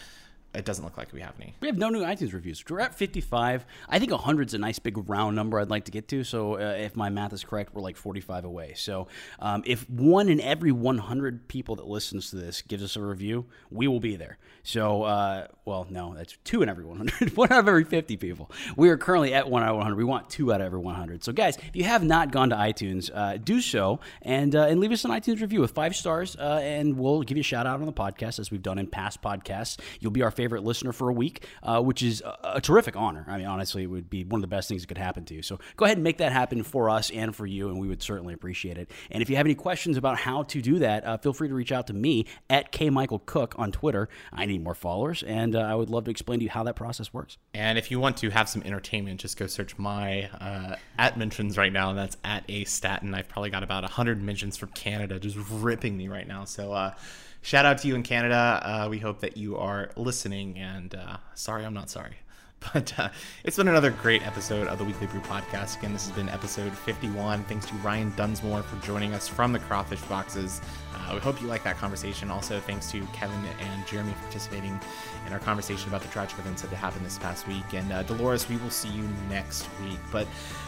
it 0.58 0.66
doesn't 0.66 0.84
look 0.84 0.98
like 0.98 1.14
we 1.14 1.22
have 1.22 1.34
any. 1.40 1.54
We 1.62 1.68
have 1.68 1.78
no 1.78 1.90
new 1.90 2.02
iTunes 2.02 2.34
reviews. 2.34 2.64
We're 2.68 2.80
at 2.80 2.96
55. 2.96 3.66
I 3.90 4.00
think 4.00 4.12
100 4.12 4.48
is 4.48 4.54
a 4.56 4.58
nice 4.58 4.80
big 4.80 4.98
round 5.08 5.36
number 5.36 5.60
I'd 5.60 5.70
like 5.70 5.86
to 5.86 5.92
get 5.92 6.08
to. 6.10 6.24
So 6.24 6.56
uh, 6.56 6.76
if 6.80 6.96
my 6.96 7.10
math 7.10 7.34
is 7.34 7.44
correct, 7.44 7.74
we're 7.74 7.82
like 7.82 7.96
45 7.96 8.46
away. 8.46 8.74
So 8.76 9.08
um, 9.40 9.64
if 9.66 9.88
one 9.90 10.30
in 10.30 10.42
every 10.42 10.72
100 10.72 11.48
people 11.48 11.76
that 11.76 11.88
listens 11.88 12.32
to 12.32 12.38
this 12.38 12.62
gives 12.62 12.84
us 12.84 12.96
a 12.96 13.02
review, 13.02 13.46
we 13.70 13.88
will 13.88 14.00
be 14.00 14.16
there. 14.16 14.38
So, 14.68 15.04
uh, 15.04 15.48
well, 15.64 15.88
no, 15.90 16.14
that's 16.14 16.38
two 16.44 16.62
in 16.62 16.68
every 16.68 16.84
100. 16.84 17.36
one 17.38 17.50
out 17.54 17.60
of 17.60 17.70
every 17.70 17.86
50 17.86 18.18
people. 18.18 18.52
We 18.76 18.90
are 18.90 18.98
currently 18.98 19.34
at 19.34 19.50
one 19.50 19.64
out 19.64 19.70
of 19.70 19.76
100. 19.78 19.96
We 19.96 20.04
want 20.04 20.30
two 20.30 20.52
out 20.52 20.60
of 20.60 20.66
every 20.66 20.80
100. 20.80 21.24
So, 21.24 21.32
guys, 21.32 21.56
if 21.56 21.74
you 21.74 21.86
have 21.86 22.04
not 22.04 22.34
gone 22.34 22.50
to 22.50 22.58
iTunes, 22.58 23.10
uh, 23.14 23.38
do 23.38 23.62
so 23.62 24.02
and 24.24 24.54
uh, 24.54 24.64
and 24.64 24.82
leave 24.82 24.92
us 24.92 25.06
an 25.06 25.12
iTunes 25.12 25.40
review 25.40 25.62
with 25.62 25.72
five 25.72 25.96
stars, 25.96 26.36
uh, 26.36 26.60
and 26.62 26.98
we'll 26.98 27.22
give 27.22 27.38
you 27.38 27.42
a 27.42 27.46
shout 27.46 27.66
out 27.66 27.80
on 27.80 27.86
the 27.86 27.94
podcast 27.94 28.40
as 28.40 28.52
we've 28.52 28.62
done 28.62 28.78
in 28.78 28.88
past 28.88 29.22
podcasts. 29.22 29.80
You'll 30.02 30.12
be 30.12 30.22
our 30.22 30.32
favorite 30.32 30.47
listener 30.50 30.92
for 30.92 31.10
a 31.10 31.14
week, 31.14 31.46
uh, 31.64 31.82
which 31.82 32.02
is 32.02 32.22
a, 32.22 32.38
a, 32.56 32.62
terrific 32.62 32.96
honor. 32.96 33.26
I 33.28 33.38
mean, 33.38 33.48
honestly, 33.48 33.84
it 33.84 33.88
would 33.88 34.10
be 34.10 34.24
one 34.24 34.40
of 34.40 34.42
the 34.42 34.48
best 34.48 34.68
things 34.70 34.82
that 34.82 34.88
could 34.88 34.98
happen 34.98 35.26
to 35.26 35.34
you. 35.34 35.42
So 35.42 35.60
go 35.76 35.86
ahead 35.86 35.98
and 35.98 36.04
make 36.04 36.18
that 36.18 36.32
happen 36.32 36.64
for 36.64 36.90
us 36.90 37.10
and 37.12 37.36
for 37.36 37.46
you, 37.46 37.70
and 37.70 37.80
we 37.80 37.88
would 37.88 38.02
certainly 38.02 38.34
appreciate 38.34 38.78
it. 38.78 38.92
And 39.12 39.22
if 39.22 39.30
you 39.30 39.36
have 39.36 39.46
any 39.46 39.56
questions 39.56 39.98
about 39.98 40.18
how 40.18 40.44
to 40.44 40.62
do 40.62 40.80
that, 40.80 41.06
uh, 41.06 41.18
feel 41.18 41.34
free 41.34 41.48
to 41.48 41.54
reach 41.54 41.72
out 41.72 41.88
to 41.88 41.94
me 41.94 42.26
at 42.50 42.72
K 42.72 42.90
Michael 42.90 43.20
Cook 43.20 43.56
on 43.58 43.72
Twitter. 43.72 44.10
I 44.32 44.46
need 44.46 44.64
more 44.64 44.76
followers, 44.76 45.24
and 45.24 45.56
uh, 45.56 45.60
I 45.60 45.76
would 45.76 45.90
love 45.90 46.06
to 46.06 46.12
explain 46.12 46.40
to 46.40 46.44
you 46.44 46.50
how 46.50 46.64
that 46.64 46.76
process 46.76 47.14
works. 47.14 47.38
And 47.54 47.78
if 47.78 47.92
you 47.92 48.00
want 48.00 48.18
to 48.18 48.30
have 48.30 48.50
some 48.50 48.62
entertainment, 48.64 49.20
just 49.20 49.38
go 49.38 49.48
search 49.48 49.78
my 49.78 50.30
uh, 50.40 50.76
at 50.98 51.18
mentions 51.18 51.58
right 51.58 51.72
now, 51.72 51.90
and 51.90 51.98
that's 51.98 52.18
at 52.24 52.44
a 52.50 52.64
statin. 52.66 53.14
I've 53.14 53.30
probably 53.30 53.50
got 53.50 53.64
about 53.64 53.84
hundred 53.98 54.22
mentions 54.22 54.58
from 54.58 54.70
Canada 54.70 55.20
just 55.20 55.38
ripping 55.50 55.98
me 55.98 56.08
right 56.08 56.28
now. 56.28 56.46
So 56.46 56.74
uh, 56.74 56.94
shout 57.42 57.66
out 57.66 57.78
to 57.80 57.88
you 57.88 57.96
in 57.96 58.04
Canada. 58.04 58.62
Uh, 58.64 58.88
we 58.90 59.00
hope 59.00 59.20
that 59.22 59.38
you 59.38 59.58
are 59.58 59.92
listening. 59.96 60.58
And 60.58 60.94
uh, 60.94 61.18
sorry, 61.34 61.66
I'm 61.66 61.74
not 61.74 61.90
sorry. 61.90 62.18
But 62.74 62.98
uh, 63.00 63.10
it's 63.44 63.58
been 63.58 63.68
another 63.68 63.92
great 63.92 64.26
episode 64.26 64.68
of 64.68 64.78
the 64.78 64.84
Weekly 64.84 65.08
Brew 65.08 65.22
Podcast. 65.22 65.78
Again, 65.78 65.94
this 65.94 66.08
has 66.08 66.16
been 66.16 66.30
episode 66.30 66.76
51. 66.76 67.44
Thanks 67.46 67.66
to 67.68 67.74
Ryan 67.76 68.14
Dunsmore 68.16 68.62
for 68.62 68.86
joining 68.86 69.14
us 69.14 69.28
from 69.28 69.54
the 69.54 69.60
Crawfish 69.60 70.02
Boxes. 70.04 70.62
Uh, 70.94 71.14
we 71.14 71.20
hope 71.20 71.42
you 71.42 71.48
like 71.48 71.64
that 71.64 71.78
conversation. 71.78 72.30
Also, 72.30 72.60
thanks 72.60 72.92
to 72.92 73.06
Kevin 73.14 73.40
and 73.60 73.88
Jeremy 73.88 74.12
for 74.14 74.24
participating 74.24 74.80
in 75.26 75.34
our 75.34 75.40
conversation 75.40 75.88
about 75.88 76.02
the 76.02 76.10
tragic 76.10 76.38
events 76.40 76.62
that 76.62 76.72
happened 76.72 77.06
this 77.06 77.18
past 77.18 77.48
week. 77.48 77.74
And 77.74 77.92
uh, 77.92 78.04
Dolores, 78.04 78.50
we 78.50 78.58
will 78.58 78.70
see 78.70 78.90
you 78.90 79.08
next 79.30 79.70
week. 79.84 80.00
But 80.12 80.28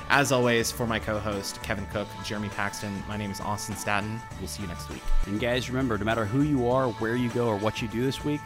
as 0.10 0.32
always, 0.32 0.72
for 0.72 0.88
my 0.88 1.00
co 1.00 1.20
host, 1.20 1.62
Kevin 1.64 1.86
Cook, 1.88 2.08
Jeremy 2.24 2.50
Paxton, 2.50 3.04
my 3.08 3.18
name 3.18 3.32
is 3.32 3.42
Austin 3.42 3.76
Staton. 3.76 4.22
We'll 4.40 4.48
see 4.48 4.62
you 4.62 4.70
next 4.70 4.90
week. 4.90 5.04
And 5.26 5.40
guys, 5.40 5.70
remember 5.70 5.98
no 5.98 6.06
matter 6.06 6.26
who 6.26 6.44
you 6.44 6.70
are, 6.70 6.90
where 6.94 7.16
you 7.16 7.30
go, 7.30 7.48
or 7.48 7.58
what 7.58 7.82
you 7.82 7.88
do 7.88 8.04
this 8.04 8.24
week, 8.24 8.42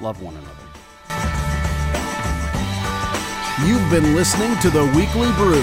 love 0.00 0.22
one 0.22 0.36
another. 0.36 1.43
You've 3.62 3.88
been 3.88 4.16
listening 4.16 4.58
to 4.58 4.68
The 4.68 4.84
Weekly 4.96 5.30
Brew 5.34 5.62